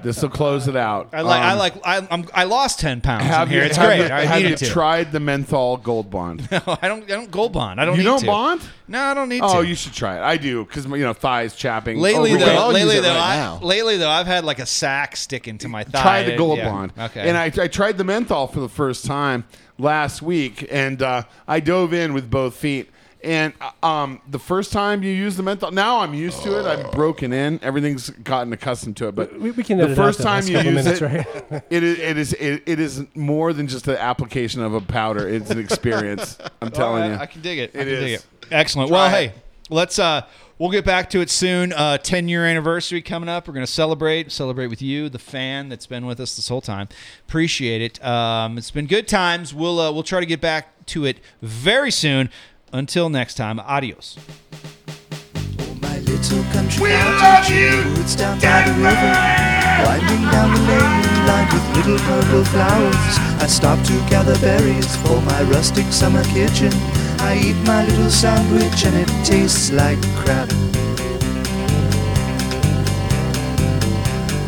This 0.03 0.23
will 0.23 0.29
close 0.29 0.69
it 0.69 0.77
out. 0.77 1.09
I 1.13 1.23
like. 1.23 1.43
I 1.43 1.53
Um, 1.53 1.59
like. 1.59 1.75
I, 1.85 2.07
I'm, 2.11 2.27
I 2.35 2.45
lost 2.45 2.79
ten 2.81 3.01
pounds 3.01 3.25
Have 3.25 3.49
in 3.49 3.53
here. 3.55 3.61
you, 3.63 3.67
it's 3.69 3.77
have 3.77 3.87
great. 3.87 4.07
You, 4.09 4.15
I 4.15 4.25
have 4.27 4.43
you 4.43 4.55
to. 4.57 4.67
tried 4.67 5.13
the 5.13 5.21
menthol 5.21 5.77
gold 5.79 6.11
bond? 6.11 6.47
I 6.53 6.89
don't. 6.89 7.05
I 7.05 7.07
don't 7.07 7.31
gold 7.31 7.53
bond. 7.53 7.81
I 7.81 7.85
don't. 7.85 7.95
you 7.95 8.03
need 8.03 8.05
don't 8.05 8.21
to. 8.21 8.27
bond? 8.27 8.61
No, 8.89 9.01
I 9.01 9.15
don't 9.15 9.29
need 9.29 9.41
to. 9.41 9.47
Oh, 9.47 9.61
you 9.61 9.75
should 9.75 9.93
try 9.93 10.17
it. 10.17 10.23
I 10.23 10.37
do 10.37 10.65
because 10.65 10.85
you 10.87 10.97
know 10.99 11.13
thighs 11.13 11.55
chapping. 11.57 11.99
Lately 11.99 12.31
Oh, 12.31 12.35
we 12.35 12.39
though, 12.41 12.47
can 12.47 12.57
all 12.57 12.71
lately 12.73 12.97
use 12.97 13.05
it 13.05 13.09
though, 13.09 13.15
right 13.15 13.33
I, 13.33 13.37
now. 13.37 13.59
lately 13.63 13.97
though, 13.97 14.11
I've 14.11 14.27
had 14.27 14.45
like 14.45 14.59
a 14.59 14.67
sack 14.67 15.17
sticking 15.17 15.59
to 15.59 15.69
my 15.69 15.85
thigh. 15.85 16.03
try 16.03 16.23
the 16.25 16.37
gold 16.37 16.59
Yeah. 16.59 16.71
bond. 16.71 16.93
Okay. 16.99 17.29
And 17.29 17.37
I, 17.39 17.45
I 17.45 17.69
tried 17.69 17.97
the 17.99 18.05
menthol 18.05 18.47
for 18.49 18.61
the 18.61 18.69
first 18.69 19.05
time 19.07 19.45
last 19.79 20.21
week, 20.23 20.67
and 20.71 21.01
uh, 21.03 21.23
I 21.49 21.61
dove 21.61 21.93
in 21.95 22.13
with 22.13 22.31
both 22.31 22.55
feet. 22.57 22.91
And 23.25 23.53
uh, 23.61 23.87
um, 23.87 24.21
the 24.29 24.41
first 24.41 24.73
time 24.73 25.05
you 25.05 25.13
use 25.13 25.37
the 25.37 25.45
menthol, 25.45 25.71
now 25.71 26.01
I'm 26.01 26.13
used 26.13 26.43
to 26.43 26.59
it. 26.59 26.67
I'm 26.67 26.91
broken 26.91 27.33
in. 27.33 27.61
Everything's 27.63 28.11
gotten 28.11 28.53
accustomed 28.53 28.97
to 28.97 29.07
it. 29.07 29.15
But 29.15 29.39
We- 29.39 29.53
we 29.53 29.63
can 29.63 29.79
the 29.79 29.91
out 29.91 29.97
first 29.97 30.19
the 30.19 30.25
time 30.25 30.35
last 30.39 30.49
you 30.49 30.57
couple 30.57 30.73
use 30.73 30.85
minutes, 30.85 31.01
it, 31.01 31.51
right? 31.53 31.63
it 31.71 31.83
is 31.85 31.99
it 32.01 32.19
is 32.19 32.33
it, 32.33 32.63
it 32.67 32.81
is 32.81 33.05
more 33.15 33.53
than 33.53 33.69
just 33.69 33.85
the 33.85 34.01
application 34.03 34.61
of 34.61 34.75
a 34.75 34.81
powder. 34.81 35.29
It's 35.29 35.51
an 35.53 35.61
experience. 35.61 36.37
I'm 36.61 36.71
telling 36.73 37.05
I, 37.05 37.09
you. 37.11 37.15
I 37.21 37.27
can 37.27 37.43
dig 37.43 37.61
it. 37.61 37.71
I 37.77 37.79
It 37.79 37.85
can 37.85 37.95
dig 38.01 38.13
it. 38.15 38.27
Excellent. 38.51 38.89
Try 38.89 38.99
well, 38.99 39.07
it. 39.07 39.11
hey, 39.11 39.33
let's 39.71 39.99
uh 39.99 40.27
we'll 40.59 40.71
get 40.71 40.85
back 40.85 41.11
to 41.11 41.21
it 41.21 41.31
soon. 41.31 41.73
Uh 41.73 41.99
10 41.99 42.29
year 42.29 42.45
anniversary 42.45 43.03
coming 43.03 43.29
up. 43.29 43.47
We're 43.49 43.55
going 43.55 43.67
to 43.67 43.73
celebrate, 43.73 44.33
celebrate 44.33 44.69
with 44.69 44.83
you, 44.83 45.09
the 45.09 45.19
fan 45.19 45.69
that's 45.69 45.87
been 45.87 46.07
with 46.07 46.21
us 46.21 46.37
this 46.37 46.49
whole 46.49 46.61
time. 46.61 46.89
Appreciate 47.29 47.83
it. 47.83 48.05
Um 48.05 48.59
it's 48.59 48.71
been 48.71 48.87
good 48.87 49.09
times. 49.09 49.55
We'll 49.55 49.81
uh, 49.81 49.93
we'll 49.93 50.03
try 50.03 50.21
to 50.21 50.27
get 50.27 50.41
back 50.41 50.87
to 50.87 51.05
it 51.05 51.19
very 51.41 51.91
soon. 51.91 52.31
Until 52.75 53.11
next 53.11 53.35
time, 53.35 53.61
adios. 53.61 54.17
My 55.83 55.99
little 55.99 56.43
country 56.45 56.83
We 56.83 56.93
love 56.95 57.49
you, 57.51 57.83
the 57.83 58.17
down 58.17 58.41
by 58.41 58.63
the 58.63 58.73
river, 58.81 59.13
winding 59.85 60.31
down 60.31 60.55
the 60.55 60.61
lane 60.73 61.13
lined 61.27 61.53
with 61.53 61.77
little 61.77 61.99
purple 61.99 62.45
flowers. 62.47 63.19
I 63.43 63.47
stop 63.47 63.79
to 63.87 63.93
gather 64.09 64.39
berries 64.39 64.97
for 64.97 65.21
my 65.23 65.43
rustic 65.43 65.87
summer 65.93 66.25
kitchen. 66.25 66.73
I 67.25 67.39
eat 67.39 67.57
my 67.65 67.87
little 67.87 68.11
sandwich 68.11 68.85
and 68.85 68.97
it 68.97 69.09
tastes 69.25 69.71
like 69.71 70.01
crap. 70.17 70.49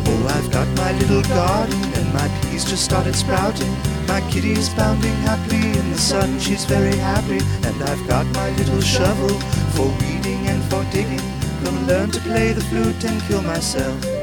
Oh, 0.05 0.27
I've 0.35 0.51
got 0.51 0.67
my 0.75 0.91
little 0.99 1.23
garden 1.23 1.81
and 1.93 2.13
my 2.13 2.27
peas 2.41 2.65
just 2.65 2.83
started 2.83 3.15
sprouting. 3.15 3.73
My 4.07 4.19
kitty's 4.29 4.69
bounding 4.69 5.15
happily 5.23 5.79
in 5.79 5.91
the 5.91 5.97
sun, 5.97 6.37
she's 6.39 6.65
very 6.65 6.97
happy. 6.97 7.39
And 7.65 7.81
I've 7.81 8.07
got 8.07 8.25
my 8.35 8.49
little 8.57 8.81
shovel 8.81 9.39
for 9.75 9.87
weeding 10.01 10.45
and 10.47 10.61
for 10.65 10.83
digging. 10.91 11.25
Gonna 11.63 11.87
learn 11.87 12.11
to 12.11 12.19
play 12.19 12.51
the 12.51 12.61
flute 12.61 13.03
and 13.05 13.21
kill 13.23 13.41
myself. 13.41 14.14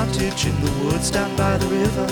Cottage 0.00 0.46
in 0.46 0.58
the 0.64 0.72
woods 0.82 1.10
down 1.10 1.30
by 1.36 1.58
the 1.58 1.66
river. 1.66 2.06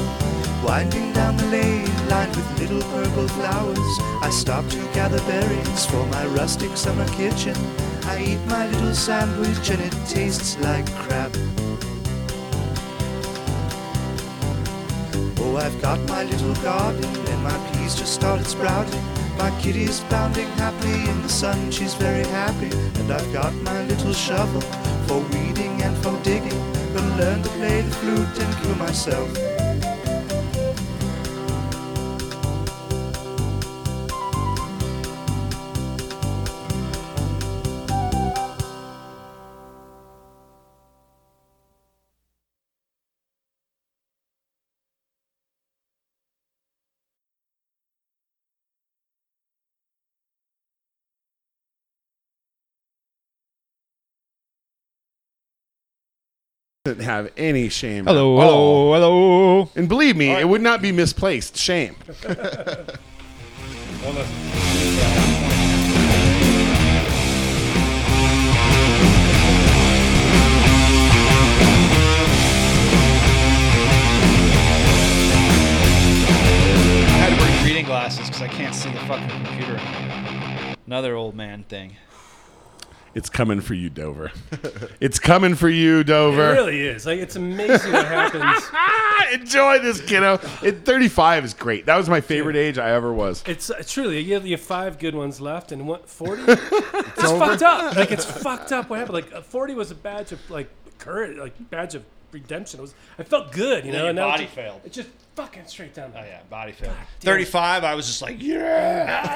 Winding 0.62 1.10
down 1.15 1.35
the 1.39 1.47
lane 1.47 2.09
lined 2.09 2.36
with 2.36 2.60
little 2.60 2.82
purple 2.93 3.27
flowers. 3.28 3.94
I 4.20 4.28
stop 4.31 4.69
to 4.69 4.78
gather 4.93 5.20
berries 5.20 5.86
for 5.86 6.05
my 6.09 6.27
rustic 6.27 6.77
summer 6.77 7.09
kitchen. 7.20 7.56
I 8.05 8.15
eat 8.31 8.43
my 8.47 8.66
little 8.66 8.94
sandwich 8.94 9.70
and 9.70 9.81
it 9.81 9.94
tastes 10.06 10.59
like 10.59 10.85
crap. 10.97 11.32
Oh, 15.40 15.56
I've 15.56 15.81
got 15.81 15.98
my 16.09 16.24
little 16.24 16.56
garden 16.56 17.10
and 17.32 17.43
my 17.43 17.59
peas 17.70 17.94
just 17.94 18.12
started 18.12 18.47
sprouting. 18.47 19.05
My 19.39 19.51
kitty's 19.62 20.01
bounding 20.12 20.51
happily 20.62 21.09
in 21.09 21.23
the 21.23 21.31
sun, 21.31 21.70
she's 21.70 21.94
very 21.94 22.27
happy. 22.27 22.70
And 23.01 23.10
I've 23.10 23.32
got 23.32 23.55
my 23.70 23.82
little 23.85 24.12
shovel 24.12 24.60
for 25.06 25.20
weeding 25.32 25.81
and 25.81 25.97
for 26.02 26.15
digging. 26.23 26.78
Learn 27.19 27.43
to 27.43 27.49
play 27.49 27.81
the 27.81 27.90
flute 27.97 28.39
and 28.39 28.57
kill 28.62 28.77
myself. 28.77 29.48
Doesn't 56.89 57.05
have 57.05 57.31
any 57.36 57.69
shame. 57.69 58.06
Hello, 58.06 58.40
at 58.40 58.47
all. 58.47 58.94
hello, 58.94 58.94
hello. 58.94 59.70
And 59.77 59.90
believe 59.90 60.16
me, 60.16 60.31
it 60.31 60.48
would 60.48 60.62
not 60.62 60.81
be 60.81 60.90
misplaced 60.90 61.55
shame. 61.55 61.97
I 62.10 62.31
had 77.19 77.28
to 77.28 77.36
bring 77.36 77.65
reading 77.66 77.85
glasses 77.85 78.28
because 78.28 78.40
I 78.40 78.48
can't 78.48 78.74
see 78.74 78.90
the 78.90 78.98
fucking 79.01 79.28
computer. 79.44 79.78
Another 80.86 81.16
old 81.16 81.35
man 81.35 81.65
thing. 81.65 81.97
It's 83.14 83.30
coming 83.30 83.60
for 83.60 83.74
you, 83.74 83.90
Dover. 83.90 84.30
it's 85.01 85.18
coming 85.18 85.55
for 85.55 85.68
you, 85.68 86.05
Dover. 86.05 86.51
It 86.51 86.52
really 86.52 86.80
is. 86.86 87.06
Like 87.06 87.18
it's 87.18 87.36
amazing 87.36 87.93
what 87.93 88.06
happens. 88.06 88.70
Enjoy 89.40 89.78
this, 89.78 90.01
kiddo. 90.01 90.40
It, 90.62 90.85
35 90.85 91.44
is 91.44 91.55
great. 91.55 91.86
That 91.86 91.97
was 91.97 92.09
my 92.09 92.20
favorite 92.20 92.56
age 92.56 92.78
I 92.78 92.90
ever 92.90 93.12
was. 93.12 93.43
It's 93.47 93.70
uh, 93.70 93.82
truly 93.86 94.20
you 94.20 94.35
have, 94.35 94.47
you 94.47 94.52
have 94.52 94.60
five 94.60 94.98
good 94.98 95.14
ones 95.14 95.40
left, 95.40 95.72
and 95.72 95.86
what 95.86 96.09
forty? 96.09 96.43
it's 96.48 97.22
fucked 97.22 97.62
up. 97.62 97.97
Like 97.97 98.10
it's 98.10 98.24
fucked 98.24 98.72
up. 98.72 98.90
What 98.90 98.98
happened? 98.98 99.14
Like 99.14 99.32
uh, 99.32 99.43
forty 99.43 99.74
was 99.74 99.90
a 99.90 99.94
badge 99.94 100.32
of 100.32 100.51
like 100.51 100.68
courage, 100.98 101.36
like 101.39 101.70
badge 101.70 101.94
of 101.94 102.05
redemption. 102.33 102.81
It 102.81 102.83
was. 102.83 102.95
I 103.19 103.23
felt 103.23 103.53
good, 103.53 103.85
you 103.85 103.93
know. 103.93 103.99
your 104.01 104.09
and 104.09 104.17
now 104.17 104.29
it 104.29 104.31
body 104.33 104.45
just- 104.45 104.55
failed. 104.57 104.81
It 104.85 104.93
just 104.93 105.09
fucking 105.37 105.67
straight 105.67 105.95
down. 105.95 106.13
Oh 106.17 106.21
yeah, 106.21 106.41
body 106.51 106.73
failed. 106.73 106.95
Thirty-five. 107.21 107.85
I 107.85 107.95
was 107.95 108.07
just 108.07 108.23
like, 108.23 108.43
yeah. 108.43 109.35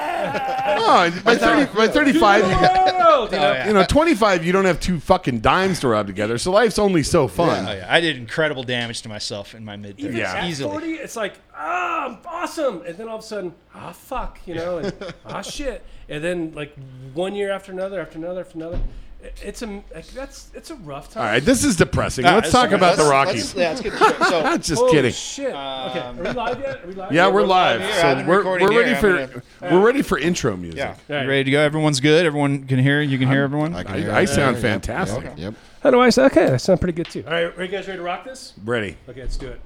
Oh, 0.85 1.21
by, 1.23 1.35
30, 1.35 1.73
by 1.75 1.87
35, 1.87 2.43
you 2.45 2.49
got. 2.51 2.85
You 2.85 2.99
know? 2.99 3.27
yeah. 3.31 3.67
You 3.67 3.73
know, 3.73 3.83
25, 3.83 4.45
you 4.45 4.51
don't 4.51 4.65
have 4.65 4.79
two 4.79 4.99
fucking 4.99 5.39
dimes 5.39 5.79
to 5.81 5.87
rub 5.89 6.07
together, 6.07 6.37
so 6.37 6.51
life's 6.51 6.79
only 6.79 7.03
so 7.03 7.27
fun. 7.27 7.65
Oh 7.67 7.71
yeah, 7.73 7.85
I 7.89 7.99
did 7.99 8.17
incredible 8.17 8.63
damage 8.63 9.01
to 9.03 9.09
myself 9.09 9.53
in 9.53 9.63
my 9.65 9.75
mid 9.75 9.99
Even 9.99 10.13
thirties, 10.13 10.27
at 10.33 10.43
easily. 10.45 10.71
40, 10.71 10.87
it's 10.93 11.15
like, 11.15 11.35
ah, 11.55 12.05
I'm 12.05 12.17
awesome. 12.25 12.81
And 12.85 12.97
then 12.97 13.07
all 13.07 13.17
of 13.17 13.23
a 13.23 13.27
sudden, 13.27 13.53
ah, 13.75 13.91
fuck, 13.91 14.39
you 14.45 14.55
know, 14.55 14.77
and 14.79 15.13
ah, 15.25 15.41
shit. 15.41 15.85
And 16.09 16.23
then, 16.23 16.51
like, 16.53 16.75
one 17.13 17.33
year 17.35 17.51
after 17.51 17.71
another, 17.71 17.99
after 18.01 18.17
another, 18.17 18.41
after 18.41 18.57
another. 18.57 18.79
It- 19.23 19.41
It's 19.43 19.61
a, 19.61 19.67
like, 19.95 20.07
that's, 20.13 20.49
it's 20.53 20.69
a 20.71 20.75
rough 20.75 21.09
time. 21.11 21.23
All 21.23 21.29
right, 21.29 21.43
this 21.43 21.63
is 21.63 21.75
depressing. 21.75 22.25
Let's 22.25 22.51
talk 22.51 22.71
let's- 22.71 22.73
about 22.75 22.97
the 22.97 23.05
Rockies. 23.05 23.55
let's- 23.55 23.83
yeah, 23.83 23.89
let's 23.89 23.99
get 23.99 24.17
to. 24.19 24.25
So, 24.25 24.57
Just 24.57 24.81
Holy 24.81 24.91
kidding. 24.91 25.11
shit. 25.11 25.47
okay, 25.47 25.55
are 25.99 26.13
we 26.13 26.27
um, 26.27 26.35
live 26.35 26.59
yet? 26.59 26.83
Are 26.83 26.87
we 26.87 26.93
live 26.93 27.11
Yeah, 27.11 27.25
yet? 27.25 27.33
we're 27.33 27.41
live. 27.45 27.81
here. 27.81 27.89
I've 27.89 28.19
So 28.21 28.25
we're, 28.27 28.37
recording 28.37 28.67
we're 28.67 28.77
ready 28.79 28.89
here. 28.95 29.27
for 29.27 29.43
I'm 29.65 29.73
we're 29.73 29.85
ready 29.85 30.01
for 30.01 30.17
intro 30.17 30.55
music. 30.57 30.77
yeah, 30.77 30.95
Right. 31.09 31.23
you 31.23 31.29
ready 31.29 31.43
to 31.45 31.51
go? 31.51 31.59
Everyone's 31.61 31.99
good. 31.99 32.25
Everyone 32.25 32.65
can 32.67 32.79
hear. 32.79 33.01
You 33.01 33.17
can 33.17 33.27
hear 33.29 33.43
everyone. 33.43 33.73
I, 33.75 33.83
can 33.83 33.95
I- 33.95 33.99
hear 33.99 34.11
I 34.11 34.25
sound 34.25 34.55
Yep, 34.57 34.61
fantastic. 34.61 35.23
Yep. 35.23 35.37
yep. 35.37 35.53
How 35.81 35.91
do 35.91 35.99
I 35.99 36.09
sound? 36.09 36.31
Okay, 36.31 36.53
I 36.53 36.57
sound 36.57 36.79
pretty 36.79 36.93
good 36.95 37.09
too. 37.09 37.23
All 37.27 37.33
right, 37.33 37.57
are 37.57 37.63
you 37.63 37.67
guys 37.69 37.87
ready 37.87 37.97
to 37.97 38.03
rock 38.03 38.23
this? 38.25 38.53
Ready. 38.63 38.95
Okay, 39.09 39.21
let's 39.21 39.35
do 39.37 39.47
it. 39.47 39.59